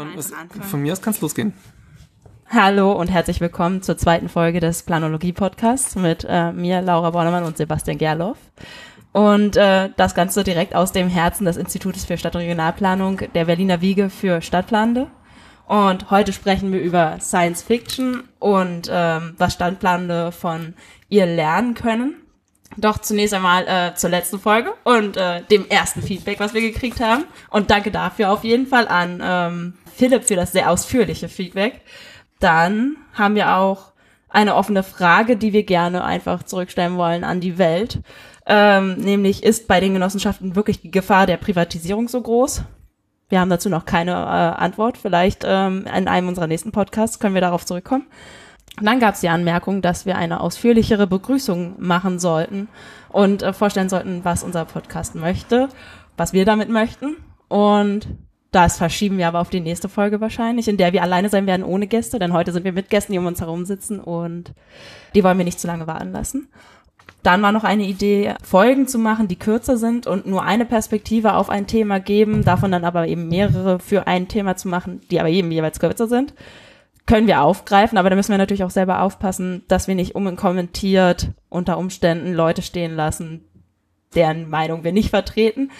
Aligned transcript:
Von, 0.00 0.16
was, 0.16 0.32
von 0.70 0.80
mir 0.80 0.94
aus 0.94 1.02
kann 1.02 1.12
es 1.12 1.20
losgehen. 1.20 1.52
Hallo 2.48 2.92
und 2.92 3.08
herzlich 3.08 3.38
willkommen 3.42 3.82
zur 3.82 3.98
zweiten 3.98 4.30
Folge 4.30 4.58
des 4.58 4.82
Planologie-Podcasts 4.84 5.94
mit 5.94 6.26
äh, 6.26 6.52
mir, 6.52 6.80
Laura 6.80 7.10
Bornemann 7.10 7.44
und 7.44 7.58
Sebastian 7.58 7.98
Gerloff. 7.98 8.38
Und 9.12 9.58
äh, 9.58 9.90
das 9.98 10.14
Ganze 10.14 10.42
direkt 10.42 10.74
aus 10.74 10.92
dem 10.92 11.08
Herzen 11.10 11.44
des 11.44 11.58
Institutes 11.58 12.06
für 12.06 12.16
Stadt- 12.16 12.34
und 12.34 12.40
Regionalplanung 12.40 13.20
der 13.34 13.44
Berliner 13.44 13.82
Wiege 13.82 14.08
für 14.08 14.40
Stadtplanende. 14.40 15.08
Und 15.66 16.10
heute 16.10 16.32
sprechen 16.32 16.72
wir 16.72 16.80
über 16.80 17.18
Science 17.20 17.62
Fiction 17.62 18.22
und 18.38 18.88
ähm, 18.90 19.34
was 19.36 19.52
Stadtplanende 19.52 20.32
von 20.32 20.72
ihr 21.10 21.26
lernen 21.26 21.74
können. 21.74 22.14
Doch 22.76 22.98
zunächst 22.98 23.34
einmal 23.34 23.66
äh, 23.66 23.94
zur 23.94 24.10
letzten 24.10 24.38
Folge 24.38 24.72
und 24.84 25.16
äh, 25.16 25.42
dem 25.50 25.68
ersten 25.68 26.02
Feedback, 26.02 26.38
was 26.38 26.54
wir 26.54 26.60
gekriegt 26.60 27.00
haben. 27.00 27.24
Und 27.50 27.70
danke 27.70 27.90
dafür 27.90 28.30
auf 28.30 28.44
jeden 28.44 28.66
Fall 28.66 28.86
an 28.86 29.20
ähm, 29.22 29.74
Philipp 29.94 30.24
für 30.24 30.36
das 30.36 30.52
sehr 30.52 30.70
ausführliche 30.70 31.28
Feedback. 31.28 31.80
Dann 32.38 32.96
haben 33.14 33.34
wir 33.34 33.56
auch 33.56 33.92
eine 34.28 34.54
offene 34.54 34.82
Frage, 34.84 35.36
die 35.36 35.52
wir 35.52 35.64
gerne 35.64 36.04
einfach 36.04 36.44
zurückstellen 36.44 36.96
wollen 36.96 37.24
an 37.24 37.40
die 37.40 37.58
Welt. 37.58 38.00
Ähm, 38.46 38.94
nämlich, 38.94 39.42
ist 39.42 39.68
bei 39.68 39.80
den 39.80 39.92
Genossenschaften 39.92 40.56
wirklich 40.56 40.80
die 40.80 40.90
Gefahr 40.90 41.26
der 41.26 41.36
Privatisierung 41.36 42.08
so 42.08 42.22
groß? 42.22 42.62
Wir 43.28 43.40
haben 43.40 43.50
dazu 43.50 43.68
noch 43.68 43.84
keine 43.84 44.12
äh, 44.12 44.62
Antwort. 44.62 44.98
Vielleicht 44.98 45.44
ähm, 45.44 45.86
in 45.94 46.08
einem 46.08 46.28
unserer 46.28 46.46
nächsten 46.46 46.72
Podcasts 46.72 47.18
können 47.18 47.34
wir 47.34 47.40
darauf 47.40 47.66
zurückkommen. 47.66 48.06
Und 48.80 48.86
dann 48.86 48.98
gab 48.98 49.14
es 49.14 49.20
die 49.20 49.28
Anmerkung, 49.28 49.82
dass 49.82 50.06
wir 50.06 50.16
eine 50.16 50.40
ausführlichere 50.40 51.06
Begrüßung 51.06 51.74
machen 51.78 52.18
sollten 52.18 52.68
und 53.10 53.42
äh, 53.42 53.52
vorstellen 53.52 53.90
sollten, 53.90 54.24
was 54.24 54.42
unser 54.42 54.64
Podcast 54.64 55.14
möchte, 55.14 55.68
was 56.16 56.32
wir 56.32 56.46
damit 56.46 56.70
möchten. 56.70 57.16
Und 57.48 58.08
das 58.52 58.78
verschieben 58.78 59.18
wir 59.18 59.28
aber 59.28 59.40
auf 59.40 59.50
die 59.50 59.60
nächste 59.60 59.90
Folge 59.90 60.22
wahrscheinlich, 60.22 60.66
in 60.66 60.78
der 60.78 60.94
wir 60.94 61.02
alleine 61.02 61.28
sein 61.28 61.46
werden 61.46 61.62
ohne 61.62 61.86
Gäste, 61.86 62.18
denn 62.18 62.32
heute 62.32 62.52
sind 62.52 62.64
wir 62.64 62.72
mit 62.72 62.88
Gästen, 62.88 63.12
die 63.12 63.18
um 63.18 63.26
uns 63.26 63.42
herum 63.42 63.66
sitzen 63.66 64.00
und 64.00 64.54
die 65.14 65.22
wollen 65.22 65.36
wir 65.36 65.44
nicht 65.44 65.60
zu 65.60 65.66
lange 65.66 65.86
warten 65.86 66.10
lassen. 66.10 66.48
Dann 67.22 67.42
war 67.42 67.52
noch 67.52 67.64
eine 67.64 67.84
Idee, 67.84 68.34
Folgen 68.42 68.88
zu 68.88 68.98
machen, 68.98 69.28
die 69.28 69.38
kürzer 69.38 69.76
sind 69.76 70.06
und 70.06 70.26
nur 70.26 70.42
eine 70.42 70.64
Perspektive 70.64 71.34
auf 71.34 71.50
ein 71.50 71.66
Thema 71.66 72.00
geben, 72.00 72.44
davon 72.44 72.72
dann 72.72 72.86
aber 72.86 73.06
eben 73.06 73.28
mehrere 73.28 73.78
für 73.78 74.06
ein 74.06 74.26
Thema 74.26 74.56
zu 74.56 74.68
machen, 74.68 75.02
die 75.10 75.20
aber 75.20 75.28
eben 75.28 75.52
jeweils 75.52 75.80
kürzer 75.80 76.08
sind 76.08 76.32
können 77.06 77.26
wir 77.26 77.42
aufgreifen, 77.42 77.98
aber 77.98 78.10
da 78.10 78.16
müssen 78.16 78.30
wir 78.30 78.38
natürlich 78.38 78.64
auch 78.64 78.70
selber 78.70 79.02
aufpassen, 79.02 79.64
dass 79.68 79.88
wir 79.88 79.94
nicht 79.94 80.14
unkommentiert 80.14 81.32
unter 81.48 81.78
Umständen 81.78 82.32
Leute 82.32 82.62
stehen 82.62 82.94
lassen, 82.94 83.44
deren 84.14 84.48
Meinung 84.48 84.84
wir 84.84 84.92
nicht 84.92 85.10
vertreten. 85.10 85.70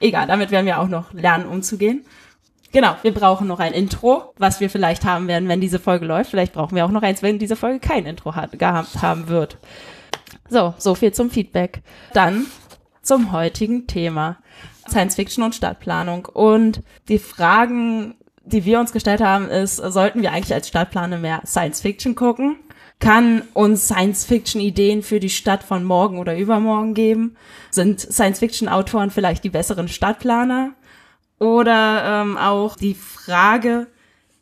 Egal, 0.00 0.26
damit 0.26 0.50
werden 0.50 0.66
wir 0.66 0.80
auch 0.80 0.88
noch 0.88 1.12
lernen 1.12 1.46
umzugehen. 1.46 2.04
Genau, 2.72 2.96
wir 3.02 3.14
brauchen 3.14 3.46
noch 3.46 3.60
ein 3.60 3.72
Intro, 3.72 4.34
was 4.36 4.58
wir 4.58 4.68
vielleicht 4.68 5.04
haben 5.04 5.28
werden, 5.28 5.48
wenn 5.48 5.60
diese 5.60 5.78
Folge 5.78 6.06
läuft. 6.06 6.30
Vielleicht 6.30 6.52
brauchen 6.52 6.74
wir 6.74 6.84
auch 6.84 6.90
noch 6.90 7.02
eins, 7.02 7.22
wenn 7.22 7.38
diese 7.38 7.54
Folge 7.54 7.78
kein 7.78 8.04
Intro 8.04 8.34
hat, 8.34 8.58
gehabt 8.58 9.00
haben 9.00 9.28
wird. 9.28 9.58
So, 10.48 10.74
so 10.76 10.96
viel 10.96 11.12
zum 11.12 11.30
Feedback. 11.30 11.82
Dann 12.14 12.46
zum 13.00 13.30
heutigen 13.30 13.86
Thema. 13.86 14.38
Science 14.88 15.14
Fiction 15.14 15.44
und 15.44 15.54
Stadtplanung. 15.54 16.26
Und 16.26 16.82
die 17.08 17.20
Fragen 17.20 18.16
die 18.44 18.64
wir 18.64 18.80
uns 18.80 18.92
gestellt 18.92 19.20
haben, 19.20 19.48
ist, 19.48 19.76
sollten 19.76 20.22
wir 20.22 20.32
eigentlich 20.32 20.54
als 20.54 20.68
Stadtplaner 20.68 21.18
mehr 21.18 21.42
Science 21.46 21.80
Fiction 21.80 22.14
gucken? 22.14 22.56
Kann 23.00 23.42
uns 23.54 23.86
Science 23.86 24.24
Fiction 24.24 24.60
Ideen 24.60 25.02
für 25.02 25.20
die 25.20 25.30
Stadt 25.30 25.64
von 25.64 25.84
morgen 25.84 26.18
oder 26.18 26.36
übermorgen 26.36 26.94
geben? 26.94 27.36
Sind 27.70 28.00
Science 28.00 28.38
Fiction 28.38 28.68
Autoren 28.68 29.10
vielleicht 29.10 29.44
die 29.44 29.50
besseren 29.50 29.88
Stadtplaner? 29.88 30.72
Oder 31.38 32.22
ähm, 32.22 32.38
auch 32.38 32.76
die 32.76 32.94
Frage, 32.94 33.88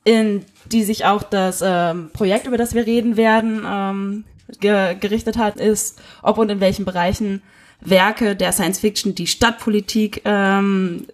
in 0.05 0.45
die 0.67 0.83
sich 0.83 1.06
auch 1.06 1.23
das 1.23 1.62
ähm, 1.64 2.11
Projekt, 2.12 2.47
über 2.47 2.58
das 2.58 2.75
wir 2.75 2.86
reden 2.86 3.17
werden, 3.17 3.62
ähm, 3.67 4.25
ge 4.61 4.95
gerichtet 5.00 5.39
hat, 5.39 5.56
ist, 5.56 6.00
ob 6.23 6.39
und 6.39 6.50
in 6.50 6.61
welchen 6.61 6.84
Bereichen 6.84 7.42
Werke 7.80 8.36
der 8.36 8.52
Science 8.52 8.80
Fiction 8.80 9.14
die 9.14 9.27
Stadtpolitik 9.27 10.23
ähm, 10.24 11.07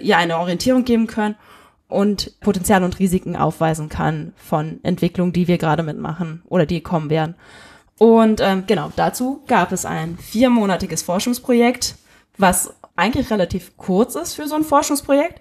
ihr 0.00 0.18
eine 0.18 0.38
Orientierung 0.38 0.84
geben 0.84 1.06
können 1.06 1.34
und 1.94 2.38
Potenzial 2.40 2.82
und 2.82 2.98
Risiken 2.98 3.36
aufweisen 3.36 3.88
kann 3.88 4.32
von 4.36 4.80
Entwicklungen, 4.82 5.32
die 5.32 5.48
wir 5.48 5.58
gerade 5.58 5.82
mitmachen 5.82 6.42
oder 6.48 6.66
die 6.66 6.80
kommen 6.80 7.08
werden. 7.08 7.36
Und 7.98 8.40
ähm, 8.40 8.64
genau, 8.66 8.90
dazu 8.96 9.42
gab 9.46 9.70
es 9.70 9.86
ein 9.86 10.18
viermonatiges 10.18 11.02
Forschungsprojekt, 11.02 11.94
was 12.36 12.74
eigentlich 12.96 13.30
relativ 13.30 13.76
kurz 13.76 14.16
ist 14.16 14.34
für 14.34 14.48
so 14.48 14.56
ein 14.56 14.64
Forschungsprojekt. 14.64 15.40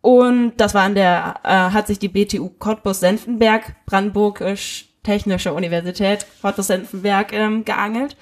Und 0.00 0.52
das 0.56 0.74
war 0.74 0.82
an 0.82 0.94
der, 0.94 1.40
äh, 1.42 1.48
hat 1.48 1.88
sich 1.88 1.98
die 1.98 2.08
BTU 2.08 2.48
Cottbus-Senftenberg, 2.48 3.74
Brandenburgisch 3.86 4.86
Technische 5.02 5.52
Universität 5.52 6.26
Cottbus-Senftenberg 6.42 7.32
ähm, 7.32 7.64
geangelt. 7.64 8.16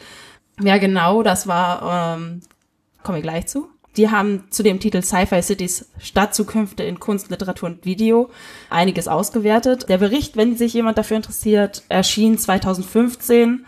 Ja, 0.63 0.79
genau, 0.79 1.23
das 1.23 1.47
war, 1.47 2.17
ähm, 2.17 2.41
komme 3.03 3.19
ich 3.19 3.23
gleich 3.23 3.47
zu. 3.47 3.69
Die 3.99 4.11
haben 4.11 4.45
zu 4.51 4.63
dem 4.63 4.79
Titel 4.79 5.03
Sci-Fi 5.03 5.43
Cities 5.43 5.91
Stadtzukünfte 5.99 6.85
in 6.85 7.01
Kunst, 7.01 7.31
Literatur 7.31 7.69
und 7.69 7.85
Video 7.85 8.31
einiges 8.71 9.09
ausgewertet. 9.09 9.89
Der 9.89 9.99
Bericht, 9.99 10.37
wenn 10.37 10.57
sich 10.57 10.73
jemand 10.73 10.99
dafür 10.99 11.17
interessiert, 11.17 11.83
erschien 11.89 12.39
2015 12.39 13.67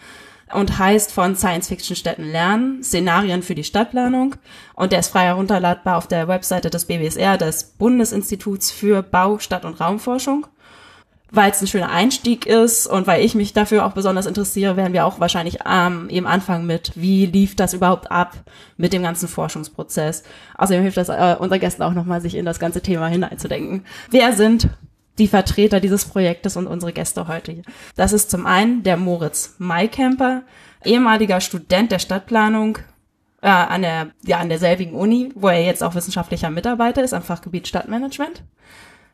und 0.55 0.79
heißt 0.79 1.11
von 1.11 1.35
Science 1.35 1.67
Fiction 1.67 1.97
Städten 1.97 2.31
lernen, 2.31 2.85
Szenarien 2.85 3.43
für 3.43 3.57
die 3.57 3.65
Stadtplanung. 3.65 4.37
Und 4.75 4.93
der 4.93 5.01
ist 5.01 5.09
frei 5.09 5.25
herunterladbar 5.25 5.97
auf 5.99 6.07
der 6.07 6.29
Webseite 6.29 6.71
des 6.71 6.85
BBSR, 6.85 7.37
des 7.37 7.65
Bundesinstituts 7.65 8.71
für 8.71 9.03
Bau, 9.03 9.41
Stadt- 9.41 9.65
und 9.65 9.81
Raumforschung 9.81 10.47
weil 11.31 11.51
es 11.51 11.61
ein 11.61 11.67
schöner 11.67 11.91
Einstieg 11.91 12.47
ist 12.47 12.87
und 12.87 13.07
weil 13.07 13.25
ich 13.25 13.35
mich 13.35 13.53
dafür 13.53 13.87
auch 13.87 13.93
besonders 13.93 14.27
interessiere, 14.27 14.77
werden 14.77 14.93
wir 14.93 15.07
auch 15.07 15.21
wahrscheinlich 15.21 15.59
ähm, 15.69 16.09
eben 16.11 16.27
anfangen 16.27 16.67
mit, 16.67 16.93
wie 16.95 17.27
lief 17.27 17.57
das 17.57 17.75
überhaupt 17.75 18.11
ab 18.11 18.37
mit 18.77 18.93
dem 18.93 19.03
ganzen 19.03 19.29
Forschungsprozess. 19.29 20.23
Außerdem 20.57 20.83
hilft 20.83 20.97
das 20.97 21.09
äh, 21.09 21.37
unseren 21.39 21.61
Gästen 21.61 21.83
auch 21.83 21.95
nochmal, 21.95 22.21
sich 22.21 22.35
in 22.35 22.45
das 22.45 22.59
ganze 22.59 22.81
Thema 22.81 23.07
hineinzudenken. 23.07 23.85
Wer 24.11 24.33
sind 24.33 24.69
die 25.19 25.29
Vertreter 25.29 25.81
dieses 25.81 26.05
Projektes 26.05 26.57
und 26.57 26.67
unsere 26.67 26.93
Gäste 26.93 27.29
heute 27.29 27.53
hier? 27.53 27.65
Das 27.97 28.13
ist 28.13 28.31
zum 28.31 28.47
einen 28.47 28.83
der 28.83 28.97
Moritz 28.97 29.55
Maikemper, 29.59 30.43
ehemaliger 30.85 31.41
Student 31.41 31.93
der 31.93 31.99
Stadtplanung 31.99 32.79
äh, 33.43 33.49
an 33.49 33.83
der 33.83 34.11
ja 34.25 34.39
an 34.39 34.49
derselbigen 34.49 34.95
Uni, 34.95 35.31
wo 35.35 35.49
er 35.49 35.65
jetzt 35.65 35.83
auch 35.83 35.95
wissenschaftlicher 35.95 36.51
Mitarbeiter 36.51 37.03
ist 37.03 37.15
am 37.15 37.23
Fachgebiet 37.23 37.69
Stadtmanagement. 37.69 38.43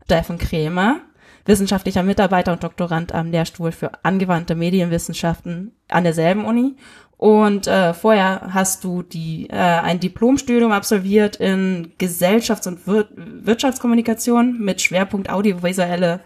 Steffen 0.04 0.38
Krämer, 0.38 1.00
wissenschaftlicher 1.46 2.02
Mitarbeiter 2.02 2.52
und 2.52 2.62
Doktorand 2.62 3.14
am 3.14 3.30
Lehrstuhl 3.30 3.72
für 3.72 4.04
angewandte 4.04 4.54
Medienwissenschaften 4.54 5.72
an 5.88 6.04
derselben 6.04 6.44
Uni. 6.44 6.76
Und 7.16 7.66
äh, 7.66 7.94
vorher 7.94 8.50
hast 8.52 8.84
du 8.84 9.02
die, 9.02 9.48
äh, 9.48 9.54
ein 9.54 10.00
Diplomstudium 10.00 10.72
absolviert 10.72 11.36
in 11.36 11.92
Gesellschafts- 11.98 12.68
und 12.68 12.86
Wir 12.86 13.08
Wirtschaftskommunikation 13.16 14.58
mit 14.58 14.82
Schwerpunkt 14.82 15.30
audiovisuelle 15.30 16.20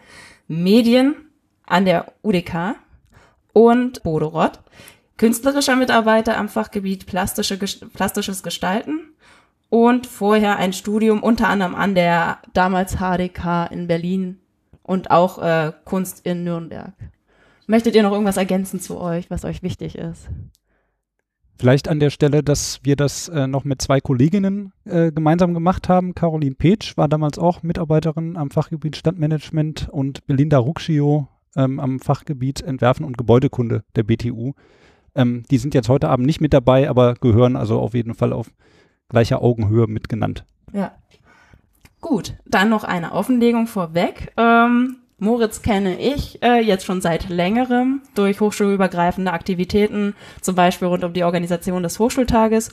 Medien 0.48 1.14
an 1.66 1.84
der 1.84 2.12
UDK 2.22 2.74
und 3.52 4.02
Bodo 4.02 4.28
Rott, 4.28 4.58
künstlerischer 5.16 5.76
Mitarbeiter 5.76 6.36
am 6.36 6.48
Fachgebiet 6.48 7.06
plastische, 7.06 7.56
plastisches 7.56 8.42
Gestalten 8.42 9.12
und 9.68 10.08
vorher 10.08 10.56
ein 10.56 10.72
Studium 10.72 11.22
unter 11.22 11.48
anderem 11.48 11.76
an 11.76 11.94
der 11.94 12.38
damals 12.52 12.96
HDK 12.96 13.70
in 13.70 13.86
Berlin 13.86 14.39
und 14.90 15.12
auch 15.12 15.38
äh, 15.38 15.72
Kunst 15.84 16.26
in 16.26 16.42
Nürnberg. 16.42 16.92
Möchtet 17.68 17.94
ihr 17.94 18.02
noch 18.02 18.10
irgendwas 18.10 18.36
ergänzen 18.36 18.80
zu 18.80 19.00
euch, 19.00 19.30
was 19.30 19.44
euch 19.44 19.62
wichtig 19.62 19.96
ist? 19.96 20.28
Vielleicht 21.56 21.86
an 21.86 22.00
der 22.00 22.10
Stelle, 22.10 22.42
dass 22.42 22.80
wir 22.82 22.96
das 22.96 23.28
äh, 23.28 23.46
noch 23.46 23.62
mit 23.62 23.80
zwei 23.80 24.00
Kolleginnen 24.00 24.72
äh, 24.84 25.12
gemeinsam 25.12 25.54
gemacht 25.54 25.88
haben. 25.88 26.16
Caroline 26.16 26.56
Petsch 26.56 26.96
war 26.96 27.06
damals 27.06 27.38
auch 27.38 27.62
Mitarbeiterin 27.62 28.36
am 28.36 28.50
Fachgebiet 28.50 28.96
Stadtmanagement 28.96 29.88
und 29.90 30.26
Belinda 30.26 30.58
Ruccio 30.58 31.28
ähm, 31.54 31.78
am 31.78 32.00
Fachgebiet 32.00 32.60
Entwerfen 32.60 33.06
und 33.06 33.16
Gebäudekunde 33.16 33.84
der 33.94 34.02
BTU. 34.02 34.54
Ähm, 35.14 35.44
die 35.52 35.58
sind 35.58 35.72
jetzt 35.74 35.88
heute 35.88 36.08
Abend 36.08 36.26
nicht 36.26 36.40
mit 36.40 36.52
dabei, 36.52 36.90
aber 36.90 37.14
gehören 37.14 37.54
also 37.54 37.78
auf 37.78 37.94
jeden 37.94 38.14
Fall 38.14 38.32
auf 38.32 38.50
gleicher 39.08 39.40
Augenhöhe 39.40 39.86
mitgenannt. 39.86 40.44
Ja, 40.72 40.94
Gut, 42.00 42.34
dann 42.46 42.70
noch 42.70 42.84
eine 42.84 43.12
Offenlegung 43.12 43.66
vorweg. 43.66 44.32
Ähm, 44.36 44.96
Moritz 45.18 45.60
kenne 45.60 46.00
ich 46.00 46.42
äh, 46.42 46.60
jetzt 46.60 46.86
schon 46.86 47.02
seit 47.02 47.28
längerem 47.28 48.00
durch 48.14 48.40
hochschulübergreifende 48.40 49.32
Aktivitäten, 49.32 50.14
zum 50.40 50.54
Beispiel 50.54 50.88
rund 50.88 51.04
um 51.04 51.12
die 51.12 51.24
Organisation 51.24 51.82
des 51.82 51.98
Hochschultages. 51.98 52.70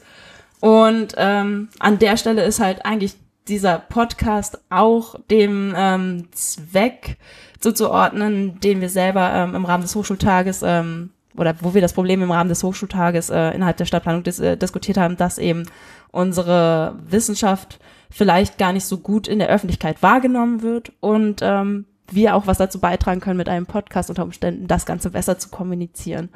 Und 0.61 1.13
ähm, 1.17 1.67
an 1.79 1.99
der 1.99 2.15
Stelle 2.15 2.43
ist 2.43 2.61
halt 2.61 2.85
eigentlich 2.85 3.15
dieser 3.47 3.79
Podcast 3.79 4.59
auch 4.69 5.15
dem 5.29 5.73
ähm, 5.75 6.29
Zweck 6.31 7.17
zuzuordnen, 7.59 8.59
den 8.61 8.81
wir 8.81 8.89
selber 8.89 9.31
ähm, 9.33 9.55
im 9.55 9.65
Rahmen 9.65 9.83
des 9.83 9.95
Hochschultages 9.95 10.61
ähm, 10.63 11.11
oder 11.37 11.55
wo 11.61 11.73
wir 11.73 11.81
das 11.81 11.93
Problem 11.93 12.21
im 12.21 12.31
Rahmen 12.31 12.49
des 12.49 12.63
Hochschultages 12.63 13.29
äh, 13.29 13.51
innerhalb 13.51 13.77
der 13.77 13.85
Stadtplanung 13.85 14.23
dis 14.23 14.39
äh, 14.39 14.57
diskutiert 14.57 14.97
haben, 14.97 15.17
dass 15.17 15.37
eben 15.37 15.63
unsere 16.11 16.97
Wissenschaft 17.05 17.79
vielleicht 18.09 18.57
gar 18.57 18.73
nicht 18.73 18.85
so 18.85 18.97
gut 18.97 19.27
in 19.27 19.39
der 19.39 19.49
Öffentlichkeit 19.49 20.01
wahrgenommen 20.01 20.61
wird 20.61 20.91
und 20.99 21.41
ähm, 21.41 21.85
wir 22.09 22.35
auch 22.35 22.47
was 22.47 22.57
dazu 22.57 22.79
beitragen 22.79 23.19
können 23.19 23.37
mit 23.37 23.49
einem 23.49 23.65
Podcast 23.65 24.09
unter 24.09 24.23
Umständen, 24.23 24.67
das 24.67 24.85
Ganze 24.85 25.09
besser 25.09 25.37
zu 25.37 25.49
kommunizieren. 25.49 26.29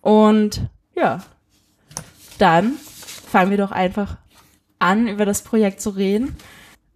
Und 0.00 0.68
ja, 0.94 1.20
dann 2.38 2.74
fangen 3.26 3.50
wir 3.50 3.58
doch 3.58 3.72
einfach 3.72 4.16
an, 4.78 5.08
über 5.08 5.26
das 5.26 5.42
Projekt 5.42 5.80
zu 5.80 5.90
reden. 5.90 6.36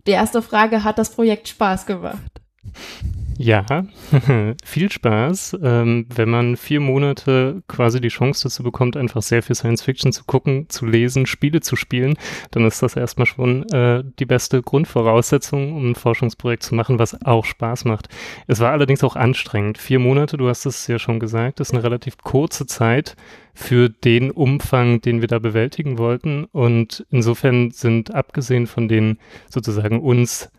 Die 0.06 0.12
erste 0.12 0.40
Frage, 0.40 0.84
hat 0.84 0.98
das 0.98 1.10
Projekt 1.10 1.48
Spaß 1.48 1.86
gemacht? 1.86 2.40
Ja, 3.38 3.64
viel 4.64 4.90
Spaß. 4.90 5.58
Ähm, 5.62 6.06
wenn 6.14 6.28
man 6.28 6.56
vier 6.56 6.80
Monate 6.80 7.62
quasi 7.66 8.00
die 8.00 8.08
Chance 8.08 8.44
dazu 8.44 8.62
bekommt, 8.62 8.96
einfach 8.96 9.22
sehr 9.22 9.42
viel 9.42 9.56
Science 9.56 9.82
Fiction 9.82 10.12
zu 10.12 10.24
gucken, 10.24 10.68
zu 10.68 10.86
lesen, 10.86 11.26
Spiele 11.26 11.60
zu 11.60 11.76
spielen, 11.76 12.16
dann 12.50 12.64
ist 12.64 12.82
das 12.82 12.96
erstmal 12.96 13.26
schon 13.26 13.68
äh, 13.70 14.04
die 14.18 14.26
beste 14.26 14.62
Grundvoraussetzung, 14.62 15.74
um 15.74 15.90
ein 15.90 15.94
Forschungsprojekt 15.94 16.62
zu 16.62 16.74
machen, 16.74 16.98
was 16.98 17.20
auch 17.24 17.44
Spaß 17.44 17.84
macht. 17.84 18.08
Es 18.46 18.60
war 18.60 18.72
allerdings 18.72 19.02
auch 19.02 19.16
anstrengend. 19.16 19.78
Vier 19.78 19.98
Monate, 19.98 20.36
du 20.36 20.48
hast 20.48 20.66
es 20.66 20.86
ja 20.86 20.98
schon 20.98 21.18
gesagt, 21.18 21.60
ist 21.60 21.72
eine 21.72 21.82
relativ 21.82 22.18
kurze 22.18 22.66
Zeit 22.66 23.16
für 23.54 23.88
den 23.88 24.30
Umfang, 24.30 25.00
den 25.00 25.20
wir 25.20 25.28
da 25.28 25.38
bewältigen 25.38 25.98
wollten. 25.98 26.44
Und 26.44 27.06
insofern 27.10 27.70
sind 27.70 28.14
abgesehen 28.14 28.66
von 28.66 28.88
den 28.88 29.18
sozusagen 29.48 30.00
uns 30.00 30.50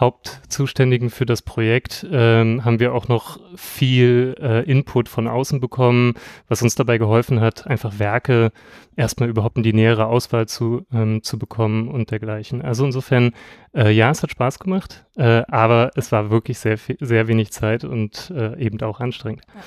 Hauptzuständigen 0.00 1.10
für 1.10 1.26
das 1.26 1.42
Projekt 1.42 2.06
ähm, 2.10 2.64
haben 2.64 2.80
wir 2.80 2.94
auch 2.94 3.08
noch 3.08 3.38
viel 3.54 4.34
äh, 4.40 4.64
Input 4.64 5.08
von 5.08 5.28
außen 5.28 5.60
bekommen, 5.60 6.14
was 6.48 6.62
uns 6.62 6.74
dabei 6.74 6.96
geholfen 6.96 7.40
hat, 7.40 7.66
einfach 7.66 7.98
Werke 7.98 8.50
erstmal 8.96 9.28
überhaupt 9.28 9.58
in 9.58 9.62
die 9.62 9.74
nähere 9.74 10.06
Auswahl 10.06 10.48
zu, 10.48 10.86
ähm, 10.92 11.22
zu 11.22 11.38
bekommen 11.38 11.88
und 11.88 12.10
dergleichen. 12.10 12.62
Also 12.62 12.86
insofern, 12.86 13.32
äh, 13.74 13.90
ja, 13.90 14.10
es 14.10 14.22
hat 14.22 14.30
Spaß 14.30 14.58
gemacht, 14.58 15.04
äh, 15.16 15.42
aber 15.48 15.90
es 15.96 16.10
war 16.12 16.30
wirklich 16.30 16.58
sehr, 16.58 16.78
sehr 16.78 17.28
wenig 17.28 17.52
Zeit 17.52 17.84
und 17.84 18.32
äh, 18.34 18.58
eben 18.58 18.80
auch 18.80 19.00
anstrengend. 19.00 19.42
Ja. 19.54 19.60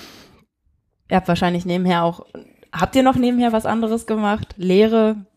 Ihr 1.12 1.18
habt 1.18 1.27
wahrscheinlich 1.27 1.65
nebenher 1.65 2.03
auch, 2.03 2.25
habt 2.71 2.95
ihr 2.95 3.03
noch 3.03 3.15
nebenher 3.15 3.53
was 3.53 3.68
anderes 3.68 4.07
gemacht? 4.07 4.56
Lehre, 4.57 5.27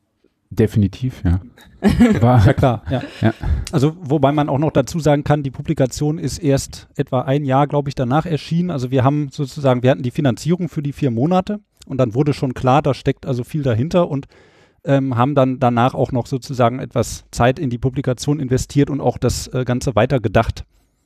Definitiv, 0.58 1.22
ja. 1.24 1.40
War, 2.20 2.44
ja 2.44 2.52
klar, 2.52 2.82
ja. 2.90 3.02
ja. 3.20 3.34
Also 3.70 3.96
wobei 4.00 4.32
man 4.32 4.48
auch 4.48 4.58
noch 4.58 4.72
dazu 4.72 4.98
sagen 4.98 5.24
kann, 5.24 5.42
die 5.42 5.50
Publikation 5.50 6.18
ist 6.18 6.38
erst 6.38 6.88
etwa 6.96 7.22
ein 7.22 7.44
Jahr, 7.44 7.66
glaube 7.66 7.90
ich, 7.90 7.94
danach 7.94 8.26
erschienen. 8.26 8.70
Also 8.70 8.90
wir 8.90 9.04
haben 9.04 9.28
sozusagen, 9.30 9.82
wir 9.82 9.90
hatten 9.90 10.02
die 10.02 10.10
Finanzierung 10.10 10.68
für 10.68 10.82
die 10.82 10.92
vier 10.92 11.10
Monate 11.10 11.60
und 11.86 11.98
dann 11.98 12.14
wurde 12.14 12.32
schon 12.32 12.54
klar, 12.54 12.82
da 12.82 12.94
steckt 12.94 13.26
also 13.26 13.44
viel 13.44 13.62
dahinter 13.62 14.08
und 14.08 14.26
ähm, 14.84 15.16
haben 15.16 15.34
dann 15.34 15.58
danach 15.58 15.94
auch 15.94 16.12
noch 16.12 16.26
sozusagen 16.26 16.78
etwas 16.78 17.24
Zeit 17.30 17.58
in 17.58 17.70
die 17.70 17.78
Publikation 17.78 18.40
investiert 18.40 18.88
und 18.88 19.00
auch 19.00 19.18
das 19.18 19.48
äh, 19.48 19.64
Ganze 19.64 19.94
weitergedacht. 19.94 20.64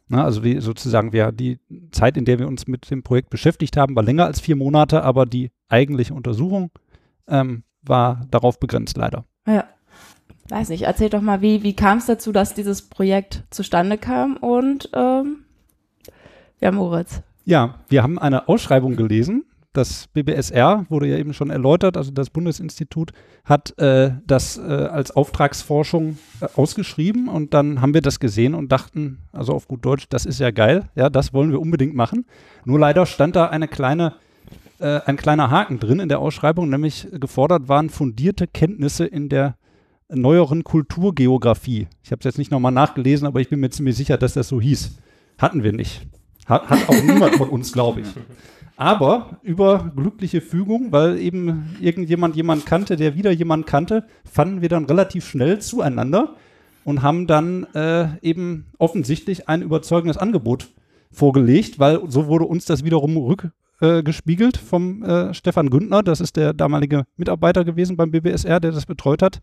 Na, 0.09 0.25
also 0.25 0.45
wie 0.45 0.61
sozusagen 0.61 1.13
wir 1.13 1.33
die 1.33 1.59
Zeit, 1.93 2.17
in 2.17 2.25
der 2.25 2.39
wir 2.39 2.49
uns 2.49 2.67
mit 2.67 2.91
dem 2.91 3.03
Projekt 3.03 3.31
beschäftigt 3.31 3.77
haben, 3.77 3.97
war 3.97 4.03
länger 4.03 4.27
als 4.27 4.41
vier 4.41 4.57
Monate, 4.57 5.03
aber 5.03 5.25
die 5.25 5.51
eigentliche 5.69 6.15
Untersuchung 6.15 6.71
ähm, 7.29 7.63
war 7.83 8.27
darauf 8.31 8.59
begrenzt 8.61 8.97
leider. 8.97 9.25
Ja. 9.47 9.65
Weiß 10.49 10.69
nicht, 10.69 10.83
erzähl 10.83 11.11
doch 11.11 11.21
mal, 11.21 11.43
wie, 11.43 11.63
wie 11.63 11.77
kam 11.77 11.99
es 11.99 12.07
dazu, 12.07 12.33
dass 12.33 12.55
dieses 12.55 12.83
Projekt 12.83 13.45
zustande 13.51 13.99
kam 13.99 14.37
und 14.37 14.91
ähm, 14.95 15.45
ja, 16.61 16.73
Moritz. 16.73 17.23
Ja, 17.45 17.77
wir 17.89 18.03
haben 18.03 18.19
eine 18.19 18.49
Ausschreibung 18.49 18.97
gelesen. 18.97 19.45
Das 19.73 20.09
BBSR 20.09 20.87
wurde 20.89 21.07
ja 21.07 21.17
eben 21.17 21.33
schon 21.33 21.51
erläutert, 21.51 21.97
also 21.97 22.11
das 22.11 22.31
Bundesinstitut 22.31 23.13
hat 23.45 23.79
äh, 23.79 24.11
das 24.27 24.59
äh, 24.59 24.63
als 24.63 25.13
Auftragsforschung 25.13 26.19
äh, 26.41 26.47
ausgeschrieben 26.57 27.29
und 27.29 27.55
dann 27.55 27.81
haben 27.81 27.95
wir 27.95 28.03
das 28.03 28.19
gesehen 28.19 28.55
und 28.55 28.73
dachten, 28.73 29.19
also 29.33 29.53
auf 29.53 29.69
gut 29.69 29.85
Deutsch, 29.85 30.07
das 30.09 30.27
ist 30.27 30.41
ja 30.41 30.51
geil, 30.51 30.91
ja, 30.97 31.09
das 31.09 31.33
wollen 31.33 31.53
wir 31.53 31.61
unbedingt 31.61 31.95
machen. 31.95 32.27
Nur 32.65 32.81
leider 32.81 33.07
stand 33.07 33.37
da 33.37 33.47
eine 33.47 33.69
kleine 33.69 34.15
äh, 34.81 35.01
ein 35.07 35.17
kleiner 35.17 35.51
Haken 35.51 35.79
drin 35.79 36.01
in 36.01 36.09
der 36.09 36.19
Ausschreibung, 36.19 36.69
nämlich 36.69 37.09
gefordert 37.13 37.69
waren 37.69 37.91
fundierte 37.91 38.47
Kenntnisse 38.47 39.05
in 39.05 39.29
der 39.29 39.57
neueren 40.09 40.65
Kulturgeografie. 40.65 41.87
Ich 42.03 42.11
habe 42.11 42.21
es 42.21 42.25
jetzt 42.25 42.39
nicht 42.39 42.51
nochmal 42.51 42.73
nachgelesen, 42.73 43.27
aber 43.27 43.41
ich 43.41 43.49
bin 43.49 43.61
mir 43.61 43.71
ziemlich 43.71 43.97
sicher, 43.97 44.17
dass 44.19 44.35
das 44.35 44.49
so 44.49 44.61
hieß. 44.61 44.99
Hatten 45.39 45.63
wir 45.63 45.73
nicht. 45.73 46.07
Hat, 46.47 46.69
hat 46.69 46.89
auch 46.89 47.03
niemand 47.03 47.37
von 47.37 47.49
uns, 47.49 47.73
glaube 47.73 48.01
ich. 48.01 48.09
Aber 48.77 49.39
über 49.43 49.93
glückliche 49.95 50.41
Fügung, 50.41 50.91
weil 50.91 51.19
eben 51.19 51.77
irgendjemand 51.81 52.35
jemand 52.35 52.65
kannte, 52.65 52.97
der 52.97 53.15
wieder 53.15 53.31
jemand 53.31 53.67
kannte, 53.67 54.07
fanden 54.25 54.63
wir 54.63 54.71
dann 54.71 54.87
relativ 54.87 55.29
schnell 55.29 55.59
zueinander 55.61 56.35
und 56.85 57.03
haben 57.03 57.27
dann 57.27 57.65
äh, 57.75 58.09
eben 58.23 58.67
offensichtlich 58.79 59.49
ein 59.49 59.63
überzeugendes 59.63 60.17
Angebot 60.17 60.69
vorgelegt, 61.13 61.79
weil 61.79 62.01
so 62.09 62.27
wurde 62.27 62.47
uns 62.47 62.65
das 62.65 62.85
wiederum 62.85 63.17
rück, 63.17 63.51
äh, 63.81 64.03
gespiegelt 64.03 64.57
vom 64.57 65.03
äh, 65.03 65.35
Stefan 65.35 65.71
Güntner, 65.71 66.03
das 66.03 66.21
ist 66.21 66.37
der 66.37 66.53
damalige 66.53 67.05
Mitarbeiter 67.17 67.65
gewesen 67.65 67.97
beim 67.97 68.11
BBSR, 68.11 68.61
der 68.61 68.73
das 68.73 68.87
betreut 68.87 69.23
hat, 69.23 69.41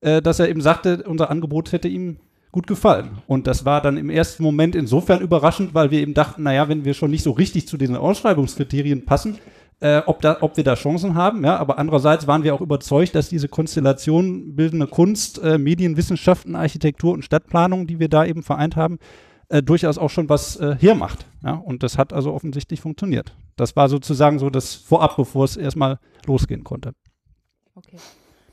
äh, 0.00 0.20
dass 0.22 0.38
er 0.38 0.48
eben 0.48 0.60
sagte, 0.60 1.04
unser 1.06 1.30
Angebot 1.30 1.72
hätte 1.72 1.88
ihm 1.88 2.18
gut 2.52 2.66
gefallen. 2.66 3.18
Und 3.26 3.46
das 3.48 3.64
war 3.64 3.80
dann 3.80 3.96
im 3.96 4.10
ersten 4.10 4.42
Moment 4.42 4.76
insofern 4.76 5.20
überraschend, 5.20 5.74
weil 5.74 5.90
wir 5.90 6.00
eben 6.00 6.14
dachten, 6.14 6.44
naja, 6.44 6.68
wenn 6.68 6.84
wir 6.84 6.94
schon 6.94 7.10
nicht 7.10 7.24
so 7.24 7.32
richtig 7.32 7.66
zu 7.66 7.76
diesen 7.76 7.96
Ausschreibungskriterien 7.96 9.04
passen, 9.04 9.38
äh, 9.80 10.02
ob, 10.06 10.22
da, 10.22 10.38
ob 10.40 10.56
wir 10.56 10.62
da 10.62 10.74
Chancen 10.74 11.14
haben. 11.14 11.44
Ja, 11.44 11.56
aber 11.56 11.78
andererseits 11.78 12.26
waren 12.26 12.44
wir 12.44 12.54
auch 12.54 12.60
überzeugt, 12.60 13.14
dass 13.14 13.28
diese 13.28 13.48
Konstellation 13.48 14.54
bildende 14.54 14.86
Kunst, 14.86 15.42
äh, 15.42 15.58
Medienwissenschaften, 15.58 16.54
Architektur 16.54 17.12
und 17.12 17.24
Stadtplanung, 17.24 17.86
die 17.86 17.98
wir 17.98 18.08
da 18.08 18.24
eben 18.24 18.42
vereint 18.42 18.76
haben, 18.76 18.98
äh, 19.48 19.62
durchaus 19.62 19.98
auch 19.98 20.10
schon 20.10 20.28
was 20.28 20.56
äh, 20.56 20.76
hermacht. 20.78 21.26
Ja? 21.42 21.54
Und 21.54 21.82
das 21.82 21.98
hat 21.98 22.12
also 22.12 22.32
offensichtlich 22.32 22.80
funktioniert. 22.80 23.34
Das 23.56 23.76
war 23.76 23.88
sozusagen 23.88 24.38
so 24.38 24.50
das 24.50 24.74
Vorab, 24.74 25.16
bevor 25.16 25.44
es 25.44 25.56
erstmal 25.56 25.98
losgehen 26.26 26.64
konnte. 26.64 26.94
Okay. 27.74 27.96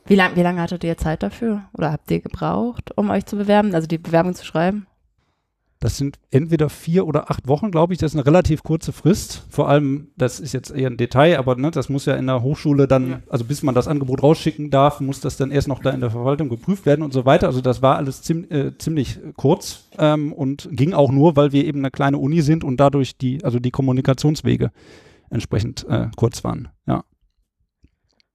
Wie 0.06 0.16
lange 0.16 0.36
wie 0.36 0.42
lang 0.42 0.60
hattet 0.60 0.84
ihr 0.84 0.98
Zeit 0.98 1.24
dafür? 1.24 1.64
Oder 1.74 1.92
habt 1.92 2.10
ihr 2.12 2.20
gebraucht, 2.22 2.92
um 2.98 3.10
euch 3.10 3.26
zu 3.26 3.38
bewerben, 3.38 3.74
also 3.76 3.88
die 3.88 3.98
Bewerbung 3.98 4.34
zu 4.34 4.46
schreiben? 4.46 4.88
Das 5.82 5.98
sind 5.98 6.20
entweder 6.30 6.70
vier 6.70 7.08
oder 7.08 7.32
acht 7.32 7.48
Wochen, 7.48 7.72
glaube 7.72 7.94
ich. 7.94 8.00
Das 8.00 8.12
ist 8.12 8.16
eine 8.16 8.28
relativ 8.28 8.62
kurze 8.62 8.92
Frist. 8.92 9.48
Vor 9.50 9.68
allem, 9.68 10.10
das 10.16 10.40
ist 10.40 10.54
jetzt 10.54 10.70
eher 10.70 10.92
ein 10.92 10.96
Detail, 10.96 11.40
aber 11.40 11.56
ne, 11.56 11.72
das 11.72 11.90
muss 11.90 12.06
ja 12.06 12.14
in 12.14 12.28
der 12.28 12.44
Hochschule 12.44 12.88
dann, 12.88 13.10
ja. 13.10 13.20
also 13.28 13.46
bis 13.46 13.64
man 13.64 13.74
das 13.74 13.88
Angebot 13.88 14.22
rausschicken 14.22 14.70
darf, 14.70 15.00
muss 15.00 15.22
das 15.22 15.38
dann 15.38 15.50
erst 15.50 15.68
noch 15.68 15.80
da 15.80 15.90
in 15.90 16.00
der 16.00 16.12
Verwaltung 16.12 16.50
geprüft 16.50 16.86
werden 16.86 17.02
und 17.02 17.14
so 17.14 17.26
weiter. 17.26 17.48
Also 17.48 17.62
das 17.62 17.82
war 17.82 17.98
alles 17.98 18.22
ziem, 18.22 18.46
äh, 18.52 18.78
ziemlich 18.78 19.20
kurz 19.36 19.88
ähm, 19.98 20.34
und 20.34 20.70
ging 20.72 20.94
auch 20.94 21.12
nur, 21.12 21.36
weil 21.36 21.52
wir 21.52 21.66
eben 21.66 21.80
eine 21.80 21.90
kleine 21.90 22.20
Uni 22.20 22.44
sind 22.44 22.64
und 22.64 22.78
dadurch 22.78 23.18
die, 23.18 23.44
also 23.44 23.58
die 23.58 23.72
Kommunikationswege 23.72 24.70
entsprechend 25.32 25.88
äh, 25.90 26.10
kurz 26.16 26.44
waren. 26.44 26.68
Ja. 26.86 27.04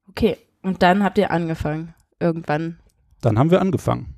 Okay, 0.08 0.36
und 0.62 0.82
dann 0.82 1.04
habt 1.04 1.16
ihr 1.16 1.30
angefangen 1.30 1.94
irgendwann. 2.18 2.80
Dann 3.20 3.38
haben 3.38 3.52
wir 3.52 3.60
angefangen. 3.60 4.15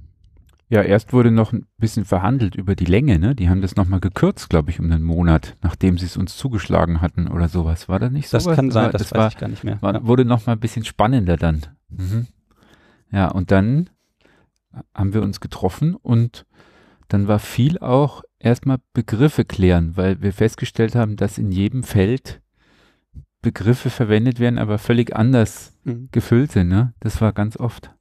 Ja, 0.71 0.83
erst 0.83 1.15
wurde 1.15 1.31
noch 1.31 1.53
ein 1.53 1.67
bisschen 1.79 2.05
verhandelt 2.05 2.55
über 2.55 2.77
die 2.77 2.85
Länge, 2.85 3.19
ne? 3.19 3.35
Die 3.35 3.49
haben 3.49 3.63
das 3.63 3.77
nochmal 3.77 4.01
gekürzt, 4.01 4.51
glaube 4.51 4.71
ich, 4.71 4.79
um 4.79 4.87
einen 4.87 5.03
Monat, 5.03 5.57
nachdem 5.63 5.97
sie 5.97 6.05
es 6.05 6.19
uns 6.19 6.37
zugeschlagen 6.37 7.01
hatten 7.01 7.27
oder 7.29 7.49
sowas. 7.49 7.89
War 7.89 7.99
da 7.99 8.11
nicht 8.11 8.29
so? 8.29 8.37
Das 8.37 8.47
kann 8.55 8.71
sein, 8.71 8.91
das, 8.93 9.03
das 9.03 9.13
weiß 9.13 9.19
war, 9.19 9.29
ich 9.29 9.39
gar 9.39 9.49
nicht 9.49 9.65
mehr. 9.65 9.81
War, 9.81 9.95
ja. 9.95 10.07
Wurde 10.07 10.27
nochmal 10.27 10.57
ein 10.57 10.61
bisschen 10.61 10.85
spannender 10.85 11.37
dann. 11.39 11.63
Mhm. 11.89 12.27
Ja, 13.11 13.29
und 13.29 13.51
dann 13.51 13.89
haben 14.95 15.15
wir 15.15 15.23
uns 15.23 15.41
getroffen 15.41 15.95
und 15.95 16.45
dann 17.09 17.27
war 17.27 17.39
viel 17.39 17.79
auch 17.79 18.23
erstmal 18.39 18.79
Begriffe 18.93 19.47
klären, 19.47 19.97
weil 19.97 20.21
wir 20.21 20.35
festgestellt 20.35 20.95
haben, 20.95 21.17
dass 21.17 21.39
in 21.39 21.51
jedem 21.51 21.83
Feld 21.83 22.43
Begriffe 23.41 23.89
verwendet 23.89 24.41
werden, 24.41 24.59
aber 24.59 24.79
völlig 24.79 25.17
anders 25.17 25.73
mhm. 25.85 26.09
gefüllt 26.13 26.53
sind. 26.53 26.69
Ne? 26.69 26.93
Das 27.01 27.21
war 27.21 27.33
ganz 27.33 27.57
oft. 27.57 27.95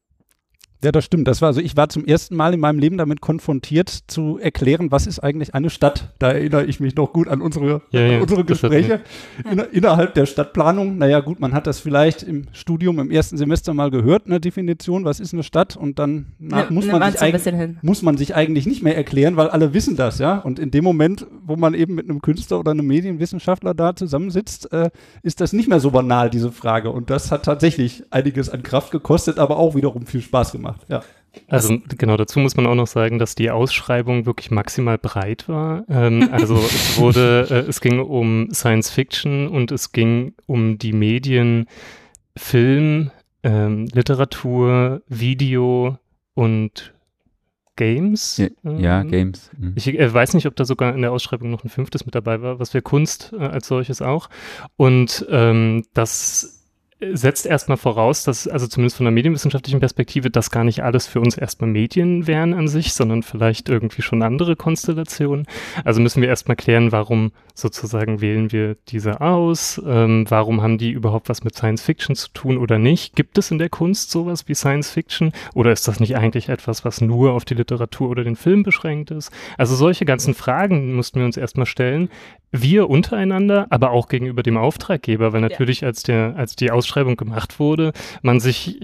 Ja, 0.83 0.91
das 0.91 1.05
stimmt. 1.05 1.27
Das 1.27 1.41
war 1.41 1.47
also, 1.47 1.59
ich 1.59 1.75
war 1.75 1.89
zum 1.89 2.05
ersten 2.05 2.35
Mal 2.35 2.53
in 2.53 2.59
meinem 2.59 2.77
Leben 2.77 2.97
damit 2.97 3.19
konfrontiert, 3.19 3.89
zu 4.05 4.37
erklären, 4.37 4.91
was 4.91 5.07
ist 5.07 5.19
eigentlich 5.19 5.55
eine 5.55 5.71
Stadt. 5.71 6.13
Da 6.19 6.31
erinnere 6.31 6.65
ich 6.65 6.79
mich 6.79 6.95
noch 6.95 7.13
gut 7.13 7.27
an 7.27 7.41
unsere, 7.41 7.81
ja, 7.89 8.01
ja, 8.01 8.15
an 8.17 8.21
unsere 8.21 8.45
Gespräche 8.45 9.01
in, 9.51 9.57
innerhalb 9.57 10.13
der 10.13 10.27
Stadtplanung. 10.27 10.99
Naja, 10.99 11.21
gut, 11.21 11.39
man 11.39 11.53
hat 11.53 11.65
das 11.65 11.79
vielleicht 11.79 12.21
im 12.21 12.45
Studium 12.51 12.99
im 12.99 13.09
ersten 13.09 13.37
Semester 13.37 13.73
mal 13.73 13.89
gehört, 13.89 14.27
eine 14.27 14.39
Definition, 14.39 15.03
was 15.03 15.19
ist 15.19 15.33
eine 15.33 15.41
Stadt? 15.41 15.75
Und 15.75 15.97
dann 15.97 16.27
nach, 16.37 16.69
muss, 16.69 16.85
man 16.85 17.11
sich 17.11 17.81
muss 17.81 18.03
man 18.03 18.17
sich 18.17 18.35
eigentlich 18.35 18.67
nicht 18.67 18.83
mehr 18.83 18.95
erklären, 18.95 19.35
weil 19.35 19.49
alle 19.49 19.73
wissen 19.73 19.95
das, 19.95 20.19
ja. 20.19 20.37
Und 20.37 20.59
in 20.59 20.69
dem 20.69 20.83
Moment, 20.83 21.25
wo 21.43 21.55
man 21.55 21.73
eben 21.73 21.95
mit 21.95 22.07
einem 22.07 22.21
Künstler 22.21 22.59
oder 22.59 22.71
einem 22.71 22.85
Medienwissenschaftler 22.85 23.73
da 23.73 23.95
zusammensitzt, 23.95 24.71
äh, 24.71 24.91
ist 25.23 25.41
das 25.41 25.53
nicht 25.53 25.69
mehr 25.69 25.79
so 25.79 25.89
banal, 25.89 26.29
diese 26.29 26.51
Frage. 26.51 26.91
Und 26.91 27.09
das 27.09 27.31
hat 27.31 27.45
tatsächlich 27.45 28.03
einiges 28.11 28.51
an 28.51 28.61
Kraft 28.61 28.91
gekostet, 28.91 29.39
aber 29.39 29.57
auch 29.57 29.73
wiederum 29.73 30.05
viel 30.05 30.21
Spaß 30.21 30.51
gemacht 30.51 30.66
gemacht, 30.67 30.85
ja. 30.89 31.03
Also 31.49 31.77
genau, 31.97 32.17
dazu 32.17 32.39
muss 32.39 32.57
man 32.57 32.65
auch 32.65 32.75
noch 32.75 32.87
sagen, 32.87 33.19
dass 33.19 33.35
die 33.35 33.51
Ausschreibung 33.51 34.25
wirklich 34.25 34.49
maximal 34.49 34.97
breit 34.97 35.47
war. 35.47 35.85
Ähm, 35.89 36.29
also 36.31 36.55
es 36.55 36.97
wurde, 36.97 37.47
äh, 37.49 37.69
es 37.69 37.79
ging 37.79 37.99
um 37.99 38.49
Science 38.51 38.89
Fiction 38.89 39.47
und 39.47 39.71
es 39.71 39.91
ging 39.91 40.33
um 40.47 40.77
die 40.77 40.93
Medien 40.93 41.67
Film, 42.35 43.11
ähm, 43.43 43.87
Literatur, 43.93 45.01
Video 45.07 45.97
und 46.33 46.93
Games. 47.75 48.37
Ja, 48.37 48.47
ähm, 48.65 48.79
ja 48.79 49.03
Games. 49.03 49.51
Mhm. 49.57 49.73
Ich 49.75 49.87
äh, 49.87 50.13
weiß 50.13 50.33
nicht, 50.33 50.47
ob 50.47 50.55
da 50.55 50.65
sogar 50.65 50.93
in 50.95 51.01
der 51.01 51.11
Ausschreibung 51.11 51.51
noch 51.51 51.63
ein 51.63 51.69
fünftes 51.69 52.05
mit 52.05 52.15
dabei 52.15 52.41
war, 52.41 52.59
was 52.59 52.73
wäre 52.73 52.81
Kunst 52.81 53.33
äh, 53.37 53.43
als 53.43 53.67
solches 53.67 54.01
auch. 54.01 54.29
Und 54.75 55.25
ähm, 55.29 55.83
das 55.93 56.56
setzt 56.99 57.45
erstmal 57.45 57.77
voraus, 57.77 58.23
dass, 58.23 58.47
also 58.47 58.65
zumindest 58.65 58.97
von 58.97 59.05
der 59.05 59.11
medienwissenschaftlichen 59.11 59.79
Perspektive, 59.79 60.31
dass 60.31 60.49
gar 60.49 60.63
nicht 60.63 60.83
alles 60.83 61.05
für 61.05 61.19
uns 61.19 61.37
erstmal 61.37 61.69
Medien 61.69 62.25
wären 62.25 62.55
an 62.55 62.67
sich, 62.67 62.93
sondern 62.93 63.21
vielleicht 63.21 63.69
irgendwie 63.69 64.01
schon 64.01 64.23
andere 64.23 64.55
Konstellationen. 64.55 65.45
Also 65.83 66.01
müssen 66.01 66.21
wir 66.21 66.29
erstmal 66.29 66.55
klären, 66.55 66.91
warum 66.91 67.31
sozusagen 67.53 68.19
wählen 68.19 68.51
wir 68.51 68.77
diese 68.87 69.21
aus, 69.21 69.79
ähm, 69.85 70.25
warum 70.29 70.61
haben 70.63 70.79
die 70.79 70.89
überhaupt 70.89 71.29
was 71.29 71.43
mit 71.43 71.55
Science 71.55 71.83
Fiction 71.83 72.15
zu 72.15 72.29
tun 72.33 72.57
oder 72.57 72.79
nicht? 72.79 73.15
Gibt 73.15 73.37
es 73.37 73.51
in 73.51 73.59
der 73.59 73.69
Kunst 73.69 74.09
sowas 74.09 74.47
wie 74.47 74.55
Science 74.55 74.89
Fiction 74.89 75.33
oder 75.53 75.71
ist 75.71 75.87
das 75.87 75.99
nicht 75.99 76.17
eigentlich 76.17 76.49
etwas, 76.49 76.83
was 76.83 77.01
nur 77.01 77.33
auf 77.33 77.45
die 77.45 77.55
Literatur 77.55 78.09
oder 78.09 78.23
den 78.23 78.35
Film 78.35 78.63
beschränkt 78.63 79.11
ist? 79.11 79.31
Also 79.57 79.75
solche 79.75 80.05
ganzen 80.05 80.33
Fragen 80.33 80.95
mussten 80.95 81.19
wir 81.19 81.25
uns 81.25 81.37
erstmal 81.37 81.67
stellen, 81.67 82.09
wir 82.51 82.89
untereinander, 82.89 83.67
aber 83.69 83.91
auch 83.91 84.07
gegenüber 84.07 84.41
dem 84.41 84.57
Auftraggeber, 84.57 85.33
weil 85.33 85.41
natürlich 85.41 85.81
ja. 85.81 85.87
als 85.87 86.03
der, 86.03 86.35
als 86.37 86.55
die 86.55 86.71
Ausschreibung 86.87 87.17
gemacht 87.17 87.59
wurde, 87.59 87.91
man 88.21 88.39
sich 88.39 88.79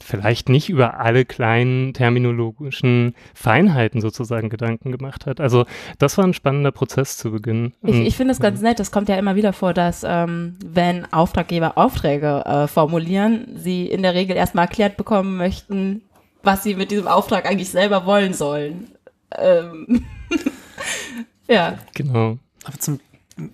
vielleicht 0.00 0.48
nicht 0.48 0.68
über 0.68 1.00
alle 1.00 1.24
kleinen 1.24 1.92
terminologischen 1.92 3.14
Feinheiten 3.34 4.00
sozusagen 4.00 4.48
Gedanken 4.48 4.92
gemacht 4.92 5.26
hat. 5.26 5.40
Also 5.40 5.66
das 5.98 6.16
war 6.16 6.24
ein 6.24 6.34
spannender 6.34 6.70
Prozess 6.70 7.16
zu 7.16 7.32
Beginn. 7.32 7.72
Ich, 7.82 7.96
ich 7.96 8.16
finde 8.16 8.32
es 8.32 8.40
ganz 8.40 8.60
nett, 8.60 8.78
das 8.78 8.92
kommt 8.92 9.08
ja 9.08 9.16
immer 9.16 9.34
wieder 9.34 9.52
vor, 9.52 9.74
dass 9.74 10.04
ähm, 10.06 10.56
wenn 10.64 11.12
Auftraggeber 11.12 11.76
Aufträge 11.76 12.44
äh, 12.46 12.66
formulieren, 12.68 13.48
sie 13.56 13.86
in 13.86 14.02
der 14.02 14.14
Regel 14.14 14.36
erstmal 14.36 14.66
erklärt 14.66 14.96
bekommen 14.96 15.36
möchten, 15.36 16.02
was 16.44 16.62
sie 16.62 16.76
mit 16.76 16.92
diesem 16.92 17.08
Auftrag 17.08 17.44
eigentlich 17.46 17.70
selber 17.70 18.06
wollen 18.06 18.34
sollen. 18.34 18.88
Ähm 19.36 20.04
ja. 21.48 21.78
Genau. 21.94 22.38
Aber 22.64 22.78
zum 22.78 23.00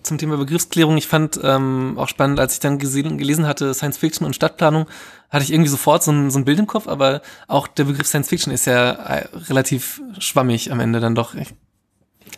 zum 0.03 0.17
Thema 0.17 0.37
Begriffsklärung, 0.37 0.97
ich 0.97 1.07
fand 1.07 1.39
ähm, 1.43 1.95
auch 1.97 2.07
spannend, 2.07 2.39
als 2.39 2.53
ich 2.53 2.59
dann 2.59 2.79
gesehen, 2.79 3.17
gelesen 3.17 3.47
hatte, 3.47 3.73
Science 3.73 3.97
Fiction 3.97 4.25
und 4.25 4.35
Stadtplanung, 4.35 4.87
hatte 5.29 5.43
ich 5.43 5.51
irgendwie 5.51 5.69
sofort 5.69 6.03
so 6.03 6.11
ein, 6.11 6.31
so 6.31 6.39
ein 6.39 6.45
Bild 6.45 6.59
im 6.59 6.67
Kopf, 6.67 6.87
aber 6.87 7.21
auch 7.47 7.67
der 7.67 7.85
Begriff 7.85 8.07
Science 8.07 8.29
Fiction 8.29 8.53
ist 8.53 8.65
ja 8.65 8.91
äh, 8.91 9.27
relativ 9.49 10.01
schwammig 10.19 10.71
am 10.71 10.79
Ende 10.79 10.99
dann 10.99 11.15
doch. 11.15 11.35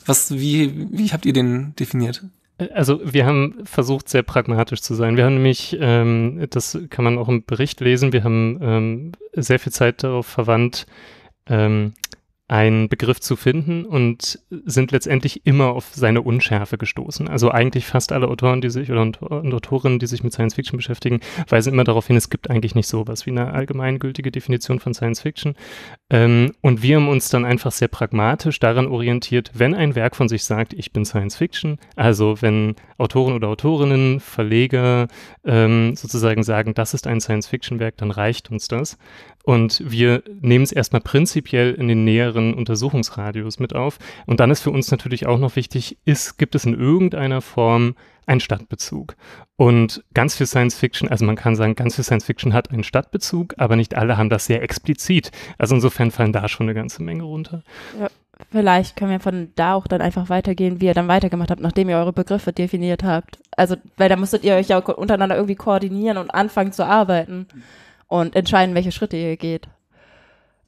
Was, 0.06 0.32
wie, 0.32 0.88
wie 0.92 1.12
habt 1.12 1.26
ihr 1.26 1.34
den 1.34 1.76
definiert? 1.76 2.24
Also 2.74 3.00
wir 3.04 3.26
haben 3.26 3.56
versucht, 3.66 4.10
sehr 4.10 4.24
pragmatisch 4.24 4.82
zu 4.82 4.96
sein. 4.96 5.16
Wir 5.16 5.26
haben 5.26 5.36
nämlich, 5.36 5.78
ähm, 5.80 6.48
das 6.50 6.78
kann 6.90 7.06
man 7.06 7.20
auch 7.20 7.30
im 7.30 7.46
Bericht 7.46 7.82
lesen, 7.82 8.14
wir 8.14 8.24
haben 8.24 8.60
ähm, 8.62 9.12
sehr 9.34 9.60
viel 9.60 9.72
Zeit 9.72 10.04
darauf 10.04 10.26
verwandt, 10.26 10.88
ähm, 11.46 11.94
einen 12.50 12.88
Begriff 12.88 13.20
zu 13.20 13.36
finden 13.36 13.84
und 13.84 14.40
sind 14.50 14.92
letztendlich 14.92 15.46
immer 15.46 15.68
auf 15.68 15.90
seine 15.94 16.22
Unschärfe 16.22 16.78
gestoßen. 16.78 17.28
Also 17.28 17.52
eigentlich 17.52 17.86
fast 17.86 18.14
alle 18.14 18.30
Autoren, 18.30 18.62
die 18.62 18.70
sich 18.70 18.90
oder 18.90 19.02
Autorinnen, 19.02 20.00
die 20.00 20.08
sich 20.08 20.24
mit 20.24 20.32
Science 20.32 20.56
Fiction 20.56 20.78
beschäftigen, 20.78 21.20
weisen 21.50 21.74
immer 21.74 21.84
darauf 21.84 22.08
hin, 22.08 22.16
es 22.16 22.30
gibt 22.30 22.50
eigentlich 22.50 22.74
nicht 22.74 22.88
sowas 22.88 23.26
wie 23.26 23.32
eine 23.32 23.52
allgemeingültige 23.52 24.32
Definition 24.32 24.80
von 24.80 24.94
Science 24.94 25.22
Fiction. 25.22 25.56
Ähm, 26.10 26.54
und 26.62 26.82
wir 26.82 26.96
haben 26.96 27.10
uns 27.10 27.28
dann 27.28 27.44
einfach 27.44 27.74
sehr 27.74 27.90
pragmatisch 27.90 28.60
daran 28.60 28.88
orientiert, 28.88 29.52
wenn 29.54 29.76
ein 29.76 29.96
Werk 29.96 30.16
von 30.16 30.30
sich 30.30 30.46
sagt, 30.46 30.72
ich 30.72 30.94
bin 30.94 31.04
Science 31.04 31.36
Fiction, 31.36 31.80
also 31.98 32.42
wenn 32.42 32.76
Autoren 32.98 33.34
oder 33.34 33.50
Autorinnen, 33.50 34.22
Verleger 34.22 35.10
ähm, 35.44 35.98
sozusagen 35.98 36.44
sagen, 36.44 36.74
das 36.74 36.94
ist 36.94 37.08
ein 37.08 37.20
Science 37.20 37.48
Fiction 37.48 37.80
Werk, 37.80 37.98
dann 37.98 38.12
reicht 38.12 38.50
uns 38.52 38.70
das. 38.70 38.98
Und 39.48 39.82
wir 39.86 40.24
nehmen 40.42 40.66
es 40.66 40.74
erstmal 40.74 41.00
prinzipiell 41.00 41.74
in 41.74 41.88
den 41.88 42.04
näheren 42.04 42.54
Untersuchungsradius 42.54 43.60
mit 43.60 43.74
auf. 43.74 43.98
Und 44.26 44.42
dann 44.42 44.52
ist 44.52 44.60
für 44.60 44.72
uns 44.72 44.92
natürlich 44.92 45.26
auch 45.26 45.40
noch 45.40 45.56
wichtig, 45.56 45.98
ist, 46.04 46.38
gibt 46.38 46.54
es 46.54 46.66
in 46.66 46.78
irgendeiner 46.78 47.40
Form 47.40 47.96
einen 48.26 48.42
Stadtbezug? 48.42 49.16
Und 49.56 50.04
ganz 50.14 50.36
viel 50.36 50.48
Science 50.48 50.76
Fiction, 50.76 51.08
also 51.08 51.24
man 51.24 51.38
kann 51.38 51.56
sagen, 51.56 51.76
ganz 51.76 51.96
viel 51.96 52.04
Science 52.04 52.26
Fiction 52.26 52.52
hat 52.52 52.72
einen 52.72 52.84
Stadtbezug, 52.84 53.54
aber 53.58 53.78
nicht 53.78 53.96
alle 53.96 54.18
haben 54.18 54.30
das 54.30 54.48
sehr 54.48 54.62
explizit. 54.62 55.32
Also 55.58 55.76
insofern 55.76 56.12
fallen 56.12 56.34
da 56.34 56.50
schon 56.50 56.66
eine 56.66 56.74
ganze 56.74 57.02
Menge 57.02 57.24
runter. 57.24 57.64
Ja, 57.98 58.08
vielleicht 58.52 58.98
können 58.98 59.12
wir 59.12 59.22
von 59.22 59.54
da 59.56 59.76
auch 59.76 59.88
dann 59.88 60.02
einfach 60.02 60.28
weitergehen, 60.28 60.82
wie 60.82 60.88
ihr 60.88 60.94
dann 60.94 61.08
weitergemacht 61.08 61.52
habt, 61.52 61.62
nachdem 61.62 61.88
ihr 61.88 61.96
eure 61.96 62.12
Begriffe 62.12 62.52
definiert 62.52 63.06
habt. 63.06 63.40
Also, 63.56 63.78
weil 63.96 64.10
da 64.10 64.18
müsstet 64.18 64.44
ihr 64.44 64.56
euch 64.56 64.68
ja 64.68 64.80
untereinander 64.80 65.38
irgendwie 65.38 65.56
koordinieren 65.56 66.18
und 66.18 66.32
anfangen 66.32 66.74
zu 66.74 66.86
arbeiten 66.86 67.48
und 68.08 68.36
entscheiden, 68.36 68.76
welche 68.76 68.92
Schritte 68.92 69.18
ihr 69.18 69.38
geht. 69.38 69.68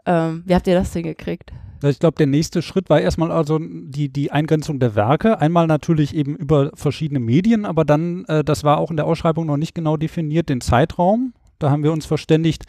Ähm, 0.06 0.44
wie 0.46 0.56
habt 0.56 0.68
ihr 0.68 0.76
das 0.76 0.94
hingekriegt? 0.94 1.52
Ich 1.84 2.00
glaube, 2.00 2.18
der 2.18 2.28
nächste 2.28 2.62
Schritt 2.62 2.90
war 2.90 3.00
erstmal 3.00 3.32
also 3.32 3.58
die, 3.60 4.10
die 4.10 4.32
Eingrenzung 4.32 4.80
der 4.80 4.96
Werke. 4.96 5.40
Einmal 5.40 5.66
natürlich 5.68 6.14
eben 6.14 6.36
über 6.36 6.72
verschiedene 6.74 7.22
Medien, 7.22 7.66
aber 7.66 7.86
dann, 7.86 8.26
äh, 8.26 8.44
das 8.44 8.64
war 8.64 8.80
auch 8.80 8.92
in 8.92 8.98
der 8.98 9.06
Ausschreibung 9.06 9.46
noch 9.46 9.56
nicht 9.56 9.76
genau 9.76 9.96
definiert, 9.96 10.50
den 10.50 10.60
Zeitraum. 10.60 11.34
Da 11.58 11.70
haben 11.70 11.84
wir 11.84 11.94
uns 11.94 12.06
verständigt, 12.06 12.66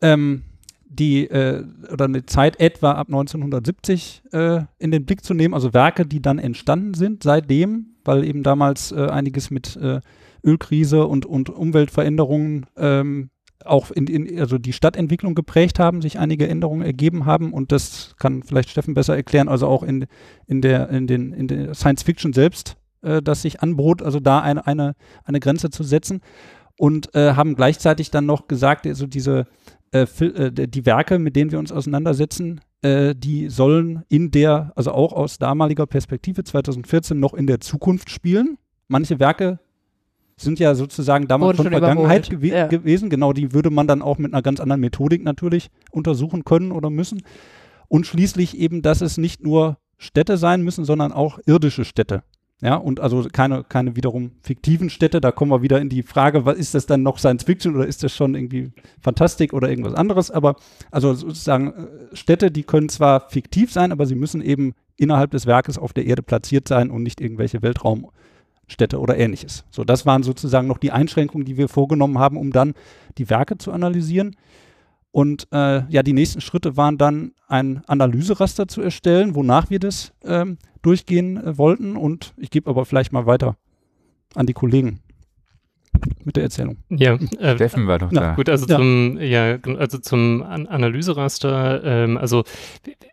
ähm, 0.00 0.42
die 0.88 1.26
äh, 1.26 1.64
oder 1.92 2.06
eine 2.06 2.26
Zeit 2.26 2.60
etwa 2.60 2.92
ab 2.92 3.08
1970 3.08 4.22
äh, 4.32 4.60
in 4.78 4.90
den 4.90 5.04
Blick 5.04 5.24
zu 5.24 5.34
nehmen, 5.34 5.54
also 5.54 5.74
Werke, 5.74 6.06
die 6.06 6.22
dann 6.22 6.38
entstanden 6.38 6.94
sind 6.94 7.22
seitdem, 7.22 7.96
weil 8.04 8.24
eben 8.24 8.42
damals 8.42 8.92
äh, 8.92 9.08
einiges 9.08 9.50
mit 9.50 9.76
äh, 9.76 10.00
Ölkrise 10.44 11.06
und, 11.06 11.26
und 11.26 11.50
Umweltveränderungen 11.50 12.66
ähm, 12.76 13.30
auch 13.64 13.90
in, 13.90 14.06
in, 14.06 14.40
also 14.40 14.58
die 14.58 14.72
Stadtentwicklung 14.72 15.34
geprägt 15.34 15.78
haben, 15.78 16.02
sich 16.02 16.18
einige 16.18 16.48
Änderungen 16.48 16.82
ergeben 16.82 17.26
haben. 17.26 17.52
Und 17.52 17.72
das 17.72 18.14
kann 18.18 18.42
vielleicht 18.42 18.70
Steffen 18.70 18.94
besser 18.94 19.16
erklären, 19.16 19.48
also 19.48 19.66
auch 19.66 19.82
in, 19.82 20.06
in 20.46 20.60
der, 20.60 20.88
in 20.90 21.06
den, 21.06 21.32
in 21.32 21.48
der 21.48 21.74
Science 21.74 22.02
Fiction 22.02 22.32
selbst, 22.32 22.76
äh, 23.02 23.22
dass 23.22 23.42
sich 23.42 23.60
anbot, 23.60 24.02
also 24.02 24.20
da 24.20 24.40
eine, 24.40 24.66
eine, 24.66 24.94
eine 25.24 25.40
Grenze 25.40 25.70
zu 25.70 25.82
setzen. 25.82 26.20
Und 26.78 27.12
äh, 27.16 27.32
haben 27.32 27.56
gleichzeitig 27.56 28.12
dann 28.12 28.26
noch 28.26 28.46
gesagt, 28.46 28.86
also 28.86 29.06
diese 29.06 29.46
äh, 29.92 30.06
äh 30.20 30.68
die 30.68 30.86
Werke, 30.86 31.18
mit 31.18 31.34
denen 31.34 31.50
wir 31.50 31.58
uns 31.58 31.72
auseinandersetzen, 31.72 32.60
äh, 32.82 33.16
die 33.16 33.48
sollen 33.48 34.04
in 34.08 34.30
der, 34.30 34.72
also 34.76 34.92
auch 34.92 35.12
aus 35.12 35.38
damaliger 35.38 35.86
Perspektive 35.86 36.44
2014 36.44 37.18
noch 37.18 37.34
in 37.34 37.48
der 37.48 37.60
Zukunft 37.60 38.10
spielen. 38.10 38.58
Manche 38.86 39.18
Werke 39.18 39.58
sind 40.40 40.58
ja 40.58 40.74
sozusagen 40.74 41.28
damals 41.28 41.56
schon 41.56 41.68
Vergangenheit 41.68 42.30
gew 42.30 42.46
ja. 42.46 42.66
gewesen. 42.66 43.10
Genau, 43.10 43.32
die 43.32 43.52
würde 43.52 43.70
man 43.70 43.86
dann 43.86 44.02
auch 44.02 44.18
mit 44.18 44.32
einer 44.32 44.42
ganz 44.42 44.60
anderen 44.60 44.80
Methodik 44.80 45.24
natürlich 45.24 45.70
untersuchen 45.90 46.44
können 46.44 46.72
oder 46.72 46.90
müssen. 46.90 47.22
Und 47.88 48.06
schließlich 48.06 48.58
eben, 48.58 48.82
dass 48.82 49.00
es 49.00 49.18
nicht 49.18 49.42
nur 49.42 49.78
Städte 49.96 50.36
sein 50.36 50.62
müssen, 50.62 50.84
sondern 50.84 51.12
auch 51.12 51.38
irdische 51.46 51.84
Städte. 51.84 52.22
Ja, 52.60 52.74
und 52.74 52.98
also 52.98 53.28
keine, 53.32 53.62
keine 53.62 53.94
wiederum 53.94 54.32
fiktiven 54.40 54.90
Städte. 54.90 55.20
Da 55.20 55.30
kommen 55.30 55.52
wir 55.52 55.62
wieder 55.62 55.80
in 55.80 55.88
die 55.88 56.02
Frage, 56.02 56.44
was 56.44 56.58
ist 56.58 56.74
das 56.74 56.86
dann 56.86 57.04
noch 57.04 57.18
Science 57.18 57.44
Fiction 57.44 57.76
oder 57.76 57.86
ist 57.86 58.02
das 58.02 58.14
schon 58.14 58.34
irgendwie 58.34 58.72
Fantastik 59.00 59.52
oder 59.52 59.68
irgendwas 59.68 59.94
anderes? 59.94 60.32
Aber 60.32 60.56
also 60.90 61.14
sozusagen 61.14 61.72
äh, 61.72 62.16
Städte, 62.16 62.50
die 62.50 62.64
können 62.64 62.88
zwar 62.88 63.28
fiktiv 63.28 63.72
sein, 63.72 63.92
aber 63.92 64.06
sie 64.06 64.16
müssen 64.16 64.42
eben 64.42 64.72
innerhalb 64.96 65.30
des 65.30 65.46
Werkes 65.46 65.78
auf 65.78 65.92
der 65.92 66.06
Erde 66.06 66.22
platziert 66.22 66.66
sein 66.66 66.90
und 66.90 67.04
nicht 67.04 67.20
irgendwelche 67.20 67.62
Weltraum- 67.62 68.10
Städte 68.68 69.00
oder 69.00 69.16
ähnliches. 69.16 69.64
So, 69.70 69.82
das 69.82 70.06
waren 70.06 70.22
sozusagen 70.22 70.68
noch 70.68 70.78
die 70.78 70.92
Einschränkungen, 70.92 71.44
die 71.44 71.56
wir 71.56 71.68
vorgenommen 71.68 72.18
haben, 72.18 72.36
um 72.36 72.52
dann 72.52 72.74
die 73.16 73.28
Werke 73.30 73.58
zu 73.58 73.72
analysieren. 73.72 74.36
Und 75.10 75.48
äh, 75.52 75.90
ja, 75.90 76.02
die 76.02 76.12
nächsten 76.12 76.40
Schritte 76.40 76.76
waren 76.76 76.98
dann 76.98 77.32
ein 77.48 77.82
Analyseraster 77.86 78.68
zu 78.68 78.82
erstellen, 78.82 79.34
wonach 79.34 79.70
wir 79.70 79.78
das 79.78 80.12
ähm, 80.22 80.58
durchgehen 80.82 81.38
äh, 81.38 81.58
wollten. 81.58 81.96
Und 81.96 82.34
ich 82.36 82.50
gebe 82.50 82.68
aber 82.68 82.84
vielleicht 82.84 83.12
mal 83.12 83.26
weiter 83.26 83.56
an 84.34 84.46
die 84.46 84.52
Kollegen 84.52 85.00
mit 86.24 86.36
der 86.36 86.44
Erzählung. 86.44 86.76
Ja, 86.90 87.14
äh, 87.14 87.54
Steffen 87.54 87.86
war 87.86 87.98
doch 87.98 88.10
da. 88.10 88.34
Gut, 88.34 88.48
also 88.48 88.66
ja. 88.66 88.76
zum, 88.76 89.18
ja, 89.20 89.58
also 89.78 89.98
zum 89.98 90.42
An 90.42 90.66
Analyseraster, 90.66 91.82
ähm, 91.82 92.18
also 92.18 92.44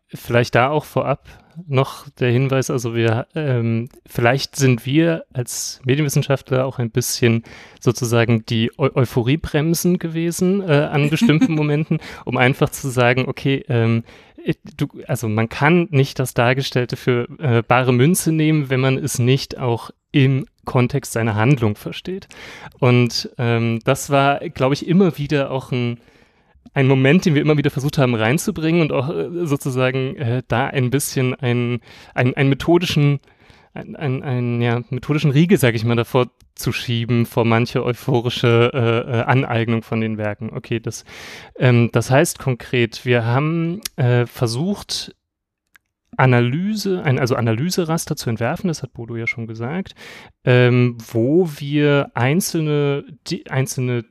vielleicht 0.08 0.54
da 0.54 0.70
auch 0.70 0.86
vorab 0.86 1.28
noch 1.68 2.10
der 2.20 2.32
Hinweis, 2.32 2.70
also 2.70 2.96
wir, 2.96 3.28
ähm, 3.36 3.90
vielleicht 4.06 4.56
sind 4.56 4.86
wir 4.86 5.26
als 5.34 5.80
Medienwissenschaftler 5.84 6.66
auch 6.66 6.80
ein 6.80 6.92
bisschen 6.92 7.44
sozusagen 7.80 8.46
die 8.46 8.72
Eu 8.78 8.90
Euphoriebremsen 8.96 10.00
gewesen 10.00 10.62
äh, 10.62 10.90
an 10.92 11.10
bestimmten 11.10 11.54
Momenten, 11.56 12.00
um 12.26 12.38
einfach 12.38 12.70
zu 12.70 12.90
sagen, 12.90 13.26
okay, 13.28 13.66
ähm, 13.70 14.04
du, 14.78 14.88
also 15.08 15.28
man 15.28 15.50
kann 15.50 15.88
nicht 15.92 16.20
das 16.20 16.34
Dargestellte 16.34 16.96
für 16.96 17.28
äh, 17.40 17.64
bare 17.64 17.94
Münze 17.94 18.32
nehmen, 18.32 18.70
wenn 18.70 18.80
man 18.80 18.98
es 18.98 19.20
nicht 19.20 19.58
auch 19.58 19.92
im 20.12 20.46
Kontext 20.66 21.14
seiner 21.14 21.36
Handlung 21.36 21.76
versteht. 21.76 22.28
Und 22.80 23.30
ähm, 23.38 23.80
das 23.84 24.10
war, 24.10 24.40
glaube 24.50 24.74
ich, 24.74 24.88
immer 24.88 25.18
wieder 25.18 25.52
auch 25.52 25.72
ein 25.72 26.00
ein 26.74 26.88
Moment, 26.88 27.26
den 27.26 27.36
wir 27.36 27.42
immer 27.42 27.58
wieder 27.58 27.70
versucht 27.70 27.98
haben 27.98 28.16
reinzubringen 28.16 28.82
und 28.82 28.92
auch 28.92 29.10
äh, 29.10 29.46
sozusagen 29.46 30.16
äh, 30.18 30.44
da 30.48 30.68
ein 30.68 30.90
bisschen 30.90 31.34
einen, 31.36 31.80
einen, 32.14 32.34
einen 32.34 32.50
methodischen 32.50 33.20
ein, 33.76 33.96
ein, 33.96 34.24
ein 34.24 34.62
ja, 34.62 34.82
methodischen 34.90 35.32
Riegel, 35.32 35.58
sage 35.58 35.76
ich 35.76 35.84
mal, 35.84 35.96
davor 35.96 36.28
zu 36.56 36.72
schieben 36.72 37.26
vor 37.26 37.44
manche 37.44 37.84
euphorische 37.84 38.72
äh, 38.74 39.20
äh, 39.20 39.22
Aneignung 39.24 39.84
von 39.84 40.00
den 40.00 40.18
Werken. 40.18 40.52
Okay, 40.54 40.80
das, 40.80 41.04
ähm, 41.58 41.90
das 41.92 42.10
heißt 42.10 42.40
konkret, 42.40 43.06
wir 43.06 43.26
haben 43.26 43.82
äh, 43.98 44.26
versucht, 44.26 45.14
Analyse, 46.18 47.04
ein, 47.04 47.20
also 47.20 47.36
Analyseraster 47.36 48.16
zu 48.16 48.30
entwerfen, 48.30 48.70
das 48.70 48.84
hat 48.84 48.94
Bodo 48.94 49.18
ja 49.18 49.28
schon 49.28 49.48
gesagt, 49.48 49.96
ähm, 50.46 50.98
wo 51.12 51.50
wir 51.58 52.12
einzelne, 52.14 53.04
die, 53.28 53.52
einzelne 53.52 54.06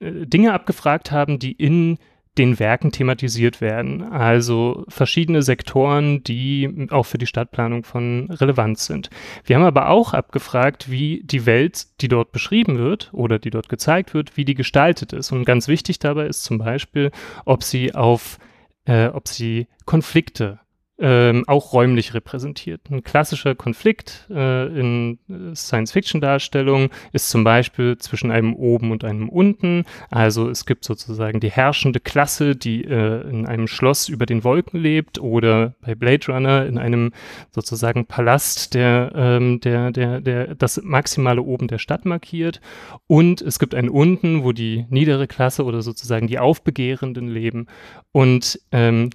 Dinge 0.00 0.52
abgefragt 0.52 1.10
haben, 1.10 1.38
die 1.38 1.52
in 1.52 1.98
den 2.38 2.58
Werken 2.58 2.92
thematisiert 2.92 3.60
werden. 3.60 4.02
Also 4.02 4.84
verschiedene 4.88 5.42
Sektoren, 5.42 6.22
die 6.22 6.88
auch 6.90 7.04
für 7.04 7.18
die 7.18 7.26
Stadtplanung 7.26 7.84
von 7.84 8.30
Relevanz 8.30 8.86
sind. 8.86 9.08
Wir 9.44 9.56
haben 9.56 9.64
aber 9.64 9.88
auch 9.88 10.12
abgefragt, 10.12 10.90
wie 10.90 11.22
die 11.24 11.46
Welt, 11.46 11.86
die 12.00 12.08
dort 12.08 12.32
beschrieben 12.32 12.78
wird 12.78 13.10
oder 13.12 13.38
die 13.38 13.50
dort 13.50 13.68
gezeigt 13.68 14.12
wird, 14.12 14.36
wie 14.36 14.44
die 14.44 14.54
gestaltet 14.54 15.12
ist. 15.12 15.32
Und 15.32 15.44
ganz 15.44 15.66
wichtig 15.68 15.98
dabei 15.98 16.26
ist 16.26 16.44
zum 16.44 16.58
Beispiel, 16.58 17.10
ob 17.44 17.62
sie 17.62 17.94
auf, 17.94 18.38
äh, 18.84 19.06
ob 19.08 19.28
sie 19.28 19.66
Konflikte 19.86 20.60
ähm, 20.98 21.44
auch 21.46 21.72
räumlich 21.72 22.14
repräsentiert. 22.14 22.80
Ein 22.90 23.04
klassischer 23.04 23.54
Konflikt 23.54 24.26
äh, 24.30 24.66
in 24.66 25.18
äh, 25.28 25.54
Science-Fiction-Darstellungen 25.54 26.88
ist 27.12 27.28
zum 27.28 27.44
Beispiel 27.44 27.98
zwischen 27.98 28.30
einem 28.30 28.54
Oben 28.54 28.90
und 28.90 29.04
einem 29.04 29.28
Unten. 29.28 29.84
Also 30.10 30.48
es 30.48 30.64
gibt 30.64 30.84
sozusagen 30.84 31.40
die 31.40 31.50
herrschende 31.50 32.00
Klasse, 32.00 32.56
die 32.56 32.84
äh, 32.84 33.28
in 33.28 33.46
einem 33.46 33.66
Schloss 33.66 34.08
über 34.08 34.24
den 34.24 34.42
Wolken 34.42 34.80
lebt 34.80 35.18
oder 35.18 35.74
bei 35.82 35.94
Blade 35.94 36.32
Runner 36.32 36.64
in 36.64 36.78
einem 36.78 37.12
sozusagen 37.50 38.06
Palast, 38.06 38.72
der, 38.72 39.12
ähm, 39.14 39.60
der, 39.60 39.90
der, 39.90 40.20
der 40.22 40.54
das 40.54 40.80
maximale 40.82 41.42
Oben 41.42 41.68
der 41.68 41.78
Stadt 41.78 42.06
markiert. 42.06 42.62
Und 43.06 43.42
es 43.42 43.58
gibt 43.58 43.74
ein 43.74 43.90
Unten, 43.90 44.44
wo 44.44 44.52
die 44.52 44.86
niedere 44.88 45.26
Klasse 45.26 45.64
oder 45.64 45.82
sozusagen 45.82 46.26
die 46.26 46.38
Aufbegehrenden 46.38 47.28
leben. 47.28 47.66
Und 48.12 48.58
ähm, 48.72 49.10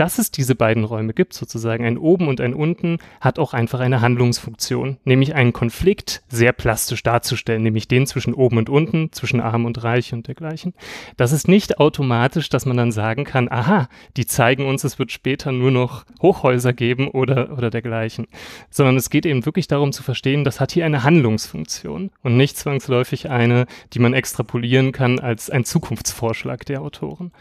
dass 0.00 0.18
es 0.18 0.30
diese 0.30 0.54
beiden 0.54 0.84
Räume 0.84 1.12
gibt, 1.12 1.34
sozusagen 1.34 1.84
ein 1.84 1.98
Oben 1.98 2.28
und 2.28 2.40
ein 2.40 2.54
Unten, 2.54 2.96
hat 3.20 3.38
auch 3.38 3.52
einfach 3.52 3.80
eine 3.80 4.00
Handlungsfunktion, 4.00 4.96
nämlich 5.04 5.34
einen 5.34 5.52
Konflikt 5.52 6.22
sehr 6.26 6.54
plastisch 6.54 7.02
darzustellen, 7.02 7.62
nämlich 7.62 7.86
den 7.86 8.06
zwischen 8.06 8.32
Oben 8.32 8.56
und 8.56 8.70
Unten, 8.70 9.12
zwischen 9.12 9.42
Arm 9.42 9.66
und 9.66 9.84
Reich 9.84 10.14
und 10.14 10.26
dergleichen. 10.26 10.72
Das 11.18 11.32
ist 11.32 11.48
nicht 11.48 11.80
automatisch, 11.80 12.48
dass 12.48 12.64
man 12.64 12.78
dann 12.78 12.92
sagen 12.92 13.24
kann, 13.24 13.52
aha, 13.52 13.90
die 14.16 14.24
zeigen 14.24 14.64
uns, 14.64 14.84
es 14.84 14.98
wird 14.98 15.12
später 15.12 15.52
nur 15.52 15.70
noch 15.70 16.06
Hochhäuser 16.22 16.72
geben 16.72 17.08
oder, 17.08 17.58
oder 17.58 17.68
dergleichen, 17.68 18.26
sondern 18.70 18.96
es 18.96 19.10
geht 19.10 19.26
eben 19.26 19.44
wirklich 19.44 19.68
darum 19.68 19.92
zu 19.92 20.02
verstehen, 20.02 20.44
das 20.44 20.60
hat 20.60 20.72
hier 20.72 20.86
eine 20.86 21.02
Handlungsfunktion 21.02 22.10
und 22.22 22.38
nicht 22.38 22.56
zwangsläufig 22.56 23.28
eine, 23.28 23.66
die 23.92 23.98
man 23.98 24.14
extrapolieren 24.14 24.92
kann 24.92 25.18
als 25.18 25.50
ein 25.50 25.66
Zukunftsvorschlag 25.66 26.64
der 26.64 26.80
Autoren. 26.80 27.32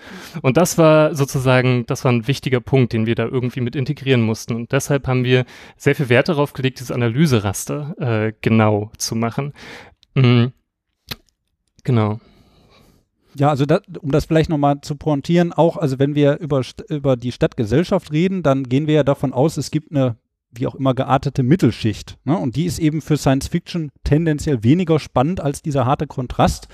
Und 0.42 0.58
das 0.58 0.78
war 0.78 1.16
sozusagen, 1.16 1.86
das 1.86 2.04
war 2.04 2.12
ein 2.12 2.28
wichtiger 2.28 2.49
wichtiger 2.50 2.62
Punkt, 2.62 2.94
den 2.94 3.06
wir 3.06 3.16
da 3.16 3.26
irgendwie 3.26 3.62
mit 3.62 3.76
integrieren 3.76 4.22
mussten. 4.22 4.56
Und 4.56 4.72
deshalb 4.72 5.08
haben 5.08 5.24
wir 5.24 5.46
sehr 5.78 5.96
viel 5.96 6.10
Wert 6.10 6.30
darauf 6.30 6.54
gelegt, 6.54 6.80
dieses 6.80 6.92
Analyseraster 6.92 7.96
äh, 8.00 8.34
genau 8.42 8.92
zu 8.98 9.16
machen. 9.16 9.54
Mhm. 10.16 10.52
Genau. 11.84 12.20
Ja, 13.36 13.50
also 13.50 13.68
da, 13.68 13.80
um 14.00 14.12
das 14.12 14.26
vielleicht 14.26 14.50
nochmal 14.50 14.82
zu 14.82 14.96
pointieren, 14.96 15.54
auch, 15.54 15.78
also 15.78 16.00
wenn 16.00 16.16
wir 16.16 16.40
über, 16.40 16.64
über 16.90 17.16
die 17.16 17.32
Stadtgesellschaft 17.32 18.12
reden, 18.12 18.42
dann 18.42 18.64
gehen 18.64 18.88
wir 18.88 18.96
ja 18.96 19.04
davon 19.04 19.32
aus, 19.32 19.58
es 19.58 19.70
gibt 19.70 19.92
eine 19.92 20.18
wie 20.52 20.66
auch 20.66 20.74
immer 20.74 20.96
geartete 20.96 21.44
Mittelschicht. 21.44 22.18
Ne? 22.24 22.36
Und 22.36 22.56
die 22.56 22.66
ist 22.66 22.80
eben 22.80 23.02
für 23.02 23.18
Science 23.18 23.48
Fiction 23.48 23.92
tendenziell 24.04 24.64
weniger 24.64 24.98
spannend 25.00 25.42
als 25.42 25.62
dieser 25.62 25.86
harte 25.86 26.08
Kontrast. 26.08 26.68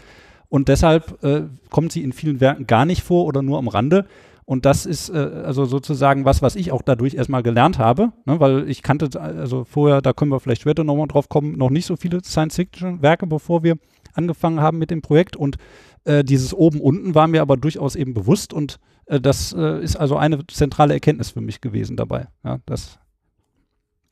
Und 0.48 0.70
deshalb 0.70 1.22
äh, 1.26 1.42
kommt 1.72 1.92
sie 1.92 2.02
in 2.02 2.14
vielen 2.14 2.40
Werken 2.40 2.68
gar 2.68 2.86
nicht 2.86 3.04
vor 3.04 3.26
oder 3.26 3.42
nur 3.42 3.58
am 3.58 3.68
Rande. 3.68 4.06
Und 4.46 4.66
das 4.66 4.86
ist 4.86 5.10
äh, 5.10 5.44
also 5.46 5.66
sozusagen 5.66 6.24
was, 6.24 6.42
was 6.42 6.56
ich 6.56 6.72
auch 6.72 6.84
dadurch 6.84 7.16
erstmal 7.16 7.44
gelernt 7.44 7.80
habe, 7.80 8.12
ne, 8.26 8.40
weil 8.40 8.70
ich 8.70 8.84
kannte, 8.84 9.20
also 9.20 9.64
vorher, 9.64 10.02
da 10.02 10.14
können 10.14 10.32
wir 10.32 10.40
vielleicht 10.40 10.62
später 10.62 10.84
nochmal 10.84 11.08
drauf 11.08 11.30
kommen, 11.30 11.58
noch 11.58 11.72
nicht 11.72 11.86
so 11.86 11.96
viele 11.96 12.24
Science-Fiction-Werke, 12.24 13.26
bevor 13.26 13.64
wir 13.64 13.78
angefangen 14.14 14.62
haben 14.62 14.78
mit 14.78 14.92
dem 14.92 15.02
Projekt. 15.02 15.36
Und 15.36 15.58
äh, 16.04 16.24
dieses 16.24 16.54
Oben-Unten 16.54 17.16
war 17.16 17.28
mir 17.28 17.42
aber 17.42 17.58
durchaus 17.58 17.96
eben 17.96 18.14
bewusst 18.14 18.54
und 18.54 18.80
äh, 19.08 19.20
das 19.20 19.52
äh, 19.54 19.84
ist 19.84 19.96
also 19.96 20.16
eine 20.18 20.46
zentrale 20.48 20.94
Erkenntnis 20.94 21.32
für 21.32 21.42
mich 21.42 21.60
gewesen 21.60 21.98
dabei. 21.98 22.28
Ja, 22.44 22.60
das 22.68 23.00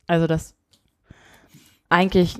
also, 0.06 0.26
dass 0.26 0.54
eigentlich 1.88 2.36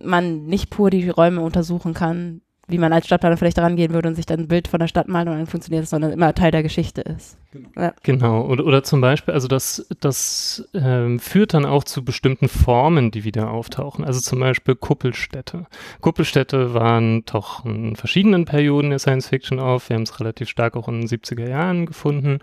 man 0.00 0.46
nicht 0.46 0.70
pur 0.70 0.90
die 0.90 1.08
Räume 1.08 1.40
untersuchen 1.40 1.94
kann, 1.94 2.42
wie 2.70 2.78
man 2.78 2.92
als 2.92 3.06
Stadtplaner 3.06 3.36
vielleicht 3.36 3.58
rangehen 3.58 3.92
würde 3.92 4.08
und 4.08 4.14
sich 4.14 4.26
dann 4.26 4.40
ein 4.40 4.48
Bild 4.48 4.68
von 4.68 4.80
der 4.80 4.88
Stadt 4.88 5.08
malen 5.08 5.28
und 5.28 5.36
dann 5.36 5.46
funktioniert 5.46 5.84
es, 5.84 5.90
sondern 5.90 6.12
immer 6.12 6.34
Teil 6.34 6.50
der 6.50 6.62
Geschichte 6.62 7.00
ist. 7.02 7.36
Genau. 7.52 7.68
Ja. 7.76 7.92
genau. 8.04 8.46
Oder, 8.46 8.64
oder 8.64 8.84
zum 8.84 9.00
Beispiel, 9.00 9.34
also 9.34 9.48
das, 9.48 9.86
das 9.98 10.68
ähm, 10.72 11.18
führt 11.18 11.52
dann 11.52 11.66
auch 11.66 11.82
zu 11.82 12.04
bestimmten 12.04 12.48
Formen, 12.48 13.10
die 13.10 13.24
wieder 13.24 13.50
auftauchen. 13.50 14.04
Also 14.04 14.20
zum 14.20 14.38
Beispiel 14.38 14.76
Kuppelstädte. 14.76 15.66
Kuppelstädte 16.00 16.74
waren 16.74 17.24
doch 17.24 17.64
in 17.64 17.96
verschiedenen 17.96 18.44
Perioden 18.44 18.90
der 18.90 19.00
Science 19.00 19.28
Fiction 19.28 19.58
auf. 19.58 19.88
Wir 19.88 19.96
haben 19.96 20.04
es 20.04 20.20
relativ 20.20 20.48
stark 20.48 20.76
auch 20.76 20.86
in 20.88 21.00
den 21.00 21.08
70er 21.08 21.48
Jahren 21.48 21.86
gefunden. 21.86 22.38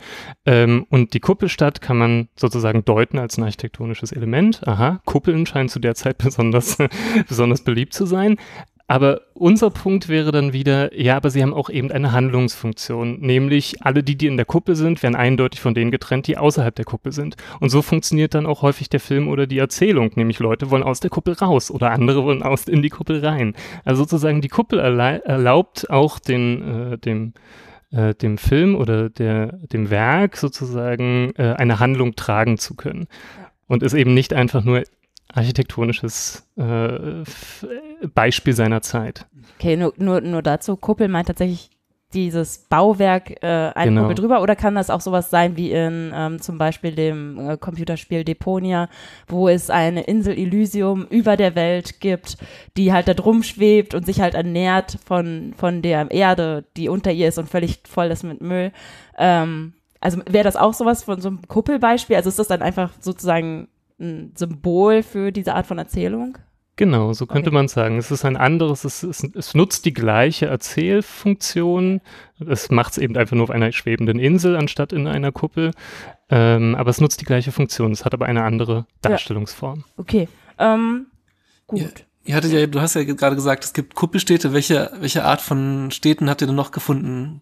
Ähm, 0.45 0.85
und 0.89 1.13
die 1.13 1.21
Kuppelstadt 1.21 1.79
kann 1.81 1.97
man 1.97 2.27
sozusagen 2.35 2.83
deuten 2.83 3.17
als 3.17 3.37
ein 3.37 3.43
architektonisches 3.43 4.11
Element. 4.11 4.67
Aha, 4.67 4.99
Kuppeln 5.05 5.45
scheinen 5.45 5.69
zu 5.69 5.79
der 5.79 5.95
Zeit 5.95 6.17
besonders, 6.27 6.77
besonders 7.29 7.61
beliebt 7.61 7.93
zu 7.93 8.05
sein. 8.05 8.37
Aber 8.89 9.21
unser 9.33 9.69
Punkt 9.69 10.07
wäre 10.07 10.31
dann 10.31 10.53
wieder, 10.53 10.97
ja, 10.97 11.17
aber 11.17 11.29
sie 11.29 11.43
haben 11.43 11.53
auch 11.53 11.69
eben 11.69 11.91
eine 11.91 12.13
Handlungsfunktion, 12.13 13.19
nämlich 13.19 13.83
alle 13.83 14.01
die, 14.01 14.17
die 14.17 14.27
in 14.27 14.37
der 14.37 14.45
Kuppel 14.45 14.77
sind, 14.77 15.03
werden 15.03 15.15
eindeutig 15.15 15.59
von 15.59 15.73
denen 15.73 15.91
getrennt, 15.91 16.25
die 16.27 16.37
außerhalb 16.37 16.73
der 16.73 16.85
Kuppel 16.85 17.11
sind. 17.11 17.35
Und 17.59 17.69
so 17.69 17.81
funktioniert 17.81 18.33
dann 18.33 18.45
auch 18.45 18.61
häufig 18.61 18.87
der 18.87 19.01
Film 19.01 19.27
oder 19.27 19.45
die 19.45 19.57
Erzählung, 19.57 20.11
nämlich 20.15 20.39
Leute 20.39 20.71
wollen 20.71 20.83
aus 20.83 21.01
der 21.01 21.09
Kuppel 21.09 21.33
raus 21.33 21.69
oder 21.69 21.91
andere 21.91 22.23
wollen 22.23 22.43
aus 22.43 22.69
in 22.69 22.81
die 22.81 22.89
Kuppel 22.89 23.25
rein. 23.25 23.55
Also 23.83 24.03
sozusagen 24.03 24.39
die 24.39 24.47
Kuppel 24.47 24.79
erlaubt 24.79 25.89
auch 25.89 26.17
den, 26.19 26.93
äh, 26.93 26.97
dem 26.97 27.33
äh, 27.91 28.15
dem 28.15 28.37
Film 28.37 28.75
oder 28.75 29.09
der, 29.09 29.53
dem 29.71 29.89
Werk 29.89 30.37
sozusagen 30.37 31.33
äh, 31.37 31.55
eine 31.57 31.79
Handlung 31.79 32.15
tragen 32.15 32.57
zu 32.57 32.75
können. 32.75 33.07
Und 33.67 33.83
ist 33.83 33.93
eben 33.93 34.13
nicht 34.13 34.33
einfach 34.33 34.63
nur 34.63 34.83
architektonisches 35.33 36.47
äh, 36.55 37.23
Beispiel 38.13 38.53
seiner 38.53 38.81
Zeit. 38.81 39.25
Okay, 39.57 39.75
nur, 39.75 39.93
nur, 39.97 40.21
nur 40.21 40.41
dazu. 40.41 40.75
Kuppel 40.75 41.07
meint 41.07 41.27
tatsächlich 41.27 41.69
dieses 42.13 42.59
Bauwerk 42.69 43.43
äh, 43.43 43.71
eine 43.75 43.91
genau. 43.91 44.01
Kuppel 44.03 44.15
drüber 44.15 44.41
oder 44.41 44.55
kann 44.55 44.75
das 44.75 44.89
auch 44.89 45.01
sowas 45.01 45.29
sein 45.29 45.57
wie 45.57 45.71
in 45.71 46.13
ähm, 46.15 46.39
zum 46.41 46.57
Beispiel 46.57 46.95
dem 46.95 47.37
äh, 47.37 47.57
Computerspiel 47.57 48.23
Deponia, 48.23 48.87
wo 49.27 49.49
es 49.49 49.69
eine 49.69 50.03
Insel 50.03 50.37
Elysium 50.37 51.05
über 51.09 51.35
der 51.35 51.55
Welt 51.55 51.99
gibt, 51.99 52.37
die 52.77 52.93
halt 52.93 53.09
da 53.09 53.13
drum 53.13 53.43
schwebt 53.43 53.93
und 53.93 54.05
sich 54.05 54.21
halt 54.21 54.35
ernährt 54.35 54.97
von, 55.05 55.53
von 55.57 55.81
der 55.81 56.09
Erde, 56.09 56.63
die 56.77 56.87
unter 56.87 57.11
ihr 57.11 57.27
ist 57.27 57.39
und 57.39 57.49
völlig 57.49 57.81
voll 57.85 58.07
ist 58.07 58.23
mit 58.23 58.39
Müll. 58.41 58.71
Ähm, 59.17 59.73
also 59.99 60.21
wäre 60.29 60.45
das 60.45 60.55
auch 60.55 60.73
sowas 60.73 61.03
von 61.03 61.19
so 61.19 61.27
einem 61.27 61.41
Kuppelbeispiel? 61.47 62.15
Also 62.15 62.29
ist 62.29 62.39
das 62.39 62.47
dann 62.47 62.61
einfach 62.61 62.91
sozusagen 63.01 63.67
ein 63.99 64.33
Symbol 64.35 65.03
für 65.03 65.31
diese 65.31 65.55
Art 65.55 65.67
von 65.67 65.77
Erzählung? 65.77 66.37
Genau, 66.77 67.11
so 67.11 67.25
könnte 67.25 67.49
okay. 67.49 67.55
man 67.55 67.67
sagen. 67.67 67.97
Es 67.97 68.11
ist 68.11 68.23
ein 68.23 68.37
anderes, 68.37 68.83
es, 68.83 69.01
es, 69.01 69.23
es 69.23 69.55
nutzt 69.55 69.85
die 69.85 69.93
gleiche 69.93 70.45
Erzählfunktion. 70.45 72.01
Es 72.39 72.69
macht 72.69 72.91
es 72.91 72.97
eben 72.99 73.17
einfach 73.17 73.35
nur 73.35 73.45
auf 73.45 73.49
einer 73.49 73.71
schwebenden 73.71 74.19
Insel 74.19 74.55
anstatt 74.55 74.93
in 74.93 75.07
einer 75.07 75.31
Kuppel. 75.31 75.71
Ähm, 76.29 76.75
aber 76.75 76.91
es 76.91 77.01
nutzt 77.01 77.19
die 77.19 77.25
gleiche 77.25 77.51
Funktion. 77.51 77.91
Es 77.91 78.05
hat 78.05 78.13
aber 78.13 78.27
eine 78.27 78.43
andere 78.43 78.85
Darstellungsform. 79.01 79.79
Ja. 79.79 79.93
Okay, 79.97 80.27
ähm, 80.59 81.07
gut. 81.65 81.79
Ja. 81.79 81.89
Ihr 82.25 82.35
hattet 82.35 82.51
ja, 82.51 82.67
du 82.67 82.79
hast 82.79 82.93
ja 82.93 83.03
gerade 83.05 83.35
gesagt, 83.35 83.63
es 83.63 83.73
gibt 83.73 83.95
Kuppelstädte. 83.95 84.53
Welche, 84.53 84.91
welche 84.99 85.23
Art 85.23 85.41
von 85.41 85.89
Städten 85.89 86.29
habt 86.29 86.41
ihr 86.41 86.47
denn 86.47 86.55
noch 86.55 86.71
gefunden? 86.71 87.41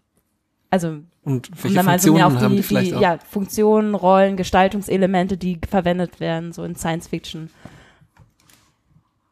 Also 0.70 1.00
und 1.24 1.50
welche 1.64 1.80
um 1.80 1.86
Funktionen 1.86 2.18
so 2.18 2.22
haben 2.22 2.50
die, 2.50 2.56
die 2.58 2.64
vielleicht 2.64 2.92
die, 2.92 2.96
auch? 2.96 3.02
Ja, 3.02 3.18
Funktionen, 3.18 3.96
Rollen, 3.96 4.38
Gestaltungselemente, 4.38 5.38
die 5.38 5.60
verwendet 5.68 6.20
werden, 6.20 6.54
so 6.54 6.64
in 6.64 6.76
Science 6.76 7.08
Fiction. 7.08 7.50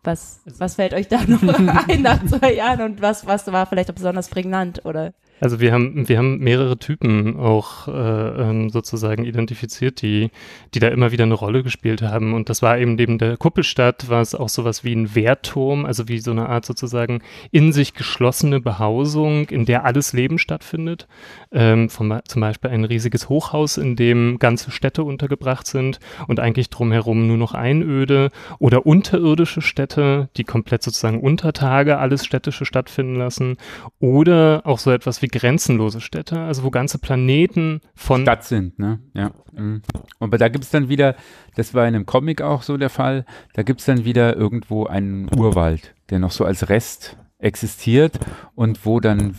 Was, 0.03 0.41
was 0.45 0.75
fällt 0.75 0.93
euch 0.93 1.07
da 1.07 1.21
noch 1.25 1.41
ein 1.87 2.01
nach 2.01 2.25
zwei 2.25 2.53
Jahren 2.53 2.81
und 2.81 3.01
was, 3.01 3.25
was 3.25 3.49
war 3.51 3.65
vielleicht 3.65 3.89
auch 3.89 3.95
besonders 3.95 4.29
prägnant 4.29 4.85
oder? 4.85 5.13
Also 5.43 5.59
wir 5.59 5.73
haben, 5.73 6.07
wir 6.07 6.17
haben 6.17 6.37
mehrere 6.37 6.77
Typen 6.77 7.37
auch 7.37 7.89
äh, 7.89 7.91
ähm, 7.91 8.69
sozusagen 8.69 9.25
identifiziert, 9.25 10.01
die, 10.01 10.31
die 10.73 10.79
da 10.79 10.87
immer 10.87 11.11
wieder 11.11 11.25
eine 11.25 11.33
Rolle 11.33 11.63
gespielt 11.63 12.01
haben. 12.01 12.33
Und 12.33 12.49
das 12.49 12.61
war 12.61 12.79
eben 12.79 12.95
neben 12.95 13.17
der 13.17 13.35
Kuppelstadt, 13.35 14.07
war 14.07 14.21
es 14.21 14.35
auch 14.35 14.47
sowas 14.47 14.85
wie 14.85 14.95
ein 14.95 15.15
Wehrturm, 15.15 15.83
also 15.83 16.07
wie 16.07 16.19
so 16.19 16.31
eine 16.31 16.47
Art 16.47 16.65
sozusagen 16.65 17.21
in 17.51 17.73
sich 17.73 17.93
geschlossene 17.93 18.61
Behausung, 18.61 19.49
in 19.49 19.65
der 19.65 19.83
alles 19.83 20.13
Leben 20.13 20.39
stattfindet. 20.39 21.09
Ähm, 21.51 21.89
vom, 21.89 22.21
zum 22.25 22.39
Beispiel 22.39 22.69
ein 22.69 22.85
riesiges 22.85 23.27
Hochhaus, 23.27 23.75
in 23.75 23.97
dem 23.97 24.39
ganze 24.39 24.71
Städte 24.71 25.03
untergebracht 25.03 25.67
sind 25.67 25.99
und 26.25 26.39
eigentlich 26.39 26.69
drumherum 26.69 27.27
nur 27.27 27.37
noch 27.37 27.53
Einöde 27.53 28.31
oder 28.59 28.85
unterirdische 28.85 29.61
Städte, 29.61 30.29
die 30.37 30.45
komplett 30.45 30.83
sozusagen 30.83 31.19
unter 31.19 31.51
Tage 31.51 31.97
alles 31.97 32.23
Städtische 32.23 32.63
stattfinden 32.63 33.15
lassen. 33.15 33.57
Oder 33.99 34.61
auch 34.63 34.79
so 34.79 34.89
etwas 34.89 35.21
wie 35.21 35.32
grenzenlose 35.33 35.99
Städte, 35.99 36.39
also 36.39 36.63
wo 36.63 36.69
ganze 36.69 36.99
Planeten 36.99 37.81
von 37.95 38.21
Stadt 38.21 38.45
sind, 38.45 38.77
ne? 38.79 38.99
Ja. 39.13 39.31
Mhm. 39.51 39.81
Aber 40.19 40.37
da 40.37 40.47
gibt 40.47 40.63
es 40.63 40.69
dann 40.69 40.87
wieder, 40.87 41.15
das 41.55 41.73
war 41.73 41.87
in 41.87 41.95
einem 41.95 42.05
Comic 42.05 42.41
auch 42.41 42.61
so 42.61 42.77
der 42.77 42.89
Fall, 42.89 43.25
da 43.53 43.63
gibt 43.63 43.79
es 43.79 43.87
dann 43.87 44.05
wieder 44.05 44.35
irgendwo 44.37 44.85
einen 44.85 45.27
Urwald, 45.35 45.95
der 46.09 46.19
noch 46.19 46.31
so 46.31 46.45
als 46.45 46.69
Rest 46.69 47.17
existiert 47.39 48.19
und 48.55 48.85
wo 48.85 48.99
dann 48.99 49.35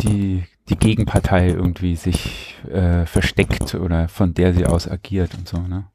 die, 0.00 0.44
die 0.68 0.76
Gegenpartei 0.76 1.48
irgendwie 1.48 1.96
sich 1.96 2.54
äh, 2.70 3.06
versteckt 3.06 3.74
oder 3.74 4.08
von 4.08 4.34
der 4.34 4.52
sie 4.52 4.66
aus 4.66 4.88
agiert 4.88 5.34
und 5.34 5.48
so, 5.48 5.58
ne? 5.58 5.86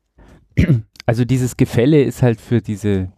Also 1.08 1.24
dieses 1.24 1.56
Gefälle 1.56 2.02
ist 2.02 2.24
halt 2.24 2.42
für 2.42 2.62
diese 2.62 3.12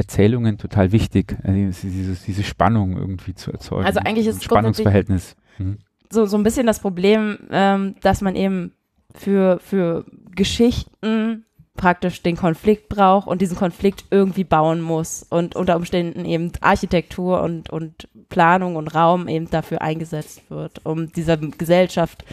Erzählungen 0.00 0.56
total 0.56 0.92
wichtig, 0.92 1.36
also 1.42 1.54
diese, 1.88 2.16
diese 2.26 2.42
Spannung 2.42 2.96
irgendwie 2.96 3.34
zu 3.34 3.52
erzeugen. 3.52 3.84
Also 3.84 4.00
eigentlich 4.00 4.26
ist 4.26 4.36
ein 4.36 4.42
Spannungsverhältnis. 4.42 5.36
Mhm. 5.58 5.78
So, 6.10 6.24
so 6.24 6.38
ein 6.38 6.42
bisschen 6.42 6.66
das 6.66 6.80
Problem, 6.80 7.38
ähm, 7.50 7.96
dass 8.00 8.22
man 8.22 8.34
eben 8.34 8.72
für, 9.14 9.58
für 9.60 10.06
Geschichten 10.34 11.44
praktisch 11.76 12.22
den 12.22 12.36
Konflikt 12.36 12.88
braucht 12.88 13.28
und 13.28 13.42
diesen 13.42 13.56
Konflikt 13.56 14.04
irgendwie 14.10 14.44
bauen 14.44 14.80
muss 14.80 15.26
und 15.28 15.54
unter 15.54 15.76
Umständen 15.76 16.24
eben 16.24 16.50
Architektur 16.60 17.42
und, 17.42 17.70
und 17.70 18.08
Planung 18.28 18.76
und 18.76 18.88
Raum 18.88 19.28
eben 19.28 19.50
dafür 19.50 19.82
eingesetzt 19.82 20.42
wird, 20.50 20.84
um 20.84 21.12
dieser 21.12 21.36
Gesellschaft, 21.36 22.24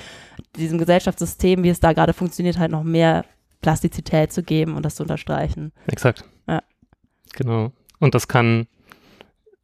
diesem 0.55 0.77
Gesellschaftssystem, 0.77 1.63
wie 1.63 1.69
es 1.69 1.79
da 1.79 1.93
gerade 1.93 2.13
funktioniert, 2.13 2.57
halt 2.57 2.71
noch 2.71 2.83
mehr 2.83 3.25
Plastizität 3.61 4.31
zu 4.31 4.43
geben 4.43 4.75
und 4.75 4.83
das 4.83 4.95
zu 4.95 5.03
unterstreichen. 5.03 5.71
Exakt. 5.87 6.23
Ja. 6.47 6.61
Genau. 7.33 7.71
Und 7.99 8.15
das 8.15 8.27
kann 8.27 8.67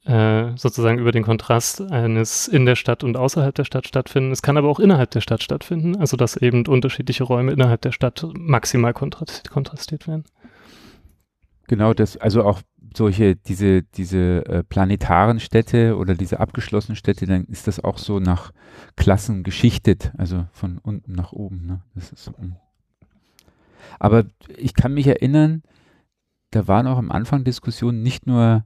äh, 0.05 0.51
sozusagen 0.57 0.99
über 0.99 1.11
den 1.11 1.23
Kontrast 1.23 1.81
eines 1.81 2.47
in 2.47 2.65
der 2.65 2.75
Stadt 2.75 3.03
und 3.03 3.15
außerhalb 3.15 3.55
der 3.55 3.63
Stadt 3.63 3.87
stattfinden. 3.87 4.31
Es 4.31 4.41
kann 4.41 4.57
aber 4.57 4.67
auch 4.67 4.79
innerhalb 4.79 5.11
der 5.11 5.21
Stadt 5.21 5.43
stattfinden, 5.43 5.95
also 5.95 6.17
dass 6.17 6.35
eben 6.35 6.65
unterschiedliche 6.67 7.23
Räume 7.23 7.51
innerhalb 7.51 7.81
der 7.81 7.93
Stadt 7.93 8.25
maximal 8.33 8.93
kontrast 8.93 9.49
kontrastiert 9.49 10.07
werden. 10.07 10.25
Genau, 11.67 11.93
das, 11.93 12.17
also 12.17 12.43
auch 12.43 12.61
solche, 12.95 13.35
diese, 13.35 13.83
diese 13.83 14.45
äh, 14.45 14.63
planetaren 14.63 15.39
Städte 15.39 15.97
oder 15.97 16.15
diese 16.15 16.39
abgeschlossenen 16.39 16.95
Städte, 16.95 17.25
dann 17.25 17.45
ist 17.45 17.67
das 17.67 17.83
auch 17.83 17.97
so 17.97 18.19
nach 18.19 18.51
Klassen 18.95 19.43
geschichtet, 19.43 20.11
also 20.17 20.45
von 20.51 20.77
unten 20.79 21.13
nach 21.13 21.31
oben. 21.31 21.65
Ne? 21.65 21.81
Das 21.95 22.11
ist, 22.11 22.29
mm. 22.29 22.51
aber 23.99 24.25
ich 24.57 24.73
kann 24.73 24.93
mich 24.93 25.07
erinnern, 25.07 25.63
da 26.55 26.67
waren 26.67 26.87
auch 26.87 26.97
am 26.97 27.11
Anfang 27.11 27.43
Diskussionen 27.43 28.03
nicht 28.03 28.27
nur 28.27 28.65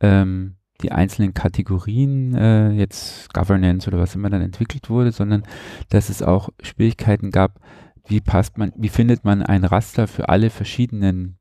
ähm, 0.00 0.56
die 0.82 0.92
einzelnen 0.92 1.34
Kategorien, 1.34 2.34
äh, 2.34 2.70
jetzt 2.70 3.32
Governance 3.32 3.88
oder 3.88 3.98
was 3.98 4.14
immer 4.14 4.30
dann 4.30 4.42
entwickelt 4.42 4.90
wurde, 4.90 5.12
sondern 5.12 5.42
dass 5.88 6.08
es 6.08 6.22
auch 6.22 6.50
Schwierigkeiten 6.62 7.30
gab, 7.30 7.60
wie 8.06 8.20
passt 8.20 8.58
man, 8.58 8.72
wie 8.76 8.88
findet 8.88 9.24
man 9.24 9.42
ein 9.42 9.64
Raster 9.64 10.06
für 10.06 10.28
alle 10.28 10.50
verschiedenen 10.50 11.38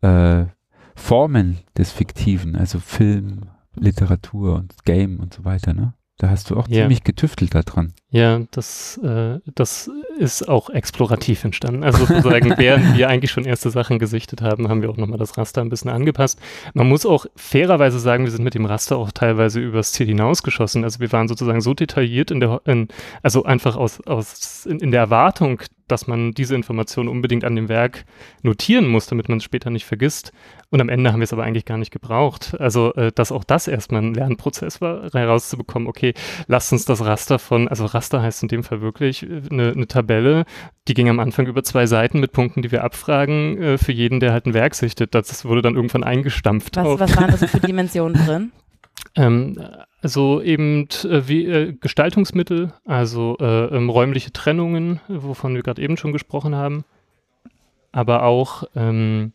äh, 0.00 0.46
Formen 0.94 1.58
des 1.76 1.92
Fiktiven, 1.92 2.56
also 2.56 2.78
Film, 2.78 3.50
Literatur 3.74 4.56
und 4.56 4.84
Game 4.84 5.20
und 5.20 5.34
so 5.34 5.44
weiter, 5.44 5.74
ne? 5.74 5.94
Da 6.20 6.28
hast 6.28 6.50
du 6.50 6.56
auch 6.58 6.68
Ja. 6.68 6.82
ziemlich 6.82 7.02
getüftelt 7.02 7.54
daran. 7.54 7.94
Ja, 8.10 8.40
das, 8.50 8.98
äh, 9.02 9.38
das 9.54 9.90
ist 10.18 10.46
auch 10.50 10.68
explorativ 10.68 11.44
entstanden. 11.44 11.82
Also 11.82 12.04
sozusagen, 12.04 12.52
während 12.58 12.94
wir 12.94 13.08
eigentlich 13.08 13.30
schon 13.30 13.46
erste 13.46 13.70
Sachen 13.70 13.98
gesichtet 13.98 14.42
haben, 14.42 14.68
haben 14.68 14.82
wir 14.82 14.90
auch 14.90 14.98
nochmal 14.98 15.16
das 15.18 15.38
Raster 15.38 15.62
ein 15.62 15.70
bisschen 15.70 15.90
angepasst. 15.90 16.38
Man 16.74 16.90
muss 16.90 17.06
auch 17.06 17.24
fairerweise 17.36 17.98
sagen, 17.98 18.24
wir 18.24 18.32
sind 18.32 18.44
mit 18.44 18.52
dem 18.52 18.66
Raster 18.66 18.98
auch 18.98 19.12
teilweise 19.12 19.60
übers 19.60 19.92
Ziel 19.92 20.08
hinausgeschossen. 20.08 20.84
Also 20.84 21.00
wir 21.00 21.10
waren 21.10 21.26
sozusagen 21.26 21.62
so 21.62 21.72
detailliert 21.72 22.30
in 22.30 22.40
der, 22.40 22.60
in, 22.66 22.88
also 23.22 23.44
einfach 23.44 23.76
aus, 23.76 24.02
aus 24.06 24.66
in, 24.66 24.78
in 24.80 24.90
der 24.90 25.00
Erwartung, 25.00 25.62
dass 25.90 26.06
man 26.06 26.32
diese 26.32 26.54
Information 26.54 27.08
unbedingt 27.08 27.44
an 27.44 27.56
dem 27.56 27.68
Werk 27.68 28.04
notieren 28.42 28.86
muss, 28.88 29.06
damit 29.06 29.28
man 29.28 29.38
es 29.38 29.44
später 29.44 29.70
nicht 29.70 29.84
vergisst. 29.84 30.32
Und 30.70 30.80
am 30.80 30.88
Ende 30.88 31.12
haben 31.12 31.20
wir 31.20 31.24
es 31.24 31.32
aber 31.32 31.42
eigentlich 31.42 31.64
gar 31.64 31.78
nicht 31.78 31.90
gebraucht. 31.90 32.56
Also, 32.58 32.94
äh, 32.94 33.10
dass 33.12 33.32
auch 33.32 33.44
das 33.44 33.68
erstmal 33.68 34.02
ein 34.02 34.14
Lernprozess 34.14 34.80
war, 34.80 35.10
herauszubekommen, 35.12 35.88
okay, 35.88 36.14
lasst 36.46 36.72
uns 36.72 36.84
das 36.84 37.04
Raster 37.04 37.38
von, 37.38 37.68
also 37.68 37.86
Raster 37.86 38.22
heißt 38.22 38.42
in 38.42 38.48
dem 38.48 38.62
Fall 38.62 38.80
wirklich 38.80 39.24
äh, 39.24 39.42
eine, 39.50 39.72
eine 39.72 39.86
Tabelle, 39.86 40.44
die 40.88 40.94
ging 40.94 41.08
am 41.08 41.20
Anfang 41.20 41.46
über 41.46 41.62
zwei 41.62 41.86
Seiten 41.86 42.20
mit 42.20 42.32
Punkten, 42.32 42.62
die 42.62 42.72
wir 42.72 42.84
abfragen, 42.84 43.60
äh, 43.60 43.78
für 43.78 43.92
jeden, 43.92 44.20
der 44.20 44.32
halt 44.32 44.46
ein 44.46 44.54
Werk 44.54 44.74
sichtet. 44.74 45.14
Das 45.14 45.44
wurde 45.44 45.62
dann 45.62 45.76
irgendwann 45.76 46.04
eingestampft. 46.04 46.76
Was, 46.76 47.00
was 47.00 47.16
waren 47.16 47.30
da 47.30 47.36
so 47.36 47.46
für 47.48 47.60
Dimensionen 47.60 48.24
drin? 48.24 48.52
Ähm, 49.16 49.60
also 50.02 50.40
eben 50.40 50.88
äh, 51.04 51.28
wie 51.28 51.46
äh, 51.46 51.72
Gestaltungsmittel, 51.72 52.72
also 52.84 53.36
äh, 53.40 53.66
ähm, 53.76 53.90
räumliche 53.90 54.32
Trennungen, 54.32 55.00
wovon 55.08 55.54
wir 55.54 55.62
gerade 55.62 55.82
eben 55.82 55.96
schon 55.96 56.12
gesprochen 56.12 56.54
haben, 56.54 56.84
aber 57.92 58.22
auch 58.22 58.64
ähm, 58.74 59.32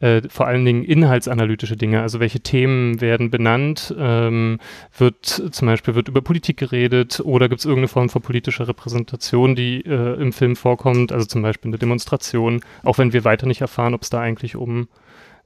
äh, 0.00 0.22
vor 0.28 0.46
allen 0.46 0.64
Dingen 0.64 0.82
inhaltsanalytische 0.82 1.76
Dinge, 1.76 2.02
also 2.02 2.20
welche 2.20 2.40
Themen 2.40 3.00
werden 3.00 3.30
benannt, 3.30 3.94
ähm, 3.98 4.58
wird 4.96 5.26
zum 5.26 5.66
Beispiel 5.66 5.94
wird 5.94 6.08
über 6.08 6.22
Politik 6.22 6.56
geredet 6.56 7.20
oder 7.22 7.48
gibt 7.48 7.60
es 7.60 7.66
irgendeine 7.66 7.88
Form 7.88 8.08
von 8.08 8.22
politischer 8.22 8.66
Repräsentation, 8.66 9.54
die 9.54 9.82
äh, 9.84 10.20
im 10.20 10.32
Film 10.32 10.56
vorkommt, 10.56 11.12
also 11.12 11.26
zum 11.26 11.42
Beispiel 11.42 11.70
eine 11.70 11.78
Demonstration, 11.78 12.62
auch 12.82 12.98
wenn 12.98 13.12
wir 13.12 13.24
weiter 13.24 13.46
nicht 13.46 13.60
erfahren, 13.60 13.94
ob 13.94 14.02
es 14.02 14.10
da 14.10 14.20
eigentlich 14.20 14.56
um 14.56 14.88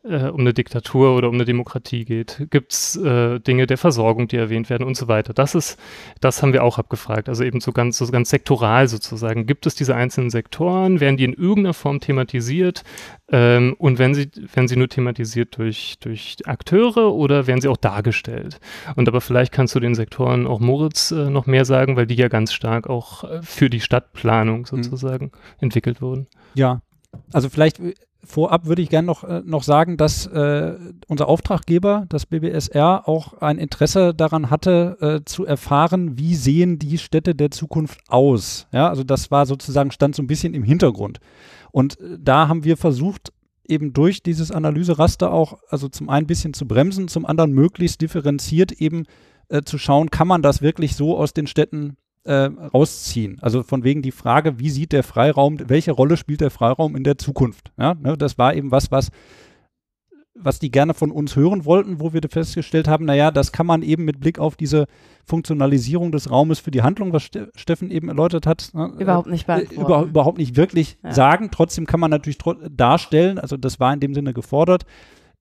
äh, 0.04 0.28
um 0.28 0.40
eine 0.40 0.52
Diktatur 0.52 1.16
oder 1.16 1.28
um 1.28 1.34
eine 1.34 1.44
Demokratie 1.44 2.04
geht? 2.04 2.46
Gibt 2.50 2.72
es 2.72 2.96
äh, 2.96 3.40
Dinge 3.40 3.66
der 3.66 3.78
Versorgung, 3.78 4.28
die 4.28 4.36
erwähnt 4.36 4.70
werden 4.70 4.86
und 4.86 4.96
so 4.96 5.08
weiter? 5.08 5.32
Das 5.32 5.54
ist, 5.54 5.78
das 6.20 6.42
haben 6.42 6.52
wir 6.52 6.62
auch 6.62 6.78
abgefragt. 6.78 7.28
Also 7.28 7.44
eben 7.44 7.60
so 7.60 7.72
ganz, 7.72 7.98
so 7.98 8.06
ganz 8.08 8.30
sektoral 8.30 8.88
sozusagen. 8.88 9.46
Gibt 9.46 9.66
es 9.66 9.74
diese 9.74 9.94
einzelnen 9.94 10.30
Sektoren? 10.30 11.00
Werden 11.00 11.16
die 11.16 11.24
in 11.24 11.32
irgendeiner 11.32 11.74
Form 11.74 12.00
thematisiert? 12.00 12.84
Ähm, 13.30 13.74
und 13.78 13.98
wenn 13.98 14.14
sie, 14.14 14.30
werden 14.54 14.68
sie 14.68 14.76
nur 14.76 14.88
thematisiert 14.88 15.56
durch, 15.56 15.96
durch 16.00 16.36
Akteure 16.44 17.14
oder 17.14 17.46
werden 17.46 17.60
sie 17.60 17.68
auch 17.68 17.76
dargestellt? 17.76 18.60
Und 18.96 19.08
aber 19.08 19.20
vielleicht 19.20 19.52
kannst 19.52 19.74
du 19.74 19.80
den 19.80 19.94
Sektoren 19.94 20.46
auch 20.46 20.60
Moritz 20.60 21.10
äh, 21.10 21.30
noch 21.30 21.46
mehr 21.46 21.64
sagen, 21.64 21.96
weil 21.96 22.06
die 22.06 22.14
ja 22.14 22.28
ganz 22.28 22.52
stark 22.52 22.88
auch 22.88 23.24
äh, 23.24 23.42
für 23.42 23.70
die 23.70 23.80
Stadtplanung 23.80 24.66
sozusagen 24.66 25.32
entwickelt 25.58 26.02
wurden. 26.02 26.26
Ja, 26.54 26.82
also 27.32 27.48
vielleicht 27.48 27.80
vorab 28.24 28.66
würde 28.66 28.82
ich 28.82 28.90
gerne 28.90 29.06
noch, 29.06 29.24
äh, 29.24 29.42
noch 29.44 29.62
sagen, 29.62 29.96
dass 29.96 30.26
äh, 30.26 30.74
unser 31.08 31.28
Auftraggeber, 31.28 32.06
das 32.08 32.26
BBSR, 32.26 33.08
auch 33.08 33.34
ein 33.34 33.58
Interesse 33.58 34.14
daran 34.14 34.50
hatte, 34.50 34.96
äh, 35.00 35.24
zu 35.24 35.44
erfahren, 35.44 36.18
wie 36.18 36.34
sehen 36.34 36.78
die 36.78 36.98
Städte 36.98 37.34
der 37.34 37.50
Zukunft 37.50 38.00
aus. 38.08 38.66
Ja, 38.72 38.88
also 38.88 39.04
das 39.04 39.30
war 39.30 39.46
sozusagen, 39.46 39.90
stand 39.90 40.14
so 40.14 40.22
ein 40.22 40.26
bisschen 40.26 40.54
im 40.54 40.62
Hintergrund. 40.62 41.20
Und 41.72 42.00
äh, 42.00 42.18
da 42.20 42.48
haben 42.48 42.64
wir 42.64 42.76
versucht, 42.76 43.32
eben 43.66 43.92
durch 43.92 44.22
dieses 44.22 44.50
Analyseraster 44.50 45.32
auch, 45.32 45.58
also 45.68 45.88
zum 45.88 46.08
einen 46.08 46.24
ein 46.24 46.26
bisschen 46.26 46.54
zu 46.54 46.66
bremsen, 46.66 47.08
zum 47.08 47.26
anderen 47.26 47.52
möglichst 47.52 48.00
differenziert 48.00 48.72
eben 48.72 49.04
äh, 49.48 49.62
zu 49.62 49.78
schauen, 49.78 50.10
kann 50.10 50.28
man 50.28 50.42
das 50.42 50.62
wirklich 50.62 50.96
so 50.96 51.16
aus 51.16 51.32
den 51.32 51.46
Städten 51.46 51.96
äh, 52.24 52.50
rausziehen. 52.72 53.38
Also 53.40 53.62
von 53.62 53.84
wegen 53.84 54.02
die 54.02 54.12
Frage, 54.12 54.58
wie 54.58 54.70
sieht 54.70 54.92
der 54.92 55.02
Freiraum, 55.02 55.58
welche 55.68 55.92
Rolle 55.92 56.16
spielt 56.16 56.40
der 56.40 56.50
Freiraum 56.50 56.96
in 56.96 57.04
der 57.04 57.18
Zukunft? 57.18 57.72
Ja, 57.78 57.94
ne, 57.94 58.16
das 58.16 58.38
war 58.38 58.54
eben 58.54 58.70
was, 58.70 58.90
was, 58.90 59.10
was 60.36 60.58
die 60.58 60.70
gerne 60.70 60.94
von 60.94 61.10
uns 61.12 61.36
hören 61.36 61.64
wollten, 61.64 62.00
wo 62.00 62.12
wir 62.12 62.20
festgestellt 62.28 62.88
haben, 62.88 63.04
naja, 63.04 63.30
das 63.30 63.52
kann 63.52 63.66
man 63.66 63.82
eben 63.82 64.04
mit 64.04 64.18
Blick 64.20 64.38
auf 64.38 64.56
diese 64.56 64.86
Funktionalisierung 65.24 66.10
des 66.12 66.30
Raumes 66.30 66.58
für 66.58 66.70
die 66.72 66.82
Handlung, 66.82 67.12
was 67.12 67.24
Ste 67.24 67.50
Steffen 67.54 67.90
eben 67.90 68.08
erläutert 68.08 68.46
hat, 68.46 68.70
ne, 68.74 68.92
Überhaupt 68.98 69.28
nicht 69.28 69.44
äh, 69.44 69.46
beantworten. 69.46 69.80
überhaupt, 69.80 70.08
überhaupt 70.08 70.38
nicht 70.38 70.56
wirklich 70.56 70.98
Ja. 71.04 71.12
sagen. 71.12 71.50
Trotzdem 71.52 71.86
kann 71.86 72.00
man 72.00 72.10
natürlich 72.10 72.38
darstellen, 72.70 73.38
also 73.38 73.56
das 73.56 73.78
war 73.80 73.92
in 73.92 74.00
dem 74.00 74.14
Sinne 74.14 74.32
gefordert. 74.34 74.84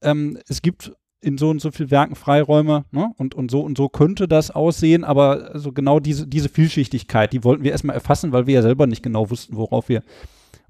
Ähm, 0.02 0.38
es 0.48 0.62
gibt 0.62 0.92
in 1.24 1.38
so 1.38 1.50
und 1.50 1.62
so 1.62 1.72
viel 1.72 1.90
Werken 1.90 2.16
Freiräume 2.16 2.86
ne? 2.92 3.12
und, 3.18 3.34
und 3.34 3.50
so 3.50 3.62
und 3.62 3.78
so 3.78 3.90
könnte 3.90 4.28
das 4.28 4.52
aussehen, 4.52 5.04
aber 5.04 5.52
also 5.54 5.72
genau 5.72 6.00
diese, 6.00 6.28
diese 6.28 6.50
Vielschichtigkeit, 6.50 7.34
die 7.34 7.44
wollten 7.44 7.64
wir 7.64 7.72
erstmal 7.72 7.96
erfassen, 7.96 8.32
weil 8.32 8.48
wir 8.48 8.56
ja 8.56 8.62
selber 8.62 8.88
nicht 8.88 9.04
genau 9.04 9.30
wussten, 9.30 9.56
worauf 9.56 9.90
wir 9.90 10.04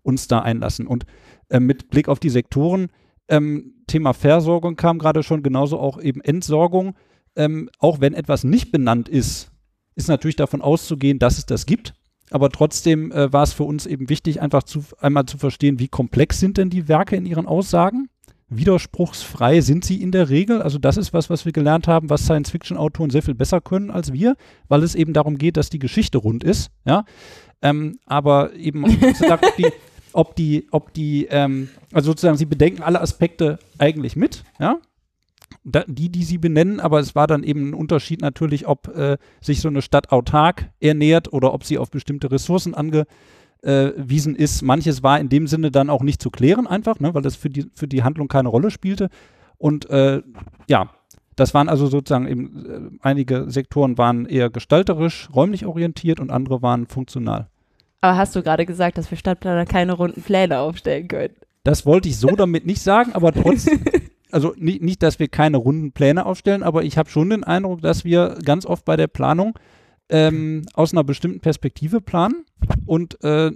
uns 0.04 0.28
da 0.28 0.40
einlassen. 0.40 0.88
Und 0.88 1.06
äh, 1.50 1.60
mit 1.60 1.90
Blick 1.90 2.08
auf 2.08 2.20
die 2.20 2.30
Sektoren, 2.30 2.90
ähm, 3.28 3.74
Thema 3.88 4.14
Versorgung 4.14 4.76
kam 4.76 5.00
gerade 5.00 5.24
schon, 5.24 5.44
genauso 5.44 5.80
auch 5.80 6.00
eben 6.02 6.22
Entsorgung. 6.22 6.96
Ähm, 7.36 7.70
auch 7.80 8.00
wenn 8.00 8.14
etwas 8.14 8.44
nicht 8.44 8.72
benannt 8.72 9.10
ist, 9.10 9.52
ist 9.96 10.08
natürlich 10.08 10.36
davon 10.36 10.62
auszugehen, 10.62 11.20
dass 11.20 11.38
es 11.38 11.46
das 11.46 11.66
gibt. 11.66 11.94
Aber 12.32 12.50
trotzdem 12.50 13.12
äh, 13.12 13.32
war 13.32 13.44
es 13.44 13.54
für 13.54 13.64
uns 13.64 13.86
eben 13.86 14.10
wichtig, 14.10 14.42
einfach 14.42 14.64
zu, 14.64 14.84
einmal 15.00 15.26
zu 15.26 15.38
verstehen, 15.38 15.80
wie 15.80 15.88
komplex 15.88 16.40
sind 16.40 16.58
denn 16.58 16.70
die 16.70 16.88
Werke 16.88 17.16
in 17.16 17.26
ihren 17.26 17.46
Aussagen. 17.46 18.10
Widerspruchsfrei 18.58 19.62
sind 19.62 19.86
sie 19.86 20.02
in 20.02 20.12
der 20.12 20.30
Regel. 20.30 20.62
Also 20.62 20.78
das 20.78 20.98
ist 20.98 21.14
was, 21.14 21.30
was 21.30 21.46
wir 21.46 21.52
gelernt 21.52 21.88
haben, 21.88 22.10
was 22.10 22.24
Science-Fiction-Autoren 22.24 23.10
sehr 23.10 23.24
viel 23.24 23.36
besser 23.36 23.62
können 23.62 23.92
als 23.92 24.14
wir, 24.14 24.36
weil 24.68 24.84
es 24.84 24.96
eben 24.96 25.14
darum 25.14 25.38
geht, 25.38 25.58
dass 25.58 25.70
die 25.70 25.80
Geschichte 25.80 26.18
rund 26.18 26.44
ist. 26.44 26.72
Ja, 26.86 27.06
ähm, 27.62 28.00
aber 28.06 28.54
eben 28.56 28.90
sozusagen, 29.02 29.46
ob 29.46 29.56
die, 29.56 29.72
ob 30.14 30.36
die, 30.36 30.68
ob 30.72 30.94
die 30.94 31.28
ähm, 31.30 31.70
also 31.92 32.12
sozusagen, 32.12 32.38
sie 32.38 32.46
bedenken 32.46 32.84
alle 32.84 33.02
Aspekte 33.02 33.60
eigentlich 33.78 34.16
mit. 34.16 34.44
Ja, 34.60 34.80
die, 35.64 36.10
die 36.10 36.24
sie 36.24 36.40
benennen, 36.40 36.80
aber 36.80 37.00
es 37.00 37.16
war 37.16 37.28
dann 37.28 37.44
eben 37.44 37.70
ein 37.70 37.74
Unterschied 37.74 38.22
natürlich, 38.22 38.68
ob 38.68 38.88
äh, 38.96 39.18
sich 39.40 39.62
so 39.62 39.70
eine 39.70 39.82
Stadt 39.82 40.12
autark 40.12 40.70
ernährt 40.80 41.32
oder 41.32 41.54
ob 41.54 41.64
sie 41.64 41.78
auf 41.78 41.90
bestimmte 41.90 42.32
Ressourcen 42.32 42.74
angewiesen 42.74 43.08
ist. 43.64 44.62
Manches 44.62 45.04
war 45.04 45.20
in 45.20 45.30
dem 45.30 45.48
Sinne 45.48 45.72
dann 45.72 45.90
auch 45.90 46.04
nicht 46.04 46.22
zu 46.22 46.30
klären 46.30 46.68
einfach, 46.68 47.00
ne, 47.00 47.14
weil 47.14 47.22
das 47.22 47.36
für 47.36 47.50
die, 47.50 47.66
für 47.76 47.88
die 47.88 48.04
Handlung 48.04 48.28
keine 48.28 48.50
Rolle 48.50 48.72
spielte. 48.72 49.10
Und 49.58 49.90
äh, 49.90 50.22
ja, 50.68 50.90
das 51.36 51.54
waren 51.54 51.70
also 51.70 51.88
sozusagen 51.88 52.28
eben, 52.28 52.66
äh, 52.66 52.98
einige 53.02 53.50
Sektoren 53.50 53.98
waren 53.98 54.26
eher 54.26 54.50
gestalterisch, 54.50 55.30
räumlich 55.34 55.66
orientiert 55.66 56.20
und 56.20 56.32
andere 56.32 56.62
waren 56.62 56.88
funktional. 56.88 57.48
Aber 58.02 58.18
hast 58.18 58.36
du 58.36 58.44
gerade 58.44 58.66
gesagt, 58.66 58.98
dass 58.98 59.10
wir 59.10 59.18
Stadtplaner 59.18 59.66
keine 59.66 59.94
runden 59.94 60.22
Pläne 60.22 60.60
aufstellen 60.60 61.08
können? 61.08 61.36
Das 61.64 61.86
wollte 61.86 62.10
ich 62.10 62.18
so 62.18 62.28
damit 62.28 62.66
nicht 62.66 62.82
sagen, 62.82 63.14
aber 63.14 63.32
trotzdem, 63.32 63.80
also 64.32 64.54
nicht, 64.58 64.82
nicht, 64.82 65.02
dass 65.02 65.20
wir 65.20 65.30
keine 65.30 65.58
runden 65.58 65.94
Pläne 65.94 66.26
aufstellen, 66.26 66.64
aber 66.64 66.84
ich 66.84 66.98
habe 66.98 67.10
schon 67.10 67.30
den 67.30 67.46
Eindruck, 67.46 67.82
dass 67.82 68.04
wir 68.04 68.38
ganz 68.44 68.66
oft 68.66 68.84
bei 68.84 68.98
der 68.98 69.08
Planung 69.08 69.58
ähm, 70.10 70.64
aus 70.74 70.94
einer 70.94 71.04
bestimmten 71.04 71.40
Perspektive 71.40 72.02
planen 72.02 72.46
und 72.86 73.24
äh, 73.24 73.52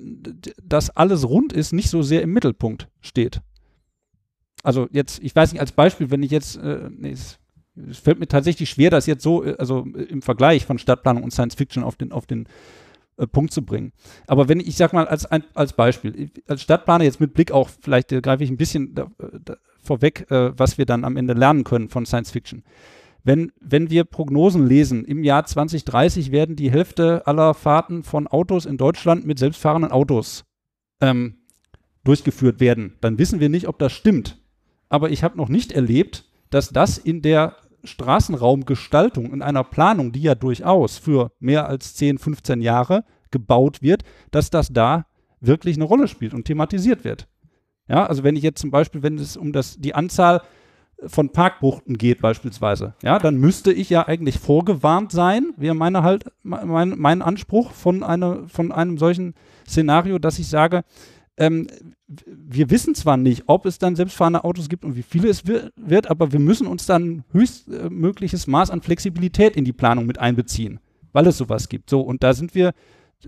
dass 0.63 0.89
alles 0.89 1.27
rund 1.27 1.53
ist, 1.53 1.73
nicht 1.73 1.89
so 1.89 2.01
sehr 2.01 2.21
im 2.21 2.33
Mittelpunkt 2.33 2.87
steht. 3.01 3.41
Also 4.63 4.87
jetzt, 4.91 5.19
ich 5.21 5.35
weiß 5.35 5.51
nicht, 5.51 5.61
als 5.61 5.71
Beispiel, 5.71 6.09
wenn 6.09 6.23
ich 6.23 6.31
jetzt, 6.31 6.57
äh, 6.57 6.89
nee, 6.89 7.11
es, 7.11 7.39
es 7.89 7.99
fällt 7.99 8.19
mir 8.19 8.27
tatsächlich 8.27 8.69
schwer, 8.69 8.89
das 8.89 9.05
jetzt 9.05 9.23
so, 9.23 9.43
äh, 9.43 9.55
also 9.59 9.81
im 9.81 10.21
Vergleich 10.21 10.65
von 10.65 10.79
Stadtplanung 10.79 11.23
und 11.23 11.31
Science 11.31 11.55
Fiction 11.55 11.83
auf 11.83 11.95
den, 11.95 12.11
auf 12.11 12.25
den 12.25 12.47
äh, 13.17 13.27
Punkt 13.27 13.53
zu 13.53 13.63
bringen. 13.63 13.93
Aber 14.25 14.47
wenn 14.49 14.59
ich, 14.59 14.67
ich 14.67 14.77
sag 14.77 14.93
mal 14.93 15.07
als, 15.07 15.25
ein, 15.25 15.43
als 15.53 15.73
Beispiel, 15.73 16.31
als 16.47 16.61
Stadtplaner 16.61 17.03
jetzt 17.03 17.19
mit 17.19 17.33
Blick 17.33 17.51
auch, 17.51 17.69
vielleicht 17.81 18.11
äh, 18.11 18.21
greife 18.21 18.43
ich 18.43 18.49
ein 18.49 18.57
bisschen 18.57 18.95
da, 18.95 19.09
da, 19.43 19.57
vorweg, 19.81 20.29
äh, 20.31 20.57
was 20.57 20.77
wir 20.77 20.85
dann 20.85 21.03
am 21.03 21.17
Ende 21.17 21.33
lernen 21.33 21.63
können 21.63 21.89
von 21.89 22.05
Science 22.05 22.31
Fiction. 22.31 22.63
Wenn, 23.27 23.51
wenn 23.59 23.89
wir 23.89 24.05
Prognosen 24.05 24.65
lesen, 24.65 25.03
im 25.03 25.21
Jahr 25.21 25.45
2030 25.45 26.31
werden 26.31 26.55
die 26.55 26.71
Hälfte 26.71 27.27
aller 27.27 27.53
Fahrten 27.53 28.03
von 28.03 28.25
Autos 28.25 28.65
in 28.65 28.77
Deutschland 28.77 29.25
mit 29.25 29.37
selbstfahrenden 29.37 29.91
Autos 29.91 30.45
ähm, 31.01 31.35
durchgeführt 32.05 32.61
werden, 32.61 32.95
dann 33.01 33.19
wissen 33.19 33.41
wir 33.41 33.49
nicht, 33.49 33.67
ob 33.67 33.79
das 33.79 33.91
stimmt. 33.91 34.41
Aber 34.87 35.09
ich 35.09 35.25
habe 35.25 35.35
noch 35.35 35.49
nicht 35.49 35.73
erlebt, 35.73 36.23
dass 36.51 36.69
das 36.69 36.97
in 36.97 37.21
der 37.21 37.57
Straßenraumgestaltung, 37.83 39.33
in 39.33 39.41
einer 39.41 39.65
Planung, 39.65 40.13
die 40.13 40.21
ja 40.21 40.33
durchaus 40.33 40.97
für 40.97 41.33
mehr 41.41 41.67
als 41.67 41.95
10, 41.95 42.19
15 42.19 42.61
Jahre 42.61 43.03
gebaut 43.29 43.81
wird, 43.81 44.03
dass 44.31 44.51
das 44.51 44.71
da 44.71 45.05
wirklich 45.41 45.75
eine 45.75 45.83
Rolle 45.83 46.07
spielt 46.07 46.33
und 46.33 46.45
thematisiert 46.45 47.03
wird. 47.03 47.27
Ja, 47.89 48.05
also 48.05 48.23
wenn 48.23 48.37
ich 48.37 48.43
jetzt 48.43 48.61
zum 48.61 48.71
Beispiel, 48.71 49.03
wenn 49.03 49.17
es 49.17 49.35
um 49.35 49.51
das, 49.51 49.75
die 49.77 49.95
Anzahl 49.95 50.43
von 51.05 51.29
Parkbuchten 51.29 51.97
geht 51.97 52.21
beispielsweise, 52.21 52.95
ja, 53.03 53.19
dann 53.19 53.37
müsste 53.37 53.71
ich 53.71 53.89
ja 53.89 54.07
eigentlich 54.07 54.39
vorgewarnt 54.39 55.11
sein, 55.11 55.53
wäre 55.55 55.75
meine 55.75 56.03
halt 56.03 56.25
mein, 56.43 56.95
mein 56.97 57.21
Anspruch 57.21 57.71
von, 57.71 58.03
eine, 58.03 58.47
von 58.47 58.71
einem 58.71 58.97
solchen 58.97 59.35
Szenario, 59.67 60.17
dass 60.17 60.39
ich 60.39 60.47
sage, 60.47 60.83
ähm, 61.37 61.67
wir 62.25 62.69
wissen 62.69 62.95
zwar 62.95 63.17
nicht, 63.17 63.43
ob 63.47 63.65
es 63.65 63.77
dann 63.77 63.95
selbstfahrende 63.95 64.43
Autos 64.43 64.69
gibt 64.69 64.85
und 64.85 64.95
wie 64.95 65.03
viele 65.03 65.29
es 65.29 65.43
wird, 65.45 66.09
aber 66.09 66.31
wir 66.31 66.39
müssen 66.39 66.65
uns 66.65 66.85
dann 66.85 67.23
höchstmögliches 67.31 68.47
Maß 68.47 68.71
an 68.71 68.81
Flexibilität 68.81 69.55
in 69.55 69.65
die 69.65 69.73
Planung 69.73 70.05
mit 70.05 70.17
einbeziehen, 70.17 70.79
weil 71.11 71.27
es 71.27 71.37
sowas 71.37 71.69
gibt. 71.69 71.89
So, 71.89 72.01
und 72.01 72.23
da 72.23 72.33
sind 72.33 72.55
wir, 72.55 72.73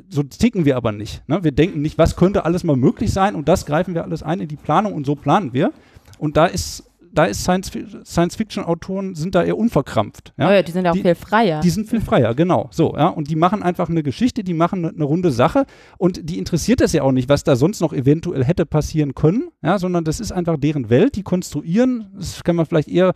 so 0.08 0.24
ticken 0.24 0.66
wir 0.66 0.78
aber 0.78 0.92
nicht. 0.92 1.28
Ne? 1.28 1.44
Wir 1.44 1.52
denken 1.52 1.82
nicht, 1.82 1.98
was 1.98 2.16
könnte 2.16 2.46
alles 2.46 2.64
mal 2.64 2.78
möglich 2.78 3.12
sein 3.12 3.36
und 3.36 3.48
das 3.48 3.66
greifen 3.66 3.94
wir 3.94 4.04
alles 4.04 4.24
ein 4.24 4.40
in 4.40 4.48
die 4.48 4.56
Planung 4.56 4.94
und 4.94 5.06
so 5.06 5.16
planen 5.16 5.54
wir. 5.54 5.72
Und 6.18 6.36
da 6.38 6.46
ist 6.46 6.89
da 7.14 7.26
ist 7.26 7.44
Science-Fiction-Autoren 7.44 9.16
sind 9.16 9.36
da 9.36 9.44
eher 9.44 9.58
unverkrampft. 9.58 10.34
Ja? 10.38 10.50
Oh 10.50 10.52
ja, 10.52 10.62
die 10.62 10.72
sind 10.72 10.88
auch 10.88 10.94
die, 10.94 11.02
viel 11.02 11.16
freier. 11.16 11.62
Die 11.62 11.70
sind 11.70 11.90
viel 11.90 12.02
freier, 12.02 12.34
genau. 12.36 12.68
So, 12.72 12.96
ja. 12.96 13.08
Und 13.08 13.30
die 13.30 13.36
machen 13.36 13.64
einfach 13.64 13.90
eine 13.90 14.04
Geschichte, 14.04 14.44
die 14.44 14.54
machen 14.54 14.86
eine, 14.86 14.94
eine 14.94 15.04
runde 15.04 15.32
Sache 15.32 15.66
und 15.98 16.30
die 16.30 16.38
interessiert 16.38 16.82
es 16.82 16.94
ja 16.94 17.04
auch 17.04 17.12
nicht, 17.12 17.30
was 17.30 17.44
da 17.44 17.56
sonst 17.56 17.82
noch 17.82 17.94
eventuell 17.94 18.44
hätte 18.44 18.66
passieren 18.66 19.16
können, 19.16 19.50
ja, 19.64 19.80
sondern 19.80 20.04
das 20.04 20.20
ist 20.20 20.32
einfach 20.32 20.58
deren 20.58 20.90
Welt, 20.90 21.16
die 21.16 21.24
konstruieren. 21.24 22.12
Das 22.16 22.44
kann 22.44 22.56
man 22.56 22.66
vielleicht 22.66 22.90
eher 22.90 23.14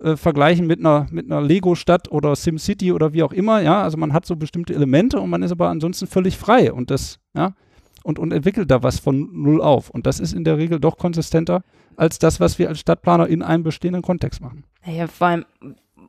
äh, 0.00 0.16
vergleichen 0.16 0.66
mit 0.66 0.80
einer, 0.80 1.06
mit 1.10 1.30
einer 1.30 1.42
Lego-Stadt 1.42 2.10
oder 2.10 2.34
SimCity 2.34 2.92
oder 2.92 3.12
wie 3.12 3.22
auch 3.22 3.32
immer, 3.32 3.60
ja. 3.60 3.82
Also 3.82 3.96
man 3.96 4.12
hat 4.12 4.26
so 4.26 4.36
bestimmte 4.36 4.74
Elemente 4.74 5.20
und 5.20 5.30
man 5.30 5.42
ist 5.42 5.52
aber 5.52 5.68
ansonsten 5.68 6.06
völlig 6.06 6.36
frei 6.36 6.72
und 6.72 6.90
das, 6.90 7.18
ja 7.34 7.54
und, 8.04 8.18
und 8.18 8.32
entwickelt 8.32 8.70
da 8.70 8.82
was 8.82 8.98
von 8.98 9.28
null 9.32 9.60
auf. 9.60 9.90
Und 9.90 10.06
das 10.06 10.20
ist 10.20 10.32
in 10.32 10.44
der 10.44 10.58
Regel 10.58 10.80
doch 10.80 10.96
konsistenter 10.96 11.62
als 11.96 12.18
das, 12.18 12.40
was 12.40 12.58
wir 12.58 12.68
als 12.68 12.80
Stadtplaner 12.80 13.26
in 13.26 13.42
einem 13.42 13.62
bestehenden 13.62 14.02
Kontext 14.02 14.40
machen. 14.40 14.64
Ja, 14.86 15.06
vor 15.06 15.26
allem, 15.26 15.44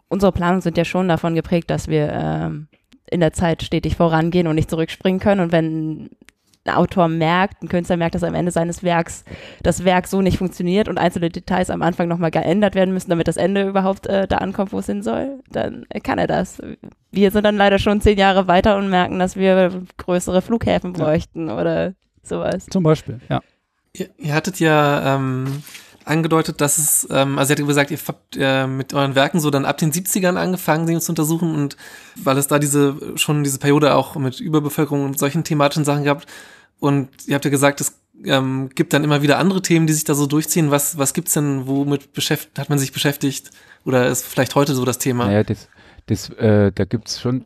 unsere 0.07 0.31
Planungen 0.31 0.61
sind 0.61 0.77
ja 0.77 0.85
schon 0.85 1.07
davon 1.07 1.35
geprägt, 1.35 1.69
dass 1.69 1.87
wir 1.87 2.09
ähm, 2.11 2.67
in 3.09 3.19
der 3.19 3.33
Zeit 3.33 3.63
stetig 3.63 3.95
vorangehen 3.95 4.47
und 4.47 4.55
nicht 4.55 4.69
zurückspringen 4.69 5.19
können. 5.19 5.41
Und 5.41 5.51
wenn 5.51 6.09
ein 6.65 6.75
Autor 6.75 7.07
merkt, 7.07 7.63
ein 7.63 7.69
Künstler 7.69 7.97
merkt, 7.97 8.15
dass 8.15 8.23
am 8.23 8.35
Ende 8.35 8.51
seines 8.51 8.83
Werks 8.83 9.23
das 9.63 9.83
Werk 9.83 10.07
so 10.07 10.21
nicht 10.21 10.37
funktioniert 10.37 10.87
und 10.87 10.97
einzelne 10.97 11.29
Details 11.29 11.69
am 11.69 11.81
Anfang 11.81 12.07
nochmal 12.07 12.31
geändert 12.31 12.75
werden 12.75 12.93
müssen, 12.93 13.09
damit 13.09 13.27
das 13.27 13.37
Ende 13.37 13.67
überhaupt 13.67 14.07
äh, 14.07 14.27
da 14.27 14.37
ankommt, 14.37 14.71
wo 14.71 14.79
es 14.79 14.85
hin 14.85 15.01
soll, 15.01 15.39
dann 15.49 15.85
kann 16.03 16.19
er 16.19 16.27
das. 16.27 16.61
Wir 17.11 17.31
sind 17.31 17.45
dann 17.45 17.57
leider 17.57 17.79
schon 17.79 18.01
zehn 18.01 18.17
Jahre 18.17 18.47
weiter 18.47 18.77
und 18.77 18.89
merken, 18.89 19.17
dass 19.17 19.35
wir 19.35 19.83
größere 19.97 20.41
Flughäfen 20.41 20.93
bräuchten 20.93 21.47
ja. 21.47 21.59
oder 21.59 21.93
sowas. 22.23 22.67
Zum 22.67 22.83
Beispiel, 22.83 23.19
ja. 23.29 23.41
Ihr, 23.93 24.09
ihr 24.17 24.33
hattet 24.33 24.59
ja 24.59 25.15
ähm, 25.15 25.63
angedeutet, 26.05 26.61
dass 26.61 26.77
es, 26.77 27.07
ähm, 27.11 27.37
also 27.37 27.51
ihr 27.51 27.55
hattet 27.55 27.67
gesagt, 27.67 27.91
ihr 27.91 27.97
habt 28.07 28.37
äh, 28.37 28.67
mit 28.67 28.93
euren 28.93 29.15
Werken 29.15 29.39
so 29.39 29.49
dann 29.49 29.65
ab 29.65 29.77
den 29.77 29.91
70ern 29.91 30.35
angefangen, 30.35 30.87
sie 30.87 30.99
zu 30.99 31.11
untersuchen 31.11 31.55
und 31.55 31.77
weil 32.15 32.37
es 32.37 32.47
da 32.47 32.59
diese, 32.59 33.17
schon 33.17 33.43
diese 33.43 33.59
Periode 33.59 33.95
auch 33.95 34.15
mit 34.15 34.39
Überbevölkerung 34.39 35.05
und 35.05 35.19
solchen 35.19 35.43
thematischen 35.43 35.85
Sachen 35.85 36.03
gab 36.03 36.25
und 36.79 37.09
ihr 37.27 37.35
habt 37.35 37.45
ja 37.45 37.51
gesagt, 37.51 37.81
es 37.81 37.99
ähm, 38.23 38.69
gibt 38.75 38.93
dann 38.93 39.03
immer 39.03 39.21
wieder 39.21 39.37
andere 39.37 39.61
Themen, 39.61 39.87
die 39.87 39.93
sich 39.93 40.03
da 40.03 40.15
so 40.15 40.27
durchziehen. 40.27 40.71
Was, 40.71 40.97
was 40.97 41.13
gibt's 41.13 41.33
denn, 41.33 41.67
womit 41.67 42.13
beschäftigt, 42.13 42.59
hat 42.59 42.69
man 42.69 42.79
sich 42.79 42.91
beschäftigt? 42.91 43.51
Oder 43.85 44.07
ist 44.07 44.25
vielleicht 44.25 44.55
heute 44.55 44.75
so 44.75 44.85
das 44.85 44.99
Thema? 44.99 45.25
Naja, 45.25 45.43
das, 45.43 45.69
das, 46.07 46.29
äh, 46.29 46.71
da 46.71 46.85
gibt's 46.85 47.19
schon, 47.19 47.45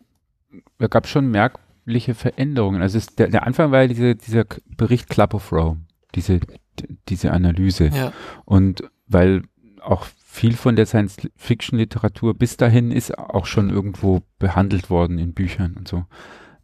da 0.80 0.88
gab's 0.88 1.10
schon 1.10 1.30
merkliche 1.30 2.14
Veränderungen. 2.14 2.82
Also 2.82 2.98
es, 2.98 3.08
der, 3.08 3.28
der 3.30 3.46
Anfang 3.46 3.72
war 3.72 3.84
ja 3.84 3.88
diese, 3.88 4.16
dieser 4.16 4.46
Bericht 4.78 5.10
Club 5.10 5.34
of 5.34 5.52
Rome 5.52 5.86
diese, 6.16 6.40
diese 7.10 7.32
Analyse. 7.32 7.88
Ja. 7.94 8.12
Und 8.46 8.84
weil 9.08 9.44
auch 9.82 10.06
viel 10.26 10.56
von 10.56 10.76
der 10.76 10.86
Science-Fiction-Literatur 10.86 12.34
bis 12.34 12.58
dahin 12.58 12.92
ist 12.92 13.18
auch 13.18 13.46
schon 13.46 13.70
irgendwo 13.70 14.22
behandelt 14.40 14.90
worden 14.90 15.18
in 15.18 15.34
Büchern 15.34 15.76
und 15.78 15.88
so. 15.88 16.06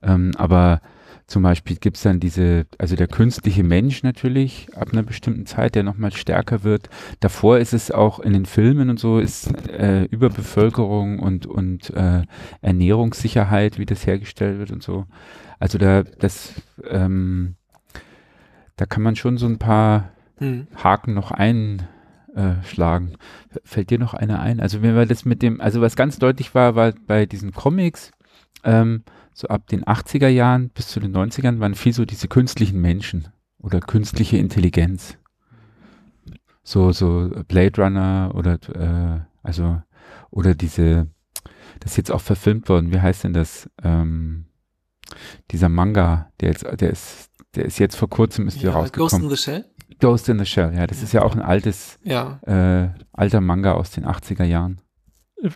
Ähm, 0.01 0.31
aber 0.35 0.81
zum 1.27 1.43
Beispiel 1.43 1.77
gibt 1.77 1.95
es 1.95 2.03
dann 2.03 2.19
diese, 2.19 2.65
also 2.77 2.97
der 2.97 3.07
künstliche 3.07 3.63
Mensch 3.63 4.03
natürlich 4.03 4.67
ab 4.75 4.89
einer 4.91 5.03
bestimmten 5.03 5.45
Zeit, 5.45 5.75
der 5.75 5.83
nochmal 5.83 6.11
stärker 6.11 6.65
wird. 6.65 6.89
Davor 7.21 7.59
ist 7.59 7.73
es 7.73 7.89
auch 7.89 8.19
in 8.19 8.33
den 8.33 8.45
Filmen 8.45 8.89
und 8.89 8.99
so, 8.99 9.19
ist 9.19 9.49
äh, 9.69 10.03
Überbevölkerung 10.03 11.19
und, 11.19 11.45
und 11.45 11.91
äh, 11.91 12.23
Ernährungssicherheit, 12.61 13.79
wie 13.79 13.85
das 13.85 14.05
hergestellt 14.05 14.59
wird 14.59 14.71
und 14.71 14.83
so. 14.83 15.05
Also 15.59 15.77
da, 15.77 16.03
das, 16.03 16.53
ähm, 16.89 17.55
da 18.81 18.87
kann 18.87 19.03
man 19.03 19.15
schon 19.15 19.37
so 19.37 19.45
ein 19.45 19.59
paar 19.59 20.09
hm. 20.37 20.65
Haken 20.75 21.13
noch 21.13 21.29
einschlagen. 21.29 23.13
Fällt 23.63 23.91
dir 23.91 23.99
noch 23.99 24.15
einer 24.15 24.39
ein? 24.39 24.59
Also 24.59 24.81
wenn 24.81 24.95
wir 24.95 25.05
das 25.05 25.23
mit 25.23 25.43
dem, 25.43 25.61
also 25.61 25.81
was 25.81 25.95
ganz 25.95 26.17
deutlich 26.17 26.55
war, 26.55 26.73
war 26.73 26.91
bei 27.05 27.27
diesen 27.27 27.51
Comics, 27.51 28.09
ähm, 28.63 29.03
so 29.35 29.49
ab 29.49 29.67
den 29.67 29.83
80er 29.83 30.29
Jahren 30.29 30.69
bis 30.69 30.87
zu 30.87 30.99
den 30.99 31.15
90ern 31.15 31.59
waren 31.59 31.75
viel 31.75 31.93
so 31.93 32.05
diese 32.05 32.27
künstlichen 32.27 32.81
Menschen 32.81 33.27
oder 33.59 33.81
künstliche 33.81 34.37
Intelligenz. 34.37 35.19
So, 36.63 36.91
so 36.91 37.29
Blade 37.47 37.79
Runner 37.79 38.31
oder 38.33 38.57
äh, 38.73 39.19
also 39.43 39.79
oder 40.31 40.55
diese, 40.55 41.05
das 41.81 41.91
ist 41.91 41.97
jetzt 41.97 42.11
auch 42.11 42.21
verfilmt 42.21 42.67
worden, 42.67 42.91
wie 42.91 42.99
heißt 42.99 43.25
denn 43.25 43.33
das? 43.33 43.69
Ähm, 43.83 44.45
dieser 45.51 45.69
Manga, 45.69 46.31
der 46.39 46.49
jetzt, 46.49 46.65
der 46.81 46.89
ist, 46.89 47.30
der 47.55 47.65
ist 47.65 47.79
jetzt 47.79 47.95
vor 47.95 48.09
kurzem 48.09 48.47
ist 48.47 48.57
ja, 48.57 48.63
wieder 48.63 48.73
rausgekommen. 48.73 49.09
Ghost 49.09 49.23
in 49.23 49.29
the 49.29 49.37
Shell? 49.37 49.65
Ghost 49.99 50.29
in 50.29 50.39
the 50.39 50.45
Shell, 50.45 50.73
ja, 50.75 50.87
das 50.87 50.99
ja. 50.99 51.03
ist 51.03 51.13
ja 51.13 51.21
auch 51.23 51.35
ein 51.35 51.41
altes, 51.41 51.99
ja. 52.03 52.39
äh, 52.45 52.89
alter 53.13 53.41
Manga 53.41 53.73
aus 53.73 53.91
den 53.91 54.05
80er 54.05 54.43
Jahren. 54.43 54.81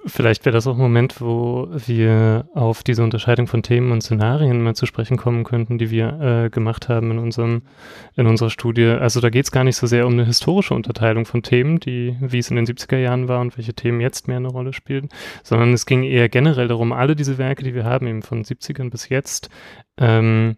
Vielleicht 0.08 0.46
wäre 0.46 0.54
das 0.56 0.66
auch 0.66 0.74
ein 0.74 0.82
Moment, 0.82 1.22
wo 1.22 1.68
wir 1.70 2.50
auf 2.56 2.82
diese 2.82 3.04
Unterscheidung 3.04 3.46
von 3.46 3.62
Themen 3.62 3.92
und 3.92 4.02
Szenarien 4.02 4.64
mal 4.64 4.76
zu 4.76 4.88
sprechen 4.88 5.16
kommen 5.16 5.44
könnten, 5.44 5.78
die 5.78 5.92
wir 5.92 6.20
äh, 6.20 6.50
gemacht 6.50 6.90
haben 6.90 7.12
in 7.12 7.20
unserem, 7.20 7.62
in 8.16 8.26
unserer 8.26 8.50
Studie. 8.50 8.86
Also 8.86 9.22
da 9.22 9.30
geht 9.30 9.46
es 9.46 9.52
gar 9.52 9.64
nicht 9.64 9.76
so 9.76 9.86
sehr 9.86 10.08
um 10.08 10.14
eine 10.14 10.26
historische 10.26 10.74
Unterteilung 10.74 11.26
von 11.26 11.44
Themen, 11.44 11.80
die, 11.80 12.18
wie 12.20 12.40
es 12.40 12.50
in 12.50 12.56
den 12.56 12.66
70er 12.66 12.98
Jahren 12.98 13.28
war 13.28 13.42
und 13.42 13.58
welche 13.58 13.76
Themen 13.76 14.02
jetzt 14.02 14.28
mehr 14.28 14.38
eine 14.38 14.48
Rolle 14.48 14.74
spielen, 14.74 15.10
sondern 15.44 15.72
es 15.74 15.86
ging 15.86 16.02
eher 16.02 16.30
generell 16.30 16.68
darum, 16.68 16.92
alle 16.92 17.16
diese 17.16 17.38
Werke, 17.38 17.64
die 17.64 17.76
wir 17.76 17.84
haben, 17.84 18.08
eben 18.08 18.24
von 18.24 18.44
70ern 18.44 18.90
bis 18.90 19.10
jetzt, 19.10 19.50
ähm, 20.00 20.58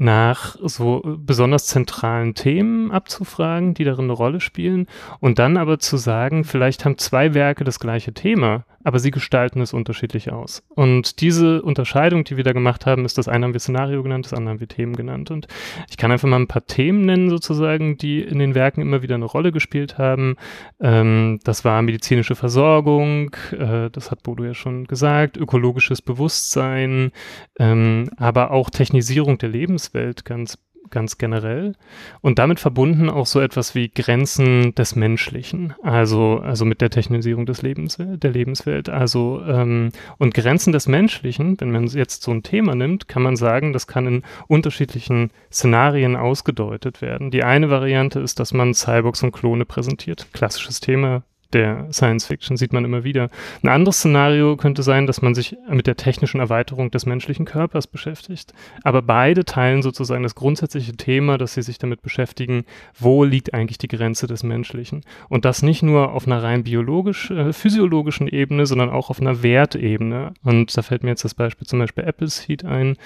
nach 0.00 0.56
so 0.62 1.02
besonders 1.18 1.66
zentralen 1.66 2.34
Themen 2.34 2.90
abzufragen, 2.90 3.74
die 3.74 3.84
darin 3.84 4.06
eine 4.06 4.14
Rolle 4.14 4.40
spielen 4.40 4.86
und 5.20 5.38
dann 5.38 5.58
aber 5.58 5.78
zu 5.78 5.98
sagen, 5.98 6.44
vielleicht 6.44 6.86
haben 6.86 6.96
zwei 6.96 7.34
Werke 7.34 7.64
das 7.64 7.78
gleiche 7.78 8.14
Thema, 8.14 8.64
aber 8.84 8.98
sie 8.98 9.10
gestalten 9.10 9.60
es 9.60 9.72
unterschiedlich 9.72 10.32
aus. 10.32 10.62
Und 10.68 11.20
diese 11.20 11.62
Unterscheidung, 11.62 12.24
die 12.24 12.36
wir 12.36 12.44
da 12.44 12.52
gemacht 12.52 12.86
haben, 12.86 13.04
ist 13.04 13.18
das 13.18 13.28
eine 13.28 13.44
haben 13.44 13.52
wir 13.52 13.60
Szenario 13.60 14.02
genannt, 14.02 14.26
das 14.26 14.32
andere 14.32 14.52
haben 14.52 14.60
wir 14.60 14.68
Themen 14.68 14.96
genannt. 14.96 15.30
Und 15.30 15.46
ich 15.88 15.96
kann 15.96 16.12
einfach 16.12 16.28
mal 16.28 16.36
ein 16.36 16.48
paar 16.48 16.66
Themen 16.66 17.04
nennen, 17.04 17.30
sozusagen, 17.30 17.96
die 17.96 18.20
in 18.20 18.38
den 18.38 18.54
Werken 18.54 18.80
immer 18.80 19.02
wieder 19.02 19.16
eine 19.16 19.24
Rolle 19.24 19.52
gespielt 19.52 19.98
haben. 19.98 20.36
Ähm, 20.80 21.40
das 21.44 21.64
war 21.64 21.82
medizinische 21.82 22.34
Versorgung, 22.34 23.36
äh, 23.52 23.90
das 23.90 24.10
hat 24.10 24.22
Bodo 24.22 24.44
ja 24.44 24.54
schon 24.54 24.86
gesagt, 24.86 25.36
ökologisches 25.36 26.02
Bewusstsein, 26.02 27.12
ähm, 27.58 28.10
aber 28.16 28.50
auch 28.50 28.70
Technisierung 28.70 29.38
der 29.38 29.50
Lebenswelt 29.50 30.24
ganz 30.24 30.58
ganz 30.90 31.18
generell. 31.18 31.74
Und 32.20 32.38
damit 32.38 32.60
verbunden 32.60 33.10
auch 33.10 33.26
so 33.26 33.40
etwas 33.40 33.74
wie 33.74 33.88
Grenzen 33.88 34.74
des 34.74 34.96
Menschlichen, 34.96 35.74
also, 35.82 36.38
also 36.38 36.64
mit 36.64 36.80
der 36.80 36.90
Technisierung 36.90 37.46
des 37.46 37.62
Lebens, 37.62 37.98
der 37.98 38.30
Lebenswelt, 38.30 38.88
also 38.88 39.42
ähm, 39.46 39.90
und 40.18 40.34
Grenzen 40.34 40.72
des 40.72 40.88
Menschlichen, 40.88 41.60
wenn 41.60 41.70
man 41.70 41.86
jetzt 41.86 42.22
so 42.22 42.30
ein 42.30 42.42
Thema 42.42 42.74
nimmt, 42.74 43.08
kann 43.08 43.22
man 43.22 43.36
sagen, 43.36 43.72
das 43.72 43.86
kann 43.86 44.06
in 44.06 44.22
unterschiedlichen 44.48 45.30
Szenarien 45.52 46.16
ausgedeutet 46.16 47.02
werden. 47.02 47.30
Die 47.30 47.44
eine 47.44 47.70
Variante 47.70 48.20
ist, 48.20 48.40
dass 48.40 48.52
man 48.52 48.74
Cyborgs 48.74 49.22
und 49.22 49.32
Klone 49.32 49.64
präsentiert, 49.64 50.28
klassisches 50.32 50.80
Thema 50.80 51.22
der 51.52 51.86
Science 51.92 52.26
Fiction 52.26 52.56
sieht 52.56 52.72
man 52.72 52.84
immer 52.84 53.04
wieder. 53.04 53.28
Ein 53.62 53.68
anderes 53.68 53.98
Szenario 53.98 54.56
könnte 54.56 54.82
sein, 54.82 55.06
dass 55.06 55.22
man 55.22 55.34
sich 55.34 55.56
mit 55.68 55.86
der 55.86 55.96
technischen 55.96 56.40
Erweiterung 56.40 56.90
des 56.90 57.06
menschlichen 57.06 57.44
Körpers 57.44 57.86
beschäftigt. 57.86 58.52
Aber 58.82 59.02
beide 59.02 59.44
teilen 59.44 59.82
sozusagen 59.82 60.22
das 60.22 60.34
grundsätzliche 60.34 60.92
Thema, 60.96 61.38
dass 61.38 61.54
sie 61.54 61.62
sich 61.62 61.78
damit 61.78 62.02
beschäftigen, 62.02 62.64
wo 62.98 63.24
liegt 63.24 63.54
eigentlich 63.54 63.78
die 63.78 63.88
Grenze 63.88 64.26
des 64.26 64.42
Menschlichen. 64.42 65.02
Und 65.28 65.44
das 65.44 65.62
nicht 65.62 65.82
nur 65.82 66.12
auf 66.12 66.26
einer 66.26 66.42
rein 66.42 66.64
biologisch, 66.64 67.30
äh, 67.30 67.52
physiologischen 67.52 68.28
Ebene, 68.28 68.66
sondern 68.66 68.90
auch 68.90 69.10
auf 69.10 69.20
einer 69.20 69.42
Wertebene. 69.42 70.34
Und 70.42 70.76
da 70.76 70.82
fällt 70.82 71.02
mir 71.02 71.10
jetzt 71.10 71.24
das 71.24 71.34
Beispiel 71.34 71.66
zum 71.66 71.78
Beispiel 71.78 72.04
Appleseed 72.04 72.64
ein, 72.64 72.96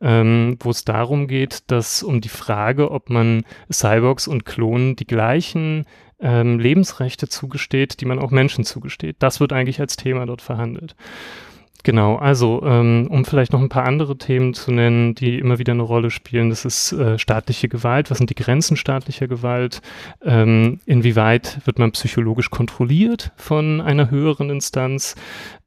ähm, 0.00 0.56
wo 0.60 0.70
es 0.70 0.84
darum 0.84 1.28
geht, 1.28 1.70
dass 1.70 2.02
um 2.02 2.20
die 2.20 2.28
Frage, 2.28 2.90
ob 2.90 3.10
man 3.10 3.44
Cyborgs 3.72 4.28
und 4.28 4.44
Klonen 4.44 4.96
die 4.96 5.06
gleichen 5.06 5.84
ähm, 6.20 6.58
Lebensrechte 6.58 7.28
zugesteht, 7.28 8.00
die 8.00 8.04
man 8.04 8.18
auch 8.18 8.30
Menschen 8.30 8.64
zugesteht. 8.64 9.16
Das 9.18 9.40
wird 9.40 9.52
eigentlich 9.52 9.80
als 9.80 9.96
Thema 9.96 10.26
dort 10.26 10.42
verhandelt. 10.42 10.94
Genau, 11.82 12.16
also 12.16 12.62
ähm, 12.64 13.08
um 13.10 13.24
vielleicht 13.24 13.52
noch 13.52 13.60
ein 13.60 13.68
paar 13.70 13.84
andere 13.84 14.18
Themen 14.18 14.52
zu 14.52 14.70
nennen, 14.70 15.14
die 15.14 15.38
immer 15.38 15.58
wieder 15.58 15.72
eine 15.72 15.82
Rolle 15.82 16.10
spielen, 16.10 16.50
das 16.50 16.64
ist 16.64 16.92
äh, 16.92 17.18
staatliche 17.18 17.68
Gewalt, 17.68 18.10
was 18.10 18.18
sind 18.18 18.28
die 18.28 18.34
Grenzen 18.34 18.76
staatlicher 18.76 19.28
Gewalt, 19.28 19.80
ähm, 20.22 20.80
inwieweit 20.84 21.60
wird 21.64 21.78
man 21.78 21.92
psychologisch 21.92 22.50
kontrolliert 22.50 23.32
von 23.36 23.80
einer 23.80 24.10
höheren 24.10 24.50
Instanz. 24.50 25.14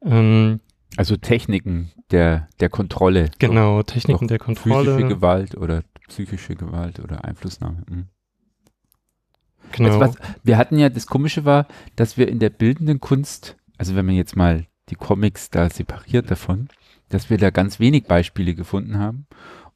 Ähm, 0.05 0.59
also 0.97 1.17
Techniken 1.17 1.91
der, 2.11 2.47
der 2.59 2.69
Kontrolle. 2.69 3.31
Genau, 3.39 3.81
Techniken 3.81 4.27
der 4.27 4.37
Kontrolle. 4.37 4.95
Physische 4.95 5.07
Gewalt 5.07 5.57
oder 5.57 5.81
psychische 6.07 6.55
Gewalt 6.55 6.99
oder 6.99 7.25
Einflussnahme. 7.25 7.83
Mhm. 7.89 8.05
Genau. 9.73 9.99
Was, 9.99 10.15
wir 10.43 10.57
hatten 10.57 10.77
ja, 10.77 10.89
das 10.89 11.07
Komische 11.07 11.45
war, 11.45 11.67
dass 11.95 12.17
wir 12.17 12.27
in 12.27 12.39
der 12.39 12.49
bildenden 12.49 12.99
Kunst, 12.99 13.57
also 13.77 13.95
wenn 13.95 14.05
man 14.05 14.15
jetzt 14.15 14.35
mal 14.35 14.65
die 14.89 14.95
Comics 14.95 15.49
da 15.49 15.69
separiert 15.69 16.29
davon, 16.29 16.67
dass 17.09 17.29
wir 17.29 17.37
da 17.37 17.49
ganz 17.49 17.79
wenig 17.79 18.05
Beispiele 18.05 18.55
gefunden 18.55 18.97
haben. 18.97 19.27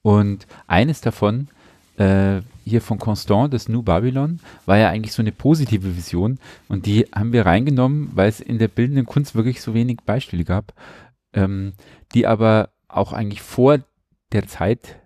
Und 0.02 0.48
eines 0.68 1.02
davon, 1.02 1.50
äh, 1.98 2.42
hier 2.64 2.82
von 2.82 3.00
Constant, 3.00 3.54
das 3.54 3.70
New 3.70 3.82
Babylon, 3.84 4.40
war 4.66 4.78
ja 4.78 4.90
eigentlich 4.90 5.14
so 5.14 5.22
eine 5.22 5.32
positive 5.32 5.96
Vision. 5.96 6.40
Und 6.68 6.86
die 6.86 7.06
haben 7.14 7.34
wir 7.34 7.46
reingenommen, 7.46 8.12
weil 8.14 8.30
es 8.30 8.40
in 8.40 8.58
der 8.60 8.68
bildenden 8.68 9.06
Kunst 9.06 9.36
wirklich 9.36 9.62
so 9.62 9.74
wenig 9.74 10.00
Beispiele 10.06 10.44
gab, 10.44 10.74
ähm, 11.34 11.74
die 12.14 12.28
aber 12.28 12.70
auch 12.88 13.14
eigentlich 13.14 13.42
vor 13.42 13.80
der 14.32 14.48
Zeit, 14.48 15.00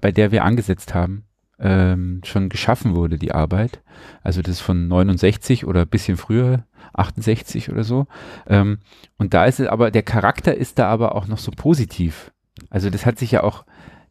bei 0.00 0.12
der 0.12 0.32
wir 0.32 0.44
angesetzt 0.44 0.94
haben, 0.94 1.25
ähm, 1.58 2.20
schon 2.24 2.48
geschaffen 2.48 2.94
wurde, 2.94 3.18
die 3.18 3.32
Arbeit. 3.32 3.82
Also 4.22 4.42
das 4.42 4.56
ist 4.56 4.60
von 4.60 4.88
69 4.88 5.66
oder 5.66 5.82
ein 5.82 5.88
bisschen 5.88 6.16
früher, 6.16 6.64
68 6.92 7.70
oder 7.70 7.84
so. 7.84 8.06
Ähm, 8.46 8.78
und 9.16 9.34
da 9.34 9.46
ist 9.46 9.60
es 9.60 9.68
aber, 9.68 9.90
der 9.90 10.02
Charakter 10.02 10.54
ist 10.54 10.78
da 10.78 10.88
aber 10.88 11.14
auch 11.14 11.26
noch 11.26 11.38
so 11.38 11.50
positiv. 11.50 12.32
Also 12.70 12.90
das 12.90 13.06
hat 13.06 13.18
sich 13.18 13.32
ja 13.32 13.42
auch, 13.42 13.64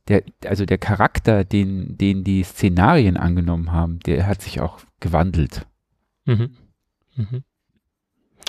der, 0.08 0.24
also 0.46 0.66
der 0.66 0.78
Charakter, 0.78 1.44
den, 1.44 1.98
den 1.98 2.24
die 2.24 2.44
Szenarien 2.44 3.18
angenommen 3.18 3.72
haben, 3.72 4.00
der 4.00 4.28
hat 4.28 4.42
sich 4.42 4.62
auch 4.62 4.80
gewandelt. 5.00 5.66
Mhm. 6.26 6.58
Mhm. 7.16 7.44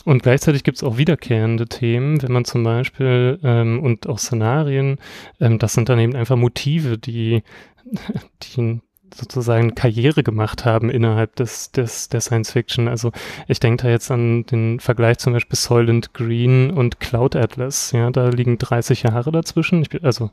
Und 0.05 0.23
gleichzeitig 0.23 0.63
gibt 0.63 0.77
es 0.77 0.85
auch 0.85 0.99
wiederkehrende 0.99 1.67
Themen, 1.67 2.23
wenn 2.23 2.31
man 2.31 2.45
zum 2.45 2.63
Beispiel 2.63 3.41
ähm, 3.43 3.81
und 3.81 4.07
auch 4.07 4.19
Szenarien, 4.19 4.99
ähm, 5.41 5.59
das 5.59 5.75
sind 5.75 5.89
dann 5.89 5.99
eben 5.99 6.15
einfach 6.15 6.37
Motive, 6.37 6.97
die, 6.97 7.43
die 8.43 8.81
sozusagen 9.15 9.75
Karriere 9.75 10.23
gemacht 10.23 10.65
haben 10.65 10.91
innerhalb 10.91 11.37
des, 11.37 11.73
des, 11.73 12.09
der 12.09 12.21
Science 12.21 12.53
Fiction. 12.53 12.89
Also 12.89 13.13
ich 13.49 13.61
denke 13.61 13.85
da 13.85 13.91
jetzt 13.91 14.11
an 14.11 14.45
den 14.47 14.81
Vergleich 14.81 15.19
zum 15.19 15.33
Beispiel 15.33 15.57
Soylent 15.57 16.15
Green 16.15 16.71
und 16.71 17.01
Cloud 17.01 17.37
Atlas. 17.37 17.93
Ja, 17.93 18.11
da 18.11 18.29
liegen 18.29 18.59
30 18.59 19.05
Jahre 19.05 19.33
dazwischen. 19.33 19.83
Ich, 19.83 20.05
also 20.05 20.31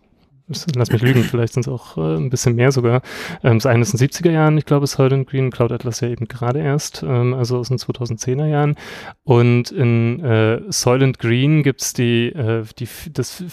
lass 0.76 0.92
mich 0.92 1.02
lügen, 1.02 1.24
vielleicht 1.24 1.54
sind 1.54 1.68
es 1.68 1.72
auch 1.72 1.98
äh, 1.98 2.16
ein 2.18 2.30
bisschen 2.30 2.56
mehr 2.56 2.72
sogar. 2.72 3.02
Ähm, 3.44 3.58
das 3.60 3.66
eine 3.66 3.82
ist 3.82 3.94
in 3.94 4.00
den 4.00 4.10
70er 4.10 4.32
Jahren, 4.32 4.58
ich 4.58 4.66
glaube, 4.66 4.88
Soylent 4.88 5.30
Green, 5.30 5.52
Cloud 5.52 5.72
Atlas 5.72 6.02
ja 6.02 6.10
eben 6.10 6.28
gerade 6.28 6.60
erst, 6.60 7.04
ähm, 7.04 7.34
also 7.34 7.58
aus 7.58 7.70
den 7.70 7.78
2010er 7.78 8.48
Jahren. 8.48 8.76
Und 9.24 9.72
in 9.72 10.20
äh, 10.24 10.62
Soylent 10.70 11.20
Green 11.20 11.64
gibt 11.64 11.82
es 11.82 11.94
die, 11.94 12.28
äh, 12.28 12.64
die, 12.78 12.88
das 13.12 13.44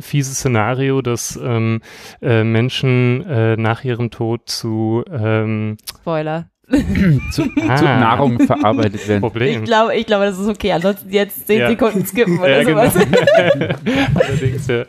fiese 0.00 0.34
Szenario, 0.34 1.02
dass 1.02 1.38
ähm, 1.42 1.80
äh, 2.22 2.44
Menschen 2.44 3.24
äh, 3.26 3.56
nach 3.56 3.84
ihrem 3.84 4.10
Tod 4.10 4.48
zu 4.48 5.04
ähm, 5.10 5.76
Spoiler. 6.00 6.50
zu, 7.30 7.42
ah. 7.62 7.76
zu, 7.76 7.84
Nahrung 7.84 8.40
verarbeitet 8.40 9.08
werden. 9.08 9.20
Problem. 9.20 9.62
Ich 9.62 9.64
glaube, 9.64 9.96
ich 9.96 10.06
glaube, 10.06 10.26
das 10.26 10.38
ist 10.38 10.48
okay. 10.48 10.72
Ansonsten 10.72 11.10
jetzt 11.10 11.46
zehn 11.46 11.60
ja. 11.60 11.68
Sekunden 11.68 12.04
skippen 12.04 12.38
oder 12.38 12.62
ja, 12.62 12.68
sowas. 12.68 12.94
Genau. 12.94 13.74
Allerdings, 14.14 14.66
ja. 14.66 14.84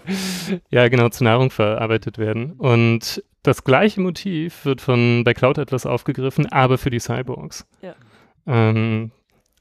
ja, 0.69 0.87
genau, 0.89 1.09
zu 1.09 1.23
Nahrung 1.23 1.51
verarbeitet 1.51 2.17
werden. 2.17 2.53
Und 2.53 3.23
das 3.43 3.63
gleiche 3.63 4.01
Motiv 4.01 4.65
wird 4.65 4.81
von 4.81 5.23
bei 5.23 5.33
Cloud 5.33 5.57
Atlas 5.57 5.85
aufgegriffen, 5.85 6.51
aber 6.51 6.77
für 6.77 6.89
die 6.89 6.99
Cyborgs. 6.99 7.65
Ja. 7.81 7.95
Ähm, 8.45 9.11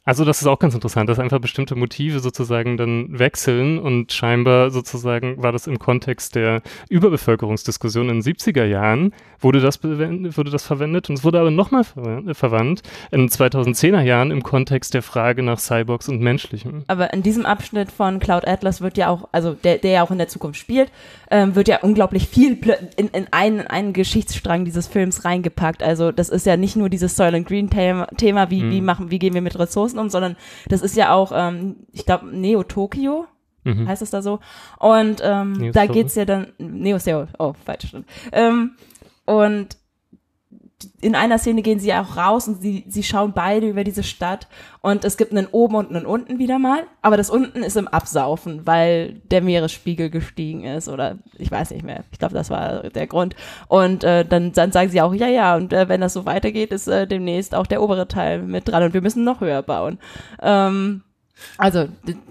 also 0.09 0.25
das 0.25 0.41
ist 0.41 0.47
auch 0.47 0.59
ganz 0.59 0.73
interessant, 0.73 1.11
dass 1.11 1.19
einfach 1.19 1.39
bestimmte 1.39 1.75
Motive 1.75 2.21
sozusagen 2.21 2.79
dann 2.79 3.19
wechseln 3.19 3.79
und 3.79 4.11
scheinbar 4.11 4.71
sozusagen 4.71 5.43
war 5.43 5.53
das 5.53 5.67
im 5.67 5.79
Kontext 5.79 6.35
der 6.35 6.63
Überbevölkerungsdiskussion 6.89 8.09
in 8.09 8.23
den 8.23 8.23
70er 8.23 8.65
Jahren, 8.65 9.13
wurde 9.39 9.61
das, 9.61 9.85
wurde 9.85 10.51
das 10.51 10.65
verwendet 10.65 11.11
und 11.11 11.19
es 11.19 11.25
wurde 11.25 11.41
aber 11.41 11.51
nochmal 11.51 11.85
ver 11.85 12.23
verwandt 12.33 12.81
in 13.11 13.29
2010er 13.29 14.01
Jahren 14.01 14.31
im 14.31 14.43
Kontext 14.43 14.95
der 14.95 15.03
Frage 15.03 15.43
nach 15.43 15.59
Cyborgs 15.59 16.09
und 16.09 16.23
Menschlichem. 16.23 16.85
Aber 16.87 17.13
in 17.13 17.23
diesem 17.23 17.45
Abschnitt 17.45 17.93
von 17.93 18.19
Cloud 18.19 18.49
Atlas 18.49 18.81
wird 18.81 18.97
ja 18.97 19.11
auch, 19.11 19.29
also 19.33 19.53
der, 19.53 19.77
der 19.77 19.91
ja 19.91 20.03
auch 20.03 20.11
in 20.11 20.17
der 20.17 20.29
Zukunft 20.29 20.59
spielt, 20.59 20.91
ähm, 21.31 21.55
wird 21.55 21.69
ja 21.69 21.81
unglaublich 21.83 22.29
viel 22.29 22.59
in, 22.97 23.09
in 23.09 23.27
einen, 23.31 23.67
einen 23.67 23.93
Geschichtsstrang 23.93 24.65
dieses 24.65 24.87
Films 24.87 25.27
reingepackt. 25.27 25.83
Also 25.83 26.13
das 26.13 26.31
ist 26.31 26.47
ja 26.47 26.57
nicht 26.57 26.77
nur 26.77 26.89
dieses 26.89 27.15
Soil 27.15 27.35
and 27.35 27.47
Green 27.47 27.69
Thema, 27.69 28.51
wie, 28.51 28.63
hm. 28.63 28.71
wie 28.71 28.81
machen, 28.81 29.11
wie 29.11 29.19
gehen 29.19 29.35
wir 29.35 29.43
mit 29.43 29.59
Ressourcen 29.59 29.98
um, 29.99 30.09
sondern 30.11 30.37
das 30.69 30.83
ist 30.83 30.97
ja 30.97 31.13
auch, 31.13 31.33
ähm, 31.35 31.77
ich 31.93 32.07
glaube, 32.07 32.27
Neo 32.27 32.63
Tokio. 32.63 33.27
Mhm. 33.65 33.89
Heißt 33.89 34.03
es 34.03 34.11
da 34.11 34.23
so? 34.23 34.41
Und 34.79 35.21
ähm, 35.23 35.73
da 35.73 35.87
geht's 35.87 36.15
ja 36.15 36.25
dann 36.25 36.53
Neo 36.59 36.99
Seoul. 36.99 37.29
Oh, 37.39 37.55
falsch. 37.65 37.95
Ähm, 38.33 38.77
und 39.27 39.78
in 41.01 41.15
einer 41.15 41.39
Szene 41.39 41.63
gehen 41.63 41.81
sie 41.81 41.89
ja 41.89 42.03
auch 42.03 42.17
raus 42.17 42.47
und 42.47 42.63
sie, 42.63 42.85
sie 42.89 43.03
schauen 43.03 43.33
beide 43.33 43.69
über 43.69 43.83
diese 43.83 44.03
Stadt 44.05 44.47
und 44.81 45.05
es 45.05 45.17
gibt 45.17 45.33
einen 45.33 45.49
oben 45.51 45.75
und 45.75 45.91
einen 45.91 46.07
unten 46.07 46.39
wieder 46.39 46.59
mal, 46.59 46.85
aber 47.03 47.17
das 47.17 47.31
unten 47.31 47.63
ist 47.65 47.77
im 47.77 47.89
Absaufen, 47.89 48.67
weil 48.67 49.15
der 49.31 49.43
Meeresspiegel 49.43 50.09
gestiegen 50.09 50.65
ist 50.65 50.89
oder 50.89 51.19
ich 51.37 51.51
weiß 51.51 51.71
nicht 51.73 51.85
mehr. 51.85 52.05
Ich 52.13 52.19
glaube, 52.19 52.35
das 52.35 52.51
war 52.51 52.91
der 52.91 53.07
Grund. 53.09 53.35
Und 53.67 54.05
äh, 54.05 54.25
dann, 54.25 54.53
dann 54.53 54.71
sagen 54.73 54.91
sie 54.91 55.01
auch, 55.03 55.15
ja, 55.15 55.27
ja, 55.27 55.57
und 55.57 55.73
äh, 55.73 55.89
wenn 55.89 56.01
das 56.01 56.13
so 56.13 56.27
weitergeht, 56.27 56.71
ist 56.71 56.87
äh, 56.87 57.07
demnächst 57.07 57.55
auch 57.55 57.67
der 57.67 57.83
obere 57.83 58.07
Teil 58.07 58.43
mit 58.43 58.69
dran 58.69 58.85
und 58.85 58.95
wir 58.95 59.03
müssen 59.03 59.25
noch 59.25 59.41
höher 59.41 59.63
bauen. 59.63 59.99
Ähm, 60.41 61.03
Also 61.57 61.89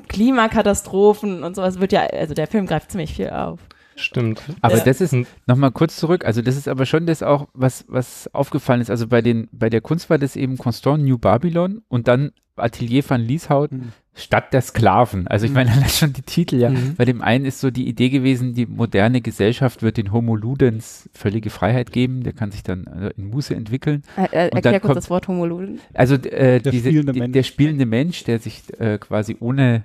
Klimakatastrophen 0.07 1.43
und 1.43 1.55
sowas 1.55 1.79
wird 1.79 1.91
ja, 1.91 2.01
also 2.01 2.33
der 2.33 2.47
Film 2.47 2.65
greift 2.67 2.91
ziemlich 2.91 3.13
viel 3.13 3.29
auf. 3.29 3.59
Stimmt. 3.97 4.41
Aber 4.61 4.77
Ja. 4.77 4.83
das 4.85 5.01
ist, 5.01 5.15
nochmal 5.47 5.71
kurz 5.71 5.97
zurück, 5.97 6.23
also 6.25 6.41
das 6.41 6.55
ist 6.55 6.67
aber 6.67 6.85
schon 6.85 7.05
das 7.05 7.23
auch, 7.23 7.47
was, 7.53 7.83
was 7.87 8.33
aufgefallen 8.33 8.79
ist. 8.81 8.89
Also 8.89 9.07
bei 9.07 9.21
den, 9.21 9.49
bei 9.51 9.69
der 9.69 9.81
Kunst 9.81 10.09
war 10.09 10.17
das 10.17 10.35
eben 10.35 10.57
Constant 10.57 11.03
New 11.03 11.17
Babylon 11.17 11.81
und 11.89 12.07
dann 12.07 12.31
Atelier 12.55 13.03
van 13.07 13.21
Lieshout, 13.21 13.67
Mhm. 13.71 13.91
Stadt 14.19 14.51
der 14.51 14.61
Sklaven. 14.61 15.27
Also 15.27 15.45
ich 15.45 15.51
meine, 15.51 15.71
allein 15.73 15.89
schon 15.89 16.11
die 16.11 16.23
Titel, 16.23 16.55
ja. 16.55 16.71
Mhm. 16.71 16.95
Bei 16.95 17.05
dem 17.05 17.21
einen 17.21 17.45
ist 17.45 17.59
so 17.59 17.69
die 17.69 17.87
Idee 17.87 18.09
gewesen, 18.09 18.55
die 18.55 18.65
moderne 18.65 19.21
Gesellschaft 19.21 19.83
wird 19.83 19.97
den 19.97 20.11
Homo 20.11 20.35
Ludens 20.35 21.07
völlige 21.13 21.51
Freiheit 21.51 21.91
geben, 21.91 22.23
der 22.23 22.33
kann 22.33 22.49
sich 22.49 22.63
dann 22.63 22.87
äh, 22.87 23.11
in 23.15 23.29
Muße 23.29 23.53
entwickeln. 23.53 24.01
Äh, 24.15 24.23
äh, 24.23 24.49
dann 24.49 24.63
erklär 24.63 24.79
kurz 24.79 24.81
kommt- 24.87 24.97
das 24.97 25.09
Wort 25.11 25.27
Homologen. 25.27 25.79
Also 25.93 26.15
äh, 26.15 26.59
Der 26.59 26.71
diese, 26.71 26.89
spielende 26.89 27.11
die, 27.13 27.19
Mensch. 27.19 27.33
der 27.33 27.43
spielende 27.43 27.85
Mensch, 27.85 28.23
der 28.23 28.39
sich 28.39 28.63
äh, 28.79 28.97
quasi 28.97 29.37
ohne, 29.39 29.83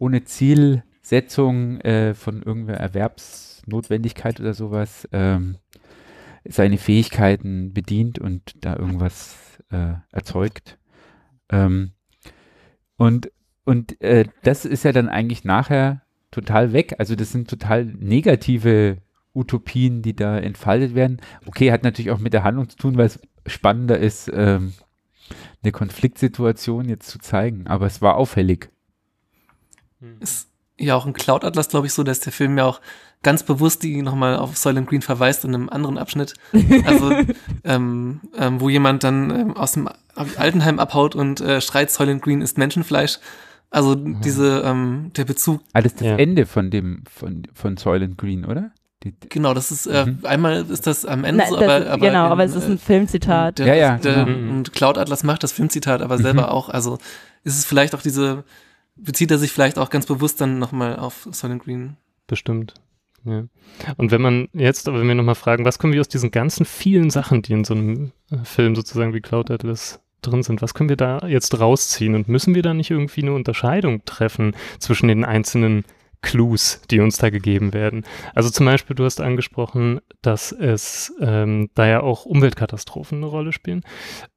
ohne 0.00 0.24
Zielsetzung 0.24 1.80
äh, 1.82 2.14
von 2.14 2.42
irgendeiner 2.42 2.80
Erwerbsnotwendigkeit 3.68 4.40
oder 4.40 4.54
sowas 4.54 5.08
ähm, 5.12 5.58
seine 6.44 6.78
Fähigkeiten 6.78 7.72
bedient 7.72 8.18
und 8.18 8.64
da 8.64 8.76
irgendwas 8.76 9.36
äh, 9.70 9.94
erzeugt. 10.12 10.78
Ähm, 11.50 11.92
und 12.96 13.30
und 13.64 14.00
äh, 14.00 14.24
das 14.42 14.64
ist 14.64 14.84
ja 14.84 14.92
dann 14.92 15.10
eigentlich 15.10 15.44
nachher 15.44 16.02
total 16.30 16.72
weg. 16.72 16.94
Also 16.98 17.14
das 17.16 17.32
sind 17.32 17.50
total 17.50 17.84
negative 17.84 18.98
Utopien, 19.34 20.00
die 20.00 20.16
da 20.16 20.38
entfaltet 20.38 20.94
werden. 20.94 21.20
Okay, 21.44 21.70
hat 21.70 21.82
natürlich 21.82 22.10
auch 22.10 22.18
mit 22.18 22.32
der 22.32 22.44
Handlung 22.44 22.70
zu 22.70 22.78
tun, 22.78 22.96
weil 22.96 23.06
es 23.06 23.20
spannender 23.46 23.98
ist, 23.98 24.30
ähm, 24.32 24.72
eine 25.62 25.72
Konfliktsituation 25.72 26.88
jetzt 26.88 27.10
zu 27.10 27.18
zeigen. 27.18 27.66
Aber 27.66 27.84
es 27.84 28.00
war 28.00 28.16
auffällig. 28.16 28.70
Ist 30.20 30.48
ja 30.78 30.94
auch 30.94 31.06
im 31.06 31.12
Cloud 31.12 31.44
Atlas, 31.44 31.68
glaube 31.68 31.86
ich, 31.86 31.92
so, 31.92 32.02
dass 32.02 32.20
der 32.20 32.32
Film 32.32 32.56
ja 32.56 32.64
auch 32.64 32.80
ganz 33.22 33.42
bewusst 33.42 33.82
die 33.82 34.00
nochmal 34.02 34.36
auf 34.36 34.56
Soylent 34.56 34.88
Green 34.88 35.02
verweist 35.02 35.44
in 35.44 35.54
einem 35.54 35.68
anderen 35.68 35.98
Abschnitt. 35.98 36.34
Also, 36.84 37.12
ähm, 37.64 38.20
ähm, 38.36 38.60
wo 38.60 38.68
jemand 38.68 39.04
dann 39.04 39.30
ähm, 39.30 39.56
aus 39.56 39.72
dem 39.72 39.88
Altenheim 40.36 40.78
abhaut 40.78 41.14
und 41.14 41.40
äh, 41.40 41.60
schreit, 41.60 41.90
Soylent 41.90 42.22
Green 42.22 42.40
ist 42.40 42.58
Menschenfleisch. 42.58 43.18
Also 43.70 43.94
diese, 43.94 44.62
ähm, 44.64 45.10
der 45.16 45.24
Bezug, 45.26 45.60
Ah, 45.74 45.82
das 45.82 45.92
ist 45.92 46.00
das 46.00 46.06
Ja. 46.08 46.16
Ende 46.16 46.46
von 46.46 46.70
dem, 46.70 47.04
von, 47.12 47.42
von 47.52 47.76
Soylent 47.76 48.16
Green, 48.16 48.44
oder? 48.46 48.70
Die, 49.04 49.14
genau, 49.28 49.52
das 49.54 49.70
ist, 49.70 49.86
äh, 49.86 50.06
Mhm. 50.06 50.18
einmal 50.24 50.64
ist 50.70 50.86
das 50.86 51.04
am 51.04 51.22
Ende 51.24 51.44
Na, 51.44 51.50
so, 51.50 51.56
das, 51.56 51.64
aber, 51.64 51.90
aber 51.90 52.06
genau, 52.06 52.26
in, 52.26 52.32
aber 52.32 52.44
es 52.44 52.54
ist 52.54 52.64
äh, 52.64 52.70
ein 52.72 52.78
Filmzitat. 52.78 53.58
Der, 53.58 53.66
Ja, 53.66 53.74
ja, 53.74 53.96
der, 53.98 54.24
genau. 54.24 54.52
Und 54.54 54.72
Cloud 54.72 54.96
Atlas 54.98 55.22
macht 55.22 55.42
das 55.42 55.52
Filmzitat, 55.52 56.00
aber 56.02 56.16
selber 56.18 56.50
auch. 56.50 56.68
Also 56.70 56.98
ist 57.44 57.58
es 57.58 57.64
vielleicht 57.66 57.94
auch 57.94 58.02
diese, 58.02 58.42
bezieht 58.96 59.30
er 59.30 59.38
sich 59.38 59.52
vielleicht 59.52 59.78
auch 59.78 59.90
ganz 59.90 60.06
bewusst 60.06 60.40
dann 60.40 60.58
nochmal 60.58 60.96
auf 60.96 61.28
Soylent 61.30 61.62
Green. 61.62 61.96
Bestimmt. 62.26 62.74
Ja. 63.24 63.44
Und 63.96 64.10
wenn 64.10 64.22
man 64.22 64.48
jetzt, 64.52 64.88
aber 64.88 65.00
wenn 65.00 65.08
wir 65.08 65.14
nochmal 65.14 65.34
fragen, 65.34 65.64
was 65.64 65.78
können 65.78 65.92
wir 65.92 66.00
aus 66.00 66.08
diesen 66.08 66.30
ganzen 66.30 66.64
vielen 66.64 67.10
Sachen, 67.10 67.42
die 67.42 67.52
in 67.52 67.64
so 67.64 67.74
einem 67.74 68.12
äh, 68.30 68.38
Film 68.44 68.74
sozusagen 68.74 69.14
wie 69.14 69.20
Cloud 69.20 69.50
Atlas 69.50 70.00
drin 70.22 70.42
sind, 70.42 70.62
was 70.62 70.74
können 70.74 70.88
wir 70.88 70.96
da 70.96 71.26
jetzt 71.26 71.58
rausziehen? 71.60 72.14
Und 72.14 72.28
müssen 72.28 72.54
wir 72.54 72.62
da 72.62 72.74
nicht 72.74 72.90
irgendwie 72.90 73.22
eine 73.22 73.34
Unterscheidung 73.34 74.04
treffen 74.04 74.54
zwischen 74.78 75.08
den 75.08 75.24
einzelnen 75.24 75.84
Clues, 76.22 76.82
die 76.90 77.00
uns 77.00 77.18
da 77.18 77.30
gegeben 77.30 77.72
werden? 77.72 78.04
Also 78.34 78.50
zum 78.50 78.66
Beispiel, 78.66 78.96
du 78.96 79.04
hast 79.04 79.20
angesprochen, 79.20 80.00
dass 80.22 80.52
es 80.52 81.12
ähm, 81.20 81.70
da 81.74 81.86
ja 81.86 82.00
auch 82.00 82.24
Umweltkatastrophen 82.24 83.18
eine 83.18 83.26
Rolle 83.26 83.52
spielen. 83.52 83.82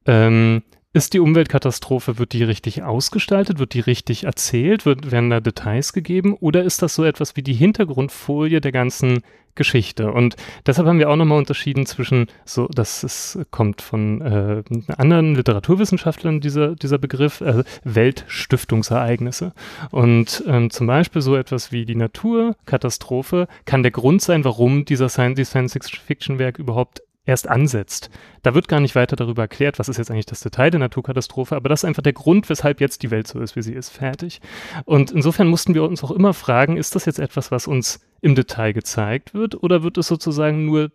Ähm, 0.05 0.63
ist 0.93 1.13
die 1.13 1.19
Umweltkatastrophe, 1.19 2.17
wird 2.19 2.33
die 2.33 2.43
richtig 2.43 2.83
ausgestaltet, 2.83 3.59
wird 3.59 3.73
die 3.73 3.79
richtig 3.79 4.25
erzählt, 4.25 4.85
wird, 4.85 5.11
werden 5.11 5.29
da 5.29 5.39
Details 5.39 5.93
gegeben 5.93 6.33
oder 6.33 6.63
ist 6.63 6.81
das 6.81 6.95
so 6.95 7.05
etwas 7.05 7.35
wie 7.37 7.43
die 7.43 7.53
Hintergrundfolie 7.53 8.59
der 8.59 8.73
ganzen 8.73 9.21
Geschichte? 9.55 10.11
Und 10.11 10.35
deshalb 10.65 10.87
haben 10.87 10.99
wir 10.99 11.09
auch 11.09 11.15
nochmal 11.15 11.37
unterschieden 11.37 11.85
zwischen 11.85 12.27
so, 12.43 12.67
das 12.67 13.05
ist, 13.05 13.39
kommt 13.51 13.81
von 13.81 14.21
äh, 14.21 14.63
anderen 14.97 15.35
Literaturwissenschaftlern 15.35 16.41
dieser, 16.41 16.75
dieser 16.75 16.97
Begriff, 16.97 17.39
äh, 17.39 17.63
Weltstiftungsereignisse. 17.85 19.53
Und 19.91 20.43
ähm, 20.45 20.71
zum 20.71 20.87
Beispiel 20.87 21.21
so 21.21 21.37
etwas 21.37 21.71
wie 21.71 21.85
die 21.85 21.95
Naturkatastrophe 21.95 23.47
kann 23.65 23.83
der 23.83 23.91
Grund 23.91 24.21
sein, 24.21 24.43
warum 24.43 24.83
dieser 24.83 25.07
Science- 25.07 25.49
Science-Fiction-Werk 25.49 26.59
überhaupt 26.59 27.01
erst 27.25 27.47
ansetzt. 27.47 28.09
Da 28.41 28.55
wird 28.55 28.67
gar 28.67 28.79
nicht 28.79 28.95
weiter 28.95 29.15
darüber 29.15 29.43
erklärt, 29.43 29.79
was 29.79 29.89
ist 29.89 29.97
jetzt 29.97 30.09
eigentlich 30.09 30.25
das 30.25 30.39
Detail 30.41 30.71
der 30.71 30.79
Naturkatastrophe, 30.79 31.55
aber 31.55 31.69
das 31.69 31.81
ist 31.81 31.85
einfach 31.85 32.03
der 32.03 32.13
Grund, 32.13 32.49
weshalb 32.49 32.81
jetzt 32.81 33.03
die 33.03 33.11
Welt 33.11 33.27
so 33.27 33.39
ist, 33.39 33.55
wie 33.55 33.61
sie 33.61 33.73
ist, 33.73 33.89
fertig. 33.89 34.41
Und 34.85 35.11
insofern 35.11 35.47
mussten 35.47 35.73
wir 35.75 35.83
uns 35.83 36.03
auch 36.03 36.11
immer 36.11 36.33
fragen, 36.33 36.77
ist 36.77 36.95
das 36.95 37.05
jetzt 37.05 37.19
etwas, 37.19 37.51
was 37.51 37.67
uns 37.67 37.99
im 38.21 38.35
Detail 38.35 38.73
gezeigt 38.73 39.33
wird 39.33 39.61
oder 39.61 39.83
wird 39.83 39.97
es 39.97 40.07
sozusagen 40.07 40.65
nur 40.65 40.91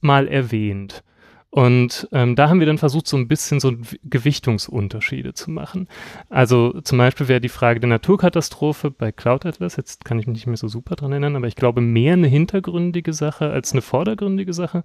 mal 0.00 0.26
erwähnt? 0.28 1.04
Und 1.50 2.08
ähm, 2.12 2.36
da 2.36 2.48
haben 2.48 2.60
wir 2.60 2.66
dann 2.66 2.78
versucht, 2.78 3.08
so 3.08 3.16
ein 3.16 3.26
bisschen 3.26 3.58
so 3.58 3.72
Gewichtungsunterschiede 4.04 5.34
zu 5.34 5.50
machen. 5.50 5.88
Also 6.28 6.80
zum 6.82 6.98
Beispiel 6.98 7.26
wäre 7.26 7.40
die 7.40 7.48
Frage 7.48 7.80
der 7.80 7.88
Naturkatastrophe 7.88 8.92
bei 8.92 9.10
Cloud 9.10 9.44
Atlas, 9.44 9.76
jetzt 9.76 10.04
kann 10.04 10.20
ich 10.20 10.28
mich 10.28 10.34
nicht 10.34 10.46
mehr 10.46 10.56
so 10.56 10.68
super 10.68 10.94
dran 10.94 11.10
erinnern, 11.10 11.34
aber 11.34 11.48
ich 11.48 11.56
glaube 11.56 11.80
mehr 11.80 12.12
eine 12.12 12.28
hintergründige 12.28 13.12
Sache 13.12 13.50
als 13.50 13.72
eine 13.72 13.82
vordergründige 13.82 14.52
Sache. 14.52 14.84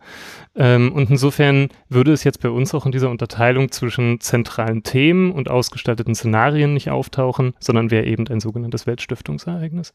Ähm, 0.55 0.91
und 0.91 1.11
insofern 1.11 1.69
würde 1.89 2.13
es 2.13 2.23
jetzt 2.23 2.41
bei 2.41 2.49
uns 2.49 2.73
auch 2.73 2.87
in 2.87 2.91
dieser 2.91 3.11
Unterteilung 3.11 3.69
zwischen 3.71 4.19
zentralen 4.19 4.81
Themen 4.81 5.31
und 5.31 5.51
ausgestalteten 5.51 6.15
Szenarien 6.15 6.73
nicht 6.73 6.89
auftauchen, 6.89 7.53
sondern 7.59 7.91
wäre 7.91 8.05
eben 8.05 8.27
ein 8.27 8.39
sogenanntes 8.39 8.87
Weltstiftungsereignis. 8.87 9.93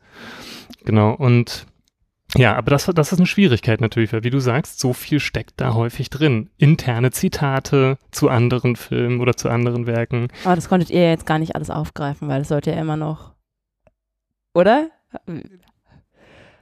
Genau, 0.84 1.14
und 1.14 1.66
ja, 2.36 2.56
aber 2.56 2.70
das, 2.70 2.86
das 2.86 3.12
ist 3.12 3.18
eine 3.18 3.26
Schwierigkeit 3.26 3.80
natürlich, 3.80 4.12
weil 4.12 4.24
wie 4.24 4.30
du 4.30 4.40
sagst, 4.40 4.78
so 4.78 4.92
viel 4.92 5.20
steckt 5.20 5.60
da 5.60 5.74
häufig 5.74 6.10
drin. 6.10 6.50
Interne 6.58 7.10
Zitate 7.10 7.98
zu 8.10 8.28
anderen 8.28 8.76
Filmen 8.76 9.20
oder 9.20 9.36
zu 9.36 9.48
anderen 9.48 9.86
Werken. 9.86 10.28
Aber 10.44 10.54
das 10.54 10.68
konntet 10.68 10.90
ihr 10.90 11.08
jetzt 11.08 11.26
gar 11.26 11.38
nicht 11.38 11.54
alles 11.54 11.70
aufgreifen, 11.70 12.28
weil 12.28 12.42
es 12.42 12.48
sollte 12.48 12.70
ja 12.70 12.80
immer 12.80 12.96
noch. 12.96 13.32
Oder? 14.54 14.90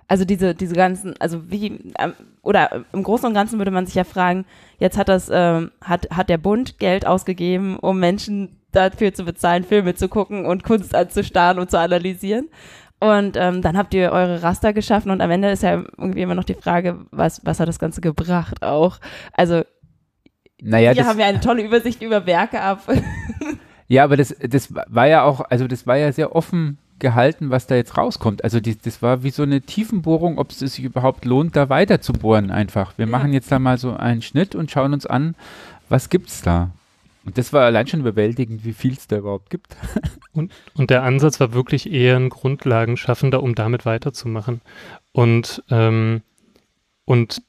Also 0.06 0.24
diese, 0.24 0.54
diese 0.54 0.74
ganzen, 0.74 1.14
also 1.20 1.50
wie, 1.50 1.92
ähm, 1.98 2.14
oder 2.42 2.84
im 2.92 3.02
Großen 3.02 3.26
und 3.26 3.34
Ganzen 3.34 3.58
würde 3.58 3.70
man 3.70 3.84
sich 3.84 3.94
ja 3.94 4.04
fragen, 4.04 4.46
jetzt 4.78 4.96
hat 4.96 5.10
das, 5.10 5.30
ähm, 5.30 5.70
hat, 5.82 6.08
hat 6.10 6.30
der 6.30 6.38
Bund 6.38 6.78
Geld 6.78 7.06
ausgegeben, 7.06 7.78
um 7.78 8.00
Menschen 8.00 8.58
dafür 8.72 9.12
zu 9.12 9.24
bezahlen, 9.24 9.64
Filme 9.64 9.94
zu 9.94 10.08
gucken 10.08 10.46
und 10.46 10.64
Kunst 10.64 10.94
anzustarren 10.94 11.58
und 11.58 11.70
zu 11.70 11.78
analysieren. 11.78 12.48
Und 13.00 13.36
ähm, 13.36 13.62
dann 13.62 13.76
habt 13.78 13.94
ihr 13.94 14.10
eure 14.10 14.42
Raster 14.42 14.72
geschaffen 14.72 15.10
und 15.12 15.20
am 15.20 15.30
Ende 15.30 15.50
ist 15.50 15.62
ja 15.62 15.84
irgendwie 15.96 16.22
immer 16.22 16.34
noch 16.34 16.44
die 16.44 16.54
Frage, 16.54 16.98
was, 17.12 17.44
was 17.44 17.60
hat 17.60 17.68
das 17.68 17.78
Ganze 17.78 18.00
gebracht 18.00 18.62
auch? 18.64 18.98
Also 19.32 19.62
naja, 20.60 20.90
hier 20.90 21.02
das, 21.02 21.08
haben 21.08 21.18
wir 21.18 21.26
eine 21.26 21.40
tolle 21.40 21.62
Übersicht 21.62 22.02
über 22.02 22.26
Werke 22.26 22.60
ab. 22.60 22.82
ja, 23.88 24.02
aber 24.02 24.16
das, 24.16 24.34
das 24.40 24.74
war 24.74 25.06
ja 25.06 25.22
auch, 25.22 25.40
also 25.48 25.68
das 25.68 25.86
war 25.86 25.96
ja 25.96 26.10
sehr 26.12 26.34
offen 26.34 26.78
gehalten, 26.98 27.50
was 27.50 27.68
da 27.68 27.76
jetzt 27.76 27.96
rauskommt. 27.96 28.42
Also 28.42 28.58
die, 28.58 28.76
das 28.76 29.00
war 29.00 29.22
wie 29.22 29.30
so 29.30 29.44
eine 29.44 29.60
Tiefenbohrung, 29.60 30.38
ob 30.38 30.50
es 30.50 30.58
sich 30.58 30.82
überhaupt 30.82 31.24
lohnt, 31.24 31.54
da 31.54 31.68
weiter 31.68 32.00
zu 32.00 32.12
bohren 32.12 32.50
einfach. 32.50 32.98
Wir 32.98 33.06
Ja. 33.06 33.10
machen 33.12 33.32
jetzt 33.32 33.52
da 33.52 33.60
mal 33.60 33.78
so 33.78 33.94
einen 33.94 34.22
Schnitt 34.22 34.56
und 34.56 34.72
schauen 34.72 34.92
uns 34.92 35.06
an, 35.06 35.36
was 35.88 36.08
gibt's 36.08 36.42
da. 36.42 36.70
Und 37.28 37.36
das 37.36 37.52
war 37.52 37.66
allein 37.66 37.86
schon 37.86 38.00
überwältigend, 38.00 38.64
wie 38.64 38.72
viel 38.72 38.94
es 38.94 39.06
da 39.06 39.18
überhaupt 39.18 39.50
gibt. 39.50 39.76
Und, 40.32 40.52
und 40.76 40.88
der 40.88 41.02
Ansatz 41.02 41.40
war 41.40 41.52
wirklich 41.52 41.92
eher 41.92 42.16
ein 42.16 42.28
Grundlagenschaffender, 42.28 43.42
um 43.42 43.56
damit 43.56 43.84
weiterzumachen. 43.84 44.60
Und, 45.10 45.64
ähm, 45.68 46.22
und 47.04 47.42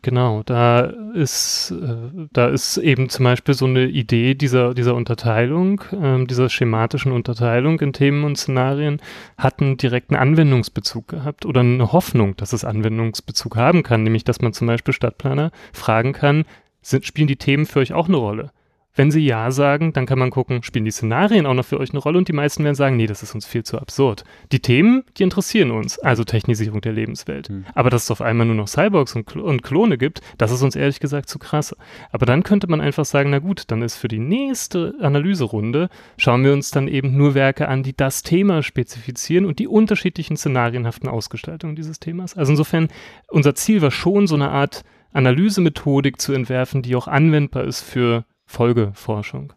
genau, 0.00 0.42
da 0.44 0.80
ist, 1.12 1.72
äh, 1.72 2.28
da 2.32 2.46
ist 2.46 2.78
eben 2.78 3.08
zum 3.08 3.24
Beispiel 3.24 3.54
so 3.54 3.66
eine 3.66 3.86
Idee 3.86 4.34
dieser, 4.34 4.74
dieser 4.74 4.94
Unterteilung, 4.94 5.82
ähm, 5.92 6.28
dieser 6.28 6.48
schematischen 6.48 7.10
Unterteilung 7.10 7.80
in 7.80 7.92
Themen 7.92 8.24
und 8.24 8.38
Szenarien, 8.38 9.02
hat 9.36 9.60
einen 9.60 9.76
direkten 9.76 10.14
Anwendungsbezug 10.14 11.08
gehabt 11.08 11.44
oder 11.44 11.60
eine 11.60 11.92
Hoffnung, 11.92 12.36
dass 12.36 12.54
es 12.54 12.64
Anwendungsbezug 12.64 13.56
haben 13.56 13.82
kann, 13.82 14.02
nämlich 14.02 14.24
dass 14.24 14.40
man 14.40 14.54
zum 14.54 14.68
Beispiel 14.68 14.94
Stadtplaner 14.94 15.50
fragen 15.72 16.12
kann, 16.12 16.44
sind, 16.80 17.04
spielen 17.04 17.28
die 17.28 17.36
Themen 17.36 17.66
für 17.66 17.80
euch 17.80 17.92
auch 17.92 18.06
eine 18.06 18.18
Rolle? 18.18 18.52
Wenn 18.96 19.10
sie 19.10 19.24
Ja 19.24 19.50
sagen, 19.50 19.92
dann 19.92 20.06
kann 20.06 20.18
man 20.18 20.30
gucken, 20.30 20.62
spielen 20.62 20.86
die 20.86 20.90
Szenarien 20.90 21.44
auch 21.44 21.54
noch 21.54 21.66
für 21.66 21.78
euch 21.78 21.90
eine 21.90 21.98
Rolle 21.98 22.16
und 22.16 22.28
die 22.28 22.32
meisten 22.32 22.64
werden 22.64 22.74
sagen, 22.74 22.96
nee, 22.96 23.06
das 23.06 23.22
ist 23.22 23.34
uns 23.34 23.46
viel 23.46 23.62
zu 23.62 23.78
absurd. 23.78 24.24
Die 24.52 24.60
Themen, 24.60 25.04
die 25.18 25.22
interessieren 25.22 25.70
uns, 25.70 25.98
also 25.98 26.24
Technisierung 26.24 26.80
der 26.80 26.92
Lebenswelt. 26.92 27.48
Hm. 27.48 27.66
Aber 27.74 27.90
dass 27.90 28.04
es 28.04 28.10
auf 28.10 28.22
einmal 28.22 28.46
nur 28.46 28.56
noch 28.56 28.68
Cyborgs 28.68 29.14
und, 29.14 29.26
Kl 29.26 29.40
und 29.40 29.62
Klone 29.62 29.98
gibt, 29.98 30.22
das 30.38 30.50
ist 30.50 30.62
uns 30.62 30.76
ehrlich 30.76 30.98
gesagt 30.98 31.28
zu 31.28 31.38
krass. 31.38 31.76
Aber 32.10 32.24
dann 32.24 32.42
könnte 32.42 32.68
man 32.68 32.80
einfach 32.80 33.04
sagen, 33.04 33.30
na 33.30 33.38
gut, 33.38 33.64
dann 33.68 33.82
ist 33.82 33.96
für 33.96 34.08
die 34.08 34.18
nächste 34.18 34.94
Analyserunde, 35.00 35.90
schauen 36.16 36.42
wir 36.42 36.54
uns 36.54 36.70
dann 36.70 36.88
eben 36.88 37.16
nur 37.16 37.34
Werke 37.34 37.68
an, 37.68 37.82
die 37.82 37.94
das 37.94 38.22
Thema 38.22 38.62
spezifizieren 38.62 39.44
und 39.44 39.58
die 39.58 39.68
unterschiedlichen 39.68 40.38
szenarienhaften 40.38 41.08
Ausgestaltungen 41.08 41.76
dieses 41.76 42.00
Themas. 42.00 42.34
Also 42.34 42.52
insofern, 42.52 42.88
unser 43.28 43.54
Ziel 43.54 43.82
war 43.82 43.90
schon, 43.90 44.26
so 44.26 44.36
eine 44.36 44.50
Art 44.50 44.84
Analysemethodik 45.12 46.20
zu 46.20 46.32
entwerfen, 46.32 46.82
die 46.82 46.96
auch 46.96 47.08
anwendbar 47.08 47.64
ist 47.64 47.82
für 47.82 48.24
Folgeforschung. 48.46 49.52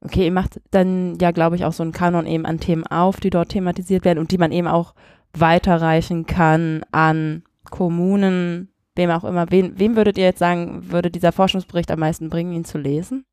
okay, 0.00 0.26
ihr 0.26 0.32
macht 0.32 0.60
dann 0.70 1.16
ja, 1.20 1.30
glaube 1.30 1.56
ich, 1.56 1.64
auch 1.64 1.72
so 1.72 1.82
einen 1.82 1.92
Kanon 1.92 2.26
eben 2.26 2.46
an 2.46 2.60
Themen 2.60 2.86
auf, 2.86 3.20
die 3.20 3.30
dort 3.30 3.50
thematisiert 3.50 4.04
werden 4.04 4.18
und 4.18 4.30
die 4.30 4.38
man 4.38 4.52
eben 4.52 4.68
auch 4.68 4.94
weiterreichen 5.32 6.26
kann 6.26 6.82
an 6.92 7.42
Kommunen, 7.70 8.68
wem 8.94 9.10
auch 9.10 9.24
immer. 9.24 9.50
Wen, 9.50 9.78
wem 9.78 9.96
würdet 9.96 10.18
ihr 10.18 10.24
jetzt 10.24 10.38
sagen, 10.38 10.90
würde 10.90 11.10
dieser 11.10 11.32
Forschungsbericht 11.32 11.90
am 11.90 12.00
meisten 12.00 12.28
bringen, 12.28 12.52
ihn 12.52 12.64
zu 12.64 12.78
lesen? 12.78 13.24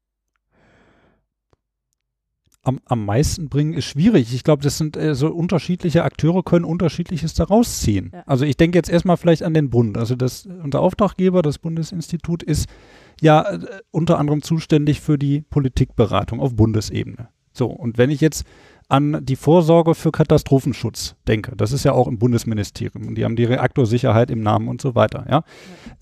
am, 2.64 2.80
am 2.86 3.06
meisten 3.06 3.50
bringen, 3.50 3.74
ist 3.74 3.86
schwierig. 3.86 4.34
Ich 4.34 4.44
glaube, 4.44 4.64
das 4.64 4.78
sind 4.78 4.96
äh, 4.96 5.16
so 5.16 5.28
unterschiedliche 5.28 6.04
Akteure 6.04 6.44
können 6.44 6.66
unterschiedliches 6.66 7.34
daraus 7.34 7.80
ziehen. 7.80 8.12
Ja. 8.14 8.24
Also 8.26 8.46
ich 8.46 8.58
denke 8.58 8.78
jetzt 8.78 8.90
erstmal 8.90 9.18
vielleicht 9.18 9.44
an 9.44 9.54
den 9.54 9.70
Bund. 9.70 9.98
Also 9.98 10.16
das, 10.16 10.46
unser 10.46 10.82
Auftraggeber, 10.82 11.42
das 11.42 11.58
Bundesinstitut, 11.58 12.44
ist 12.44 12.68
ja 13.22 13.50
äh, 13.50 13.60
unter 13.92 14.20
anderem 14.20 14.42
zuständig 14.42 15.00
für 15.00 15.18
die 15.18 15.42
Politikberatung 15.42 16.42
auf 16.42 16.56
Bundesebene. 16.56 17.30
So, 17.54 17.68
und 17.68 17.98
wenn 17.98 18.10
ich 18.10 18.22
jetzt 18.22 18.46
an 18.88 19.20
die 19.24 19.38
Vorsorge 19.38 19.96
für 19.96 20.12
Katastrophenschutz 20.12 21.16
denke, 21.28 21.56
das 21.56 21.72
ist 21.72 21.86
ja 21.86 21.94
auch 21.94 22.08
im 22.08 22.20
Bundesministerium 22.20 23.08
und 23.08 23.16
die 23.16 23.24
haben 23.24 23.38
die 23.38 23.46
Reaktorsicherheit 23.46 24.30
im 24.30 24.42
Namen 24.42 24.68
und 24.68 24.82
so 24.82 24.96
weiter, 24.96 25.26
ja, 25.30 25.44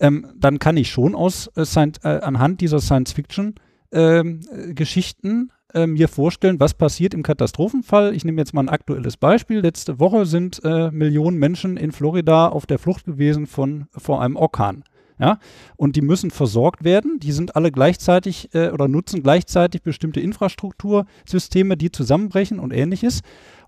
ähm, 0.00 0.26
dann 0.36 0.58
kann 0.58 0.76
ich 0.76 0.90
schon 0.90 1.14
aus 1.14 1.48
äh, 1.56 1.64
Science, 1.64 1.98
äh, 2.02 2.20
anhand 2.20 2.60
dieser 2.60 2.80
Science-Fiction 2.80 3.54
ähm, 3.92 4.40
äh, 4.52 4.74
Geschichten 4.74 5.52
äh, 5.72 5.86
mir 5.86 6.08
vorstellen, 6.08 6.58
was 6.58 6.74
passiert 6.74 7.14
im 7.14 7.22
Katastrophenfall. 7.22 8.14
Ich 8.14 8.24
nehme 8.24 8.40
jetzt 8.40 8.54
mal 8.54 8.62
ein 8.62 8.68
aktuelles 8.68 9.16
Beispiel. 9.16 9.60
Letzte 9.60 10.00
Woche 10.00 10.26
sind 10.26 10.60
äh, 10.64 10.90
Millionen 10.90 11.38
Menschen 11.38 11.76
in 11.76 11.92
Florida 11.92 12.48
auf 12.48 12.66
der 12.66 12.78
Flucht 12.78 13.04
gewesen 13.04 13.46
von 13.46 13.86
vor 13.96 14.20
einem 14.20 14.36
Orkan. 14.36 14.84
Ja, 15.20 15.38
und 15.76 15.96
die 15.96 16.00
müssen 16.00 16.30
versorgt 16.30 16.82
werden. 16.82 17.20
Die 17.20 17.32
sind 17.32 17.54
alle 17.54 17.70
gleichzeitig 17.70 18.54
äh, 18.54 18.70
oder 18.70 18.88
nutzen 18.88 19.22
gleichzeitig 19.22 19.82
bestimmte 19.82 20.20
Infrastruktursysteme, 20.20 21.76
die 21.76 21.92
zusammenbrechen 21.92 22.58
und 22.58 22.72
ähnliches. 22.72 23.20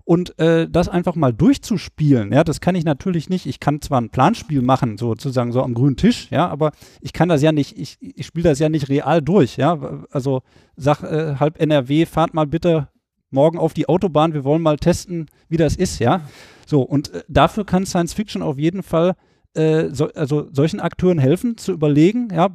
Und 0.05 0.37
äh, 0.37 0.67
das 0.69 0.89
einfach 0.89 1.15
mal 1.15 1.31
durchzuspielen, 1.31 2.33
ja, 2.33 2.43
das 2.43 2.59
kann 2.59 2.75
ich 2.75 2.83
natürlich 2.83 3.29
nicht. 3.29 3.45
Ich 3.45 3.61
kann 3.61 3.81
zwar 3.81 4.01
ein 4.01 4.09
Planspiel 4.09 4.61
machen, 4.61 4.97
sozusagen 4.97 5.53
so 5.53 5.63
am 5.63 5.73
grünen 5.73 5.95
Tisch, 5.95 6.27
ja, 6.29 6.49
aber 6.49 6.71
ich 6.99 7.13
kann 7.13 7.29
das 7.29 7.41
ja 7.41 7.53
nicht, 7.53 7.79
ich, 7.79 7.97
ich 8.01 8.25
spiele 8.25 8.49
das 8.49 8.59
ja 8.59 8.67
nicht 8.67 8.89
real 8.89 9.21
durch, 9.21 9.55
ja. 9.55 10.05
Also 10.11 10.41
sag 10.75 11.03
äh, 11.03 11.35
halb 11.39 11.61
NRW, 11.61 12.05
fahrt 12.05 12.33
mal 12.33 12.47
bitte 12.47 12.89
morgen 13.29 13.57
auf 13.57 13.73
die 13.73 13.87
Autobahn, 13.87 14.33
wir 14.33 14.43
wollen 14.43 14.61
mal 14.61 14.77
testen, 14.77 15.27
wie 15.47 15.57
das 15.57 15.77
ist, 15.77 15.99
ja. 15.99 16.21
So, 16.65 16.81
und 16.81 17.13
äh, 17.13 17.23
dafür 17.29 17.65
kann 17.65 17.85
Science 17.85 18.13
Fiction 18.13 18.41
auf 18.41 18.57
jeden 18.57 18.83
Fall 18.83 19.15
äh, 19.53 19.89
so, 19.91 20.09
also 20.13 20.47
solchen 20.51 20.79
Akteuren 20.79 21.19
helfen, 21.19 21.57
zu 21.57 21.71
überlegen, 21.71 22.29
ja, 22.31 22.47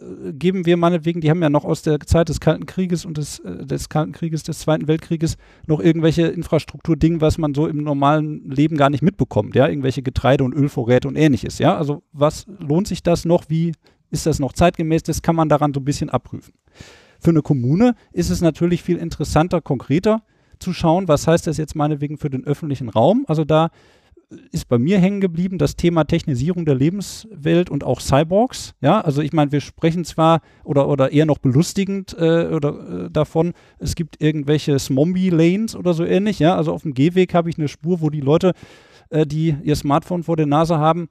äh, 0.00 0.32
geben 0.32 0.66
wir 0.66 0.76
meinetwegen, 0.76 1.20
die 1.20 1.30
haben 1.30 1.42
ja 1.42 1.50
noch 1.50 1.64
aus 1.64 1.82
der 1.82 2.00
Zeit 2.00 2.28
des 2.28 2.40
Kalten 2.40 2.66
Krieges 2.66 3.04
und 3.04 3.18
des, 3.18 3.38
äh, 3.40 3.64
des 3.64 3.88
Kalten 3.88 4.12
Krieges, 4.12 4.42
des 4.42 4.60
Zweiten 4.60 4.88
Weltkrieges 4.88 5.36
noch 5.66 5.80
irgendwelche 5.80 6.26
Infrastrukturdinge, 6.26 7.20
was 7.20 7.38
man 7.38 7.54
so 7.54 7.66
im 7.66 7.82
normalen 7.82 8.50
Leben 8.50 8.76
gar 8.76 8.90
nicht 8.90 9.02
mitbekommt, 9.02 9.54
ja, 9.54 9.68
irgendwelche 9.68 10.02
Getreide- 10.02 10.44
und 10.44 10.54
Ölvorräte 10.54 11.08
und 11.08 11.16
ähnliches, 11.16 11.58
ja. 11.58 11.76
Also 11.76 12.02
was 12.12 12.46
lohnt 12.58 12.88
sich 12.88 13.02
das 13.02 13.24
noch? 13.24 13.44
Wie 13.48 13.72
ist 14.10 14.26
das 14.26 14.38
noch 14.38 14.52
zeitgemäß? 14.52 15.02
Das 15.04 15.22
kann 15.22 15.36
man 15.36 15.48
daran 15.48 15.72
so 15.72 15.80
ein 15.80 15.84
bisschen 15.84 16.10
abprüfen. 16.10 16.54
Für 17.20 17.30
eine 17.30 17.42
Kommune 17.42 17.94
ist 18.12 18.30
es 18.30 18.40
natürlich 18.40 18.82
viel 18.82 18.96
interessanter, 18.96 19.60
konkreter 19.60 20.22
zu 20.58 20.72
schauen, 20.72 21.06
was 21.08 21.26
heißt 21.26 21.46
das 21.46 21.58
jetzt 21.58 21.76
meinetwegen 21.76 22.18
für 22.18 22.30
den 22.30 22.44
öffentlichen 22.44 22.88
Raum. 22.88 23.24
Also 23.28 23.44
da 23.44 23.70
ist 24.52 24.68
bei 24.68 24.78
mir 24.78 24.98
hängen 24.98 25.20
geblieben 25.20 25.58
das 25.58 25.76
Thema 25.76 26.04
Technisierung 26.04 26.64
der 26.64 26.76
Lebenswelt 26.76 27.68
und 27.68 27.82
auch 27.82 28.00
Cyborgs. 28.00 28.74
Ja, 28.80 29.00
also 29.00 29.22
ich 29.22 29.32
meine, 29.32 29.50
wir 29.52 29.60
sprechen 29.60 30.04
zwar 30.04 30.40
oder, 30.62 30.88
oder 30.88 31.12
eher 31.12 31.26
noch 31.26 31.38
belustigend 31.38 32.16
äh, 32.18 32.46
oder 32.46 33.06
äh, 33.06 33.10
davon, 33.10 33.52
es 33.78 33.94
gibt 33.94 34.22
irgendwelche 34.22 34.78
Smombie-Lanes 34.78 35.74
oder 35.74 35.94
so 35.94 36.04
ähnlich. 36.04 36.38
Ja, 36.38 36.56
also 36.56 36.72
auf 36.72 36.82
dem 36.82 36.94
Gehweg 36.94 37.34
habe 37.34 37.50
ich 37.50 37.58
eine 37.58 37.68
Spur, 37.68 38.00
wo 38.00 38.10
die 38.10 38.20
Leute, 38.20 38.52
äh, 39.10 39.26
die 39.26 39.56
ihr 39.62 39.74
Smartphone 39.74 40.22
vor 40.22 40.36
der 40.36 40.46
Nase 40.46 40.78
haben, 40.78 41.08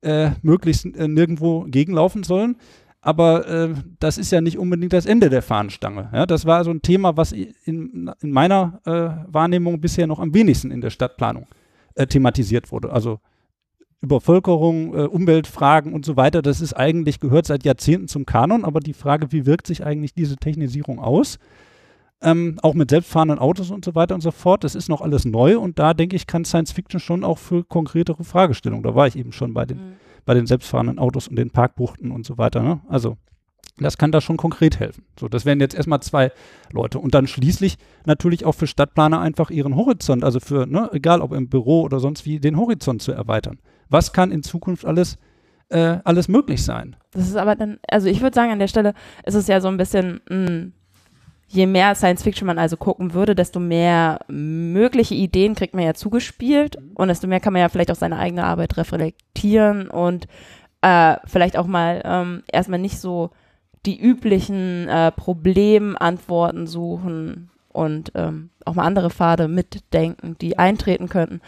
äh, 0.00 0.30
möglichst 0.42 0.86
äh, 0.86 1.08
nirgendwo 1.08 1.66
gegenlaufen 1.68 2.22
sollen. 2.22 2.56
Aber 3.02 3.48
äh, 3.48 3.74
das 3.98 4.16
ist 4.16 4.30
ja 4.30 4.40
nicht 4.40 4.58
unbedingt 4.58 4.92
das 4.92 5.06
Ende 5.06 5.28
der 5.28 5.42
Fahnenstange. 5.42 6.08
Ja, 6.12 6.24
das 6.24 6.46
war 6.46 6.58
also 6.58 6.70
ein 6.70 6.82
Thema, 6.82 7.16
was 7.16 7.32
in, 7.32 7.50
in 7.64 8.30
meiner 8.30 8.80
äh, 8.86 9.30
Wahrnehmung 9.32 9.80
bisher 9.80 10.06
noch 10.06 10.20
am 10.20 10.32
wenigsten 10.32 10.70
in 10.70 10.80
der 10.80 10.90
Stadtplanung 10.90 11.46
äh, 11.94 12.06
thematisiert 12.06 12.72
wurde. 12.72 12.92
Also 12.92 13.18
Übervölkerung, 14.00 14.94
äh, 14.94 15.02
Umweltfragen 15.02 15.92
und 15.92 16.04
so 16.04 16.16
weiter, 16.16 16.42
das 16.42 16.60
ist 16.60 16.74
eigentlich, 16.74 17.20
gehört 17.20 17.46
seit 17.46 17.64
Jahrzehnten 17.64 18.08
zum 18.08 18.26
Kanon, 18.26 18.64
aber 18.64 18.80
die 18.80 18.94
Frage, 18.94 19.30
wie 19.30 19.46
wirkt 19.46 19.66
sich 19.66 19.84
eigentlich 19.86 20.12
diese 20.12 20.36
Technisierung 20.36 20.98
aus? 20.98 21.38
Ähm, 22.20 22.58
auch 22.62 22.74
mit 22.74 22.90
selbstfahrenden 22.90 23.38
Autos 23.38 23.70
und 23.70 23.84
so 23.84 23.94
weiter 23.94 24.14
und 24.14 24.20
so 24.20 24.30
fort, 24.30 24.64
das 24.64 24.74
ist 24.74 24.88
noch 24.88 25.00
alles 25.00 25.24
neu 25.24 25.58
und 25.58 25.78
da 25.78 25.92
denke 25.94 26.14
ich, 26.16 26.26
kann 26.26 26.44
Science 26.44 26.72
Fiction 26.72 27.00
schon 27.00 27.24
auch 27.24 27.38
für 27.38 27.64
konkretere 27.64 28.22
Fragestellungen, 28.24 28.82
da 28.84 28.94
war 28.94 29.06
ich 29.06 29.16
eben 29.16 29.32
schon 29.32 29.54
bei 29.54 29.66
den, 29.66 29.78
Mhm. 29.78 29.92
bei 30.24 30.34
den 30.34 30.46
selbstfahrenden 30.46 30.98
Autos 30.98 31.26
und 31.28 31.36
den 31.36 31.50
Parkbuchten 31.50 32.10
und 32.12 32.24
so 32.24 32.38
weiter. 32.38 32.62
Ne? 32.62 32.80
Also 32.88 33.16
das 33.78 33.98
kann 33.98 34.12
da 34.12 34.20
schon 34.20 34.36
konkret 34.36 34.80
helfen. 34.80 35.04
So, 35.18 35.28
das 35.28 35.44
wären 35.44 35.60
jetzt 35.60 35.74
erstmal 35.74 36.00
zwei 36.00 36.30
Leute. 36.72 36.98
Und 36.98 37.14
dann 37.14 37.26
schließlich 37.26 37.78
natürlich 38.04 38.44
auch 38.44 38.54
für 38.54 38.66
Stadtplaner 38.66 39.20
einfach 39.20 39.50
ihren 39.50 39.76
Horizont, 39.76 40.24
also 40.24 40.40
für, 40.40 40.66
ne, 40.66 40.90
egal 40.92 41.20
ob 41.20 41.32
im 41.32 41.48
Büro 41.48 41.82
oder 41.82 41.98
sonst 41.98 42.26
wie, 42.26 42.38
den 42.38 42.56
Horizont 42.56 43.02
zu 43.02 43.12
erweitern. 43.12 43.58
Was 43.88 44.12
kann 44.12 44.30
in 44.30 44.42
Zukunft 44.42 44.84
alles, 44.84 45.16
äh, 45.70 45.98
alles 46.04 46.28
möglich 46.28 46.62
sein? 46.62 46.96
Das 47.12 47.26
ist 47.26 47.36
aber 47.36 47.56
dann, 47.56 47.78
also 47.88 48.08
ich 48.08 48.20
würde 48.20 48.34
sagen, 48.34 48.52
an 48.52 48.58
der 48.58 48.68
Stelle 48.68 48.94
ist 49.24 49.34
es 49.34 49.46
ja 49.46 49.60
so 49.60 49.68
ein 49.68 49.78
bisschen, 49.78 50.20
mh, 50.28 50.72
je 51.48 51.66
mehr 51.66 51.94
Science 51.94 52.22
Fiction 52.22 52.46
man 52.46 52.58
also 52.58 52.76
gucken 52.76 53.14
würde, 53.14 53.34
desto 53.34 53.60
mehr 53.60 54.20
mögliche 54.28 55.14
Ideen 55.14 55.54
kriegt 55.54 55.74
man 55.74 55.84
ja 55.84 55.94
zugespielt 55.94 56.78
und 56.94 57.08
desto 57.08 57.26
mehr 57.26 57.40
kann 57.40 57.52
man 57.52 57.60
ja 57.60 57.68
vielleicht 57.68 57.90
auch 57.90 57.96
seine 57.96 58.18
eigene 58.18 58.44
Arbeit 58.44 58.76
reflektieren 58.76 59.88
und 59.88 60.26
äh, 60.80 61.16
vielleicht 61.26 61.58
auch 61.58 61.66
mal 61.66 62.02
ähm, 62.04 62.42
erstmal 62.50 62.78
nicht 62.78 62.98
so 62.98 63.30
die 63.86 64.00
üblichen 64.00 64.88
äh, 64.88 65.10
Problemantworten 65.12 66.66
suchen 66.66 67.50
und 67.68 68.12
ähm, 68.14 68.50
auch 68.64 68.74
mal 68.74 68.84
andere 68.84 69.10
Pfade 69.10 69.48
mitdenken, 69.48 70.36
die 70.40 70.58
eintreten 70.58 71.08
könnten. 71.08 71.40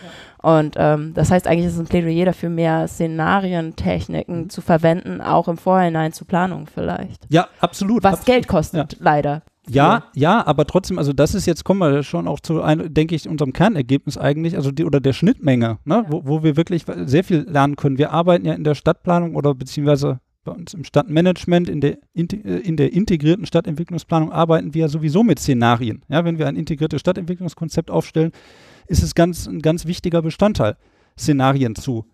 Und 0.42 0.74
ähm, 0.78 1.12
das 1.14 1.30
heißt 1.30 1.46
eigentlich 1.46 1.66
ist 1.66 1.74
es 1.74 1.80
ein 1.80 1.86
Plädoyer 1.86 2.24
dafür, 2.24 2.48
mehr 2.48 2.88
Szenarientechniken 2.88 4.50
zu 4.50 4.60
verwenden, 4.62 5.20
auch 5.20 5.48
im 5.48 5.58
Vorhinein 5.58 6.12
zu 6.12 6.24
Planungen 6.24 6.66
vielleicht. 6.66 7.26
Ja, 7.28 7.48
absolut. 7.60 8.02
Was 8.02 8.14
Abs- 8.14 8.24
Geld 8.24 8.48
kostet, 8.48 8.96
leider. 9.00 9.42
Ja, 9.66 10.04
ja, 10.14 10.46
aber 10.46 10.66
trotzdem, 10.66 10.98
also 10.98 11.14
das 11.14 11.34
ist 11.34 11.46
jetzt, 11.46 11.64
kommen 11.64 11.80
wir 11.80 12.02
schon 12.02 12.28
auch 12.28 12.40
zu, 12.40 12.60
ein, 12.60 12.92
denke 12.92 13.14
ich, 13.14 13.26
unserem 13.26 13.54
Kernergebnis 13.54 14.18
eigentlich, 14.18 14.56
also 14.56 14.70
die 14.70 14.84
oder 14.84 15.00
der 15.00 15.14
Schnittmenge, 15.14 15.78
ne, 15.86 16.04
wo, 16.08 16.22
wo 16.26 16.42
wir 16.42 16.56
wirklich 16.58 16.84
sehr 17.06 17.24
viel 17.24 17.46
lernen 17.48 17.76
können. 17.76 17.96
Wir 17.96 18.10
arbeiten 18.12 18.44
ja 18.44 18.52
in 18.52 18.64
der 18.64 18.74
Stadtplanung 18.74 19.34
oder 19.34 19.54
beziehungsweise 19.54 20.20
bei 20.44 20.52
uns 20.52 20.74
im 20.74 20.84
Stadtmanagement, 20.84 21.68
in 21.68 21.80
der, 21.80 21.98
äh, 22.14 22.58
in 22.60 22.76
der 22.76 22.92
integrierten 22.92 23.46
Stadtentwicklungsplanung 23.46 24.30
arbeiten 24.30 24.74
wir 24.74 24.82
ja 24.82 24.88
sowieso 24.88 25.22
mit 25.24 25.38
Szenarien. 25.38 26.02
Ja, 26.08 26.24
wenn 26.24 26.38
wir 26.38 26.46
ein 26.46 26.56
integriertes 26.56 27.00
Stadtentwicklungskonzept 27.00 27.90
aufstellen, 27.90 28.32
ist 28.86 29.02
es 29.02 29.14
ganz, 29.14 29.46
ein 29.46 29.62
ganz 29.62 29.86
wichtiger 29.86 30.22
Bestandteil, 30.22 30.76
Szenarien 31.18 31.74
zu 31.74 32.04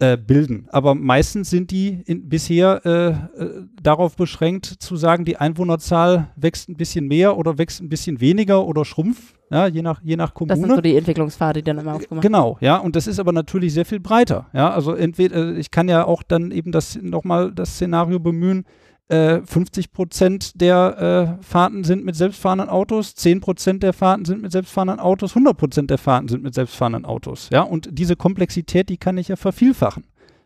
äh, 0.00 0.16
bilden. 0.16 0.68
Aber 0.70 0.94
meistens 0.94 1.50
sind 1.50 1.70
die 1.70 2.02
in, 2.06 2.28
bisher 2.28 2.80
äh, 2.84 3.42
äh, 3.42 3.64
darauf 3.82 4.16
beschränkt 4.16 4.66
zu 4.66 4.96
sagen, 4.96 5.24
die 5.24 5.36
Einwohnerzahl 5.36 6.28
wächst 6.36 6.68
ein 6.68 6.76
bisschen 6.76 7.08
mehr 7.08 7.36
oder 7.36 7.58
wächst 7.58 7.80
ein 7.80 7.88
bisschen 7.88 8.20
weniger 8.20 8.64
oder 8.64 8.84
schrumpft, 8.84 9.34
ja, 9.50 9.66
je 9.66 9.82
nach, 9.82 10.00
je 10.04 10.16
nach 10.16 10.34
Kommune. 10.34 10.60
Das 10.60 10.66
sind 10.66 10.76
so 10.76 10.80
die 10.80 10.96
Entwicklungspfade, 10.96 11.62
die 11.62 11.64
dann 11.64 11.78
immer 11.78 11.94
aufgemacht 11.94 12.22
Genau, 12.22 12.58
ja, 12.60 12.76
und 12.76 12.94
das 12.94 13.06
ist 13.06 13.18
aber 13.18 13.32
natürlich 13.32 13.72
sehr 13.72 13.84
viel 13.84 13.98
breiter. 13.98 14.46
Ja, 14.52 14.70
also 14.70 14.94
entweder, 14.94 15.54
äh, 15.54 15.58
ich 15.58 15.70
kann 15.70 15.88
ja 15.88 16.04
auch 16.04 16.22
dann 16.22 16.52
eben 16.52 16.70
das 16.70 16.96
nochmal 17.02 17.52
das 17.52 17.74
Szenario 17.74 18.20
bemühen, 18.20 18.66
äh, 19.08 19.40
50 19.40 19.92
Prozent 19.92 20.60
der 20.60 21.38
äh, 21.40 21.42
Fahrten 21.42 21.84
sind 21.84 22.04
mit 22.04 22.14
selbstfahrenden 22.14 22.68
Autos, 22.68 23.14
10 23.14 23.40
Prozent 23.40 23.82
der 23.82 23.92
Fahrten 23.92 24.24
sind 24.24 24.42
mit 24.42 24.52
selbstfahrenden 24.52 25.00
Autos, 25.00 25.32
100 25.32 25.56
Prozent 25.56 25.90
der 25.90 25.98
Fahrten 25.98 26.28
sind 26.28 26.42
mit 26.42 26.54
selbstfahrenden 26.54 27.04
Autos. 27.04 27.48
Ja, 27.50 27.62
und 27.62 27.88
diese 27.90 28.16
Komplexität, 28.16 28.88
die 28.88 28.98
kann 28.98 29.16
ich 29.18 29.28
ja 29.28 29.36
vervielfachen. 29.36 30.04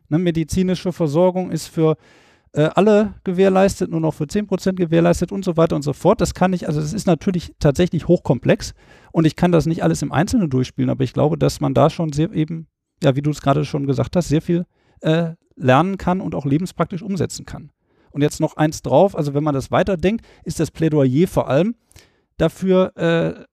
Ne, 0.08 0.18
medizinische 0.18 0.92
Versorgung 0.92 1.50
ist 1.50 1.66
für 1.66 1.96
äh, 2.52 2.68
alle 2.74 3.14
gewährleistet, 3.24 3.90
nur 3.90 4.00
noch 4.00 4.14
für 4.14 4.26
10 4.26 4.46
Prozent 4.46 4.78
gewährleistet 4.78 5.32
und 5.32 5.44
so 5.44 5.56
weiter 5.56 5.74
und 5.74 5.82
so 5.82 5.92
fort. 5.92 6.20
Das 6.20 6.34
kann 6.34 6.52
ich, 6.52 6.68
also 6.68 6.80
es 6.80 6.92
ist 6.92 7.06
natürlich 7.06 7.54
tatsächlich 7.58 8.08
hochkomplex 8.08 8.74
und 9.10 9.26
ich 9.26 9.36
kann 9.36 9.52
das 9.52 9.66
nicht 9.66 9.82
alles 9.82 10.02
im 10.02 10.12
Einzelnen 10.12 10.50
durchspielen, 10.50 10.90
aber 10.90 11.02
ich 11.02 11.14
glaube, 11.14 11.36
dass 11.38 11.60
man 11.60 11.74
da 11.74 11.90
schon 11.90 12.12
sehr 12.12 12.32
eben, 12.32 12.68
ja, 13.02 13.16
wie 13.16 13.22
du 13.22 13.30
es 13.30 13.42
gerade 13.42 13.64
schon 13.64 13.86
gesagt 13.86 14.14
hast, 14.14 14.28
sehr 14.28 14.42
viel 14.42 14.66
äh, 15.00 15.30
lernen 15.56 15.96
kann 15.96 16.20
und 16.20 16.34
auch 16.34 16.44
lebenspraktisch 16.44 17.02
umsetzen 17.02 17.44
kann. 17.44 17.70
Und 18.12 18.22
jetzt 18.22 18.40
noch 18.40 18.56
eins 18.56 18.82
drauf, 18.82 19.16
also 19.16 19.34
wenn 19.34 19.44
man 19.44 19.54
das 19.54 19.70
weiterdenkt, 19.70 20.24
ist 20.44 20.60
das 20.60 20.70
Plädoyer 20.70 21.26
vor 21.26 21.48
allem 21.48 21.74
dafür, 22.36 22.92
äh, 22.96 23.44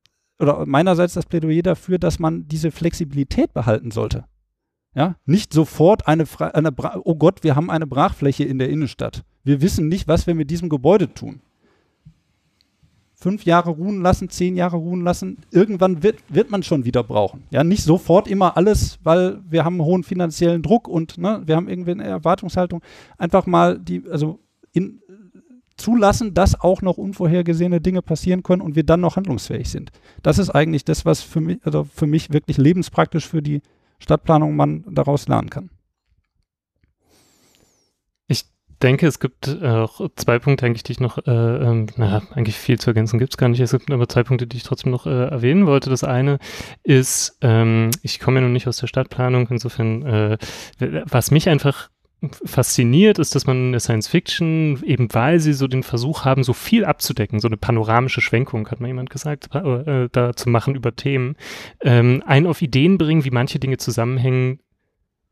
oder 0.41 0.65
meinerseits 0.65 1.13
das 1.13 1.25
Plädoyer 1.25 1.61
dafür, 1.63 1.99
dass 1.99 2.19
man 2.19 2.47
diese 2.47 2.71
Flexibilität 2.71 3.53
behalten 3.53 3.91
sollte. 3.91 4.25
Ja, 4.95 5.15
nicht 5.25 5.53
sofort 5.53 6.07
eine, 6.07 6.25
Fra 6.25 6.47
eine 6.47 6.71
oh 7.03 7.15
Gott, 7.15 7.43
wir 7.43 7.55
haben 7.55 7.69
eine 7.69 7.85
Brachfläche 7.87 8.43
in 8.43 8.57
der 8.57 8.69
Innenstadt. 8.69 9.23
Wir 9.43 9.61
wissen 9.61 9.87
nicht, 9.87 10.07
was 10.07 10.27
wir 10.27 10.35
mit 10.35 10.49
diesem 10.49 10.67
Gebäude 10.69 11.13
tun. 11.13 11.41
fünf 13.13 13.43
Jahre 13.43 13.71
ruhen 13.71 14.01
lassen, 14.01 14.29
zehn 14.29 14.55
Jahre 14.55 14.77
ruhen 14.77 15.01
lassen. 15.01 15.37
Irgendwann 15.51 16.03
wird, 16.03 16.17
wird 16.29 16.49
man 16.51 16.63
schon 16.63 16.85
wieder 16.85 17.03
brauchen. 17.03 17.43
Ja, 17.51 17.63
nicht 17.63 17.83
sofort 17.83 18.27
immer 18.27 18.55
alles, 18.55 18.97
weil 19.03 19.41
wir 19.47 19.65
haben 19.65 19.75
einen 19.75 19.85
hohen 19.85 20.03
finanziellen 20.03 20.63
Druck 20.63 20.87
und 20.87 21.17
ne, 21.17 21.41
wir 21.45 21.55
haben 21.55 21.67
irgendwie 21.67 21.91
eine 21.91 22.05
Erwartungshaltung. 22.05 22.81
Einfach 23.17 23.45
mal 23.45 23.77
die, 23.77 24.03
also 24.09 24.39
in, 24.79 25.01
zulassen, 25.79 26.33
dass 26.33 26.59
auch 26.59 26.81
noch 26.81 26.97
unvorhergesehene 26.97 27.81
Dinge 27.81 28.01
passieren 28.01 28.43
können 28.43 28.61
und 28.61 28.75
wir 28.75 28.83
dann 28.83 29.01
noch 29.01 29.15
handlungsfähig 29.15 29.69
sind. 29.69 29.91
Das 30.21 30.37
ist 30.37 30.49
eigentlich 30.49 30.85
das, 30.85 31.05
was 31.05 31.21
für 31.21 31.41
mich, 31.41 31.59
also 31.63 31.85
für 31.85 32.05
mich 32.05 32.31
wirklich 32.31 32.57
lebenspraktisch 32.57 33.27
für 33.27 33.41
die 33.41 33.61
Stadtplanung 33.99 34.55
man 34.55 34.83
daraus 34.89 35.27
lernen 35.27 35.49
kann. 35.49 35.69
Ich 38.27 38.45
denke, 38.81 39.07
es 39.07 39.19
gibt 39.19 39.47
äh, 39.47 39.85
zwei 40.15 40.39
Punkte 40.39 40.65
eigentlich, 40.65 40.83
die 40.83 40.93
ich 40.93 40.99
noch, 40.99 41.17
äh, 41.17 41.31
ähm, 41.31 41.87
naja, 41.97 42.21
eigentlich 42.31 42.55
viel 42.55 42.79
zu 42.79 42.91
ergänzen 42.91 43.19
gibt 43.19 43.33
es 43.33 43.37
gar 43.37 43.49
nicht. 43.49 43.59
Es 43.59 43.71
gibt 43.71 43.91
aber 43.91 44.07
zwei 44.07 44.23
Punkte, 44.23 44.47
die 44.47 44.57
ich 44.57 44.63
trotzdem 44.63 44.91
noch 44.91 45.05
äh, 45.05 45.27
erwähnen 45.29 45.65
wollte. 45.65 45.89
Das 45.89 46.03
eine 46.03 46.39
ist, 46.83 47.37
ähm, 47.41 47.91
ich 48.03 48.19
komme 48.19 48.39
ja 48.39 48.43
nun 48.43 48.53
nicht 48.53 48.67
aus 48.67 48.77
der 48.77 48.87
Stadtplanung, 48.87 49.47
insofern, 49.49 50.03
äh, 50.05 50.37
was 51.05 51.31
mich 51.31 51.49
einfach 51.49 51.89
fasziniert, 52.43 53.17
ist, 53.17 53.33
dass 53.33 53.47
man 53.47 53.57
in 53.57 53.71
der 53.71 53.79
Science 53.79 54.07
Fiction, 54.07 54.83
eben 54.83 55.07
weil 55.13 55.39
sie 55.39 55.53
so 55.53 55.67
den 55.67 55.83
Versuch 55.83 56.25
haben, 56.25 56.43
so 56.43 56.53
viel 56.53 56.83
abzudecken, 56.83 57.39
so 57.39 57.47
eine 57.47 57.57
panoramische 57.57 58.21
Schwenkung, 58.21 58.69
hat 58.69 58.81
mal 58.81 58.87
jemand 58.87 59.09
gesagt, 59.09 59.53
äh, 59.55 60.09
da 60.11 60.35
zu 60.35 60.49
machen 60.49 60.75
über 60.75 60.95
Themen, 60.95 61.35
ähm, 61.81 62.21
einen 62.25 62.47
auf 62.47 62.61
Ideen 62.61 62.97
bringen, 62.97 63.23
wie 63.23 63.31
manche 63.31 63.59
Dinge 63.59 63.77
zusammenhängen, 63.77 64.59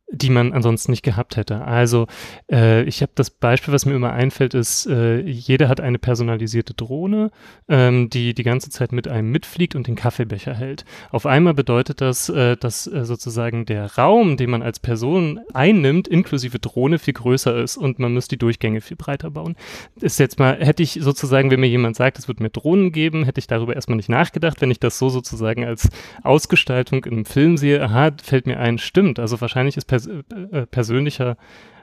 die 0.10 0.30
man 0.30 0.53
ansonsten 0.53 0.91
nicht 0.91 1.03
gehabt 1.03 1.36
hätte. 1.36 1.66
Also 1.66 2.08
äh, 2.49 2.84
ich 2.84 3.01
habe 3.01 3.12
das 3.16 3.30
Beispiel, 3.30 3.74
was 3.74 3.86
mir 3.86 3.93
immer 3.93 4.14
einfällt, 4.14 4.53
ist, 4.53 4.86
äh, 4.88 5.20
jeder 5.20 5.68
hat 5.68 5.82
eine 5.82 5.99
personalisierte 5.99 6.74
Drohne, 6.74 7.30
ähm, 7.68 8.10
die 8.10 8.34
die 8.34 8.43
ganze 8.43 8.70
Zeit 8.70 8.93
mit 8.93 9.08
einem 9.08 9.32
mitfliegt 9.32 9.76
und 9.76 9.88
den 9.88 9.95
Kaffeebecher 9.95 10.53
hält. 10.53 10.86
Auf 11.12 11.26
einmal 11.26 11.53
bedeutet 11.53 11.99
das, 11.99 12.30
äh, 12.30 12.55
dass 12.55 12.88
äh, 12.88 13.03
sozusagen 13.03 13.66
der 13.66 13.97
Raum, 13.97 14.38
den 14.38 14.49
man 14.49 14.62
als 14.62 14.80
Person 14.80 15.41
einnimmt, 15.53 16.08
inklusive 16.08 16.60
Drohne, 16.60 16.99
viel 16.99 17.14
größer 17.14 17.58
ist 17.58 17.76
und 17.76 17.99
man 17.99 18.14
muss 18.14 18.30
die 18.30 18.38
Durchgänge 18.38 18.80
viel 18.80 18.97
breiter 18.97 19.32
bauen. 19.32 19.55
Ist 19.99 20.20
jetzt 20.20 20.39
mal, 20.39 20.58
hätte 20.58 20.84
ich 20.84 20.99
sozusagen, 21.01 21.51
wenn 21.51 21.60
mir 21.60 21.68
jemand 21.68 21.97
sagt, 21.97 22.18
es 22.18 22.30
wird 22.30 22.39
mir 22.39 22.49
Drohnen 22.49 22.93
geben, 22.93 23.26
hätte 23.26 23.39
ich 23.39 23.47
darüber 23.47 23.76
erstmal 23.76 23.97
nicht 23.97 24.10
nachgedacht. 24.10 24.62
Wenn 24.62 24.72
ich 24.72 24.80
das 24.80 24.97
so 24.97 25.10
sozusagen 25.10 25.66
als 25.66 25.89
Ausgestaltung 26.24 27.03
einem 27.03 27.26
Film 27.26 27.58
sehe, 27.58 27.82
aha, 27.84 28.12
fällt 28.24 28.47
mir 28.47 28.60
ein, 28.60 28.78
stimmt. 28.78 29.20
Also 29.20 29.41
wahrscheinlich 29.41 29.76
ist 29.76 29.86
pers 29.99 30.07
äh, 30.07 30.65
persönlicher 30.67 31.37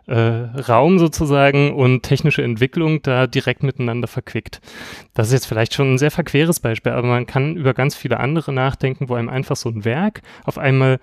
äh, 0.07 0.15
Raum 0.15 0.99
sozusagen 0.99 1.73
und 1.73 2.03
technische 2.03 2.43
Entwicklung 2.43 3.03
da 3.03 3.27
direkt 3.27 3.63
miteinander 3.63 4.09
verquickt. 4.09 4.61
Das 5.15 5.29
ist 5.29 5.33
jetzt 5.33 5.47
vielleicht 5.47 5.75
schon 5.75 5.95
ein 5.95 5.99
sehr 5.99 6.11
verqueres 6.11 6.61
Beispiel, 6.61 6.93
aber 6.93 7.09
man 7.09 7.27
kann 7.27 7.57
über 7.57 7.75
ganz 7.75 7.95
viele 7.95 8.21
andere 8.21 8.53
nachdenken, 8.53 9.09
wo 9.09 9.15
einem 9.15 9.29
einfach 9.29 9.57
so 9.57 9.71
ein 9.71 9.85
Werk 9.85 10.23
auf 10.45 10.59
einmal 10.59 11.01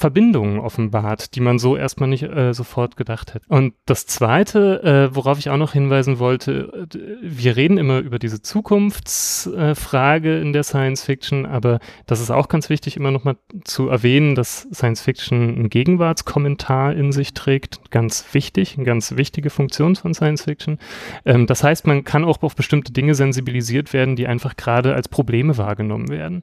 Verbindungen 0.00 0.60
offenbart, 0.60 1.34
die 1.34 1.40
man 1.40 1.58
so 1.58 1.76
erstmal 1.76 2.08
nicht 2.08 2.22
äh, 2.22 2.54
sofort 2.54 2.96
gedacht 2.96 3.34
hätte. 3.34 3.44
Und 3.48 3.74
das 3.84 4.06
Zweite, 4.06 4.82
äh, 4.82 5.14
worauf 5.14 5.38
ich 5.38 5.50
auch 5.50 5.58
noch 5.58 5.74
hinweisen 5.74 6.18
wollte, 6.18 6.86
äh, 6.90 6.96
wir 7.20 7.54
reden 7.54 7.76
immer 7.76 7.98
über 7.98 8.18
diese 8.18 8.40
Zukunftsfrage 8.40 10.38
äh, 10.38 10.40
in 10.40 10.54
der 10.54 10.62
Science 10.62 11.04
Fiction, 11.04 11.44
aber 11.44 11.80
das 12.06 12.22
ist 12.22 12.30
auch 12.30 12.48
ganz 12.48 12.70
wichtig, 12.70 12.96
immer 12.96 13.10
nochmal 13.10 13.36
zu 13.64 13.90
erwähnen, 13.90 14.34
dass 14.34 14.66
Science 14.72 15.02
Fiction 15.02 15.54
einen 15.54 15.68
Gegenwartskommentar 15.68 16.94
in 16.94 17.12
sich 17.12 17.34
trägt. 17.34 17.90
Ganz 17.90 18.24
wichtig, 18.32 18.76
eine 18.76 18.86
ganz 18.86 19.16
wichtige 19.16 19.50
Funktion 19.50 19.96
von 19.96 20.14
Science 20.14 20.44
Fiction. 20.44 20.78
Ähm, 21.26 21.46
das 21.46 21.62
heißt, 21.62 21.86
man 21.86 22.04
kann 22.04 22.24
auch 22.24 22.42
auf 22.42 22.56
bestimmte 22.56 22.90
Dinge 22.90 23.14
sensibilisiert 23.14 23.92
werden, 23.92 24.16
die 24.16 24.26
einfach 24.26 24.56
gerade 24.56 24.94
als 24.94 25.08
Probleme 25.08 25.58
wahrgenommen 25.58 26.08
werden. 26.08 26.42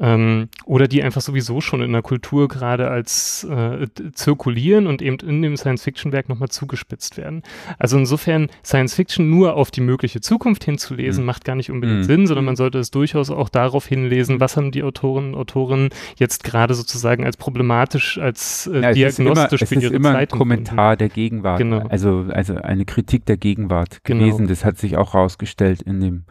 Ähm, 0.00 0.48
oder 0.64 0.88
die 0.88 1.04
einfach 1.04 1.20
sowieso 1.20 1.60
schon 1.60 1.82
in 1.82 1.92
der 1.92 2.02
Kultur 2.02 2.48
gerade 2.48 2.95
als 2.96 3.44
äh, 3.44 3.86
zirkulieren 4.12 4.86
und 4.86 5.02
eben 5.02 5.18
in 5.18 5.42
dem 5.42 5.56
Science-Fiction-Werk 5.56 6.28
nochmal 6.28 6.48
zugespitzt 6.48 7.16
werden. 7.16 7.42
Also 7.78 7.98
insofern 7.98 8.48
Science-Fiction 8.64 9.28
nur 9.28 9.54
auf 9.54 9.70
die 9.70 9.80
mögliche 9.80 10.20
Zukunft 10.20 10.64
hinzulesen, 10.64 11.22
mhm. 11.22 11.26
macht 11.26 11.44
gar 11.44 11.54
nicht 11.56 11.70
unbedingt 11.70 12.00
mhm. 12.00 12.04
Sinn, 12.04 12.26
sondern 12.26 12.44
man 12.44 12.56
sollte 12.56 12.78
es 12.78 12.90
durchaus 12.90 13.30
auch 13.30 13.48
darauf 13.48 13.86
hinlesen, 13.86 14.40
was 14.40 14.56
haben 14.56 14.70
die 14.70 14.82
Autorinnen 14.82 15.34
und 15.34 15.46
Autoren 15.46 15.90
jetzt 16.16 16.44
gerade 16.44 16.74
sozusagen 16.74 17.24
als 17.24 17.36
problematisch, 17.36 18.18
als 18.18 18.66
äh, 18.66 18.80
ja, 18.80 18.92
diagnostisch 18.92 19.62
immer, 19.62 19.68
für 19.68 19.74
ihre 19.74 19.94
immer 19.94 20.12
Zeit. 20.12 20.32
Ein 20.32 20.38
Kommentar 20.38 20.96
der 20.96 21.08
Gegenwart, 21.08 21.58
genau. 21.58 21.86
also, 21.88 22.26
also 22.30 22.56
eine 22.56 22.84
Kritik 22.84 23.26
der 23.26 23.36
Gegenwart 23.36 24.00
genau. 24.04 24.20
gewesen. 24.20 24.38
Genau. 24.38 24.48
Das 24.48 24.64
hat 24.64 24.78
sich 24.78 24.96
auch 24.96 25.14
rausgestellt 25.14 25.82
in 25.82 26.00
dem 26.00 26.24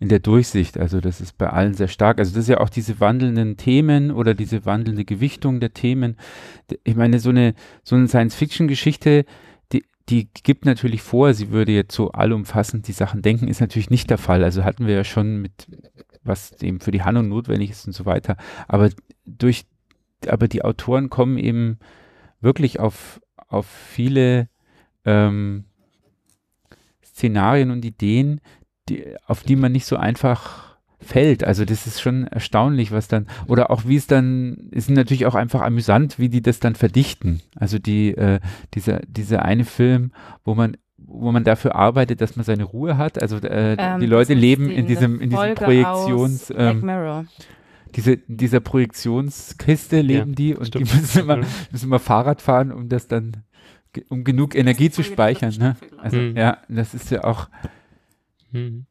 in 0.00 0.08
der 0.08 0.20
Durchsicht. 0.20 0.78
Also 0.78 1.00
das 1.00 1.20
ist 1.20 1.36
bei 1.38 1.48
allen 1.48 1.74
sehr 1.74 1.88
stark. 1.88 2.18
Also 2.18 2.32
das 2.32 2.44
ist 2.44 2.48
ja 2.48 2.60
auch 2.60 2.68
diese 2.68 3.00
wandelnden 3.00 3.56
Themen 3.56 4.10
oder 4.10 4.34
diese 4.34 4.64
wandelnde 4.64 5.04
Gewichtung 5.04 5.60
der 5.60 5.74
Themen. 5.74 6.16
Ich 6.84 6.96
meine, 6.96 7.18
so 7.18 7.30
eine, 7.30 7.54
so 7.82 7.96
eine 7.96 8.08
Science-Fiction-Geschichte, 8.08 9.24
die, 9.72 9.84
die 10.08 10.28
gibt 10.42 10.64
natürlich 10.64 11.02
vor, 11.02 11.34
sie 11.34 11.50
würde 11.50 11.72
jetzt 11.72 11.94
so 11.94 12.10
allumfassend 12.12 12.86
die 12.86 12.92
Sachen 12.92 13.22
denken, 13.22 13.48
ist 13.48 13.60
natürlich 13.60 13.90
nicht 13.90 14.10
der 14.10 14.18
Fall. 14.18 14.44
Also 14.44 14.64
hatten 14.64 14.86
wir 14.86 14.94
ja 14.94 15.04
schon 15.04 15.42
mit, 15.42 15.66
was 16.22 16.62
eben 16.62 16.80
für 16.80 16.92
die 16.92 17.02
Handlung 17.02 17.28
notwendig 17.28 17.70
ist 17.70 17.86
und 17.86 17.92
so 17.92 18.06
weiter. 18.06 18.36
Aber 18.68 18.90
durch, 19.26 19.66
aber 20.28 20.48
die 20.48 20.64
Autoren 20.64 21.10
kommen 21.10 21.38
eben 21.38 21.78
wirklich 22.40 22.78
auf, 22.78 23.20
auf 23.48 23.66
viele 23.66 24.48
ähm, 25.04 25.64
Szenarien 27.18 27.72
und 27.72 27.84
Ideen, 27.84 28.40
die, 28.88 29.04
auf 29.26 29.42
die 29.42 29.56
man 29.56 29.72
nicht 29.72 29.86
so 29.86 29.96
einfach 29.96 30.76
fällt. 31.00 31.44
Also 31.44 31.64
das 31.64 31.86
ist 31.86 32.00
schon 32.00 32.26
erstaunlich, 32.26 32.90
was 32.90 33.08
dann, 33.08 33.26
oder 33.46 33.70
auch 33.70 33.82
wie 33.86 33.96
es 33.96 34.06
dann, 34.06 34.68
ist 34.70 34.90
natürlich 34.90 35.26
auch 35.26 35.34
einfach 35.34 35.60
amüsant, 35.62 36.18
wie 36.18 36.28
die 36.28 36.42
das 36.42 36.60
dann 36.60 36.74
verdichten. 36.74 37.40
Also 37.56 37.78
die, 37.78 38.10
äh, 38.16 38.40
dieser, 38.74 39.00
dieser 39.06 39.44
eine 39.44 39.64
Film, 39.64 40.12
wo 40.44 40.54
man 40.54 40.76
wo 41.10 41.32
man 41.32 41.42
dafür 41.42 41.74
arbeitet, 41.74 42.20
dass 42.20 42.36
man 42.36 42.44
seine 42.44 42.64
Ruhe 42.64 42.98
hat. 42.98 43.20
Also 43.22 43.38
äh, 43.38 43.76
ähm, 43.78 44.00
die 44.00 44.06
Leute 44.06 44.34
leben 44.34 44.68
in 44.68 44.86
diesem, 44.86 45.20
in 45.20 45.30
diesem 45.30 45.54
Projektions, 45.54 46.52
ähm, 46.54 47.26
diese, 47.94 48.18
dieser 48.26 48.60
Projektionskiste 48.60 50.02
leben 50.02 50.30
ja, 50.30 50.34
die 50.34 50.54
und 50.54 50.66
stimmt. 50.66 50.92
die 50.92 50.96
müssen 50.96 51.20
immer, 51.20 51.36
müssen 51.70 51.86
immer 51.86 51.98
Fahrrad 51.98 52.42
fahren, 52.42 52.72
um 52.72 52.88
das 52.90 53.08
dann, 53.08 53.38
um 54.10 54.22
genug 54.22 54.54
Energie 54.54 54.90
zu 54.90 55.02
speichern. 55.02 55.54
Ne? 55.58 55.76
Also 55.96 56.18
mhm. 56.18 56.36
ja, 56.36 56.58
das 56.68 56.92
ist 56.92 57.10
ja 57.10 57.24
auch, 57.24 57.48
Mhm. 58.52 58.86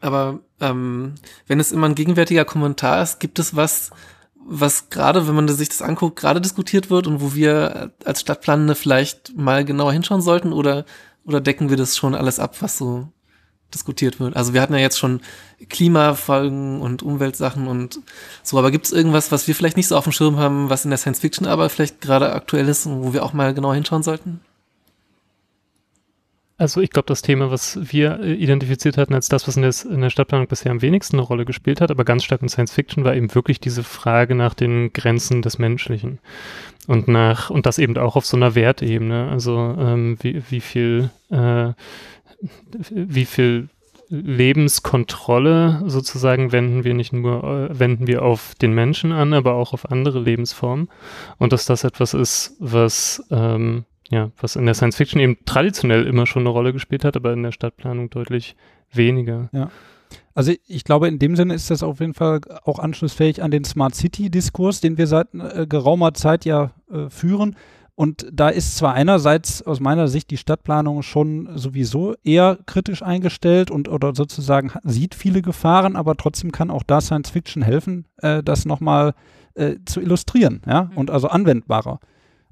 Aber 0.00 0.40
ähm, 0.60 1.14
wenn 1.46 1.60
es 1.60 1.72
immer 1.72 1.88
ein 1.88 1.94
gegenwärtiger 1.94 2.44
Kommentar 2.44 3.02
ist, 3.02 3.18
gibt 3.18 3.38
es 3.38 3.56
was, 3.56 3.90
was 4.46 4.90
gerade, 4.90 5.26
wenn 5.26 5.34
man 5.34 5.48
sich 5.48 5.68
das 5.68 5.82
anguckt, 5.82 6.16
gerade 6.16 6.40
diskutiert 6.40 6.90
wird 6.90 7.06
und 7.06 7.20
wo 7.20 7.34
wir 7.34 7.92
als 8.04 8.20
Stadtplanende 8.20 8.74
vielleicht 8.74 9.36
mal 9.36 9.64
genauer 9.64 9.92
hinschauen 9.92 10.20
sollten 10.20 10.52
oder, 10.52 10.84
oder 11.24 11.40
decken 11.40 11.70
wir 11.70 11.76
das 11.76 11.96
schon 11.96 12.14
alles 12.14 12.38
ab, 12.38 12.56
was 12.60 12.78
so 12.78 13.08
diskutiert 13.74 14.20
wird? 14.20 14.36
Also 14.36 14.54
wir 14.54 14.62
hatten 14.62 14.74
ja 14.74 14.78
jetzt 14.78 14.98
schon 14.98 15.20
Klimafolgen 15.68 16.80
und 16.80 17.02
Umweltsachen 17.02 17.66
und 17.66 18.00
so, 18.42 18.58
aber 18.58 18.70
gibt 18.70 18.86
es 18.86 18.92
irgendwas, 18.92 19.32
was 19.32 19.48
wir 19.48 19.54
vielleicht 19.54 19.76
nicht 19.76 19.88
so 19.88 19.96
auf 19.96 20.04
dem 20.04 20.12
Schirm 20.12 20.36
haben, 20.36 20.70
was 20.70 20.84
in 20.84 20.90
der 20.90 20.98
Science 20.98 21.20
Fiction 21.20 21.46
aber 21.46 21.68
vielleicht 21.68 22.00
gerade 22.00 22.32
aktuell 22.32 22.68
ist 22.68 22.86
und 22.86 23.02
wo 23.02 23.12
wir 23.12 23.24
auch 23.24 23.32
mal 23.32 23.54
genauer 23.54 23.74
hinschauen 23.74 24.04
sollten? 24.04 24.40
Also 26.58 26.80
ich 26.80 26.90
glaube, 26.90 27.06
das 27.06 27.20
Thema, 27.20 27.50
was 27.50 27.78
wir 27.92 28.20
äh, 28.20 28.32
identifiziert 28.32 28.96
hatten 28.96 29.12
als 29.14 29.28
das, 29.28 29.46
was 29.46 29.56
in 29.56 29.62
der, 29.62 29.74
in 29.90 30.00
der, 30.00 30.10
Stadtplanung 30.10 30.46
bisher 30.46 30.72
am 30.72 30.80
wenigsten 30.80 31.16
eine 31.16 31.26
Rolle 31.26 31.44
gespielt 31.44 31.82
hat, 31.82 31.90
aber 31.90 32.04
ganz 32.04 32.24
stark 32.24 32.40
in 32.40 32.48
Science 32.48 32.72
Fiction, 32.72 33.04
war 33.04 33.14
eben 33.14 33.34
wirklich 33.34 33.60
diese 33.60 33.82
Frage 33.82 34.34
nach 34.34 34.54
den 34.54 34.92
Grenzen 34.92 35.42
des 35.42 35.58
Menschlichen. 35.58 36.18
Und 36.86 37.08
nach, 37.08 37.50
und 37.50 37.66
das 37.66 37.78
eben 37.78 37.98
auch 37.98 38.16
auf 38.16 38.24
so 38.24 38.36
einer 38.36 38.54
Wertebene. 38.54 39.28
Also 39.28 39.76
ähm, 39.78 40.16
wie, 40.22 40.42
wie 40.48 40.60
viel, 40.60 41.10
äh, 41.30 41.72
wie 42.90 43.26
viel 43.26 43.68
Lebenskontrolle 44.08 45.82
sozusagen 45.86 46.52
wenden 46.52 46.84
wir 46.84 46.94
nicht 46.94 47.12
nur, 47.12 47.44
äh, 47.44 47.78
wenden 47.78 48.06
wir 48.06 48.22
auf 48.22 48.54
den 48.54 48.72
Menschen 48.72 49.12
an, 49.12 49.34
aber 49.34 49.54
auch 49.54 49.74
auf 49.74 49.90
andere 49.90 50.20
Lebensformen. 50.20 50.88
Und 51.38 51.52
dass 51.52 51.66
das 51.66 51.84
etwas 51.84 52.14
ist, 52.14 52.56
was 52.60 53.22
ähm, 53.30 53.84
ja, 54.10 54.30
was 54.40 54.56
in 54.56 54.66
der 54.66 54.74
Science 54.74 54.96
Fiction 54.96 55.20
eben 55.20 55.38
traditionell 55.44 56.06
immer 56.06 56.26
schon 56.26 56.42
eine 56.42 56.50
Rolle 56.50 56.72
gespielt 56.72 57.04
hat, 57.04 57.16
aber 57.16 57.32
in 57.32 57.42
der 57.42 57.52
Stadtplanung 57.52 58.10
deutlich 58.10 58.56
weniger. 58.92 59.48
Ja. 59.52 59.70
Also 60.34 60.52
ich 60.66 60.84
glaube, 60.84 61.08
in 61.08 61.18
dem 61.18 61.34
Sinne 61.34 61.54
ist 61.54 61.70
das 61.70 61.82
auf 61.82 62.00
jeden 62.00 62.14
Fall 62.14 62.40
auch 62.64 62.78
anschlussfähig 62.78 63.42
an 63.42 63.50
den 63.50 63.64
Smart 63.64 63.94
City-Diskurs, 63.94 64.80
den 64.80 64.98
wir 64.98 65.06
seit 65.06 65.28
äh, 65.34 65.66
geraumer 65.66 66.14
Zeit 66.14 66.44
ja 66.44 66.72
äh, 66.90 67.08
führen. 67.08 67.56
Und 67.94 68.26
da 68.30 68.50
ist 68.50 68.76
zwar 68.76 68.92
einerseits 68.92 69.62
aus 69.62 69.80
meiner 69.80 70.06
Sicht 70.08 70.30
die 70.30 70.36
Stadtplanung 70.36 71.02
schon 71.02 71.48
sowieso 71.56 72.14
eher 72.22 72.58
kritisch 72.66 73.02
eingestellt 73.02 73.70
und 73.70 73.88
oder 73.88 74.14
sozusagen 74.14 74.70
sieht 74.84 75.14
viele 75.14 75.40
Gefahren, 75.40 75.96
aber 75.96 76.14
trotzdem 76.16 76.52
kann 76.52 76.70
auch 76.70 76.82
da 76.82 77.00
Science 77.00 77.30
Fiction 77.30 77.62
helfen, 77.62 78.04
äh, 78.18 78.42
das 78.42 78.66
nochmal 78.66 79.14
äh, 79.54 79.76
zu 79.86 80.02
illustrieren, 80.02 80.60
ja, 80.66 80.84
mhm. 80.84 80.98
und 80.98 81.10
also 81.10 81.28
anwendbarer 81.28 81.98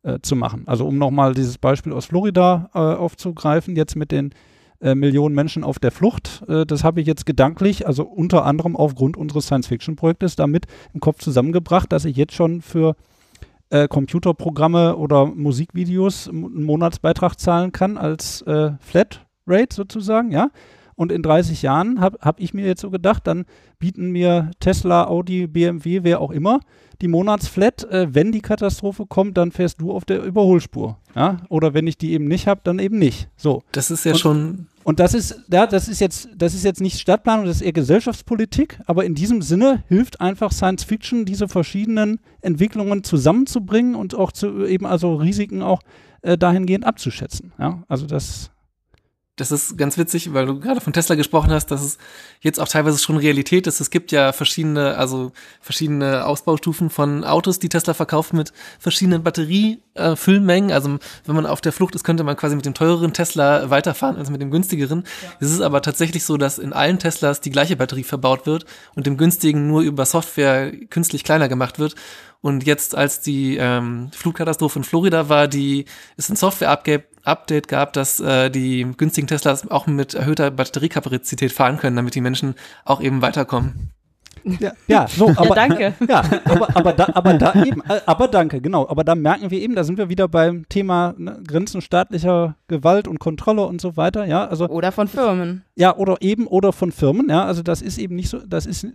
äh, 0.04 0.20
zu 0.22 0.36
machen. 0.36 0.64
Also 0.66 0.86
um 0.86 0.98
nochmal 0.98 1.34
dieses 1.34 1.58
Beispiel 1.58 1.92
aus 1.92 2.06
Florida 2.06 2.70
äh, 2.74 2.78
aufzugreifen, 2.78 3.74
jetzt 3.74 3.96
mit 3.96 4.12
den 4.12 4.32
äh, 4.80 4.94
Millionen 4.94 5.34
Menschen 5.34 5.64
auf 5.64 5.78
der 5.78 5.90
Flucht. 5.90 6.44
Äh, 6.48 6.66
das 6.66 6.84
habe 6.84 7.00
ich 7.00 7.06
jetzt 7.06 7.26
gedanklich, 7.26 7.86
also 7.86 8.04
unter 8.04 8.44
anderem 8.44 8.76
aufgrund 8.76 9.16
unseres 9.16 9.46
Science-Fiction-Projektes, 9.46 10.36
damit 10.36 10.66
im 10.92 11.00
Kopf 11.00 11.20
zusammengebracht, 11.20 11.90
dass 11.90 12.04
ich 12.04 12.16
jetzt 12.16 12.34
schon 12.34 12.60
für 12.60 12.96
äh, 13.70 13.88
Computerprogramme 13.88 14.96
oder 14.96 15.26
Musikvideos 15.26 16.28
einen 16.28 16.64
Monatsbeitrag 16.64 17.40
zahlen 17.40 17.72
kann 17.72 17.96
als 17.96 18.42
äh, 18.42 18.72
Flatrate 18.80 19.74
sozusagen, 19.74 20.30
ja. 20.32 20.50
Und 20.96 21.12
in 21.12 21.22
30 21.22 21.62
Jahren 21.62 22.00
habe 22.00 22.18
hab 22.20 22.40
ich 22.40 22.54
mir 22.54 22.64
jetzt 22.66 22.80
so 22.80 22.90
gedacht, 22.90 23.26
dann 23.26 23.44
bieten 23.78 24.10
mir 24.10 24.50
Tesla, 24.60 25.06
Audi, 25.06 25.46
BMW, 25.46 26.00
wer 26.02 26.20
auch 26.20 26.30
immer, 26.30 26.60
die 27.00 27.08
Monatsflat. 27.08 27.84
Äh, 27.90 28.14
wenn 28.14 28.30
die 28.32 28.40
Katastrophe 28.40 29.06
kommt, 29.06 29.36
dann 29.36 29.50
fährst 29.52 29.80
du 29.80 29.92
auf 29.92 30.04
der 30.04 30.22
Überholspur. 30.22 30.98
Ja? 31.14 31.38
Oder 31.48 31.74
wenn 31.74 31.86
ich 31.86 31.98
die 31.98 32.12
eben 32.12 32.26
nicht 32.28 32.46
habe, 32.46 32.60
dann 32.64 32.78
eben 32.78 32.98
nicht. 32.98 33.28
So. 33.36 33.62
Das 33.72 33.90
ist 33.90 34.04
ja 34.04 34.12
Und- 34.12 34.18
schon, 34.18 34.66
Und 34.84 35.00
das 35.00 35.14
ist, 35.14 35.40
ja, 35.50 35.66
das 35.66 35.88
ist 35.88 36.00
jetzt, 36.00 36.28
das 36.36 36.54
ist 36.54 36.62
jetzt 36.62 36.80
nicht 36.80 37.00
Stadtplanung, 37.00 37.46
das 37.46 37.56
ist 37.56 37.62
eher 37.62 37.72
Gesellschaftspolitik, 37.72 38.80
aber 38.86 39.04
in 39.04 39.14
diesem 39.14 39.40
Sinne 39.42 39.82
hilft 39.88 40.20
einfach 40.20 40.52
Science 40.52 40.84
Fiction, 40.84 41.24
diese 41.24 41.48
verschiedenen 41.48 42.20
Entwicklungen 42.42 43.02
zusammenzubringen 43.02 43.94
und 43.94 44.14
auch 44.14 44.30
zu 44.30 44.66
eben 44.66 44.86
also 44.86 45.14
Risiken 45.16 45.62
auch 45.62 45.80
äh, 46.22 46.36
dahingehend 46.38 46.84
abzuschätzen. 46.86 47.52
Ja, 47.58 47.82
also 47.88 48.06
das, 48.06 48.50
das 49.36 49.50
ist 49.50 49.76
ganz 49.76 49.98
witzig, 49.98 50.32
weil 50.32 50.46
du 50.46 50.60
gerade 50.60 50.80
von 50.80 50.92
Tesla 50.92 51.16
gesprochen 51.16 51.50
hast, 51.50 51.66
dass 51.66 51.82
es 51.82 51.98
jetzt 52.40 52.60
auch 52.60 52.68
teilweise 52.68 52.98
schon 52.98 53.16
Realität 53.16 53.66
ist. 53.66 53.80
Es 53.80 53.90
gibt 53.90 54.12
ja 54.12 54.32
verschiedene, 54.32 54.96
also 54.96 55.32
verschiedene 55.60 56.24
Ausbaustufen 56.24 56.88
von 56.88 57.24
Autos, 57.24 57.58
die 57.58 57.68
Tesla 57.68 57.94
verkauft 57.94 58.32
mit 58.32 58.52
verschiedenen 58.78 59.24
Batteriefüllmengen. 59.24 60.70
also 60.70 60.98
wenn 61.24 61.34
man 61.34 61.46
auf 61.46 61.60
der 61.60 61.72
Flucht 61.72 61.96
ist, 61.96 62.04
könnte 62.04 62.22
man 62.22 62.36
quasi 62.36 62.54
mit 62.54 62.64
dem 62.64 62.74
teureren 62.74 63.12
Tesla 63.12 63.70
weiterfahren 63.70 64.16
als 64.16 64.30
mit 64.30 64.40
dem 64.40 64.52
günstigeren. 64.52 65.02
Es 65.40 65.50
ist 65.50 65.62
aber 65.62 65.82
tatsächlich 65.82 66.24
so, 66.24 66.36
dass 66.36 66.58
in 66.58 66.72
allen 66.72 67.00
Teslas 67.00 67.40
die 67.40 67.50
gleiche 67.50 67.74
Batterie 67.74 68.04
verbaut 68.04 68.46
wird 68.46 68.66
und 68.94 69.06
dem 69.06 69.16
günstigen 69.16 69.66
nur 69.66 69.82
über 69.82 70.06
Software 70.06 70.70
künstlich 70.90 71.24
kleiner 71.24 71.48
gemacht 71.48 71.80
wird. 71.80 71.96
Und 72.40 72.66
jetzt, 72.66 72.94
als 72.94 73.20
die 73.20 73.56
ähm, 73.56 74.10
Flugkatastrophe 74.12 74.78
in 74.78 74.84
Florida 74.84 75.28
war, 75.28 75.48
die 75.48 75.86
es 76.16 76.28
ein 76.28 76.36
Software-Update 76.36 77.13
gab, 77.68 77.92
dass 77.94 78.20
äh, 78.20 78.50
die 78.50 78.86
günstigen 78.96 79.26
Teslas 79.26 79.70
auch 79.70 79.86
mit 79.86 80.14
erhöhter 80.14 80.50
Batteriekapazität 80.50 81.52
fahren 81.52 81.78
können, 81.78 81.96
damit 81.96 82.14
die 82.14 82.20
Menschen 82.20 82.54
auch 82.84 83.00
eben 83.00 83.22
weiterkommen. 83.22 83.93
Ja, 84.60 84.72
ja 84.86 85.06
so, 85.08 85.28
Ja, 85.28 85.38
aber, 85.38 85.54
danke. 85.54 85.94
Ja, 86.08 86.22
aber, 86.44 86.76
aber, 86.76 86.92
da, 86.92 87.08
aber 87.14 87.34
da 87.34 87.54
eben, 87.64 87.80
äh, 87.88 88.00
aber 88.06 88.28
danke, 88.28 88.60
genau. 88.60 88.88
Aber 88.88 89.04
da 89.04 89.14
merken 89.14 89.50
wir 89.50 89.60
eben, 89.60 89.74
da 89.74 89.84
sind 89.84 89.98
wir 89.98 90.08
wieder 90.08 90.28
beim 90.28 90.68
Thema 90.68 91.14
ne, 91.16 91.40
Grenzen 91.46 91.80
staatlicher 91.80 92.56
Gewalt 92.68 93.08
und 93.08 93.18
Kontrolle 93.18 93.66
und 93.66 93.80
so 93.80 93.96
weiter. 93.96 94.24
Ja, 94.26 94.46
also 94.46 94.68
Oder 94.68 94.92
von 94.92 95.08
Firmen. 95.08 95.64
Ja, 95.76 95.96
oder 95.96 96.16
eben 96.20 96.46
oder 96.46 96.72
von 96.72 96.92
Firmen, 96.92 97.28
ja, 97.28 97.44
also 97.44 97.62
das 97.62 97.82
ist 97.82 97.98
eben 97.98 98.16
nicht 98.16 98.28
so, 98.28 98.38
das 98.46 98.66
ist 98.66 98.86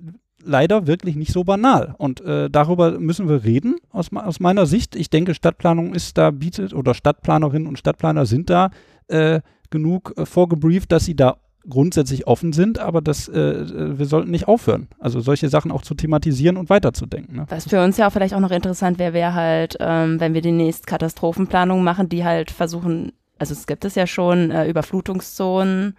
leider 0.43 0.88
wirklich 0.88 1.16
nicht 1.16 1.32
so 1.32 1.43
banal. 1.43 1.95
Und 1.97 2.22
äh, 2.22 2.50
darüber 2.50 3.00
müssen 3.00 3.28
wir 3.28 3.43
reden, 3.43 3.76
aus, 3.91 4.14
aus 4.14 4.39
meiner 4.39 4.66
Sicht. 4.66 4.95
Ich 4.95 5.10
denke, 5.10 5.34
Stadtplanung 5.34 5.93
ist 5.93 6.18
da, 6.18 6.32
bietet, 6.32 6.74
oder 6.74 6.93
Stadtplanerinnen 6.93 7.68
und 7.68 7.78
Stadtplaner 7.78 8.26
sind 8.26 8.50
da 8.50 8.72
äh, 9.08 9.41
genug 9.70 10.14
äh, 10.18 10.26
vorgebrieft, 10.26 10.91
dass 10.91 11.06
sie 11.06 11.16
da 11.16 11.38
grundsätzlich 11.68 12.28
offen 12.28 12.53
sind, 12.53 12.80
aber 12.80 13.01
das, 13.01 13.28
äh, 13.28 13.39
äh, 13.39 13.99
wir 13.99 14.05
sollten 14.05 14.32
nicht 14.32 14.47
aufhören. 14.47 14.88
Also 14.99 15.20
solche 15.20 15.49
Sachen 15.49 15.72
auch 15.72 15.82
zu 15.82 15.93
thematisieren 15.93 16.57
und 16.57 16.70
weiterzudenken. 16.70 17.36
Ne? 17.36 17.45
Was 17.49 17.68
für 17.68 17.84
uns 17.84 17.97
ja 17.97 18.07
auch 18.07 18.12
vielleicht 18.12 18.34
auch 18.34 18.39
noch 18.39 18.51
interessant 18.51 18.97
wäre, 18.97 19.14
wäre 19.14 19.34
halt, 19.34 19.78
ähm, 19.80 20.20
wenn 20.20 20.34
wir 20.34 20.41
demnächst 20.41 20.88
Katastrophenplanungen 20.88 21.84
machen, 21.84 22.10
die 22.10 22.24
halt 22.24 22.51
versuchen, 22.51 23.12
also 23.38 23.53
es 23.53 23.68
gibt 23.68 23.86
es 23.86 23.95
ja 23.95 24.07
schon, 24.07 24.51
äh, 24.51 24.68
Überflutungszonen 24.68 25.95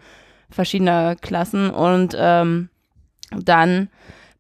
verschiedener 0.50 1.14
Klassen 1.16 1.70
und 1.70 2.16
ähm, 2.18 2.70
dann 3.30 3.88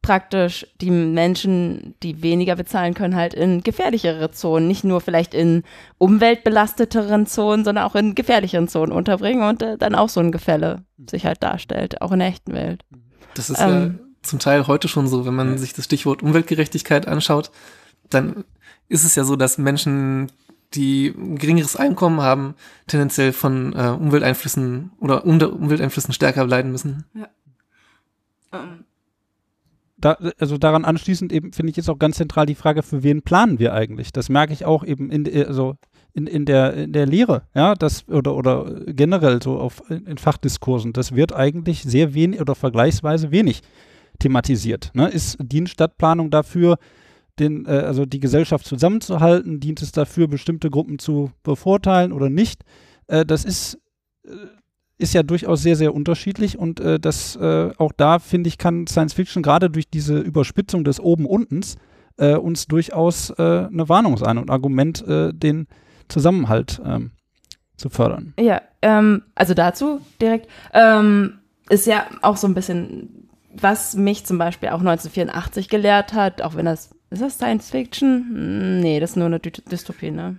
praktisch 0.02 0.66
die 0.80 0.90
Menschen, 0.90 1.94
die 2.02 2.22
weniger 2.22 2.56
bezahlen 2.56 2.94
können, 2.94 3.14
halt 3.14 3.34
in 3.34 3.62
gefährlichere 3.62 4.30
Zonen, 4.30 4.66
nicht 4.66 4.84
nur 4.84 5.00
vielleicht 5.00 5.34
in 5.34 5.62
umweltbelasteteren 5.98 7.26
Zonen, 7.26 7.64
sondern 7.64 7.84
auch 7.84 7.94
in 7.94 8.14
gefährlicheren 8.14 8.68
Zonen 8.68 8.92
unterbringen 8.92 9.42
und 9.42 9.62
äh, 9.62 9.76
dann 9.76 9.94
auch 9.94 10.08
so 10.08 10.20
ein 10.20 10.32
Gefälle 10.32 10.84
sich 11.08 11.26
halt 11.26 11.42
darstellt, 11.42 12.00
auch 12.00 12.12
in 12.12 12.20
der 12.20 12.28
echten 12.28 12.52
Welt. 12.52 12.84
Das 13.34 13.50
ist 13.50 13.60
Ähm. 13.60 13.98
ja 14.00 14.10
zum 14.22 14.38
Teil 14.38 14.66
heute 14.66 14.88
schon 14.88 15.06
so, 15.06 15.24
wenn 15.24 15.34
man 15.34 15.58
sich 15.58 15.72
das 15.72 15.86
Stichwort 15.86 16.22
Umweltgerechtigkeit 16.22 17.08
anschaut, 17.08 17.50
dann 18.08 18.44
ist 18.88 19.04
es 19.04 19.14
ja 19.14 19.24
so, 19.24 19.36
dass 19.36 19.58
Menschen, 19.58 20.30
die 20.74 21.08
ein 21.08 21.38
geringeres 21.38 21.76
Einkommen 21.76 22.20
haben, 22.20 22.54
tendenziell 22.86 23.32
von 23.32 23.72
äh, 23.72 23.88
Umwelteinflüssen 23.88 24.92
oder 24.98 25.24
unter 25.24 25.52
Umwelteinflüssen 25.52 26.12
stärker 26.12 26.46
leiden 26.46 26.70
müssen. 26.70 27.04
Da, 30.00 30.18
also 30.38 30.58
daran 30.58 30.84
anschließend 30.84 31.32
eben 31.32 31.52
finde 31.52 31.70
ich 31.70 31.76
jetzt 31.76 31.88
auch 31.90 31.98
ganz 31.98 32.16
zentral 32.16 32.46
die 32.46 32.54
Frage, 32.54 32.82
für 32.82 33.02
wen 33.02 33.22
planen 33.22 33.58
wir 33.58 33.74
eigentlich? 33.74 34.12
Das 34.12 34.28
merke 34.28 34.52
ich 34.52 34.64
auch 34.64 34.84
eben 34.84 35.10
in, 35.10 35.26
also 35.46 35.76
in, 36.12 36.26
in, 36.26 36.44
der, 36.44 36.74
in 36.74 36.92
der 36.92 37.06
Lehre, 37.06 37.42
ja, 37.54 37.74
das 37.74 38.08
oder, 38.08 38.34
oder 38.34 38.82
generell 38.86 39.42
so 39.42 39.58
auf, 39.58 39.82
in, 39.90 40.06
in 40.06 40.18
Fachdiskursen. 40.18 40.92
Das 40.92 41.14
wird 41.14 41.34
eigentlich 41.34 41.82
sehr 41.82 42.14
wenig 42.14 42.40
oder 42.40 42.54
vergleichsweise 42.54 43.30
wenig 43.30 43.62
thematisiert. 44.18 44.90
Ne? 44.94 45.08
Ist 45.08 45.36
dient 45.40 45.68
Stadtplanung 45.68 46.30
dafür, 46.30 46.78
den, 47.38 47.66
äh, 47.66 47.70
also 47.70 48.06
die 48.06 48.20
Gesellschaft 48.20 48.66
zusammenzuhalten? 48.66 49.60
Dient 49.60 49.82
es 49.82 49.92
dafür, 49.92 50.28
bestimmte 50.28 50.70
Gruppen 50.70 50.98
zu 50.98 51.30
bevorteilen 51.42 52.12
oder 52.12 52.28
nicht? 52.28 52.62
Äh, 53.06 53.24
das 53.24 53.44
ist 53.44 53.78
äh, 54.24 54.30
ist 55.00 55.14
ja 55.14 55.22
durchaus 55.22 55.62
sehr, 55.62 55.76
sehr 55.76 55.94
unterschiedlich 55.94 56.58
und 56.58 56.80
äh, 56.80 57.00
das 57.00 57.36
äh, 57.36 57.70
auch 57.78 57.92
da, 57.96 58.18
finde 58.18 58.48
ich, 58.48 58.58
kann 58.58 58.86
Science 58.86 59.14
Fiction 59.14 59.42
gerade 59.42 59.70
durch 59.70 59.88
diese 59.88 60.18
Überspitzung 60.18 60.84
des 60.84 61.00
Oben-Untens 61.00 61.76
äh, 62.18 62.34
uns 62.34 62.66
durchaus 62.66 63.30
äh, 63.30 63.42
eine 63.42 63.88
Warnung 63.88 64.16
sein 64.16 64.38
und 64.38 64.50
Argument, 64.50 65.06
äh, 65.06 65.32
den 65.32 65.66
Zusammenhalt 66.08 66.80
ähm, 66.84 67.12
zu 67.76 67.88
fördern. 67.88 68.34
Ja, 68.38 68.60
ähm, 68.82 69.22
also 69.34 69.54
dazu 69.54 70.00
direkt, 70.20 70.48
ähm, 70.74 71.38
ist 71.68 71.86
ja 71.86 72.06
auch 72.22 72.36
so 72.36 72.46
ein 72.46 72.54
bisschen, 72.54 73.28
was 73.54 73.94
mich 73.94 74.26
zum 74.26 74.38
Beispiel 74.38 74.68
auch 74.68 74.80
1984 74.80 75.68
gelehrt 75.68 76.12
hat, 76.12 76.42
auch 76.42 76.54
wenn 76.54 76.66
das, 76.66 76.90
ist 77.10 77.22
das 77.22 77.34
Science 77.34 77.70
Fiction? 77.70 78.26
Hm, 78.30 78.80
Nee, 78.80 79.00
das 79.00 79.10
ist 79.10 79.16
nur 79.16 79.26
eine 79.26 79.40
Dy 79.40 79.50
Dystopie, 79.50 80.10
ne? 80.10 80.38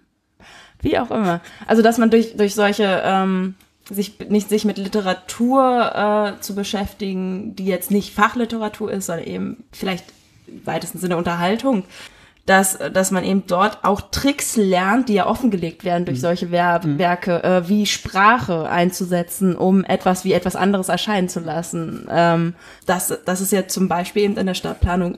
Wie 0.82 0.98
auch 0.98 1.12
immer. 1.12 1.42
Also, 1.68 1.82
dass 1.82 1.98
man 1.98 2.10
durch, 2.10 2.36
durch 2.36 2.56
solche, 2.56 3.02
ähm, 3.04 3.56
sich 3.90 4.20
nicht 4.30 4.50
sich 4.50 4.66
mit 4.66 4.78
Literatur 4.78 6.36
äh, 6.38 6.42
zu 6.42 6.56
beschäftigen, 6.56 7.56
die 7.56 7.66
jetzt 7.66 7.92
nicht 7.92 8.14
Fachliteratur 8.14 8.92
ist, 8.92 9.08
sondern 9.08 9.26
eben 9.26 9.64
vielleicht 9.72 10.06
im 10.48 10.66
weitesten 10.66 11.00
Sinne 11.00 11.18
Unterhaltung, 11.18 11.84
dass, 12.46 12.78
dass 12.94 13.12
man 13.12 13.24
eben 13.24 13.44
dort 13.48 13.84
auch 13.84 14.02
Tricks 14.12 14.56
lernt, 14.56 15.10
die 15.10 15.14
ja 15.14 15.28
offengelegt 15.28 15.84
werden 15.84 16.06
durch 16.06 16.20
solche 16.20 16.52
Wer 16.52 16.82
Werke, 16.84 17.44
äh, 17.44 17.70
wie 17.70 17.86
Sprache 17.86 18.70
einzusetzen, 18.70 19.56
um 19.56 19.84
etwas 19.84 20.26
wie 20.26 20.34
etwas 20.34 20.56
anderes 20.56 20.90
erscheinen 20.90 21.30
zu 21.30 21.40
lassen. 21.40 22.08
Ähm, 22.10 22.56
das, 22.86 23.14
das 23.26 23.42
ist 23.42 23.52
ja 23.52 23.68
zum 23.68 23.88
Beispiel 23.88 24.24
eben 24.24 24.38
in 24.38 24.48
der 24.48 24.54
Stadtplanung 24.54 25.18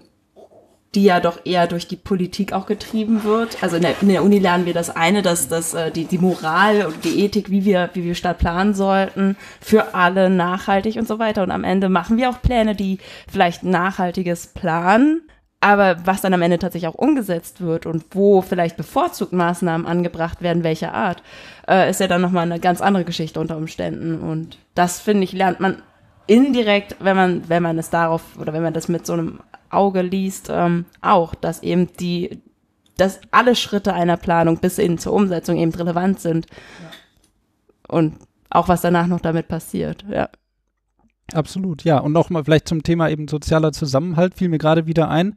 die 0.96 1.04
ja 1.04 1.20
doch 1.20 1.40
eher 1.46 1.68
durch 1.68 1.88
die 1.88 1.96
Politik 1.96 2.54
auch 2.54 2.66
getrieben 2.66 3.24
wird. 3.24 3.62
Also 3.62 3.78
in 3.78 3.82
der, 3.82 3.96
in 4.02 4.10
der 4.10 4.24
Uni 4.24 4.40
lernen 4.40 4.66
wir 4.66 4.74
das 4.74 4.90
eine, 4.90 5.22
dass, 5.22 5.48
dass 5.48 5.74
äh, 5.74 5.92
die, 5.92 6.06
die 6.06 6.20
Moral 6.20 6.86
und 6.86 7.04
die 7.04 7.24
Ethik, 7.24 7.50
wie 7.50 7.66
wir, 7.66 7.90
wie 7.94 8.04
wir 8.04 8.16
Stadt 8.16 8.38
planen 8.38 8.74
sollten, 8.74 9.36
für 9.60 9.96
alle 9.96 10.30
nachhaltig 10.30 10.98
und 10.98 11.08
so 11.08 11.18
weiter. 11.20 11.44
Und 11.44 11.52
am 11.52 11.64
Ende 11.64 11.90
machen 11.90 12.18
wir 12.18 12.30
auch 12.30 12.42
Pläne, 12.42 12.76
die 12.76 13.00
vielleicht 13.28 13.64
nachhaltiges 13.64 14.48
planen, 14.48 15.22
aber 15.64 16.06
was 16.06 16.20
dann 16.20 16.34
am 16.34 16.42
Ende 16.42 16.60
tatsächlich 16.60 16.90
auch 16.90 16.96
umgesetzt 16.96 17.62
wird 17.62 17.86
und 17.86 18.04
wo 18.12 18.42
vielleicht 18.42 18.76
bevorzugt 18.76 19.32
Maßnahmen 19.32 19.88
angebracht 19.88 20.42
werden, 20.42 20.64
welcher 20.64 20.94
Art, 20.94 21.24
äh, 21.70 21.90
ist 21.90 22.02
ja 22.02 22.08
dann 22.08 22.22
nochmal 22.22 22.44
eine 22.44 22.60
ganz 22.60 22.82
andere 22.82 23.06
Geschichte 23.06 23.40
unter 23.40 23.56
Umständen. 23.56 24.20
Und 24.20 24.58
das, 24.76 25.00
finde 25.00 25.24
ich, 25.24 25.32
lernt 25.32 25.62
man 25.62 25.82
indirekt, 26.28 26.98
wenn 27.00 27.16
man, 27.16 27.50
wenn 27.50 27.64
man 27.64 27.78
es 27.78 27.90
darauf 27.90 28.38
oder 28.38 28.54
wenn 28.54 28.64
man 28.64 28.74
das 28.74 28.88
mit 28.88 29.06
so 29.06 29.14
einem 29.14 29.40
Auge 29.70 30.02
liest, 30.02 30.50
ähm, 30.52 30.86
auch, 31.02 31.36
dass 31.36 31.64
eben 31.64 31.90
die, 32.00 32.42
dass 32.98 33.20
alle 33.32 33.56
Schritte 33.56 33.94
einer 33.94 34.18
Planung 34.18 34.58
bis 34.60 34.78
hin 34.78 34.98
zur 34.98 35.14
Umsetzung 35.14 35.58
eben 35.58 35.74
relevant 35.74 36.20
sind. 36.20 36.48
Und 37.88 38.16
auch 38.50 38.68
was 38.68 38.82
danach 38.82 39.08
noch 39.08 39.20
damit 39.20 39.48
passiert, 39.48 40.06
ja. 40.10 40.30
Absolut, 41.34 41.84
ja. 41.84 42.00
Und 42.00 42.12
nochmal 42.12 42.44
vielleicht 42.44 42.68
zum 42.68 42.84
Thema 42.84 43.10
eben 43.10 43.28
sozialer 43.28 43.72
Zusammenhalt 43.72 44.36
fiel 44.36 44.50
mir 44.50 44.58
gerade 44.58 44.86
wieder 44.86 45.10
ein. 45.10 45.36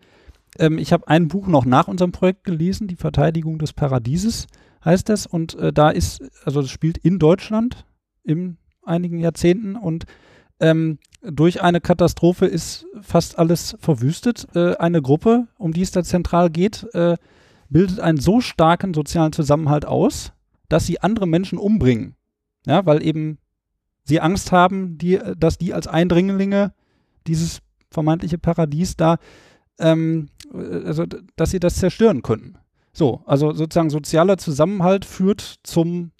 Ähm, 0.59 0.79
ich 0.79 0.93
habe 0.93 1.09
ein 1.09 1.29
Buch 1.29 1.47
noch 1.47 1.65
nach 1.65 1.89
unserem 1.89 2.13
Projekt 2.13 2.45
gelesen, 2.45 2.89
Die 2.89 2.97
Verteidigung 2.97 3.59
des 3.59 3.73
Paradieses 3.73 4.47
heißt 4.85 5.09
das. 5.09 5.27
Und 5.27 5.55
äh, 5.55 5.73
da 5.73 5.91
ist, 5.91 6.23
also 6.45 6.61
das 6.61 6.71
spielt 6.71 6.99
in 6.99 7.19
Deutschland 7.19 7.87
in 8.25 8.59
einigen 8.83 9.19
Jahrzehnten 9.19 9.77
und 9.77 10.05
ähm, 10.61 10.99
durch 11.23 11.63
eine 11.63 11.81
Katastrophe 11.81 12.47
ist 12.47 12.87
fast 13.01 13.39
alles 13.39 13.77
verwüstet. 13.81 14.47
Äh, 14.55 14.77
eine 14.77 15.03
Gruppe, 15.03 15.49
um 15.59 15.73
die 15.73 15.83
es 15.83 15.91
da 15.91 16.03
zentral 16.03 16.51
geht, 16.51 16.87
äh, 16.95 17.17
bildet 17.69 18.01
einen 18.01 18.19
so 18.19 18.41
starken 18.41 18.95
sozialen 18.95 19.33
Zusammenhalt 19.33 19.85
aus, 19.85 20.33
dass 20.69 20.87
sie 20.87 21.01
andere 21.01 21.27
Menschen 21.27 21.59
umbringen. 21.59 22.15
Ja, 22.67 22.87
weil 22.87 23.05
eben 23.05 23.39
sie 24.05 24.21
Angst 24.21 24.53
haben, 24.53 24.99
die, 24.99 25.19
dass 25.37 25.59
die 25.59 25.75
als 25.75 25.87
Eindringlinge 25.87 26.73
dieses 27.27 27.61
vermeintliche 27.91 28.39
Paradies 28.39 28.97
da, 28.97 29.19
ähm, 29.79 30.29
also 30.53 31.05
dass 31.37 31.51
sie 31.51 31.61
das 31.61 31.77
zerstören 31.77 32.23
könnten. 32.23 32.59
So, 32.93 33.23
also 33.27 33.53
sozusagen 33.53 33.91
sozialer 33.91 34.39
Zusammenhalt 34.39 35.05
führt 35.05 35.57
zum 35.65 36.13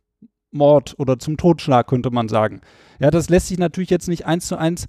Mord 0.57 0.95
oder 0.99 1.19
zum 1.19 1.37
Totschlag, 1.37 1.87
könnte 1.87 2.11
man 2.11 2.29
sagen. 2.29 2.61
Ja, 2.99 3.11
das 3.11 3.29
lässt 3.29 3.49
sich 3.49 3.59
natürlich 3.59 3.91
jetzt 3.91 4.09
nicht 4.09 4.27
eins 4.27 4.47
zu 4.47 4.57
eins 4.57 4.87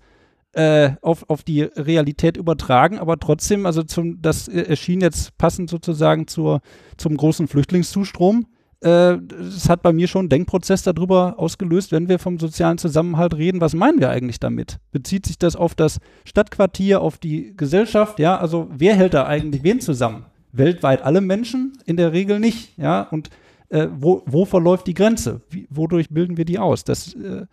äh, 0.54 0.92
auf, 1.02 1.30
auf 1.30 1.44
die 1.44 1.62
Realität 1.62 2.38
übertragen, 2.38 2.98
aber 2.98 3.20
trotzdem, 3.20 3.66
also 3.66 3.84
zum, 3.84 4.22
das 4.22 4.48
erschien 4.48 5.02
jetzt 5.02 5.38
passend 5.38 5.70
sozusagen 5.70 6.28
zur, 6.28 6.62
zum 6.98 7.16
großen 7.16 7.48
Flüchtlingszustrom. 7.48 8.48
Äh, 8.82 9.18
das 9.20 9.70
hat 9.70 9.82
bei 9.82 9.94
mir 9.94 10.08
schon 10.08 10.22
einen 10.22 10.30
Denkprozess 10.30 10.84
darüber 10.84 11.36
ausgelöst, 11.38 11.92
wenn 11.92 12.10
wir 12.10 12.20
vom 12.20 12.40
sozialen 12.40 12.78
Zusammenhalt 12.78 13.36
reden, 13.36 13.62
was 13.62 13.74
meinen 13.74 14.00
wir 14.00 14.10
eigentlich 14.10 14.40
damit? 14.40 14.80
Bezieht 14.92 15.26
sich 15.26 15.38
das 15.38 15.56
auf 15.56 15.76
das 15.76 16.00
Stadtquartier, 16.26 17.02
auf 17.02 17.18
die 17.18 17.56
Gesellschaft? 17.56 18.20
Ja, 18.20 18.38
also 18.38 18.68
wer 18.72 18.96
hält 18.96 19.14
da 19.14 19.26
eigentlich 19.26 19.64
wen 19.64 19.80
zusammen? 19.80 20.26
Weltweit 20.54 21.04
alle 21.04 21.22
Menschen? 21.22 21.74
In 21.86 21.98
der 21.98 22.14
Regel 22.14 22.40
nicht, 22.40 22.78
ja, 22.78 23.02
und 23.02 23.30
äh, 23.70 23.88
wo, 23.92 24.24
wo 24.26 24.46
verläuft 24.46 24.88
die 24.88 24.94
Grenze? 24.94 25.42
Wie, 25.50 25.68
wodurch 25.70 26.10
bilden 26.10 26.38
wir 26.38 26.46
die 26.46 26.60
aus? 26.60 26.84
Das 26.84 27.14
äh, 27.14 27.46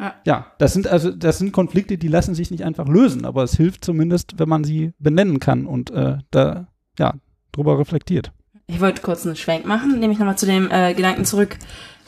ja. 0.00 0.14
ja, 0.26 0.46
das 0.58 0.72
sind 0.72 0.88
also 0.88 1.10
das 1.10 1.38
sind 1.38 1.52
Konflikte, 1.52 1.98
die 1.98 2.08
lassen 2.08 2.34
sich 2.34 2.50
nicht 2.50 2.64
einfach 2.64 2.88
lösen, 2.88 3.24
aber 3.24 3.44
es 3.44 3.56
hilft 3.56 3.84
zumindest, 3.84 4.38
wenn 4.38 4.48
man 4.48 4.64
sie 4.64 4.92
benennen 4.98 5.38
kann 5.38 5.66
und 5.66 5.90
äh, 5.90 6.18
da 6.30 6.66
ja 6.98 7.14
drüber 7.52 7.78
reflektiert. 7.78 8.32
Ich 8.66 8.80
wollte 8.80 9.02
kurz 9.02 9.26
einen 9.26 9.36
Schwenk 9.36 9.66
machen, 9.66 10.00
nehme 10.00 10.12
ich 10.12 10.18
nochmal 10.18 10.38
zu 10.38 10.46
dem 10.46 10.70
äh, 10.70 10.94
Gedanken 10.94 11.24
zurück, 11.24 11.58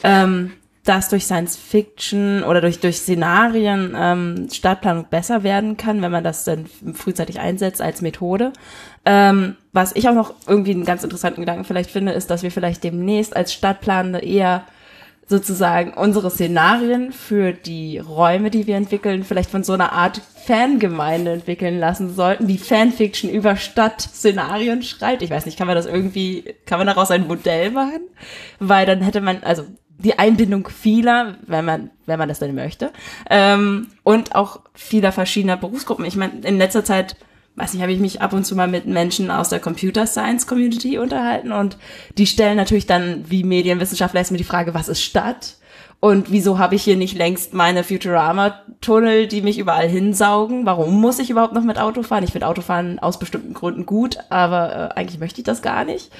ähm, 0.02 0.52
dass 0.86 1.08
durch 1.08 1.24
Science 1.24 1.56
Fiction 1.56 2.42
oder 2.44 2.60
durch 2.60 2.80
durch 2.80 2.98
Szenarien 2.98 3.94
ähm, 3.98 4.48
Stadtplanung 4.50 5.06
besser 5.10 5.42
werden 5.42 5.76
kann, 5.76 6.00
wenn 6.00 6.12
man 6.12 6.24
das 6.24 6.44
dann 6.44 6.66
frühzeitig 6.94 7.40
einsetzt 7.40 7.82
als 7.82 8.02
Methode. 8.02 8.52
Ähm, 9.04 9.56
was 9.72 9.94
ich 9.94 10.08
auch 10.08 10.14
noch 10.14 10.34
irgendwie 10.46 10.70
einen 10.70 10.84
ganz 10.84 11.04
interessanten 11.04 11.40
Gedanken 11.40 11.64
vielleicht 11.64 11.90
finde, 11.90 12.12
ist, 12.12 12.30
dass 12.30 12.42
wir 12.42 12.50
vielleicht 12.50 12.84
demnächst 12.84 13.36
als 13.36 13.52
Stadtplanende 13.52 14.20
eher 14.20 14.64
sozusagen 15.28 15.92
unsere 15.94 16.30
Szenarien 16.30 17.12
für 17.12 17.52
die 17.52 17.98
Räume, 17.98 18.50
die 18.50 18.68
wir 18.68 18.76
entwickeln, 18.76 19.24
vielleicht 19.24 19.50
von 19.50 19.64
so 19.64 19.72
einer 19.72 19.92
Art 19.92 20.20
Fangemeinde 20.46 21.32
entwickeln 21.32 21.80
lassen 21.80 22.14
sollten, 22.14 22.46
die 22.46 22.58
Fanfiction 22.58 23.28
über 23.28 23.56
Stadtszenarien 23.56 24.84
schreibt. 24.84 25.22
Ich 25.22 25.30
weiß 25.30 25.44
nicht, 25.46 25.58
kann 25.58 25.66
man 25.66 25.74
das 25.74 25.86
irgendwie, 25.86 26.54
kann 26.64 26.78
man 26.78 26.86
daraus 26.86 27.10
ein 27.10 27.26
Modell 27.26 27.72
machen? 27.72 28.02
Weil 28.60 28.86
dann 28.86 29.02
hätte 29.02 29.20
man, 29.20 29.42
also 29.42 29.64
die 29.98 30.18
Einbindung 30.18 30.68
vieler, 30.68 31.36
wenn 31.46 31.64
man, 31.64 31.90
wenn 32.06 32.18
man 32.18 32.28
das 32.28 32.38
denn 32.38 32.54
möchte, 32.54 32.92
ähm, 33.30 33.88
und 34.02 34.34
auch 34.34 34.60
vieler 34.74 35.12
verschiedener 35.12 35.56
Berufsgruppen. 35.56 36.04
Ich 36.04 36.16
meine, 36.16 36.40
in 36.42 36.58
letzter 36.58 36.84
Zeit 36.84 37.16
weiß 37.56 37.72
nicht, 37.72 37.82
habe 37.82 37.92
ich 37.92 38.00
mich 38.00 38.20
ab 38.20 38.32
und 38.34 38.44
zu 38.44 38.54
mal 38.54 38.68
mit 38.68 38.86
Menschen 38.86 39.30
aus 39.30 39.48
der 39.48 39.60
Computer 39.60 40.06
Science 40.06 40.46
Community 40.46 40.98
unterhalten 40.98 41.52
und 41.52 41.78
die 42.18 42.26
stellen 42.26 42.56
natürlich 42.56 42.86
dann 42.86 43.24
wie 43.30 43.44
Medienwissenschaftler 43.44 44.20
erstmal 44.20 44.38
die 44.38 44.44
Frage, 44.44 44.74
was 44.74 44.88
ist 44.88 45.02
Stadt? 45.02 45.56
Und 45.98 46.30
wieso 46.30 46.58
habe 46.58 46.74
ich 46.74 46.82
hier 46.82 46.96
nicht 46.96 47.16
längst 47.16 47.54
meine 47.54 47.82
Futurama-Tunnel, 47.82 49.28
die 49.28 49.40
mich 49.40 49.58
überall 49.58 49.88
hinsaugen? 49.88 50.66
Warum 50.66 51.00
muss 51.00 51.18
ich 51.18 51.30
überhaupt 51.30 51.54
noch 51.54 51.64
mit 51.64 51.78
Auto 51.78 52.02
fahren? 52.02 52.22
Ich 52.22 52.32
finde 52.32 52.46
Autofahren 52.46 52.98
aus 52.98 53.18
bestimmten 53.18 53.54
Gründen 53.54 53.86
gut, 53.86 54.18
aber 54.28 54.92
äh, 54.94 54.98
eigentlich 54.98 55.18
möchte 55.18 55.40
ich 55.40 55.44
das 55.44 55.62
gar 55.62 55.84
nicht. 55.84 56.12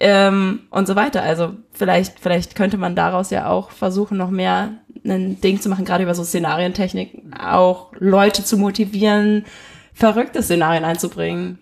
Ähm, 0.00 0.60
und 0.70 0.86
so 0.86 0.96
weiter. 0.96 1.22
Also 1.22 1.52
vielleicht, 1.72 2.20
vielleicht 2.20 2.54
könnte 2.56 2.78
man 2.78 2.96
daraus 2.96 3.30
ja 3.30 3.48
auch 3.48 3.70
versuchen, 3.70 4.16
noch 4.16 4.30
mehr 4.30 4.70
ein 5.04 5.40
Ding 5.40 5.60
zu 5.60 5.68
machen, 5.68 5.84
gerade 5.84 6.04
über 6.04 6.14
so 6.14 6.24
Szenarientechnik, 6.24 7.22
auch 7.38 7.92
Leute 7.98 8.44
zu 8.44 8.56
motivieren, 8.56 9.44
verrückte 9.92 10.42
Szenarien 10.42 10.84
einzubringen. 10.84 11.58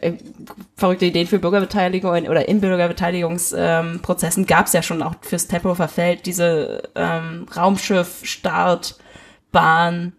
Äh, 0.00 0.12
verrückte 0.76 1.06
Ideen 1.06 1.26
für 1.26 1.40
Bürgerbeteiligung 1.40 2.28
oder 2.28 2.48
in 2.48 2.60
Bürgerbeteiligungsprozessen 2.60 4.42
ähm, 4.44 4.46
gab 4.46 4.66
es 4.66 4.72
ja 4.72 4.82
schon 4.82 5.02
auch 5.02 5.16
fürs 5.22 5.48
Tempelhofer 5.48 5.88
Feld 5.88 6.24
diese 6.26 6.84
ähm, 6.94 7.46
Raumschiff, 7.56 8.20
Start, 8.22 8.96
Bahn 9.50 10.12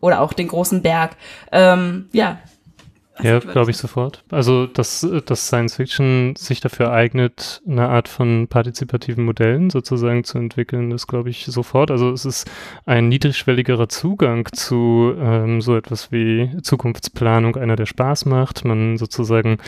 oder 0.00 0.20
auch 0.20 0.32
den 0.32 0.48
großen 0.48 0.82
Berg. 0.82 1.12
Ähm, 1.52 2.08
ja, 2.12 2.40
ja, 3.22 3.38
glaube 3.38 3.70
ich 3.70 3.76
sofort. 3.76 4.24
Also, 4.30 4.66
dass, 4.66 5.06
dass 5.26 5.46
Science 5.46 5.76
Fiction 5.76 6.34
sich 6.36 6.60
dafür 6.60 6.92
eignet, 6.92 7.60
eine 7.68 7.88
Art 7.88 8.08
von 8.08 8.48
partizipativen 8.48 9.24
Modellen 9.24 9.70
sozusagen 9.70 10.24
zu 10.24 10.38
entwickeln, 10.38 10.90
das 10.90 11.06
glaube 11.06 11.30
ich 11.30 11.44
sofort. 11.46 11.90
Also 11.90 12.10
es 12.12 12.24
ist 12.24 12.50
ein 12.86 13.08
niedrigschwelligerer 13.08 13.88
Zugang 13.88 14.48
zu 14.52 15.14
ähm, 15.18 15.60
so 15.60 15.76
etwas 15.76 16.12
wie 16.12 16.50
Zukunftsplanung, 16.62 17.56
einer, 17.56 17.76
der 17.76 17.86
Spaß 17.86 18.26
macht. 18.26 18.64
Man 18.64 18.96
sozusagen 18.96 19.58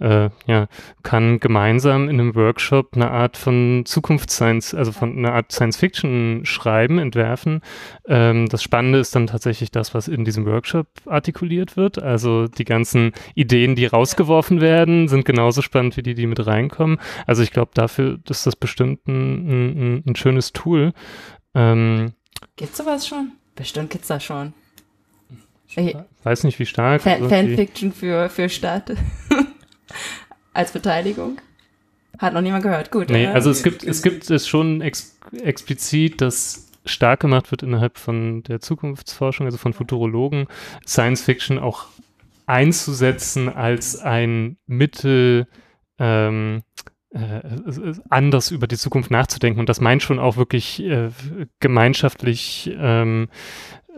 äh, 0.00 0.30
ja, 0.46 0.68
kann 1.02 1.40
gemeinsam 1.40 2.08
in 2.08 2.20
einem 2.20 2.34
Workshop 2.34 2.90
eine 2.94 3.10
Art 3.10 3.36
von 3.36 3.82
Zukunftsscience, 3.84 4.74
also 4.74 4.92
von 4.92 5.18
einer 5.18 5.32
Art 5.34 5.52
Science 5.52 5.76
Fiction 5.76 6.42
schreiben, 6.44 6.98
entwerfen. 6.98 7.60
Ähm, 8.06 8.48
das 8.48 8.62
Spannende 8.62 8.98
ist 8.98 9.14
dann 9.14 9.26
tatsächlich 9.26 9.70
das, 9.70 9.92
was 9.92 10.08
in 10.08 10.24
diesem 10.24 10.46
Workshop 10.46 10.86
artikuliert 11.06 11.76
wird. 11.76 12.02
Also 12.02 12.46
die 12.46 12.64
ganzen 12.64 12.91
ganzen 12.92 13.12
Ideen, 13.34 13.74
die 13.74 13.86
rausgeworfen 13.86 14.60
werden, 14.60 15.08
sind 15.08 15.24
genauso 15.24 15.62
spannend 15.62 15.96
wie 15.96 16.02
die, 16.02 16.14
die 16.14 16.26
mit 16.26 16.46
reinkommen. 16.46 16.98
Also 17.26 17.42
ich 17.42 17.50
glaube, 17.50 17.72
dafür 17.74 18.18
ist 18.28 18.46
das 18.46 18.56
bestimmt 18.56 19.06
ein, 19.06 19.96
ein, 19.96 20.02
ein 20.06 20.16
schönes 20.16 20.52
Tool. 20.52 20.92
Ähm, 21.54 22.12
gibt's 22.56 22.78
sowas 22.78 23.06
schon? 23.06 23.32
Bestimmt 23.54 23.90
gibt's 23.90 24.08
das 24.08 24.24
schon. 24.24 24.52
Ich 25.74 25.96
weiß 26.22 26.44
nicht, 26.44 26.58
wie 26.58 26.66
stark. 26.66 27.00
Fan 27.00 27.28
Fanfiction 27.28 27.92
für, 27.92 28.28
für 28.28 28.48
Stadt. 28.50 28.94
Als 30.52 30.72
Beteiligung. 30.72 31.40
Hat 32.18 32.34
noch 32.34 32.42
niemand 32.42 32.62
gehört. 32.62 32.90
Gut. 32.90 33.08
Nee, 33.08 33.26
also 33.26 33.50
es 33.50 33.62
gibt, 33.62 33.82
es 33.82 34.02
gibt 34.02 34.28
es 34.28 34.46
schon 34.46 34.82
ex 34.82 35.18
explizit, 35.42 36.20
dass 36.20 36.68
stark 36.84 37.20
gemacht 37.20 37.50
wird 37.50 37.62
innerhalb 37.62 37.96
von 37.96 38.42
der 38.42 38.60
Zukunftsforschung, 38.60 39.46
also 39.46 39.56
von 39.56 39.72
Futurologen, 39.72 40.46
Science 40.86 41.22
Fiction 41.22 41.58
auch 41.58 41.86
einzusetzen 42.46 43.48
als 43.48 44.00
ein 44.00 44.56
Mittel, 44.66 45.46
ähm, 45.98 46.62
äh, 47.10 47.92
anders 48.08 48.50
über 48.50 48.66
die 48.66 48.76
Zukunft 48.76 49.10
nachzudenken. 49.10 49.60
Und 49.60 49.68
das 49.68 49.80
meint 49.80 50.02
schon 50.02 50.18
auch 50.18 50.36
wirklich 50.36 50.82
äh, 50.82 51.10
gemeinschaftlich, 51.60 52.70
ähm, 52.78 53.28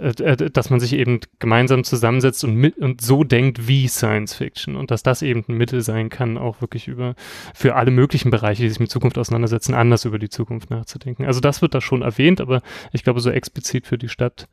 äh, 0.00 0.08
äh, 0.08 0.50
dass 0.50 0.70
man 0.70 0.80
sich 0.80 0.94
eben 0.94 1.20
gemeinsam 1.38 1.84
zusammensetzt 1.84 2.42
und, 2.44 2.56
mit, 2.56 2.76
und 2.78 3.00
so 3.00 3.22
denkt 3.22 3.68
wie 3.68 3.86
Science 3.86 4.34
Fiction. 4.34 4.74
Und 4.74 4.90
dass 4.90 5.04
das 5.04 5.22
eben 5.22 5.44
ein 5.48 5.56
Mittel 5.56 5.80
sein 5.80 6.08
kann, 6.08 6.36
auch 6.36 6.60
wirklich 6.60 6.88
über 6.88 7.14
für 7.54 7.76
alle 7.76 7.92
möglichen 7.92 8.30
Bereiche, 8.30 8.62
die 8.62 8.68
sich 8.68 8.80
mit 8.80 8.90
Zukunft 8.90 9.16
auseinandersetzen, 9.16 9.74
anders 9.74 10.04
über 10.04 10.18
die 10.18 10.28
Zukunft 10.28 10.70
nachzudenken. 10.70 11.24
Also 11.24 11.40
das 11.40 11.62
wird 11.62 11.74
da 11.74 11.80
schon 11.80 12.02
erwähnt, 12.02 12.40
aber 12.40 12.62
ich 12.92 13.04
glaube, 13.04 13.20
so 13.20 13.30
explizit 13.30 13.86
für 13.86 13.98
die 13.98 14.08
Stadt 14.08 14.48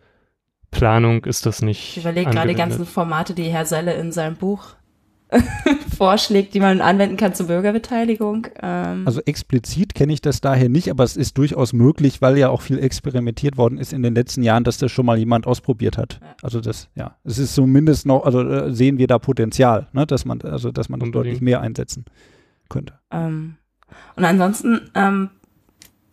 Planung 0.71 1.25
ist 1.25 1.45
das 1.45 1.61
nicht. 1.61 1.97
Ich 1.97 2.03
überlege 2.03 2.31
gerade 2.31 2.49
die 2.49 2.55
ganzen 2.55 2.85
Formate, 2.85 3.33
die 3.33 3.43
Herr 3.43 3.65
Selle 3.65 3.93
in 3.93 4.11
seinem 4.11 4.35
Buch 4.35 4.75
vorschlägt, 5.97 6.53
die 6.53 6.59
man 6.59 6.81
anwenden 6.81 7.17
kann 7.17 7.33
zur 7.33 7.47
Bürgerbeteiligung. 7.47 8.47
Ähm. 8.61 9.03
Also 9.05 9.21
explizit 9.21 9.95
kenne 9.95 10.13
ich 10.13 10.21
das 10.21 10.41
daher 10.41 10.69
nicht, 10.69 10.89
aber 10.89 11.03
es 11.03 11.15
ist 11.15 11.37
durchaus 11.37 11.73
möglich, 11.73 12.21
weil 12.21 12.37
ja 12.37 12.49
auch 12.49 12.61
viel 12.61 12.79
experimentiert 12.79 13.57
worden 13.57 13.77
ist 13.77 13.93
in 13.93 14.03
den 14.03 14.15
letzten 14.15 14.43
Jahren, 14.43 14.63
dass 14.63 14.77
das 14.77 14.91
schon 14.91 15.05
mal 15.05 15.17
jemand 15.17 15.47
ausprobiert 15.47 15.97
hat. 15.97 16.19
Ja. 16.21 16.35
Also 16.41 16.59
das, 16.59 16.89
ja, 16.95 17.15
es 17.23 17.37
ist 17.37 17.55
zumindest 17.55 18.05
noch, 18.05 18.25
also 18.25 18.41
äh, 18.41 18.73
sehen 18.73 18.97
wir 18.97 19.07
da 19.07 19.19
Potenzial, 19.19 19.87
ne, 19.93 20.05
dass 20.05 20.25
man, 20.25 20.41
also 20.41 20.71
dass 20.71 20.89
man 20.89 20.99
das 20.99 21.11
deutlich 21.11 21.41
mehr 21.41 21.61
einsetzen 21.61 22.05
könnte. 22.69 22.93
Ähm. 23.11 23.57
Und 24.15 24.25
ansonsten 24.25 24.89
ähm, 24.95 25.29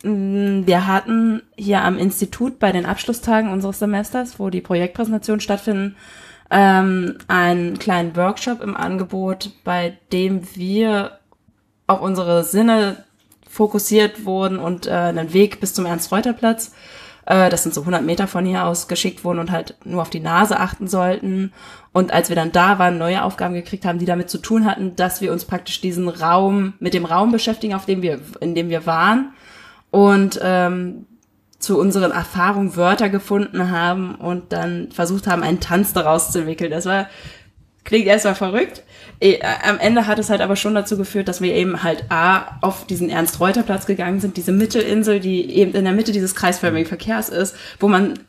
wir 0.02 0.86
hatten 0.86 1.42
hier 1.56 1.82
am 1.82 1.98
Institut 1.98 2.58
bei 2.58 2.70
den 2.70 2.86
Abschlusstagen 2.86 3.50
unseres 3.50 3.80
Semesters, 3.80 4.38
wo 4.38 4.48
die 4.48 4.60
Projektpräsentationen 4.60 5.40
stattfinden, 5.40 5.96
ähm, 6.50 7.18
einen 7.26 7.78
kleinen 7.78 8.16
Workshop 8.16 8.62
im 8.62 8.76
Angebot, 8.76 9.50
bei 9.64 9.98
dem 10.12 10.42
wir 10.54 11.18
auf 11.86 12.00
unsere 12.00 12.44
Sinne 12.44 13.04
fokussiert 13.48 14.24
wurden 14.24 14.58
und 14.58 14.86
äh, 14.86 14.90
einen 14.90 15.32
Weg 15.32 15.58
bis 15.60 15.74
zum 15.74 15.84
Ernst-Reuter-Platz, 15.84 16.72
äh, 17.26 17.50
das 17.50 17.64
sind 17.64 17.74
so 17.74 17.80
100 17.80 18.04
Meter 18.04 18.28
von 18.28 18.46
hier 18.46 18.64
aus, 18.66 18.88
geschickt 18.88 19.24
wurden 19.24 19.40
und 19.40 19.50
halt 19.50 19.76
nur 19.84 20.02
auf 20.02 20.10
die 20.10 20.20
Nase 20.20 20.60
achten 20.60 20.86
sollten. 20.86 21.52
Und 21.92 22.12
als 22.12 22.28
wir 22.28 22.36
dann 22.36 22.52
da 22.52 22.78
waren, 22.78 22.98
neue 22.98 23.24
Aufgaben 23.24 23.54
gekriegt 23.54 23.84
haben, 23.84 23.98
die 23.98 24.06
damit 24.06 24.30
zu 24.30 24.38
tun 24.38 24.64
hatten, 24.64 24.94
dass 24.96 25.20
wir 25.20 25.32
uns 25.32 25.44
praktisch 25.44 25.80
diesen 25.80 26.08
Raum, 26.08 26.74
mit 26.78 26.94
dem 26.94 27.04
Raum 27.04 27.32
beschäftigen, 27.32 27.74
auf 27.74 27.86
dem 27.86 28.00
wir, 28.00 28.20
in 28.40 28.54
dem 28.54 28.68
wir 28.68 28.86
waren 28.86 29.32
und 29.98 30.38
ähm, 30.40 31.06
zu 31.58 31.76
unseren 31.76 32.12
Erfahrungen 32.12 32.76
Wörter 32.76 33.08
gefunden 33.08 33.72
haben 33.72 34.14
und 34.14 34.52
dann 34.52 34.92
versucht 34.92 35.26
haben, 35.26 35.42
einen 35.42 35.58
Tanz 35.58 35.92
daraus 35.92 36.30
zu 36.30 36.38
entwickeln. 36.38 36.70
Das 36.70 36.86
war 36.86 37.08
klingt 37.82 38.06
erstmal 38.06 38.36
verrückt. 38.36 38.84
Eh, 39.18 39.40
Am 39.66 39.80
Ende 39.80 40.06
hat 40.06 40.20
es 40.20 40.30
halt 40.30 40.40
aber 40.40 40.54
schon 40.54 40.76
dazu 40.76 40.96
geführt, 40.96 41.26
dass 41.26 41.40
wir 41.40 41.52
eben 41.52 41.82
halt 41.82 42.04
A, 42.10 42.58
auf 42.60 42.86
diesen 42.86 43.10
Ernst-Reuter-Platz 43.10 43.86
gegangen 43.86 44.20
sind, 44.20 44.36
diese 44.36 44.52
Mittelinsel, 44.52 45.18
die 45.18 45.50
eben 45.56 45.74
in 45.74 45.84
der 45.84 45.94
Mitte 45.94 46.12
dieses 46.12 46.36
kreisförmigen 46.36 46.86
Verkehrs 46.86 47.28
ist, 47.28 47.56
wo 47.80 47.88
man 47.88 48.20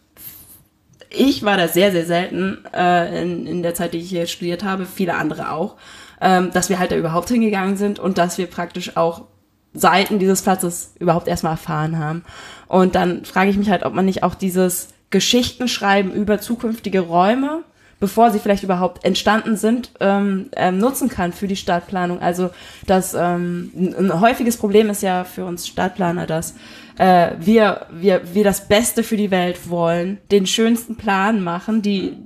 ich 1.11 1.43
war 1.43 1.57
da 1.57 1.67
sehr, 1.67 1.91
sehr 1.91 2.05
selten 2.05 2.63
äh, 2.73 3.21
in, 3.21 3.45
in 3.45 3.63
der 3.63 3.75
Zeit, 3.75 3.93
die 3.93 3.97
ich 3.99 4.09
hier 4.09 4.27
studiert 4.27 4.63
habe, 4.63 4.85
viele 4.85 5.15
andere 5.15 5.51
auch, 5.51 5.75
ähm, 6.21 6.51
dass 6.51 6.69
wir 6.69 6.79
halt 6.79 6.91
da 6.91 6.95
überhaupt 6.95 7.29
hingegangen 7.29 7.77
sind 7.77 7.99
und 7.99 8.17
dass 8.17 8.37
wir 8.37 8.47
praktisch 8.47 8.95
auch 8.95 9.25
Seiten 9.73 10.19
dieses 10.19 10.41
Platzes 10.41 10.93
überhaupt 10.99 11.27
erstmal 11.27 11.53
erfahren 11.53 11.99
haben. 11.99 12.23
Und 12.67 12.95
dann 12.95 13.25
frage 13.25 13.49
ich 13.49 13.57
mich 13.57 13.69
halt, 13.69 13.83
ob 13.83 13.93
man 13.93 14.05
nicht 14.05 14.23
auch 14.23 14.35
dieses 14.35 14.89
Geschichtenschreiben 15.09 16.11
über 16.11 16.39
zukünftige 16.39 17.01
Räume, 17.01 17.63
bevor 17.99 18.31
sie 18.31 18.39
vielleicht 18.39 18.63
überhaupt 18.63 19.03
entstanden 19.03 19.57
sind, 19.57 19.91
ähm, 19.99 20.49
ähm, 20.55 20.77
nutzen 20.77 21.09
kann 21.09 21.33
für 21.33 21.47
die 21.47 21.55
Stadtplanung. 21.55 22.21
Also 22.21 22.49
das 22.87 23.13
ähm, 23.13 23.71
ein, 23.75 24.21
häufiges 24.21 24.57
Problem 24.57 24.89
ist 24.89 25.03
ja 25.03 25.23
für 25.23 25.45
uns 25.45 25.67
Stadtplaner, 25.67 26.25
dass 26.25 26.55
äh, 26.97 27.31
wir, 27.39 27.87
wir, 27.91 28.21
wir 28.33 28.43
das 28.43 28.67
Beste 28.67 29.03
für 29.03 29.17
die 29.17 29.31
Welt 29.31 29.69
wollen, 29.69 30.19
den 30.31 30.47
schönsten 30.47 30.95
Plan 30.95 31.43
machen, 31.43 31.81
die, 31.81 32.17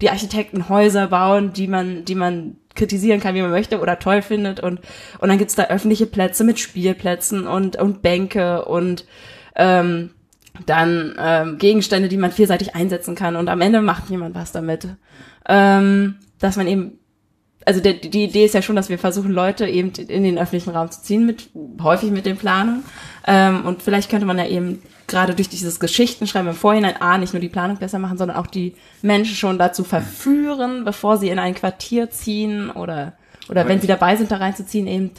die 0.00 0.10
Architekten 0.10 0.68
Häuser 0.68 1.08
bauen, 1.08 1.52
die 1.52 1.68
man, 1.68 2.04
die 2.04 2.14
man 2.14 2.56
kritisieren 2.74 3.20
kann, 3.20 3.34
wie 3.34 3.42
man 3.42 3.50
möchte 3.50 3.80
oder 3.80 3.98
toll 3.98 4.22
findet 4.22 4.60
und 4.60 4.80
und 5.18 5.28
dann 5.28 5.38
gibt's 5.38 5.56
da 5.56 5.64
öffentliche 5.64 6.06
Plätze 6.06 6.44
mit 6.44 6.58
Spielplätzen 6.58 7.46
und 7.46 7.76
und 7.76 8.02
Bänke 8.02 8.64
und 8.64 9.04
ähm, 9.56 10.10
dann 10.66 11.14
ähm, 11.18 11.58
Gegenstände, 11.58 12.08
die 12.08 12.16
man 12.16 12.32
vielseitig 12.32 12.74
einsetzen 12.74 13.14
kann 13.14 13.36
und 13.36 13.48
am 13.48 13.60
Ende 13.60 13.80
macht 13.80 14.10
jemand 14.10 14.34
was 14.34 14.52
damit. 14.52 14.88
Ähm, 15.48 16.16
dass 16.38 16.56
man 16.56 16.66
eben, 16.66 16.98
also 17.64 17.80
der, 17.80 17.94
die 17.94 18.24
Idee 18.24 18.44
ist 18.44 18.54
ja 18.54 18.62
schon, 18.62 18.76
dass 18.76 18.88
wir 18.88 18.98
versuchen, 18.98 19.30
Leute 19.30 19.66
eben 19.66 19.90
in 19.90 20.22
den 20.22 20.38
öffentlichen 20.38 20.70
Raum 20.70 20.90
zu 20.90 21.02
ziehen, 21.02 21.26
mit 21.26 21.50
häufig 21.82 22.10
mit 22.10 22.26
den 22.26 22.36
Planungen. 22.36 22.84
Ähm, 23.26 23.64
und 23.66 23.82
vielleicht 23.82 24.10
könnte 24.10 24.26
man 24.26 24.38
ja 24.38 24.46
eben 24.46 24.82
gerade 25.10 25.34
durch 25.34 25.48
dieses 25.48 25.80
Geschichtenschreiben 25.80 26.48
im 26.48 26.56
Vorhinein 26.56 27.00
A, 27.00 27.18
nicht 27.18 27.32
nur 27.32 27.40
die 27.40 27.48
Planung 27.48 27.76
besser 27.76 27.98
machen, 27.98 28.18
sondern 28.18 28.36
auch 28.36 28.46
die 28.46 28.74
Menschen 29.02 29.34
schon 29.34 29.58
dazu 29.58 29.84
verführen, 29.84 30.84
bevor 30.84 31.16
sie 31.18 31.28
in 31.28 31.38
ein 31.38 31.54
Quartier 31.54 32.10
ziehen 32.10 32.70
oder, 32.70 33.14
oder 33.48 33.68
wenn 33.68 33.80
sie 33.80 33.86
dabei 33.86 34.16
sind, 34.16 34.30
da 34.30 34.36
reinzuziehen, 34.36 34.86
eben 34.86 35.10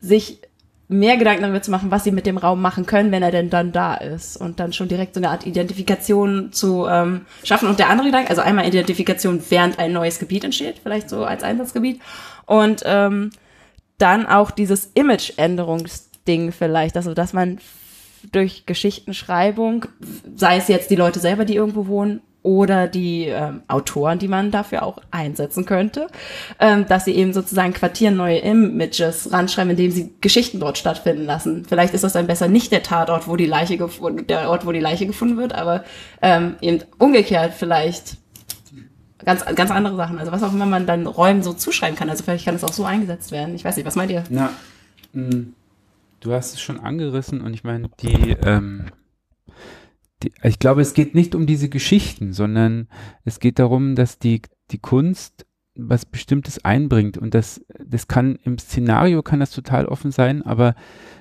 sich 0.00 0.38
mehr 0.88 1.16
Gedanken 1.16 1.42
darüber 1.42 1.62
zu 1.62 1.70
machen, 1.70 1.90
was 1.90 2.04
sie 2.04 2.12
mit 2.12 2.26
dem 2.26 2.36
Raum 2.36 2.60
machen 2.60 2.86
können, 2.86 3.12
wenn 3.12 3.22
er 3.22 3.30
denn 3.30 3.50
dann 3.50 3.72
da 3.72 3.94
ist. 3.94 4.36
Und 4.36 4.60
dann 4.60 4.72
schon 4.72 4.88
direkt 4.88 5.14
so 5.14 5.20
eine 5.20 5.30
Art 5.30 5.46
Identifikation 5.46 6.52
zu 6.52 6.86
ähm, 6.86 7.22
schaffen. 7.44 7.68
Und 7.68 7.78
der 7.78 7.88
andere 7.88 8.08
Gedanke, 8.08 8.30
also 8.30 8.42
einmal 8.42 8.66
Identifikation, 8.66 9.42
während 9.48 9.78
ein 9.78 9.92
neues 9.92 10.18
Gebiet 10.18 10.44
entsteht, 10.44 10.80
vielleicht 10.82 11.08
so 11.08 11.24
als 11.24 11.42
Einsatzgebiet. 11.42 12.00
Und 12.46 12.82
ähm, 12.84 13.30
dann 13.98 14.26
auch 14.26 14.50
dieses 14.50 14.90
Image-Änderungsding 14.94 16.52
vielleicht, 16.52 16.96
also 16.96 17.14
dass 17.14 17.32
man 17.32 17.58
durch 18.30 18.66
Geschichtenschreibung, 18.66 19.86
sei 20.36 20.56
es 20.56 20.68
jetzt 20.68 20.90
die 20.90 20.96
Leute 20.96 21.20
selber, 21.20 21.44
die 21.44 21.56
irgendwo 21.56 21.86
wohnen, 21.86 22.20
oder 22.42 22.88
die 22.88 23.26
ähm, 23.26 23.62
Autoren, 23.68 24.18
die 24.18 24.28
man 24.28 24.50
dafür 24.50 24.82
auch 24.82 24.98
einsetzen 25.10 25.64
könnte, 25.64 26.08
ähm, 26.58 26.86
dass 26.88 27.04
sie 27.04 27.12
eben 27.12 27.32
sozusagen 27.32 27.72
quartierneue 27.72 28.38
Images 28.38 29.32
ranschreiben, 29.32 29.70
indem 29.70 29.90
sie 29.90 30.12
Geschichten 30.20 30.58
dort 30.58 30.76
stattfinden 30.78 31.24
lassen. 31.24 31.64
Vielleicht 31.68 31.94
ist 31.94 32.04
das 32.04 32.14
dann 32.14 32.26
besser 32.26 32.48
nicht 32.48 32.72
der 32.72 32.82
Tatort, 32.82 33.28
wo 33.28 33.36
die 33.36 33.46
Leiche 33.46 33.76
gefunden, 33.76 34.26
der 34.26 34.50
Ort, 34.50 34.66
wo 34.66 34.72
die 34.72 34.80
Leiche 34.80 35.06
gefunden 35.06 35.36
wird, 35.36 35.54
aber 35.54 35.84
ähm, 36.20 36.56
eben 36.60 36.80
umgekehrt 36.98 37.54
vielleicht 37.56 38.16
ganz 39.24 39.44
ganz 39.44 39.70
andere 39.70 39.94
Sachen. 39.96 40.18
Also 40.18 40.32
was 40.32 40.42
auch 40.42 40.52
immer 40.52 40.66
man 40.66 40.84
dann 40.86 41.06
Räumen 41.06 41.44
so 41.44 41.52
zuschreiben 41.52 41.96
kann. 41.96 42.10
Also 42.10 42.24
vielleicht 42.24 42.44
kann 42.44 42.56
es 42.56 42.64
auch 42.64 42.72
so 42.72 42.84
eingesetzt 42.84 43.30
werden. 43.30 43.54
Ich 43.54 43.64
weiß 43.64 43.76
nicht, 43.76 43.86
was 43.86 43.94
meint 43.94 44.10
ihr? 44.10 44.24
Na, 44.30 44.50
mh, 45.12 45.44
du 46.22 46.32
hast 46.32 46.54
es 46.54 46.60
schon 46.60 46.80
angerissen 46.80 47.40
und 47.40 47.52
ich 47.54 47.64
meine, 47.64 47.90
die, 48.00 48.36
ähm, 48.44 48.86
die, 50.22 50.32
ich 50.42 50.58
glaube, 50.58 50.80
es 50.80 50.94
geht 50.94 51.14
nicht 51.14 51.34
um 51.34 51.46
diese 51.46 51.68
Geschichten, 51.68 52.32
sondern 52.32 52.88
es 53.24 53.40
geht 53.40 53.58
darum, 53.58 53.94
dass 53.94 54.18
die, 54.18 54.42
die 54.70 54.78
Kunst 54.78 55.46
was 55.74 56.04
Bestimmtes 56.04 56.64
einbringt 56.64 57.16
und 57.16 57.34
das, 57.34 57.64
das 57.84 58.06
kann 58.06 58.38
im 58.44 58.58
Szenario 58.58 59.22
kann 59.22 59.40
das 59.40 59.50
total 59.50 59.86
offen 59.86 60.10
sein, 60.10 60.42
aber 60.42 60.74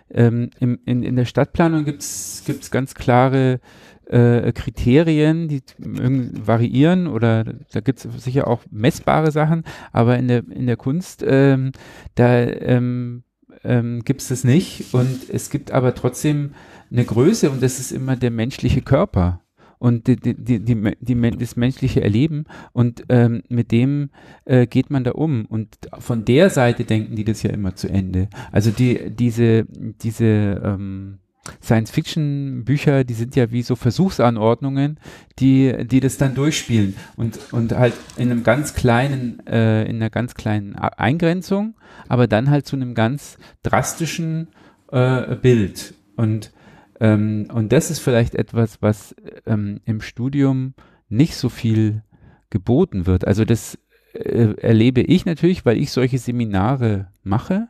ähm, 0.10 0.49
im, 0.60 0.78
in, 0.86 1.04
in 1.04 1.16
der 1.16 1.26
Stadtplanung 1.26 1.86
gibt's 1.86 2.43
gibt's 2.45 2.70
ganz 2.70 2.93
klare 2.93 3.62
äh, 4.08 4.52
Kriterien, 4.52 5.47
die 5.47 5.62
variieren 5.78 7.08
oder 7.08 7.45
da 7.72 7.80
gibt's 7.80 8.06
sicher 8.18 8.47
auch 8.47 8.62
messbare 8.70 9.32
Sachen, 9.32 9.64
aber 9.93 10.18
in 10.20 10.28
der, 10.28 10.43
in 10.49 10.68
der 10.68 10.76
Kunst, 10.76 11.24
ähm, 11.26 11.72
da 12.16 12.41
ähm, 12.41 13.24
ähm, 13.64 14.03
gibt 14.03 14.22
es 14.22 14.30
das 14.30 14.43
nicht. 14.43 14.93
Und 14.93 15.30
es 15.30 15.49
gibt 15.49 15.72
aber 15.72 15.95
trotzdem 15.95 16.51
eine 16.91 17.05
Größe 17.05 17.49
und 17.49 17.62
das 17.62 17.80
ist 17.80 17.91
immer 17.91 18.16
der 18.16 18.32
menschliche 18.32 18.82
Körper 18.82 19.41
und 19.82 20.05
die, 20.05 20.16
die, 20.16 20.36
die, 20.36 20.95
die, 20.99 21.32
das 21.38 21.55
menschliche 21.55 22.01
Erleben. 22.01 22.45
Und 22.72 23.03
ähm, 23.09 23.41
mit 23.49 23.72
dem 23.72 24.12
äh, 24.45 24.68
geht 24.68 24.91
man 24.91 25.03
da 25.03 25.12
um. 25.12 25.47
Und 25.47 25.76
von 25.97 26.24
der 26.24 26.51
Seite 26.51 26.84
denken 26.84 27.16
die 27.16 27.24
das 27.24 27.41
ja 27.41 27.49
immer 27.49 27.76
zu 27.76 27.89
Ende. 27.89 28.30
Also 28.51 28.70
die 28.70 29.09
diese 29.09 29.66
diese 29.66 30.62
ähm, 30.64 31.18
Science-Fiction-Bücher, 31.62 33.04
die 33.04 33.14
sind 33.14 33.36
ja 33.36 33.52
wie 33.52 33.64
so 33.64 33.76
Versuchsanordnungen, 33.76 35.00
die, 35.39 35.86
die 35.86 36.00
das 36.00 36.18
dann 36.18 36.36
durchspielen 36.36 36.96
und, 37.16 37.39
und 37.52 37.74
halt 37.74 37.94
in 38.18 38.30
einem 38.30 38.44
ganz 38.44 38.74
kleinen, 38.74 39.46
äh, 39.48 39.84
in 39.86 39.96
einer 39.96 40.10
ganz 40.10 40.36
kleinen 40.36 40.76
Eingrenzung, 40.76 41.76
aber 42.08 42.28
dann 42.28 42.50
halt 42.50 42.68
zu 42.68 42.76
einem 42.76 42.94
ganz 42.94 43.38
drastischen 43.64 44.50
äh, 44.92 45.36
Bild. 45.36 45.96
Und, 46.16 46.52
ähm, 47.00 47.48
und 47.52 47.72
das 47.72 47.89
ist 47.89 48.00
vielleicht 48.00 48.36
etwas, 48.36 48.82
was 48.82 49.16
ähm, 49.48 49.82
im 49.86 50.02
Studium 50.02 50.76
nicht 51.10 51.36
so 51.36 51.50
viel 51.50 52.04
geboten 52.52 53.08
wird. 53.08 53.26
Also 53.26 53.46
das 53.46 53.80
äh, 54.14 54.54
erlebe 54.58 55.02
ich 55.02 55.26
natürlich, 55.26 55.66
weil 55.66 55.78
ich 55.78 55.92
solche 55.92 56.20
Seminare 56.20 57.08
mache, 57.24 57.68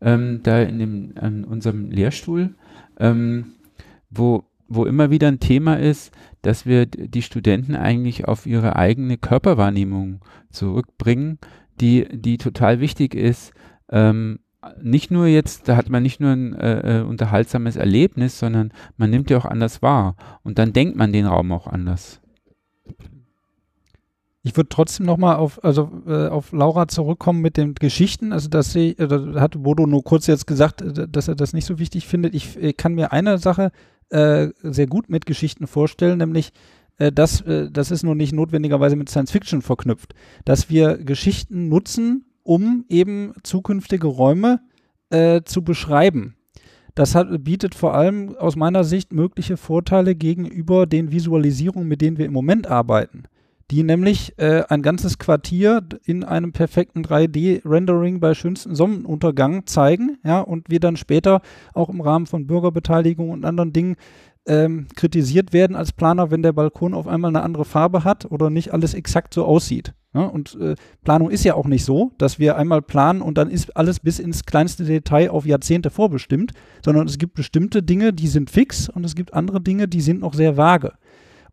ähm, 0.00 0.40
da 0.42 0.60
in, 0.62 0.78
dem, 0.78 1.12
an 1.16 1.44
unserem 1.44 1.90
Lehrstuhl 1.90 2.54
ähm, 3.00 3.54
wo, 4.10 4.44
wo 4.68 4.84
immer 4.84 5.10
wieder 5.10 5.28
ein 5.28 5.40
Thema 5.40 5.78
ist, 5.78 6.12
dass 6.42 6.66
wir 6.66 6.86
die 6.86 7.22
Studenten 7.22 7.74
eigentlich 7.74 8.28
auf 8.28 8.46
ihre 8.46 8.76
eigene 8.76 9.18
Körperwahrnehmung 9.18 10.20
zurückbringen, 10.50 11.38
die, 11.80 12.06
die 12.12 12.38
total 12.38 12.80
wichtig 12.80 13.14
ist. 13.14 13.52
Ähm, 13.90 14.40
nicht 14.82 15.10
nur 15.10 15.26
jetzt, 15.26 15.68
da 15.68 15.76
hat 15.76 15.88
man 15.88 16.02
nicht 16.02 16.20
nur 16.20 16.32
ein 16.32 16.54
äh, 16.54 16.98
äh 16.98 17.02
unterhaltsames 17.02 17.76
Erlebnis, 17.76 18.38
sondern 18.38 18.72
man 18.98 19.08
nimmt 19.10 19.30
ja 19.30 19.38
auch 19.38 19.46
anders 19.46 19.80
wahr. 19.80 20.16
Und 20.42 20.58
dann 20.58 20.72
denkt 20.72 20.96
man 20.96 21.12
den 21.12 21.26
Raum 21.26 21.50
auch 21.52 21.66
anders. 21.66 22.19
Ich 24.42 24.56
würde 24.56 24.70
trotzdem 24.70 25.04
nochmal 25.04 25.36
auf, 25.36 25.62
also, 25.62 25.90
äh, 26.06 26.28
auf 26.28 26.52
Laura 26.52 26.88
zurückkommen 26.88 27.42
mit 27.42 27.58
den 27.58 27.74
Geschichten. 27.74 28.32
Also, 28.32 28.48
dass 28.48 28.72
sie, 28.72 28.92
äh, 28.92 29.38
hat 29.38 29.62
Bodo 29.62 29.86
nur 29.86 30.02
kurz 30.02 30.26
jetzt 30.26 30.46
gesagt, 30.46 30.80
äh, 30.80 31.06
dass 31.08 31.28
er 31.28 31.34
das 31.34 31.52
nicht 31.52 31.66
so 31.66 31.78
wichtig 31.78 32.06
findet. 32.06 32.34
Ich, 32.34 32.56
ich 32.56 32.76
kann 32.76 32.94
mir 32.94 33.12
eine 33.12 33.36
Sache 33.36 33.70
äh, 34.08 34.48
sehr 34.62 34.86
gut 34.86 35.10
mit 35.10 35.26
Geschichten 35.26 35.66
vorstellen, 35.66 36.18
nämlich, 36.18 36.52
äh, 36.96 37.12
dass, 37.12 37.42
äh, 37.42 37.70
das 37.70 37.90
ist 37.90 38.02
nur 38.02 38.14
nicht 38.14 38.32
notwendigerweise 38.32 38.96
mit 38.96 39.10
Science 39.10 39.30
Fiction 39.30 39.60
verknüpft, 39.60 40.14
dass 40.46 40.70
wir 40.70 40.96
Geschichten 40.96 41.68
nutzen, 41.68 42.24
um 42.42 42.86
eben 42.88 43.34
zukünftige 43.42 44.06
Räume 44.06 44.60
äh, 45.10 45.42
zu 45.44 45.62
beschreiben. 45.62 46.34
Das 46.94 47.14
hat, 47.14 47.28
bietet 47.44 47.74
vor 47.74 47.94
allem 47.94 48.34
aus 48.36 48.56
meiner 48.56 48.84
Sicht 48.84 49.12
mögliche 49.12 49.58
Vorteile 49.58 50.14
gegenüber 50.14 50.86
den 50.86 51.12
Visualisierungen, 51.12 51.86
mit 51.86 52.00
denen 52.00 52.16
wir 52.16 52.24
im 52.24 52.32
Moment 52.32 52.66
arbeiten 52.66 53.24
die 53.70 53.84
nämlich 53.84 54.38
äh, 54.38 54.64
ein 54.68 54.82
ganzes 54.82 55.18
Quartier 55.18 55.82
in 56.04 56.24
einem 56.24 56.52
perfekten 56.52 57.04
3D-Rendering 57.04 58.18
bei 58.18 58.34
schönstem 58.34 58.74
Sonnenuntergang 58.74 59.66
zeigen, 59.66 60.18
ja, 60.24 60.40
und 60.40 60.70
wir 60.70 60.80
dann 60.80 60.96
später 60.96 61.40
auch 61.72 61.88
im 61.88 62.00
Rahmen 62.00 62.26
von 62.26 62.46
Bürgerbeteiligung 62.46 63.30
und 63.30 63.44
anderen 63.44 63.72
Dingen 63.72 63.96
ähm, 64.46 64.88
kritisiert 64.96 65.52
werden 65.52 65.76
als 65.76 65.92
Planer, 65.92 66.30
wenn 66.30 66.42
der 66.42 66.52
Balkon 66.52 66.94
auf 66.94 67.06
einmal 67.06 67.28
eine 67.28 67.42
andere 67.42 67.64
Farbe 67.64 68.04
hat 68.04 68.30
oder 68.30 68.50
nicht 68.50 68.72
alles 68.72 68.94
exakt 68.94 69.34
so 69.34 69.44
aussieht. 69.44 69.94
Ja, 70.12 70.22
und 70.22 70.58
äh, 70.60 70.74
Planung 71.04 71.30
ist 71.30 71.44
ja 71.44 71.54
auch 71.54 71.66
nicht 71.66 71.84
so, 71.84 72.10
dass 72.18 72.40
wir 72.40 72.56
einmal 72.56 72.82
planen 72.82 73.22
und 73.22 73.38
dann 73.38 73.48
ist 73.48 73.76
alles 73.76 74.00
bis 74.00 74.18
ins 74.18 74.44
kleinste 74.44 74.84
Detail 74.84 75.30
auf 75.30 75.46
Jahrzehnte 75.46 75.90
vorbestimmt, 75.90 76.52
sondern 76.84 77.06
es 77.06 77.18
gibt 77.18 77.34
bestimmte 77.34 77.84
Dinge, 77.84 78.12
die 78.12 78.26
sind 78.26 78.50
fix 78.50 78.88
und 78.88 79.04
es 79.04 79.14
gibt 79.14 79.34
andere 79.34 79.60
Dinge, 79.60 79.86
die 79.86 80.00
sind 80.00 80.20
noch 80.20 80.34
sehr 80.34 80.56
vage. 80.56 80.94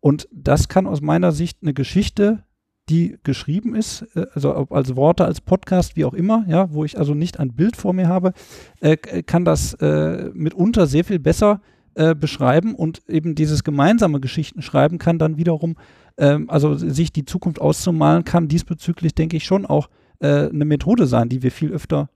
Und 0.00 0.28
das 0.32 0.68
kann 0.68 0.86
aus 0.86 1.00
meiner 1.00 1.32
Sicht 1.32 1.58
eine 1.62 1.74
Geschichte, 1.74 2.44
die 2.88 3.18
geschrieben 3.22 3.74
ist, 3.74 4.06
äh, 4.14 4.26
also 4.34 4.52
als 4.52 4.96
Worte, 4.96 5.24
als 5.24 5.40
Podcast, 5.40 5.96
wie 5.96 6.04
auch 6.04 6.14
immer, 6.14 6.44
ja, 6.48 6.72
wo 6.72 6.84
ich 6.84 6.98
also 6.98 7.14
nicht 7.14 7.38
ein 7.38 7.54
Bild 7.54 7.76
vor 7.76 7.92
mir 7.92 8.08
habe, 8.08 8.32
äh, 8.80 8.96
kann 8.96 9.44
das 9.44 9.74
äh, 9.74 10.30
mitunter 10.34 10.86
sehr 10.86 11.04
viel 11.04 11.18
besser 11.18 11.60
äh, 11.94 12.14
beschreiben 12.14 12.74
und 12.74 13.02
eben 13.08 13.34
dieses 13.34 13.64
gemeinsame 13.64 14.20
Geschichten 14.20 14.62
schreiben 14.62 14.98
kann 14.98 15.18
dann 15.18 15.36
wiederum, 15.36 15.76
ähm, 16.16 16.48
also 16.48 16.74
sich 16.74 17.12
die 17.12 17.24
Zukunft 17.24 17.60
auszumalen, 17.60 18.24
kann 18.24 18.48
diesbezüglich, 18.48 19.14
denke 19.14 19.36
ich, 19.36 19.44
schon 19.44 19.66
auch 19.66 19.88
äh, 20.20 20.48
eine 20.48 20.64
Methode 20.64 21.06
sein, 21.06 21.28
die 21.28 21.42
wir 21.42 21.50
viel 21.50 21.72
öfter 21.72 22.08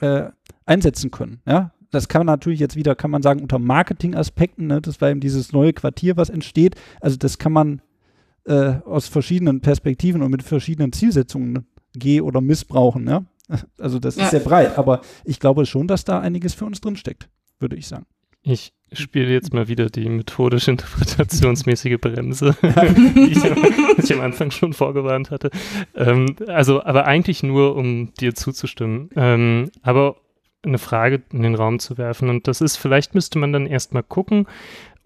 äh, 0.00 0.30
einsetzen 0.66 1.10
können. 1.10 1.40
Ja, 1.46 1.72
das 1.94 2.08
kann 2.08 2.20
man 2.20 2.26
natürlich 2.34 2.60
jetzt 2.60 2.76
wieder, 2.76 2.94
kann 2.94 3.10
man 3.10 3.22
sagen, 3.22 3.40
unter 3.40 3.58
Marketingaspekten, 3.58 4.66
ne? 4.66 4.80
das 4.80 5.00
war 5.00 5.10
eben 5.10 5.20
dieses 5.20 5.52
neue 5.52 5.72
Quartier, 5.72 6.16
was 6.16 6.28
entsteht. 6.30 6.74
Also 7.00 7.16
das 7.16 7.38
kann 7.38 7.52
man 7.52 7.80
äh, 8.46 8.74
aus 8.84 9.08
verschiedenen 9.08 9.60
Perspektiven 9.60 10.20
und 10.22 10.30
mit 10.30 10.42
verschiedenen 10.42 10.92
Zielsetzungen 10.92 11.66
geh- 11.94 12.20
oder 12.20 12.40
missbrauchen. 12.40 13.06
Ja? 13.08 13.24
Also 13.78 13.98
das 13.98 14.16
Ja. 14.16 14.24
ist 14.24 14.30
sehr 14.32 14.40
breit, 14.40 14.76
aber 14.78 15.00
ich 15.24 15.38
glaube 15.40 15.64
schon, 15.66 15.86
dass 15.86 16.04
da 16.04 16.20
einiges 16.20 16.54
für 16.54 16.64
uns 16.66 16.80
drinsteckt, 16.80 17.28
würde 17.60 17.76
ich 17.76 17.86
sagen. 17.86 18.06
Ich 18.46 18.74
spiele 18.92 19.32
jetzt 19.32 19.54
mal 19.54 19.68
wieder 19.68 19.88
die 19.88 20.08
methodisch 20.08 20.68
interpretationsmäßige 21.18 21.96
Bremse, 22.00 22.54
die 22.62 23.32
ich, 23.32 23.42
am- 23.50 23.62
die 23.96 24.02
ich 24.02 24.12
am 24.12 24.20
Anfang 24.20 24.50
schon 24.50 24.72
vorgewarnt 24.74 25.30
hatte. 25.30 25.50
Ähm, 25.94 26.36
also, 26.46 26.82
aber 26.84 27.06
eigentlich 27.06 27.42
nur, 27.42 27.74
um 27.76 28.12
dir 28.20 28.34
zuzustimmen. 28.34 29.08
Ähm, 29.16 29.70
aber 29.82 30.16
eine 30.66 30.78
Frage 30.78 31.22
in 31.32 31.42
den 31.42 31.54
Raum 31.54 31.78
zu 31.78 31.98
werfen. 31.98 32.28
Und 32.28 32.48
das 32.48 32.60
ist, 32.60 32.76
vielleicht 32.76 33.14
müsste 33.14 33.38
man 33.38 33.52
dann 33.52 33.66
erstmal 33.66 34.02
gucken, 34.02 34.46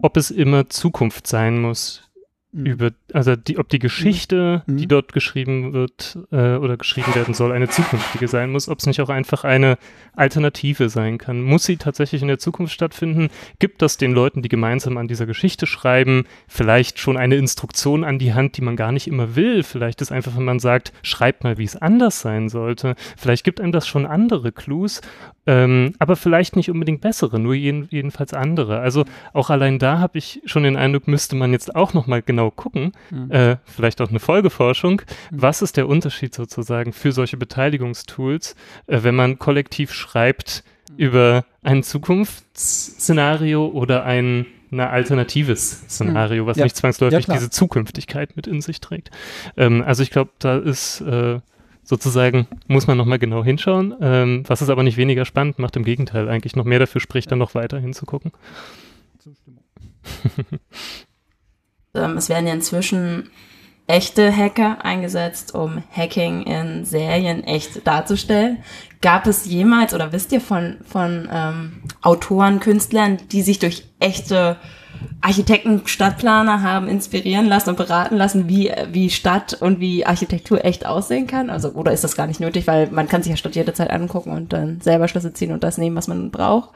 ob 0.01 0.17
es 0.17 0.31
immer 0.31 0.69
Zukunft 0.69 1.27
sein 1.27 1.59
muss. 1.61 2.03
Mhm. 2.51 2.65
Über, 2.65 2.89
also 3.13 3.35
die, 3.35 3.59
ob 3.59 3.69
die 3.69 3.77
Geschichte, 3.77 4.63
Mhm. 4.65 4.77
die 4.77 4.87
dort 4.87 5.13
geschrieben 5.13 5.73
wird 5.73 6.17
äh, 6.31 6.55
oder 6.55 6.77
geschrieben 6.77 7.13
werden 7.13 7.35
soll, 7.35 7.51
eine 7.51 7.69
zukünftige 7.69 8.27
sein 8.27 8.51
muss, 8.51 8.69
ob 8.69 8.79
es 8.79 8.87
nicht 8.87 9.01
auch 9.01 9.09
einfach 9.09 9.43
eine 9.43 9.77
Alternative 10.15 10.89
sein 10.89 11.19
kann. 11.19 11.41
Muss 11.43 11.65
sie 11.65 11.77
tatsächlich 11.77 12.23
in 12.23 12.27
der 12.27 12.39
Zukunft 12.39 12.73
stattfinden? 12.73 13.29
Gibt 13.59 13.83
das 13.83 13.97
den 13.97 14.13
Leuten, 14.13 14.41
die 14.41 14.49
gemeinsam 14.49 14.97
an 14.97 15.07
dieser 15.07 15.27
Geschichte 15.27 15.67
schreiben, 15.67 16.25
vielleicht 16.47 16.97
schon 16.97 17.17
eine 17.17 17.35
Instruktion 17.35 18.03
an 18.03 18.17
die 18.17 18.33
Hand, 18.33 18.57
die 18.57 18.61
man 18.61 18.75
gar 18.75 18.91
nicht 18.91 19.07
immer 19.07 19.35
will? 19.35 19.61
Vielleicht 19.61 20.01
ist 20.01 20.11
einfach, 20.11 20.35
wenn 20.35 20.45
man 20.45 20.59
sagt, 20.59 20.91
schreibt 21.03 21.43
mal, 21.43 21.59
wie 21.59 21.65
es 21.65 21.75
anders 21.75 22.19
sein 22.19 22.49
sollte. 22.49 22.95
Vielleicht 23.15 23.43
gibt 23.43 23.61
einem 23.61 23.71
das 23.71 23.87
schon 23.87 24.07
andere 24.07 24.51
Clues, 24.51 25.01
ähm, 25.51 25.93
aber 25.97 26.15
vielleicht 26.15 26.55
nicht 26.55 26.69
unbedingt 26.69 27.01
bessere, 27.01 27.39
nur 27.39 27.55
jeden, 27.55 27.87
jedenfalls 27.89 28.33
andere. 28.33 28.79
Also 28.79 29.05
auch 29.33 29.49
allein 29.49 29.79
da 29.79 29.97
habe 29.99 30.17
ich 30.19 30.41
schon 30.45 30.61
den 30.63 30.75
Eindruck, 30.75 31.07
müsste 31.07 31.35
man 31.35 31.51
jetzt 31.53 31.75
auch 31.75 31.93
nochmal 31.95 32.21
genau 32.21 32.51
gucken, 32.51 32.91
Mhm. 33.09 33.31
äh, 33.31 33.55
vielleicht 33.65 33.99
auch 34.01 34.09
eine 34.09 34.19
Folgeforschung, 34.19 35.01
Mhm. 35.31 35.41
was 35.41 35.61
ist 35.63 35.75
der 35.77 35.87
Unterschied 35.87 36.35
sozusagen 36.35 36.93
für 36.93 37.11
solche 37.11 37.37
Beteiligungstools, 37.37 38.55
äh, 38.87 38.99
wenn 39.01 39.15
man 39.15 39.39
kollektiv 39.39 39.91
schreibt 39.93 40.63
über 40.97 41.45
ein 41.63 41.81
Zukunftsszenario 41.83 43.65
oder 43.67 44.03
ein 44.03 44.45
ein 44.71 44.81
alternatives 44.81 45.81
Szenario, 45.89 46.45
was 46.45 46.57
Ja. 46.57 46.63
nicht 46.63 46.75
zwangsläufig 46.75 47.25
Ja, 47.25 47.33
diese 47.33 47.49
Zukünftigkeit 47.49 48.35
mit 48.35 48.45
in 48.45 48.61
sich 48.61 48.79
trägt. 48.79 49.09
Ähm, 49.57 49.81
also 49.83 50.03
ich 50.03 50.11
glaube, 50.11 50.29
da 50.37 50.59
ist 50.59 51.01
äh, 51.01 51.39
sozusagen, 51.89 52.47
muss 52.67 52.85
man 52.85 52.97
nochmal 52.97 53.17
genau 53.17 53.43
hinschauen, 53.43 53.95
ähm, 53.99 54.43
was 54.45 54.61
es 54.61 54.69
aber 54.69 54.83
nicht 54.83 54.97
weniger 54.97 55.25
spannend 55.25 55.57
macht, 55.57 55.75
im 55.75 55.83
Gegenteil, 55.83 56.29
eigentlich 56.29 56.55
noch 56.55 56.63
mehr 56.63 56.77
dafür 56.77 57.01
spricht, 57.01 57.31
dann 57.31 57.39
noch 57.39 57.55
weiter 57.55 57.79
hinzugucken. 57.79 58.31
Ähm, 61.95 62.17
es 62.17 62.29
werden 62.29 62.45
ja 62.45 62.53
inzwischen 62.53 63.31
echte 63.87 64.31
Hacker 64.31 64.85
eingesetzt, 64.85 65.55
um 65.55 65.81
Hacking 65.89 66.43
in 66.43 66.85
Serien 66.85 67.43
echt 67.43 67.87
darzustellen. 67.87 68.63
Gab 69.01 69.25
es 69.25 69.47
jemals 69.47 69.95
oder 69.95 70.11
wisst 70.11 70.31
ihr 70.31 70.39
von, 70.39 70.77
von 70.87 71.27
ähm, 71.33 71.81
Autoren, 72.03 72.59
Künstlern, 72.59 73.17
die 73.31 73.41
sich 73.41 73.57
durch 73.57 73.87
echte 73.99 74.57
Architekten, 75.21 75.81
Stadtplaner 75.85 76.61
haben 76.61 76.87
inspirieren 76.87 77.45
lassen 77.45 77.71
und 77.71 77.75
beraten 77.77 78.15
lassen, 78.15 78.47
wie, 78.49 78.71
wie 78.91 79.09
Stadt 79.09 79.53
und 79.61 79.79
wie 79.79 80.05
Architektur 80.05 80.63
echt 80.65 80.85
aussehen 80.85 81.27
kann? 81.27 81.49
Also, 81.49 81.71
oder 81.73 81.91
ist 81.91 82.03
das 82.03 82.15
gar 82.15 82.27
nicht 82.27 82.39
nötig, 82.39 82.67
weil 82.67 82.89
man 82.91 83.07
kann 83.07 83.21
sich 83.23 83.29
ja 83.31 83.37
Stadt 83.37 83.55
jederzeit 83.55 83.89
angucken 83.91 84.31
und 84.31 84.53
dann 84.53 84.81
selber 84.81 85.07
Schlüsse 85.07 85.33
ziehen 85.33 85.51
und 85.51 85.63
das 85.63 85.77
nehmen, 85.77 85.95
was 85.95 86.07
man 86.07 86.31
braucht? 86.31 86.69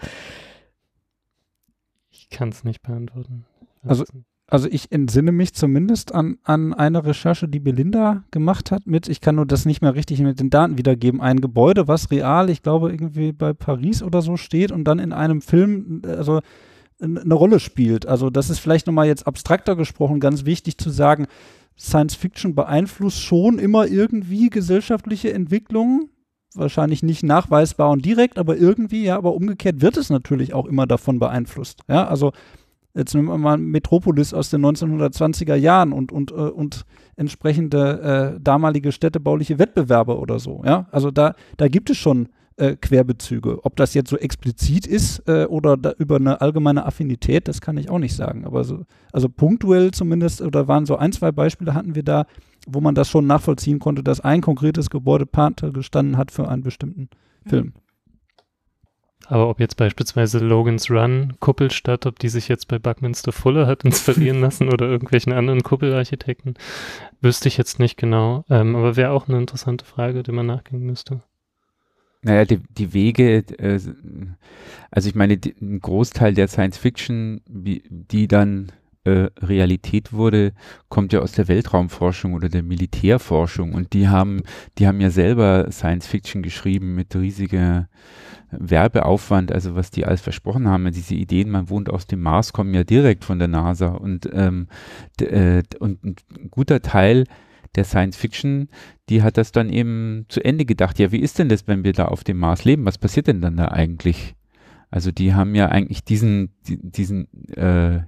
Ich 2.12 2.30
kann 2.30 2.50
es 2.50 2.64
nicht 2.64 2.82
beantworten. 2.82 3.46
Also- 3.86 4.06
Also 4.48 4.68
ich 4.70 4.92
entsinne 4.92 5.32
mich 5.32 5.54
zumindest 5.54 6.14
an, 6.14 6.38
an 6.44 6.74
eine 6.74 7.06
Recherche, 7.06 7.48
die 7.48 7.60
Belinda 7.62 8.24
gemacht 8.30 8.72
hat 8.72 8.86
mit, 8.86 9.08
ich 9.08 9.20
kann 9.22 9.36
nur 9.36 9.46
das 9.48 9.66
nicht 9.66 9.82
mehr 9.82 9.96
richtig 9.96 10.20
mit 10.20 10.40
den 10.40 10.50
Daten 10.50 10.78
wiedergeben, 10.78 11.22
ein 11.22 11.42
Gebäude, 11.42 11.88
was 11.88 12.12
real, 12.12 12.50
ich 12.50 12.62
glaube 12.62 12.92
irgendwie 12.92 13.32
bei 13.32 13.54
Paris 13.54 14.04
oder 14.04 14.22
so 14.22 14.36
steht 14.38 14.72
und 14.72 14.84
dann 14.84 15.00
in 15.00 15.12
einem 15.14 15.42
Film, 15.42 16.02
äh, 16.06 16.10
also 16.12 16.42
eine 17.00 17.34
Rolle 17.34 17.60
spielt. 17.60 18.06
Also 18.08 18.30
das 18.30 18.50
ist 18.50 18.60
vielleicht 18.60 18.88
nochmal 18.88 19.08
jetzt 19.08 19.28
abstrakter 19.28 19.76
gesprochen 19.76 20.20
ganz 20.20 20.46
wichtig 20.46 20.78
zu 20.78 20.90
sagen, 20.90 21.28
Science 21.78 22.16
Fiction 22.16 22.56
beeinflusst 22.56 23.22
schon 23.22 23.60
immer 23.60 23.88
irgendwie 23.88 24.50
gesellschaftliche 24.50 25.34
Entwicklungen. 25.34 26.10
Wahrscheinlich 26.56 27.02
nicht 27.02 27.24
nachweisbar 27.24 27.90
und 27.90 28.06
direkt, 28.06 28.38
aber 28.38 28.56
irgendwie, 28.56 29.06
ja, 29.06 29.18
aber 29.18 29.34
umgekehrt 29.34 29.82
wird 29.82 29.98
es 29.98 30.12
natürlich 30.12 30.54
auch 30.54 30.68
immer 30.68 30.86
davon 30.86 31.18
beeinflusst. 31.18 31.82
Ja, 31.88 32.08
also 32.08 32.32
Jetzt 32.96 33.16
nehmen 33.16 33.28
wir 33.28 33.38
mal 33.38 33.58
Metropolis 33.58 34.34
aus 34.34 34.52
den 34.52 34.64
1920er 34.64 35.56
Jahren 35.56 35.94
und, 35.94 36.12
und, 36.12 36.32
äh, 36.32 36.36
und 36.36 36.86
entsprechende 37.16 38.36
äh, 38.38 38.40
damalige 38.40 38.92
städtebauliche 38.92 39.58
Wettbewerbe 39.58 40.18
oder 40.20 40.40
so. 40.40 40.62
Ja, 40.64 40.88
also 40.92 41.10
da, 41.10 41.36
da 41.58 41.68
gibt 41.68 41.90
es 41.90 41.98
schon 41.98 42.30
äh, 42.58 42.76
Querbezüge. 42.76 43.64
Ob 43.64 43.76
das 43.76 43.94
jetzt 43.94 44.10
so 44.10 44.18
explizit 44.18 44.86
ist 44.88 45.28
äh, 45.28 45.46
oder 45.46 45.78
da 45.78 45.92
über 45.98 46.18
eine 46.18 46.42
allgemeine 46.42 46.86
Affinität, 46.86 47.48
das 47.48 47.62
kann 47.62 47.78
ich 47.78 47.90
auch 47.90 48.00
nicht 48.00 48.16
sagen. 48.16 48.46
Aber 48.46 48.64
so, 48.64 48.86
also 49.12 49.30
punktuell 49.30 49.92
zumindest, 49.92 50.42
oder 50.42 50.68
waren 50.68 50.86
so 50.86 50.96
ein, 50.96 51.12
zwei 51.12 51.32
Beispiele 51.32 51.74
hatten 51.74 51.96
wir 51.96 52.04
da, 52.04 52.26
wo 52.68 52.82
man 52.82 52.96
das 52.96 53.10
schon 53.10 53.28
nachvollziehen 53.28 53.80
konnte, 53.80 54.04
dass 54.04 54.22
ein 54.22 54.42
konkretes 54.42 54.90
Gebäude 54.90 55.26
Pate 55.26 55.72
gestanden 55.72 56.18
hat 56.18 56.32
für 56.32 56.48
einen 56.48 56.64
bestimmten 56.64 57.10
Film. 57.46 57.74
Aber 59.28 59.50
ob 59.50 59.60
jetzt 59.60 59.78
beispielsweise 59.78 60.40
Logan's 60.40 60.92
Run, 60.92 61.34
Kuppelstadt, 61.40 62.06
ob 62.06 62.20
die 62.20 62.30
sich 62.30 62.50
jetzt 62.50 62.68
bei 62.68 62.78
Buckminster 62.78 63.32
Fuller 63.32 63.68
hat 63.68 63.86
inspirieren 63.86 64.42
lassen 64.42 64.72
oder 64.72 64.88
irgendwelchen 64.88 65.32
anderen 65.32 65.64
Kuppelarchitekten, 65.64 66.56
wüsste 67.22 67.48
ich 67.48 67.58
jetzt 67.58 67.80
nicht 67.80 67.98
genau. 67.98 68.44
Ähm, 68.50 68.76
aber 68.76 68.98
wäre 68.98 69.12
auch 69.12 69.28
eine 69.28 69.38
interessante 69.38 69.86
Frage, 69.86 70.24
der 70.24 70.34
man 70.34 70.46
nachgehen 70.46 70.82
müsste. 70.82 71.22
Naja, 72.24 72.46
die, 72.46 72.60
die 72.78 72.94
Wege, 72.94 73.44
äh, 73.60 73.80
also 74.90 75.10
ich 75.10 75.16
meine, 75.16 75.38
die, 75.38 75.56
ein 75.62 75.80
Großteil 75.80 76.34
der 76.34 76.48
Science 76.48 76.78
Fiction, 76.78 77.42
die 77.48 78.28
dann 78.28 78.72
äh, 79.06 79.30
Realität 79.42 80.14
wurde, 80.14 80.54
kommt 80.88 81.12
ja 81.12 81.20
aus 81.20 81.34
der 81.34 81.50
Weltraumforschung 81.50 82.34
oder 82.34 82.48
der 82.48 82.64
Militärforschung. 82.64 83.74
Und 83.74 83.94
die 83.94 84.08
haben, 84.08 84.44
die 84.78 84.88
haben 84.88 85.02
ja 85.02 85.10
selber 85.10 85.68
Science 85.72 86.08
Fiction 86.08 86.42
geschrieben 86.42 86.96
mit 86.96 87.14
riesiger 87.14 87.90
Werbeaufwand, 88.52 89.52
also 89.52 89.76
was 89.76 89.92
die 89.92 90.06
alles 90.06 90.22
versprochen 90.22 90.68
haben, 90.68 90.90
diese 90.92 91.16
Ideen, 91.16 91.50
man 91.50 91.70
wohnt 91.70 91.90
aus 91.90 92.08
dem 92.08 92.22
Mars, 92.22 92.54
kommen 92.54 92.74
ja 92.74 92.84
direkt 92.84 93.26
von 93.26 93.40
der 93.40 93.48
NASA. 93.48 93.88
Und, 93.88 94.30
ähm, 94.32 94.68
äh, 95.20 95.64
und 95.80 96.04
ein 96.04 96.16
guter 96.52 96.82
Teil 96.82 97.26
der 97.76 97.84
Science 97.84 98.18
Fiction, 98.18 98.70
die 99.10 99.22
hat 99.24 99.38
das 99.38 99.52
dann 99.52 99.70
eben 99.70 100.26
zu 100.30 100.44
Ende 100.44 100.66
gedacht. 100.66 101.00
Ja, 101.00 101.12
wie 101.12 101.20
ist 101.20 101.40
denn 101.40 101.50
das, 101.50 101.68
wenn 101.68 101.84
wir 101.84 101.94
da 101.94 102.06
auf 102.06 102.24
dem 102.24 102.38
Mars 102.38 102.66
leben? 102.66 102.86
Was 102.86 102.98
passiert 102.98 103.28
denn 103.28 103.42
dann 103.42 103.58
da 103.58 103.70
eigentlich? 103.70 104.36
Also 104.90 105.12
die 105.12 105.34
haben 105.34 105.56
ja 105.56 105.70
eigentlich 105.70 106.04
diesen, 106.04 106.54
die, 106.68 106.78
diesen 106.78 107.28
äh, 107.56 108.02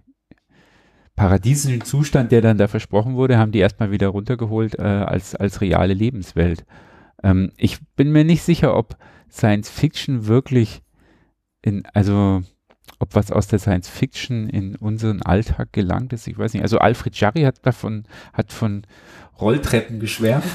paradiesischen 1.15 1.81
Zustand, 1.81 2.31
der 2.31 2.41
dann 2.41 2.57
da 2.57 2.67
versprochen 2.67 3.15
wurde, 3.15 3.37
haben 3.37 3.51
die 3.51 3.59
erstmal 3.59 3.91
wieder 3.91 4.09
runtergeholt 4.09 4.77
äh, 4.77 4.83
als, 4.83 5.33
als 5.35 5.61
reale 5.61 5.93
Lebenswelt. 5.93 6.65
Ähm, 7.23 7.51
ich 7.57 7.79
bin 7.95 8.11
mir 8.11 8.23
nicht 8.23 8.43
sicher, 8.43 8.75
ob 8.75 8.97
Science 9.31 9.69
Fiction 9.69 10.27
wirklich 10.27 10.83
in, 11.61 11.83
also 11.93 12.43
ob 12.99 13.15
was 13.15 13.31
aus 13.31 13.47
der 13.47 13.59
Science 13.59 13.89
Fiction 13.89 14.49
in 14.49 14.75
unseren 14.75 15.21
Alltag 15.21 15.73
gelangt 15.73 16.13
ist, 16.13 16.27
ich 16.27 16.37
weiß 16.37 16.53
nicht. 16.53 16.63
Also 16.63 16.77
Alfred 16.77 17.15
Jarry 17.15 17.41
hat 17.41 17.65
davon, 17.65 18.05
hat 18.33 18.51
von 18.51 18.83
Rolltreppen 19.39 19.99
geschwärmt. 19.99 20.45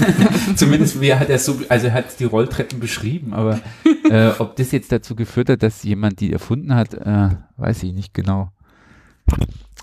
Zumindest 0.56 1.00
wie 1.00 1.14
hat 1.14 1.28
er 1.28 1.38
so, 1.38 1.60
also 1.68 1.88
er 1.88 1.92
hat 1.92 2.18
die 2.18 2.24
Rolltreppen 2.24 2.80
beschrieben, 2.80 3.34
aber 3.34 3.60
äh, 4.10 4.30
ob 4.38 4.56
das 4.56 4.72
jetzt 4.72 4.92
dazu 4.92 5.14
geführt 5.14 5.50
hat, 5.50 5.62
dass 5.62 5.82
jemand 5.82 6.20
die 6.20 6.32
erfunden 6.32 6.74
hat, 6.74 6.94
äh, 6.94 7.30
weiß 7.58 7.82
ich 7.82 7.92
nicht 7.92 8.14
genau. 8.14 8.50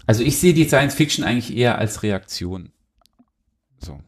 Also 0.07 0.23
ich 0.23 0.37
sehe 0.37 0.53
die 0.53 0.65
Science 0.65 0.95
Fiction 0.95 1.23
eigentlich 1.23 1.55
eher 1.55 1.77
als 1.77 2.01
Reaktion. 2.01 2.71
So. 3.79 3.99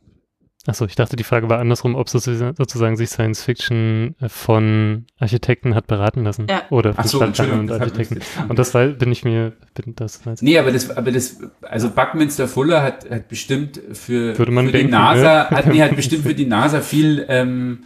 Achso, 0.69 0.85
ich 0.85 0.95
dachte, 0.95 1.15
die 1.15 1.23
Frage 1.23 1.49
war 1.49 1.57
andersrum, 1.57 1.95
ob 1.95 2.09
sozusagen 2.09 2.53
sozusagen 2.55 2.95
sich 2.95 3.09
Science 3.09 3.43
Fiction 3.43 4.15
äh, 4.21 4.29
von 4.29 5.05
Architekten 5.17 5.73
hat 5.73 5.87
beraten 5.87 6.23
lassen. 6.23 6.45
Ja. 6.47 6.61
Oder 6.69 6.93
von 6.93 7.07
so, 7.07 7.17
Stadtplanern 7.17 7.61
und 7.61 7.71
Architekten. 7.71 8.19
Und 8.47 8.59
das 8.59 8.75
war, 8.75 8.85
bin 8.85 9.11
ich 9.11 9.23
mir, 9.23 9.53
bin 9.73 9.95
das 9.95 10.25
als 10.27 10.43
Nee, 10.43 10.59
aber 10.59 10.71
das, 10.71 10.95
aber 10.95 11.11
das, 11.11 11.39
also 11.63 11.89
Buckminster 11.89 12.47
Fuller 12.47 12.83
hat, 12.83 13.09
hat 13.09 13.27
bestimmt 13.29 13.81
für, 13.93 14.37
Würde 14.37 14.51
man 14.51 14.67
für 14.67 14.73
denken, 14.73 14.89
die 14.89 14.91
NASA, 14.91 15.49
ne? 15.49 15.57
hat, 15.57 15.67
nee, 15.67 15.81
hat 15.81 15.95
bestimmt 15.95 16.23
für 16.27 16.35
die 16.35 16.45
NASA 16.45 16.81
viel, 16.81 17.25
ähm, 17.29 17.79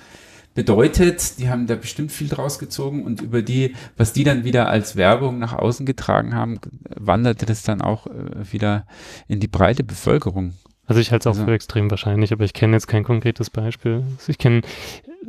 bedeutet. 0.55 1.39
Die 1.39 1.49
haben 1.49 1.67
da 1.67 1.75
bestimmt 1.75 2.11
viel 2.11 2.27
draus 2.27 2.59
gezogen 2.59 3.05
und 3.05 3.21
über 3.21 3.41
die, 3.41 3.75
was 3.97 4.13
die 4.13 4.23
dann 4.23 4.43
wieder 4.43 4.67
als 4.67 4.95
Werbung 4.95 5.39
nach 5.39 5.53
außen 5.53 5.85
getragen 5.85 6.35
haben, 6.35 6.59
wanderte 6.95 7.45
das 7.45 7.63
dann 7.63 7.81
auch 7.81 8.07
äh, 8.07 8.51
wieder 8.51 8.85
in 9.27 9.39
die 9.39 9.47
breite 9.47 9.83
Bevölkerung. 9.83 10.53
Also 10.85 10.99
ich 10.99 11.11
halte 11.11 11.29
es 11.29 11.33
auch 11.33 11.39
Also- 11.39 11.45
für 11.45 11.53
extrem 11.53 11.89
wahrscheinlich, 11.89 12.33
aber 12.33 12.43
ich 12.43 12.53
kenne 12.53 12.75
jetzt 12.75 12.87
kein 12.87 13.03
konkretes 13.03 13.49
Beispiel. 13.49 14.03
Also 14.17 14.29
ich 14.29 14.37
kenne 14.37 14.61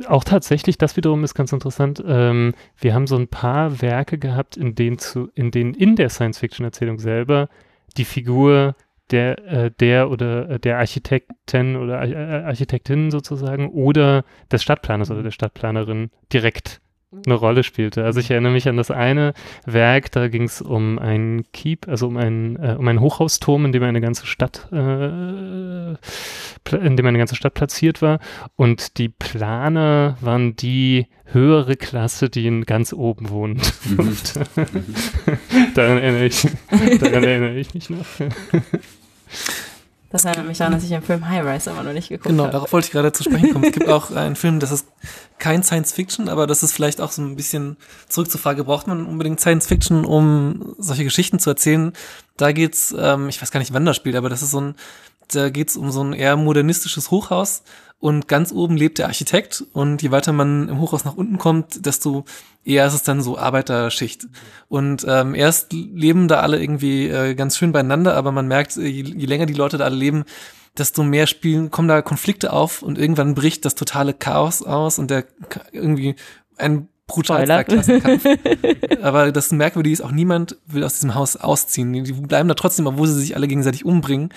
auch 0.07 0.23
tatsächlich, 0.23 0.77
das 0.77 0.97
wiederum 0.97 1.23
ist 1.23 1.33
ganz 1.33 1.53
interessant, 1.53 2.03
ähm, 2.05 2.53
wir 2.77 2.93
haben 2.93 3.07
so 3.07 3.15
ein 3.15 3.27
paar 3.29 3.81
Werke 3.81 4.17
gehabt, 4.17 4.57
in 4.57 4.75
denen, 4.75 4.97
zu, 4.97 5.29
in 5.35 5.51
denen 5.51 5.73
in 5.73 5.95
der 5.95 6.09
Science-Fiction-Erzählung 6.09 6.99
selber 6.99 7.47
die 7.95 8.05
Figur 8.05 8.75
der, 9.11 9.45
äh, 9.45 9.71
der 9.71 10.09
oder 10.09 10.49
äh, 10.49 10.59
der 10.59 10.79
Architektin 10.79 11.75
oder 11.77 11.99
Ar 11.99 12.45
Architektin 12.45 13.11
sozusagen 13.11 13.69
oder 13.69 14.25
des 14.51 14.63
Stadtplaners 14.63 15.11
oder 15.11 15.23
der 15.23 15.31
Stadtplanerin 15.31 16.09
direkt 16.33 16.81
eine 17.25 17.35
Rolle 17.35 17.63
spielte. 17.63 18.03
Also 18.03 18.19
ich 18.19 18.31
erinnere 18.31 18.51
mich 18.51 18.67
an 18.67 18.77
das 18.77 18.91
eine 18.91 19.33
Werk, 19.65 20.11
da 20.11 20.27
ging 20.27 20.43
es 20.43 20.61
um 20.61 20.99
einen 20.99 21.51
Keep, 21.51 21.87
also 21.87 22.07
um 22.07 22.17
einen, 22.17 22.55
äh, 22.57 22.75
um 22.77 22.87
einen 22.87 23.01
Hochhausturm, 23.01 23.65
in 23.65 23.71
dem 23.71 23.83
eine 23.83 24.01
ganze 24.01 24.25
Stadt, 24.25 24.67
äh, 24.71 25.95
in 26.75 26.97
dem 26.97 27.05
eine 27.05 27.17
ganze 27.17 27.35
Stadt 27.35 27.53
platziert 27.53 28.01
war. 28.01 28.19
Und 28.55 28.97
die 28.97 29.09
Planer 29.09 30.17
waren 30.21 30.55
die 30.55 31.07
höhere 31.25 31.75
Klasse, 31.75 32.29
die 32.29 32.47
in 32.47 32.65
ganz 32.65 32.93
oben 32.93 33.29
wohnt. 33.29 33.73
Mhm. 33.85 33.99
Und, 34.05 34.33
daran 35.75 35.97
erinnere 35.97 36.25
ich, 36.25 36.47
daran 36.99 37.23
erinnere 37.23 37.55
ich 37.55 37.73
mich 37.73 37.89
noch. 37.89 38.05
Das 40.15 40.23
erinnert 40.23 40.47
mich 40.47 40.57
daran, 40.59 40.71
dass 40.71 40.81
ich 40.83 40.87
den 40.87 41.01
Film 41.01 41.27
High 41.27 41.43
Rise 41.45 41.71
immer 41.71 41.83
noch 41.83 41.91
nicht 41.91 42.07
geguckt 42.07 42.29
Genau, 42.29 42.43
habe. 42.43 42.53
darauf 42.53 42.71
wollte 42.71 42.85
ich 42.85 42.91
gerade 42.93 43.11
zu 43.11 43.23
sprechen 43.23 43.51
kommen. 43.51 43.65
Es 43.65 43.73
gibt 43.73 43.89
auch 43.89 44.11
einen 44.11 44.37
Film, 44.37 44.61
das 44.61 44.71
ist 44.71 44.87
kein 45.39 45.61
Science 45.61 45.91
Fiction, 45.91 46.29
aber 46.29 46.47
das 46.47 46.63
ist 46.63 46.71
vielleicht 46.71 47.01
auch 47.01 47.11
so 47.11 47.21
ein 47.21 47.35
bisschen 47.35 47.75
zurück 48.07 48.31
zur 48.31 48.39
Frage, 48.39 48.63
braucht 48.63 48.87
man 48.87 49.05
unbedingt 49.05 49.41
Science 49.41 49.67
Fiction, 49.67 50.05
um 50.05 50.73
solche 50.77 51.03
Geschichten 51.03 51.37
zu 51.39 51.49
erzählen? 51.49 51.91
Da 52.37 52.53
geht's, 52.53 52.95
ähm, 52.97 53.27
ich 53.27 53.41
weiß 53.41 53.51
gar 53.51 53.59
nicht, 53.59 53.73
wann 53.73 53.83
das 53.83 53.97
spielt, 53.97 54.15
aber 54.15 54.29
das 54.29 54.41
ist 54.41 54.51
so 54.51 54.61
ein, 54.61 54.75
da 55.33 55.49
geht's 55.49 55.75
um 55.75 55.91
so 55.91 56.01
ein 56.01 56.13
eher 56.13 56.37
modernistisches 56.37 57.11
Hochhaus 57.11 57.63
und 57.99 58.27
ganz 58.27 58.51
oben 58.51 58.77
lebt 58.77 58.97
der 58.97 59.07
Architekt 59.07 59.63
und 59.73 60.01
je 60.01 60.11
weiter 60.11 60.33
man 60.33 60.69
im 60.69 60.79
Hochhaus 60.79 61.05
nach 61.05 61.15
unten 61.15 61.37
kommt, 61.37 61.85
desto 61.85 62.25
eher 62.63 62.85
ist 62.85 62.93
es 62.93 63.03
dann 63.03 63.21
so 63.21 63.37
Arbeiterschicht. 63.37 64.27
Und 64.67 65.05
ähm, 65.07 65.33
erst 65.33 65.73
leben 65.73 66.27
da 66.27 66.41
alle 66.41 66.59
irgendwie 66.61 67.07
äh, 67.07 67.35
ganz 67.35 67.57
schön 67.57 67.71
beieinander, 67.71 68.15
aber 68.15 68.31
man 68.31 68.47
merkt, 68.47 68.77
äh, 68.77 68.85
je, 68.85 69.03
je 69.03 69.25
länger 69.25 69.45
die 69.45 69.53
Leute 69.53 69.77
da 69.77 69.85
alle 69.85 69.95
leben, 69.95 70.25
desto 70.77 71.03
mehr 71.03 71.25
spielen, 71.25 71.71
kommen 71.71 71.87
da 71.87 72.01
Konflikte 72.01 72.51
auf 72.51 72.81
und 72.81 72.97
irgendwann 72.97 73.33
bricht 73.33 73.65
das 73.65 73.75
totale 73.75 74.13
Chaos 74.13 74.61
aus 74.61 74.99
und 74.99 75.09
der 75.09 75.25
irgendwie 75.71 76.15
ein 76.57 76.89
brutalster. 77.07 77.63
Klassenkampf. 77.63 78.25
Aber 79.01 79.31
das 79.31 79.51
Merkwürdige 79.51 79.93
ist, 79.93 80.01
auch 80.01 80.11
niemand 80.11 80.57
will 80.67 80.83
aus 80.83 80.93
diesem 80.93 81.15
Haus 81.15 81.37
ausziehen. 81.37 81.93
Die 81.93 82.03
die 82.03 82.13
bleiben 82.13 82.49
da 82.49 82.55
trotzdem, 82.55 82.87
obwohl 82.87 83.07
sie 83.07 83.19
sich 83.19 83.35
alle 83.35 83.47
gegenseitig 83.47 83.85
umbringen. 83.85 84.29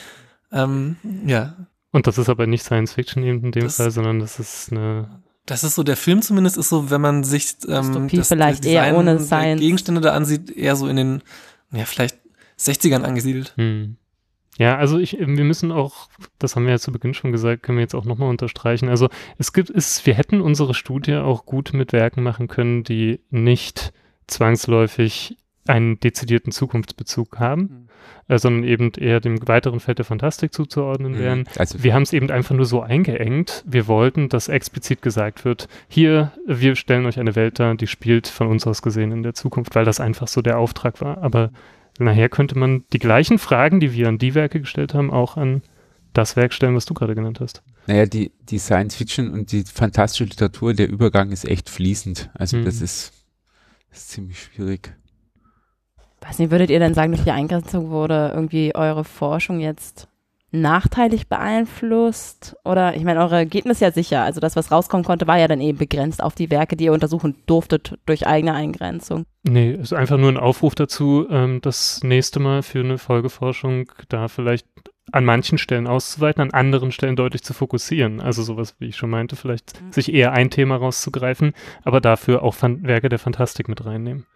Ähm, 0.52 0.97
ja, 1.26 1.56
Und 1.98 2.06
das 2.06 2.16
ist 2.16 2.28
aber 2.28 2.46
nicht 2.46 2.62
Science 2.62 2.92
Fiction 2.92 3.24
eben 3.24 3.42
in 3.44 3.50
dem 3.50 3.64
Das- 3.64 3.76
Fall, 3.76 3.90
sondern 3.90 4.20
das 4.20 4.38
ist 4.38 4.70
eine 4.70 5.20
das 5.46 5.64
ist 5.64 5.74
so, 5.74 5.82
der 5.82 5.96
Film 5.96 6.20
zumindest 6.22 6.58
ist 6.58 6.68
so, 6.68 6.90
wenn 6.90 7.00
man 7.00 7.24
sich 7.24 7.56
ähm, 7.66 8.06
Dystopie 8.06 8.22
vielleicht 8.22 8.66
eher 8.66 8.94
ohne 8.94 9.16
der 9.16 9.20
Science. 9.24 9.60
Gegenstände 9.60 10.00
da 10.02 10.12
ansieht, 10.12 10.50
eher 10.50 10.76
so 10.76 10.86
in 10.88 10.96
den, 10.96 11.22
ja, 11.72 11.86
vielleicht 11.86 12.18
60ern 12.60 13.00
angesiedelt. 13.02 13.54
Hm. 13.56 13.96
Ja, 14.58 14.76
also 14.76 14.98
ich, 14.98 15.16
wir 15.18 15.26
müssen 15.44 15.72
auch, 15.72 16.10
das 16.38 16.54
haben 16.54 16.66
wir 16.66 16.72
ja 16.72 16.78
zu 16.78 16.92
Beginn 16.92 17.14
schon 17.14 17.32
gesagt, 17.32 17.62
können 17.62 17.78
wir 17.78 17.82
jetzt 17.82 17.94
auch 17.94 18.04
nochmal 18.04 18.28
unterstreichen. 18.28 18.88
Also 18.90 19.08
es 19.38 19.52
gibt, 19.54 19.70
es, 19.70 20.04
wir 20.04 20.14
hätten 20.14 20.40
unsere 20.42 20.74
Studie 20.74 21.16
auch 21.16 21.46
gut 21.46 21.72
mit 21.72 21.92
Werken 21.94 22.22
machen 22.22 22.46
können, 22.46 22.84
die 22.84 23.20
nicht 23.30 23.92
zwangsläufig 24.26 25.38
einen 25.69 26.01
dezidierten 26.01 26.53
Zukunftsbezug 26.53 27.39
haben, 27.39 27.89
äh, 28.28 28.39
sondern 28.39 28.65
eben 28.65 28.90
eher 28.93 29.20
dem 29.20 29.47
weiteren 29.47 29.81
Feld 29.81 29.99
der 29.99 30.05
Fantastik 30.05 30.53
zuzuordnen 30.53 31.19
wären. 31.19 31.45
Also 31.57 31.82
Wir 31.82 31.95
haben 31.95 32.03
es 32.03 32.12
eben 32.12 32.31
einfach 32.31 32.55
nur 32.55 32.66
so 32.66 32.81
eingeengt. 32.82 33.65
Wir 33.66 33.86
wollten, 33.86 34.28
dass 34.28 34.49
explizit 34.49 35.03
gesagt 35.03 35.45
wird, 35.45 35.69
hier, 35.89 36.32
wir 36.47 36.74
stellen 36.77 37.07
euch 37.07 37.19
eine 37.19 37.36
Welt 37.36 37.59
dar, 37.59 37.74
die 37.74 37.86
spielt 37.86 38.28
von 38.28 38.47
uns 38.49 38.66
aus 38.66 38.82
gesehen 38.82 39.12
in 39.12 39.23
der 39.23 39.35
Zukunft, 39.35 39.74
weil 39.74 39.85
das 39.85 40.01
einfach 40.01 40.28
so 40.28 40.43
der 40.43 40.59
Auftrag 40.59 41.01
war. 41.01 41.19
Aber 41.23 41.51
nachher 41.99 42.28
könnte 42.28 42.59
man 42.59 42.85
die 42.93 42.99
gleichen 42.99 43.39
Fragen, 43.39 43.81
die 43.81 43.93
wir 43.93 44.09
an 44.09 44.19
die 44.19 44.35
Werke 44.35 44.61
gestellt 44.61 44.95
haben, 44.95 45.11
auch 45.11 45.36
an 45.36 45.62
das 46.15 46.36
Werk 46.36 46.53
stellen, 46.55 46.74
was 46.74 46.86
du 46.86 46.95
gerade 46.95 47.15
genannt 47.15 47.39
hast. 47.40 47.62
Naja, 47.86 48.07
die, 48.07 48.32
die 48.49 48.59
Science 48.59 48.97
Fiction 48.97 49.31
und 49.31 49.53
die 49.53 49.62
fantastische 49.65 50.24
Literatur, 50.24 50.74
der 50.74 50.89
Übergang 50.89 51.31
ist 51.31 51.45
echt 51.45 51.69
fließend. 51.69 52.31
Also 52.35 52.57
Mhm. 52.57 52.65
das 52.65 52.81
ist, 52.81 53.12
ist 53.93 54.09
ziemlich 54.11 54.40
schwierig. 54.43 54.95
Weiß 56.20 56.39
nicht, 56.39 56.51
würdet 56.51 56.70
ihr 56.70 56.78
denn 56.81 56.95
sagen, 56.95 57.12
durch 57.12 57.24
die 57.24 57.31
Eingrenzung 57.31 57.90
wurde 57.90 58.32
irgendwie 58.35 58.74
eure 58.74 59.05
Forschung 59.05 59.61
jetzt 59.61 60.09
nachteilig 60.51 61.28
beeinflusst? 61.28 62.57
Oder, 62.65 62.97
ich 62.97 63.05
meine, 63.05 63.20
eure 63.20 63.36
Ergebnisse 63.36 63.85
ja 63.85 63.93
sicher. 63.93 64.23
Also 64.23 64.40
das, 64.40 64.57
was 64.57 64.73
rauskommen 64.73 65.05
konnte, 65.05 65.27
war 65.27 65.39
ja 65.39 65.49
dann 65.49 65.61
eben 65.61 65.78
begrenzt 65.78 66.23
auf 66.23 66.35
die 66.35 66.51
Werke, 66.51 66.77
die 66.77 66.85
ihr 66.85 66.93
untersuchen 66.93 67.36
durftet 67.47 67.99
durch 68.07 68.27
eigene 68.27 68.55
Eingrenzung. 68.55 69.24
Nee, 69.45 69.73
es 69.73 69.81
ist 69.81 69.93
einfach 69.93 70.16
nur 70.19 70.31
ein 70.31 70.36
Aufruf 70.36 70.74
dazu, 70.74 71.27
ähm, 71.31 71.61
das 71.62 72.01
nächste 72.03 72.40
Mal 72.40 72.62
für 72.62 72.81
eine 72.81 72.99
Folgeforschung 72.99 73.93
da 74.09 74.28
vielleicht 74.28 74.66
an 75.11 75.24
manchen 75.24 75.57
Stellen 75.57 75.86
auszuweiten, 75.86 76.43
an 76.43 76.51
anderen 76.51 76.93
Stellen 76.93 77.16
deutlich 77.16 77.43
zu 77.43 77.55
fokussieren. 77.55 78.20
Also 78.20 78.43
sowas, 78.43 78.74
wie 78.78 78.89
ich 78.89 78.97
schon 78.97 79.09
meinte, 79.09 79.36
vielleicht 79.36 79.81
Mhm. 79.81 79.93
sich 79.93 80.12
eher 80.12 80.32
ein 80.32 80.51
Thema 80.51 80.77
rauszugreifen, 80.77 81.53
aber 81.85 82.01
dafür 82.03 82.43
auch 82.43 82.55
Fan 82.55 82.82
Werke 82.82 83.09
der 83.09 83.19
Fantastik 83.19 83.69
mit 83.69 83.86
reinnehmen. 83.86 84.27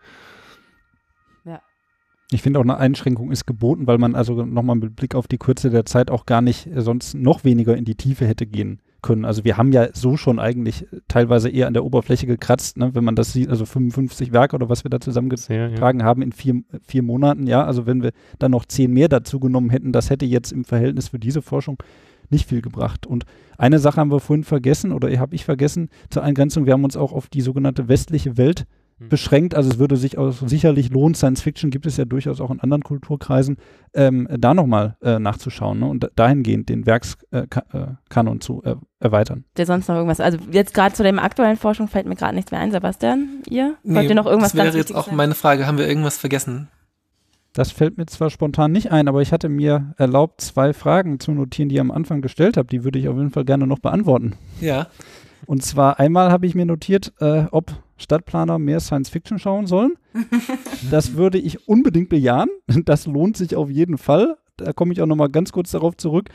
Ich 2.33 2.43
finde 2.43 2.59
auch 2.59 2.65
eine 2.65 2.77
Einschränkung 2.77 3.31
ist 3.31 3.47
geboten, 3.47 3.87
weil 3.87 3.99
man 3.99 4.15
also 4.15 4.45
nochmal 4.45 4.77
mit 4.77 4.97
Blick 4.97 5.15
auf 5.15 5.29
die 5.29 5.39
Kürze 5.39 5.71
der 5.71 5.85
Zeit 5.85 6.11
auch 6.11 6.27
gar 6.27 6.43
nicht 6.43 6.67
äh, 6.67 6.81
sonst 6.81 7.15
noch 7.15 7.45
weniger 7.45 7.77
in 7.77 7.85
die 7.85 7.95
Tiefe 7.95 8.27
hätte 8.27 8.47
gehen 8.47 8.81
können. 9.03 9.25
Also 9.25 9.45
wir 9.45 9.57
haben 9.57 9.73
ja 9.73 9.89
so 9.93 10.17
schon 10.17 10.39
eigentlich 10.39 10.85
äh, 10.93 11.01
teilweise 11.09 11.49
eher 11.49 11.67
an 11.67 11.75
der 11.75 11.85
Oberfläche 11.85 12.27
gekratzt, 12.27 12.77
ne, 12.79 12.95
wenn 12.95 13.05
man 13.05 13.17
das 13.17 13.33
sieht, 13.33 13.51
also 13.51 13.67
55 13.67 14.33
Werke 14.33 14.57
oder 14.57 14.69
was 14.69 14.85
wir 14.85 14.91
da 14.91 15.01
zusammengetragen 15.01 15.69
Sehr, 15.79 16.05
ja. 16.05 16.05
haben 16.05 16.23
in 16.23 16.33
vier, 16.33 16.63
vier 16.83 17.03
Monaten, 17.03 17.47
ja, 17.47 17.65
also 17.65 17.87
wenn 17.87 18.03
wir 18.03 18.13
dann 18.39 18.53
noch 18.53 18.65
zehn 18.65 18.93
mehr 18.93 19.09
dazu 19.09 19.41
genommen 19.41 19.71
hätten, 19.71 19.93
das 19.93 20.09
hätte 20.09 20.25
jetzt 20.25 20.53
im 20.53 20.65
Verhältnis 20.65 21.09
für 21.09 21.19
diese 21.19 21.43
Forschung 21.43 21.83
nicht 22.31 22.49
viel 22.49 22.63
gebracht. 22.63 23.07
Und 23.07 23.25
eine 23.59 23.79
Sache 23.79 24.01
haben 24.01 24.11
wir 24.11 24.21
vorhin 24.21 24.45
vergessen 24.45 24.93
oder 24.93 25.15
habe 25.19 25.35
ich 25.35 25.45
vergessen 25.45 25.91
zur 26.09 26.23
Eingrenzung, 26.23 26.65
wir 26.65 26.73
haben 26.73 26.85
uns 26.85 26.97
auch 26.97 27.13
auf 27.13 27.29
die 27.29 27.43
sogenannte 27.43 27.89
westliche 27.89 28.39
Welt 28.39 28.61
Hm. 28.61 28.82
Beschränkt. 29.09 29.55
Also 29.55 29.71
es 29.71 29.79
würde 29.79 29.97
sich 29.97 30.19
auch 30.19 30.33
sicherlich 30.33 30.91
lohnen, 30.91 31.15
Science 31.15 31.43
Fiction 31.43 31.71
gibt 31.71 31.87
es 31.87 31.97
ja 31.97 32.05
durchaus 32.05 32.41
auch 32.41 32.51
in 32.51 32.61
anderen 32.61 32.83
Kulturkreisen, 32.83 33.57
ähm, 33.95 34.29
da 34.39 34.55
nochmal 34.55 34.97
äh, 35.03 35.19
nachzuschauen 35.19 35.81
ne? 35.81 35.87
und 35.87 36.05
da- 36.05 36.09
dahingehend 36.15 36.69
den 36.69 36.87
Werkskanon 36.87 38.37
äh, 38.37 38.41
zu 38.41 38.63
äh, 38.65 38.77
erweitern. 39.01 39.45
Ihr 39.59 39.67
sonst 39.67 39.89
noch 39.89 39.97
irgendwas? 39.97 40.21
Also 40.21 40.39
jetzt 40.51 40.75
gerade 40.75 40.95
zu 40.95 41.03
dem 41.03 41.19
aktuellen 41.19 41.57
Forschung 41.57 41.89
fällt 41.89 42.07
mir 42.07 42.17
gerade 42.17 42.35
nichts 42.35 42.51
mehr 42.51 42.61
ein. 42.61 42.71
Sebastian, 42.73 43.43
ihr? 43.49 43.75
Wollt 43.85 44.09
ihr 44.09 44.15
noch 44.15 44.27
irgendwas 44.27 44.53
das 44.53 44.65
wäre 44.65 44.77
jetzt 44.77 44.95
auch 44.95 45.11
meine 45.11 45.35
Frage, 45.35 45.67
haben 45.67 45.79
wir 45.79 45.89
irgendwas 45.89 46.19
vergessen? 46.19 46.69
Das 47.55 47.71
fällt 47.71 47.99
mir 47.99 48.07
zwar 48.07 48.31
spontan 48.31 48.73
nicht 48.73 48.93
ein, 48.93 49.09
aber 49.09 49.21
ich 49.21 49.31
hatte 49.31 49.51
mir 49.51 49.93
erlaubt, 49.99 50.41
zwei 50.41 50.73
Fragen 50.73 51.21
zu 51.21 51.33
notieren, 51.33 51.69
die 51.69 51.75
ihr 51.75 51.83
am 51.83 51.91
Anfang 51.91 52.23
gestellt 52.23 52.57
habt. 52.57 52.73
Die 52.73 52.83
würde 52.83 52.99
ich 52.99 53.09
auf 53.09 53.17
jeden 53.17 53.31
Fall 53.31 53.45
gerne 53.45 53.67
noch 53.67 53.79
beantworten. 53.79 54.37
Ja. 54.61 54.87
Und 55.45 55.63
zwar 55.63 55.99
einmal 56.01 56.31
habe 56.31 56.47
ich 56.47 56.55
mir 56.55 56.65
notiert, 56.65 57.13
äh, 57.21 57.45
ob 57.51 57.73
Stadtplaner 58.03 58.59
mehr 58.59 58.81
Science 58.81 59.09
Fiction 59.09 59.39
schauen 59.39 59.67
sollen. 59.67 59.93
das 60.91 61.15
würde 61.15 61.39
ich 61.39 61.69
unbedingt 61.69 62.09
bejahen. 62.09 62.49
Das 62.85 63.07
lohnt 63.07 63.37
sich 63.37 63.57
auf 63.57 63.71
jeden 63.71 63.99
Fall. 63.99 64.37
Da 64.57 64.73
komme 64.73 64.93
ich 64.93 65.01
auch 65.01 65.07
noch 65.07 65.17
mal 65.17 65.29
ganz 65.29 65.53
kurz 65.53 65.71
darauf 65.71 65.97
zurück, 65.97 66.29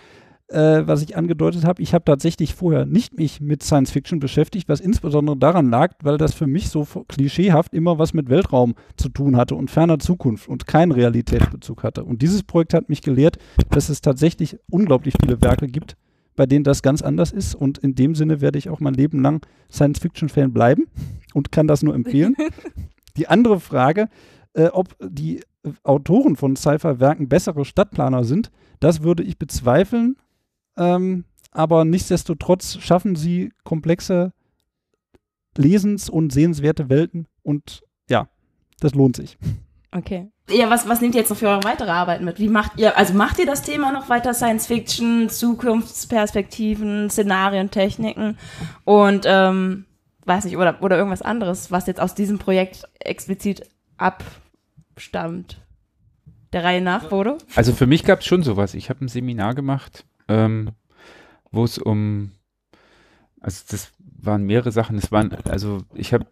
äh, 0.47 0.83
was 0.85 1.01
ich 1.01 1.15
angedeutet 1.17 1.65
habe. 1.65 1.81
Ich 1.81 1.93
habe 1.93 2.05
tatsächlich 2.05 2.55
vorher 2.55 2.85
nicht 2.85 3.17
mich 3.17 3.41
mit 3.41 3.63
Science 3.63 3.91
Fiction 3.91 4.19
beschäftigt, 4.19 4.69
was 4.69 4.79
insbesondere 4.79 5.37
daran 5.37 5.69
lag, 5.69 5.93
weil 6.01 6.17
das 6.17 6.33
für 6.33 6.47
mich 6.47 6.69
so 6.69 6.87
klischeehaft 7.07 7.73
immer 7.73 7.99
was 7.99 8.13
mit 8.13 8.29
Weltraum 8.29 8.75
zu 8.95 9.09
tun 9.09 9.37
hatte 9.37 9.55
und 9.55 9.69
ferner 9.69 9.99
Zukunft 9.99 10.47
und 10.47 10.67
keinen 10.67 10.91
Realitätsbezug 10.91 11.83
hatte. 11.83 12.03
Und 12.03 12.21
dieses 12.21 12.43
Projekt 12.43 12.73
hat 12.73 12.89
mich 12.89 13.01
gelehrt, 13.01 13.37
dass 13.69 13.89
es 13.89 14.01
tatsächlich 14.01 14.57
unglaublich 14.69 15.15
viele 15.21 15.41
Werke 15.41 15.67
gibt, 15.67 15.95
bei 16.37 16.45
denen 16.45 16.63
das 16.63 16.81
ganz 16.81 17.01
anders 17.01 17.33
ist. 17.33 17.55
Und 17.55 17.79
in 17.79 17.95
dem 17.95 18.15
Sinne 18.15 18.39
werde 18.39 18.57
ich 18.57 18.69
auch 18.69 18.79
mein 18.79 18.93
Leben 18.93 19.21
lang 19.21 19.45
Science-Fiction-Fan 19.69 20.53
bleiben 20.53 20.85
und 21.33 21.51
kann 21.51 21.67
das 21.67 21.83
nur 21.83 21.93
empfehlen. 21.93 22.35
die 23.17 23.27
andere 23.27 23.59
Frage, 23.59 24.07
äh, 24.53 24.67
ob 24.67 24.95
die 25.01 25.39
äh, 25.63 25.71
Autoren 25.83 26.37
von 26.37 26.55
Sci-Fi-Werken 26.55 27.27
bessere 27.27 27.65
Stadtplaner 27.65 28.23
sind, 28.23 28.51
das 28.79 29.03
würde 29.03 29.23
ich 29.23 29.37
bezweifeln. 29.37 30.15
Ähm, 30.77 31.25
aber 31.51 31.83
nichtsdestotrotz 31.83 32.77
schaffen 32.79 33.15
sie 33.15 33.51
komplexe, 33.63 34.31
lesens- 35.57 36.09
und 36.09 36.31
sehenswerte 36.31 36.87
Welten. 36.87 37.27
Und 37.41 37.83
ja, 38.09 38.29
das 38.79 38.93
lohnt 38.93 39.15
sich. 39.15 39.37
Okay. 39.91 40.29
Ja, 40.49 40.69
was, 40.69 40.87
was 40.87 41.01
nehmt 41.01 41.13
ihr 41.13 41.21
jetzt 41.21 41.29
noch 41.29 41.37
für 41.37 41.49
eure 41.49 41.63
weitere 41.65 41.91
Arbeit 41.91 42.21
mit? 42.21 42.39
Wie 42.39 42.47
macht 42.47 42.79
ihr, 42.79 42.97
also 42.97 43.13
macht 43.13 43.37
ihr 43.37 43.45
das 43.45 43.63
Thema 43.63 43.91
noch 43.91 44.07
weiter 44.07 44.33
Science 44.33 44.67
Fiction, 44.67 45.29
Zukunftsperspektiven, 45.29 47.09
Szenarien, 47.09 47.69
Techniken? 47.69 48.37
Und 48.85 49.25
ähm, 49.25 49.85
weiß 50.25 50.45
nicht, 50.45 50.57
oder, 50.57 50.81
oder 50.81 50.97
irgendwas 50.97 51.21
anderes, 51.21 51.69
was 51.71 51.87
jetzt 51.87 51.99
aus 51.99 52.15
diesem 52.15 52.39
Projekt 52.39 52.83
explizit 52.99 53.69
abstammt. 53.97 55.57
Der 56.53 56.63
Reihe 56.63 56.81
nach, 56.81 57.09
Bodo? 57.09 57.37
Also 57.55 57.73
für 57.73 57.87
mich 57.87 58.05
gab 58.05 58.19
es 58.19 58.25
schon 58.25 58.41
sowas. 58.41 58.73
Ich 58.73 58.89
habe 58.89 59.03
ein 59.03 59.09
Seminar 59.09 59.53
gemacht, 59.53 60.05
ähm, 60.29 60.71
wo 61.51 61.65
es 61.65 61.77
um, 61.77 62.31
also 63.41 63.63
das 63.69 63.91
waren 63.99 64.43
mehrere 64.43 64.71
Sachen. 64.71 64.97
Es 64.97 65.11
waren, 65.11 65.35
also 65.49 65.79
ich 65.93 66.13
habe 66.13 66.25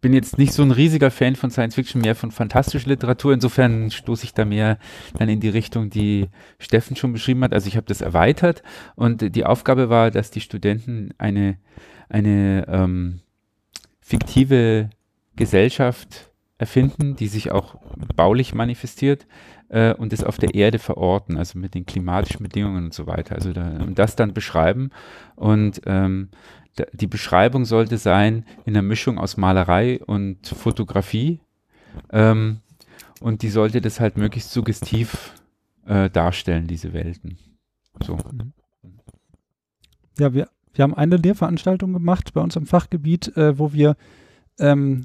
bin 0.00 0.14
jetzt 0.14 0.38
nicht 0.38 0.52
so 0.52 0.62
ein 0.62 0.70
riesiger 0.70 1.10
Fan 1.10 1.36
von 1.36 1.50
Science 1.50 1.74
Fiction, 1.74 2.00
mehr 2.00 2.14
von 2.14 2.30
fantastischer 2.30 2.88
Literatur. 2.88 3.32
Insofern 3.32 3.90
stoße 3.90 4.24
ich 4.24 4.34
da 4.34 4.44
mehr 4.44 4.78
dann 5.18 5.28
in 5.28 5.40
die 5.40 5.48
Richtung, 5.48 5.90
die 5.90 6.28
Steffen 6.58 6.96
schon 6.96 7.12
beschrieben 7.12 7.44
hat. 7.44 7.52
Also 7.52 7.68
ich 7.68 7.76
habe 7.76 7.86
das 7.86 8.00
erweitert 8.00 8.62
und 8.96 9.34
die 9.34 9.44
Aufgabe 9.44 9.90
war, 9.90 10.10
dass 10.10 10.30
die 10.30 10.40
Studenten 10.40 11.10
eine, 11.18 11.58
eine 12.08 12.66
ähm, 12.68 13.20
fiktive 14.00 14.90
Gesellschaft 15.36 16.30
erfinden, 16.58 17.16
die 17.16 17.28
sich 17.28 17.50
auch 17.50 17.76
baulich 18.14 18.54
manifestiert 18.54 19.26
äh, 19.70 19.94
und 19.94 20.12
es 20.12 20.22
auf 20.22 20.36
der 20.36 20.54
Erde 20.54 20.78
verorten, 20.78 21.38
also 21.38 21.58
mit 21.58 21.74
den 21.74 21.86
klimatischen 21.86 22.42
Bedingungen 22.42 22.84
und 22.84 22.94
so 22.94 23.06
weiter. 23.06 23.34
Also 23.34 23.52
da, 23.52 23.66
und 23.80 23.98
das 23.98 24.16
dann 24.16 24.34
beschreiben 24.34 24.90
und 25.36 25.80
ähm, 25.86 26.28
die 26.92 27.06
Beschreibung 27.06 27.64
sollte 27.64 27.98
sein 27.98 28.44
in 28.64 28.74
der 28.74 28.82
Mischung 28.82 29.18
aus 29.18 29.36
Malerei 29.36 30.00
und 30.04 30.46
Fotografie. 30.46 31.40
Ähm, 32.10 32.60
und 33.20 33.42
die 33.42 33.50
sollte 33.50 33.80
das 33.80 34.00
halt 34.00 34.16
möglichst 34.16 34.52
suggestiv 34.52 35.34
äh, 35.86 36.08
darstellen, 36.10 36.66
diese 36.66 36.92
Welten. 36.92 37.38
So. 38.02 38.18
Ja, 40.18 40.32
wir, 40.32 40.48
wir 40.72 40.82
haben 40.82 40.94
eine 40.94 41.16
Lehrveranstaltung 41.16 41.92
gemacht 41.92 42.32
bei 42.32 42.40
uns 42.40 42.56
im 42.56 42.66
Fachgebiet, 42.66 43.36
äh, 43.36 43.58
wo 43.58 43.72
wir 43.72 43.96
ähm, 44.58 45.04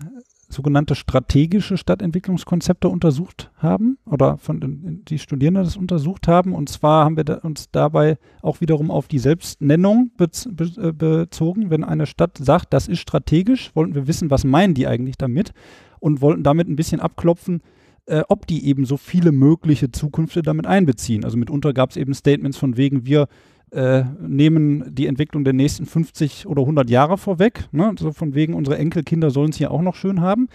sogenannte 0.49 0.95
strategische 0.95 1.77
Stadtentwicklungskonzepte 1.77 2.87
untersucht 2.87 3.51
haben 3.57 3.97
oder 4.05 4.37
von 4.37 5.03
die 5.07 5.19
Studierenden 5.19 5.63
das 5.63 5.77
untersucht 5.77 6.27
haben. 6.27 6.53
Und 6.53 6.69
zwar 6.69 7.05
haben 7.05 7.17
wir 7.17 7.23
da, 7.23 7.35
uns 7.35 7.69
dabei 7.71 8.17
auch 8.41 8.61
wiederum 8.61 8.91
auf 8.91 9.07
die 9.07 9.19
Selbstnennung 9.19 10.11
bez, 10.17 10.47
be, 10.51 10.71
äh, 10.77 10.91
bezogen. 10.91 11.69
Wenn 11.69 11.83
eine 11.83 12.05
Stadt 12.05 12.37
sagt, 12.37 12.73
das 12.73 12.87
ist 12.87 12.99
strategisch, 12.99 13.71
wollten 13.75 13.95
wir 13.95 14.07
wissen, 14.07 14.29
was 14.29 14.43
meinen 14.43 14.73
die 14.73 14.87
eigentlich 14.87 15.17
damit 15.17 15.53
und 15.99 16.21
wollten 16.21 16.43
damit 16.43 16.67
ein 16.67 16.75
bisschen 16.75 16.99
abklopfen, 16.99 17.61
äh, 18.05 18.21
ob 18.27 18.45
die 18.47 18.65
eben 18.67 18.85
so 18.85 18.97
viele 18.97 19.31
mögliche 19.31 19.91
Zukünfte 19.91 20.43
damit 20.43 20.67
einbeziehen. 20.67 21.23
Also 21.23 21.37
mitunter 21.37 21.73
gab 21.73 21.89
es 21.89 21.97
eben 21.97 22.13
Statements 22.13 22.57
von 22.57 22.77
wegen, 22.77 23.05
wir 23.05 23.27
äh, 23.71 24.03
nehmen 24.19 24.93
die 24.93 25.07
Entwicklung 25.07 25.43
der 25.43 25.53
nächsten 25.53 25.85
50 25.85 26.47
oder 26.47 26.61
100 26.61 26.89
Jahre 26.89 27.17
vorweg. 27.17 27.67
Ne? 27.71 27.93
So 27.99 28.11
von 28.11 28.35
wegen, 28.35 28.53
unsere 28.53 28.77
Enkelkinder 28.77 29.31
sollen 29.31 29.49
es 29.49 29.57
hier 29.57 29.71
auch 29.71 29.81
noch 29.81 29.95
schön 29.95 30.21
haben. 30.21 30.47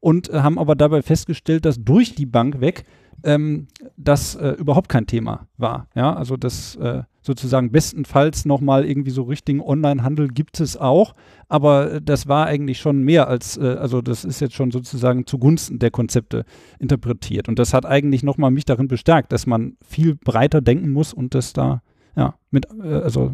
Und 0.00 0.28
äh, 0.30 0.40
haben 0.40 0.58
aber 0.58 0.74
dabei 0.74 1.02
festgestellt, 1.02 1.64
dass 1.64 1.82
durch 1.82 2.14
die 2.14 2.26
Bank 2.26 2.60
weg 2.60 2.84
ähm, 3.24 3.66
das 3.96 4.34
äh, 4.34 4.50
überhaupt 4.50 4.88
kein 4.88 5.06
Thema 5.06 5.46
war. 5.56 5.88
Ja, 5.94 6.14
also 6.14 6.36
das 6.36 6.76
äh, 6.76 7.02
sozusagen 7.22 7.72
bestenfalls 7.72 8.44
nochmal 8.44 8.84
irgendwie 8.84 9.10
so 9.10 9.24
richtigen 9.24 9.60
Online-Handel 9.60 10.28
gibt 10.28 10.60
es 10.60 10.76
auch, 10.76 11.14
aber 11.48 11.94
äh, 11.94 12.02
das 12.02 12.28
war 12.28 12.46
eigentlich 12.46 12.78
schon 12.78 13.02
mehr 13.02 13.28
als, 13.28 13.56
äh, 13.56 13.76
also 13.80 14.00
das 14.00 14.24
ist 14.24 14.40
jetzt 14.40 14.54
schon 14.54 14.70
sozusagen 14.70 15.26
zugunsten 15.26 15.78
der 15.78 15.90
Konzepte 15.90 16.44
interpretiert. 16.78 17.48
Und 17.48 17.58
das 17.58 17.74
hat 17.74 17.84
eigentlich 17.84 18.22
nochmal 18.22 18.50
mich 18.50 18.64
darin 18.64 18.88
bestärkt, 18.88 19.32
dass 19.32 19.46
man 19.46 19.76
viel 19.82 20.14
breiter 20.14 20.60
denken 20.60 20.90
muss 20.90 21.12
und 21.12 21.34
das 21.34 21.52
da 21.52 21.82
ja, 22.16 22.34
mit, 22.50 22.66
äh, 22.82 22.94
also 22.94 23.32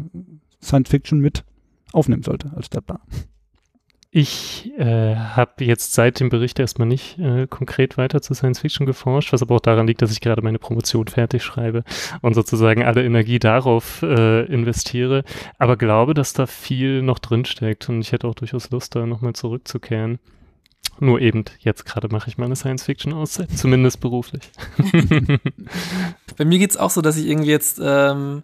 Science 0.61 0.89
Fiction 0.89 1.19
mit 1.19 1.43
aufnehmen 1.91 2.23
sollte 2.23 2.51
als 2.55 2.67
Stadtplan. 2.67 2.99
Ich 4.15 4.71
äh, 4.77 5.15
habe 5.15 5.65
jetzt 5.65 5.93
seit 5.93 6.19
dem 6.19 6.29
Bericht 6.29 6.59
erstmal 6.59 6.87
nicht 6.87 7.17
äh, 7.17 7.47
konkret 7.47 7.97
weiter 7.97 8.21
zu 8.21 8.35
Science 8.35 8.59
Fiction 8.59 8.85
geforscht, 8.85 9.33
was 9.33 9.41
aber 9.41 9.55
auch 9.55 9.59
daran 9.59 9.87
liegt, 9.87 10.03
dass 10.03 10.11
ich 10.11 10.21
gerade 10.21 10.43
meine 10.43 10.59
Promotion 10.59 11.07
fertig 11.07 11.43
schreibe 11.43 11.83
und 12.21 12.35
sozusagen 12.35 12.83
alle 12.83 13.03
Energie 13.03 13.39
darauf 13.39 14.03
äh, 14.03 14.45
investiere. 14.45 15.23
Aber 15.57 15.77
glaube, 15.77 16.13
dass 16.13 16.33
da 16.33 16.45
viel 16.45 17.01
noch 17.01 17.17
drinsteckt 17.17 17.89
und 17.89 18.01
ich 18.01 18.11
hätte 18.11 18.27
auch 18.27 18.35
durchaus 18.35 18.69
Lust, 18.69 18.93
da 18.95 19.07
nochmal 19.07 19.33
zurückzukehren. 19.33 20.19
Nur 21.03 21.19
eben, 21.19 21.43
jetzt 21.59 21.85
gerade 21.85 22.07
mache 22.07 22.29
ich 22.29 22.37
meine 22.37 22.55
Science-Fiction-Auszeit, 22.55 23.51
zumindest 23.57 23.99
beruflich. 23.99 24.49
Bei 26.37 26.45
mir 26.45 26.59
geht's 26.59 26.77
auch 26.77 26.91
so, 26.91 27.01
dass 27.01 27.17
ich 27.17 27.27
irgendwie 27.27 27.49
jetzt 27.49 27.77
ähm, 27.83 28.43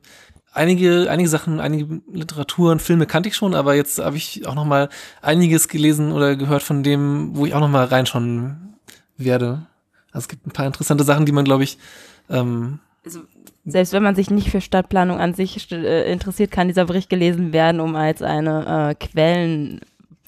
einige, 0.51 1.09
einige 1.09 1.29
Sachen, 1.29 1.61
einige 1.61 2.01
Literaturen, 2.11 2.79
Filme 2.79 3.05
kannte 3.05 3.29
ich 3.29 3.37
schon, 3.37 3.55
aber 3.55 3.75
jetzt 3.75 3.99
habe 3.99 4.17
ich 4.17 4.45
auch 4.45 4.55
noch 4.55 4.65
mal 4.65 4.89
einiges 5.21 5.69
gelesen 5.69 6.11
oder 6.11 6.35
gehört 6.35 6.61
von 6.61 6.83
dem, 6.83 7.33
wo 7.33 7.45
ich 7.45 7.53
auch 7.53 7.61
noch 7.61 7.69
mal 7.69 7.85
reinschauen 7.85 8.75
werde. 9.15 9.65
Also 10.11 10.25
es 10.25 10.27
gibt 10.27 10.45
ein 10.45 10.51
paar 10.51 10.65
interessante 10.65 11.05
Sachen, 11.05 11.25
die 11.25 11.31
man, 11.31 11.45
glaube 11.45 11.63
ich, 11.63 11.77
ähm, 12.29 12.79
also, 13.05 13.21
selbst 13.63 13.93
wenn 13.93 14.03
man 14.03 14.15
sich 14.15 14.29
nicht 14.29 14.49
für 14.49 14.59
Stadtplanung 14.59 15.17
an 15.17 15.33
sich 15.33 15.71
äh, 15.71 16.11
interessiert, 16.11 16.51
kann 16.51 16.67
dieser 16.67 16.83
Bericht 16.83 17.09
gelesen 17.09 17.53
werden, 17.53 17.79
um 17.79 17.95
als 17.95 18.21
eine 18.21 18.89
äh, 18.89 18.95
Quellen 18.95 19.79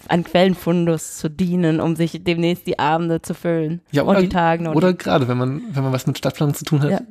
an 0.09 0.23
Quellenfundus 0.23 1.17
zu 1.17 1.29
dienen, 1.29 1.79
um 1.79 1.95
sich 1.95 2.23
demnächst 2.23 2.67
die 2.67 2.79
Abende 2.79 3.21
zu 3.21 3.33
füllen 3.33 3.81
ja, 3.91 4.03
oder, 4.03 4.17
und 4.17 4.23
die 4.23 4.29
Tage. 4.29 4.69
Oder 4.69 4.93
gerade, 4.93 5.27
wenn 5.27 5.37
man, 5.37 5.61
wenn 5.71 5.83
man 5.83 5.93
was 5.93 6.07
mit 6.07 6.17
Stadtplanung 6.17 6.55
zu 6.55 6.65
tun 6.65 6.81
hat. 6.81 6.91
Ja. 6.91 7.01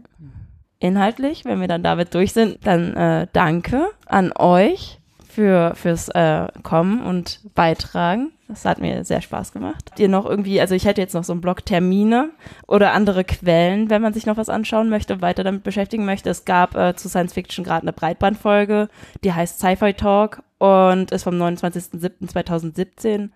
Inhaltlich, 0.79 1.45
wenn 1.45 1.61
wir 1.61 1.69
dann 1.69 1.83
damit 1.83 2.15
durch 2.15 2.33
sind, 2.33 2.59
dann 2.67 2.95
äh, 2.95 3.27
danke 3.33 3.89
an 4.07 4.33
euch 4.35 5.00
für 5.31 5.75
fürs 5.75 6.09
äh, 6.09 6.49
Kommen 6.63 7.03
und 7.03 7.41
Beitragen. 7.55 8.33
Das 8.49 8.65
hat 8.65 8.81
mir 8.81 9.05
sehr 9.05 9.21
Spaß 9.21 9.53
gemacht. 9.53 9.85
Habt 9.91 10.01
ihr 10.01 10.09
noch 10.09 10.27
irgendwie, 10.27 10.61
also 10.61 10.75
ich 10.75 10.85
hätte 10.85 11.01
jetzt 11.01 11.15
noch 11.15 11.23
so 11.23 11.33
einen 11.33 11.41
Blog 11.41 11.65
Termine 11.65 12.31
oder 12.67 12.93
andere 12.93 13.23
Quellen, 13.23 13.91
wenn 13.91 14.03
man 14.03 14.13
sich 14.13 14.27
noch 14.27 14.37
was 14.37 14.49
anschauen 14.49 14.89
möchte, 14.89 15.23
weiter 15.23 15.45
damit 15.45 15.63
beschäftigen 15.63 16.05
möchte. 16.05 16.31
Es 16.31 16.45
gab 16.45 16.75
äh, 16.75 16.97
zu 16.97 17.09
Science 17.09 17.33
Fiction 17.33 17.65
gerade 17.65 17.83
eine 17.83 17.93
Breitbandfolge, 17.93 18.89
die 19.23 19.33
heißt 19.33 19.61
Sci-Fi 19.61 19.95
Talk 19.95 20.43
und 20.59 21.13
ist 21.13 21.23
vom 21.23 21.35
29.07.2017. 21.35 23.31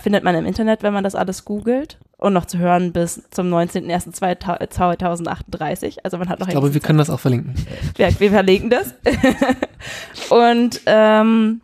Findet 0.00 0.24
man 0.24 0.34
im 0.34 0.46
Internet, 0.46 0.82
wenn 0.82 0.92
man 0.92 1.04
das 1.04 1.14
alles 1.14 1.44
googelt. 1.44 1.98
Und 2.18 2.32
noch 2.32 2.46
zu 2.46 2.56
hören 2.58 2.92
bis 2.92 3.22
zum 3.30 3.52
19.01.2038. 3.52 5.98
Also 6.02 6.16
man 6.16 6.30
hat 6.30 6.40
noch 6.40 6.48
Ich 6.48 6.52
glaube, 6.52 6.72
wir 6.72 6.80
können 6.80 6.96
das 6.98 7.10
auch 7.10 7.20
verlinken. 7.20 7.54
Ja, 7.98 8.08
wir 8.18 8.30
verlinken 8.30 8.70
das. 8.70 8.94
und 10.30 10.80
ähm, 10.86 11.60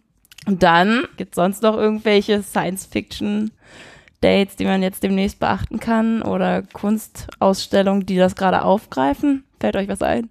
dann 0.47 1.05
gibt 1.17 1.33
es 1.33 1.37
sonst 1.37 1.63
noch 1.63 1.79
irgendwelche 1.79 2.43
Science-Fiction-Dates, 2.43 4.57
die 4.57 4.67
man 4.67 4.83
jetzt 4.83 5.03
demnächst 5.03 5.41
beachten 5.41 5.81
kann 5.81 6.21
oder 6.23 6.61
Kunstausstellungen, 6.63 8.05
die 8.05 8.17
das 8.17 8.37
gerade 8.37 8.63
aufgreifen? 8.63 9.45
Fällt 9.59 9.77
euch 9.77 9.89
was 9.89 10.03
ein? 10.03 10.29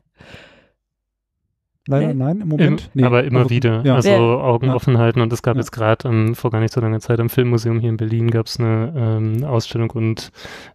Leider 1.87 2.13
nein, 2.13 2.41
im 2.41 2.47
Moment. 2.49 2.89
Im, 2.93 3.01
nee, 3.01 3.03
aber 3.03 3.23
immer 3.23 3.39
also, 3.39 3.49
wieder. 3.49 3.83
Ja. 3.83 3.95
Also 3.95 4.11
Augen 4.11 4.67
ja. 4.67 4.75
offen 4.75 4.99
halten. 4.99 5.19
Und 5.19 5.33
es 5.33 5.41
gab 5.41 5.55
ja. 5.55 5.61
jetzt 5.61 5.71
gerade 5.71 6.07
um, 6.07 6.35
vor 6.35 6.51
gar 6.51 6.59
nicht 6.59 6.73
so 6.73 6.79
langer 6.79 6.99
Zeit 6.99 7.19
am 7.19 7.29
Filmmuseum 7.29 7.79
hier 7.79 7.89
in 7.89 7.97
Berlin 7.97 8.29
gab 8.29 8.45
es 8.45 8.59
eine 8.59 8.93
ähm, 8.95 9.43
Ausstellung 9.43 9.89
und 9.89 10.31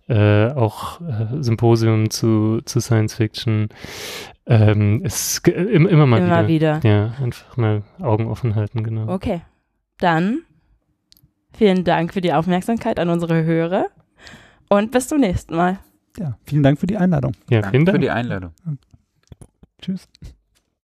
äh, 0.09 0.49
auch 0.51 1.01
äh, 1.01 1.43
Symposium 1.43 2.11
zu, 2.11 2.61
zu 2.65 2.81
Science 2.81 3.15
Fiction. 3.15 3.69
Ähm, 4.47 5.03
es 5.05 5.39
im, 5.39 5.87
immer 5.87 6.07
mal 6.07 6.19
immer 6.19 6.49
wieder. 6.49 6.83
wieder. 6.83 6.91
Ja, 6.91 7.15
einfach 7.23 7.57
mal 7.57 7.83
Augen 8.01 8.27
offen 8.27 8.57
halten, 8.57 8.83
genau. 8.83 9.12
Okay. 9.12 9.43
Dann 9.99 10.43
vielen 11.53 11.85
Dank 11.85 12.15
für 12.15 12.20
die 12.20 12.33
Aufmerksamkeit 12.33 12.99
an 12.99 13.11
unsere 13.11 13.45
Hörer 13.45 13.87
und 14.69 14.91
bis 14.91 15.07
zum 15.07 15.20
nächsten 15.20 15.55
Mal. 15.55 15.78
Ja, 16.19 16.37
vielen 16.45 16.65
Dank 16.65 16.81
für 16.81 16.87
die 16.87 16.97
Einladung. 16.97 17.33
Ja, 17.49 17.62
vielen 17.62 17.85
Dank 17.85 17.97
für 17.97 18.01
die 18.01 18.11
Einladung. 18.11 18.51
Tschüss. 19.81 20.09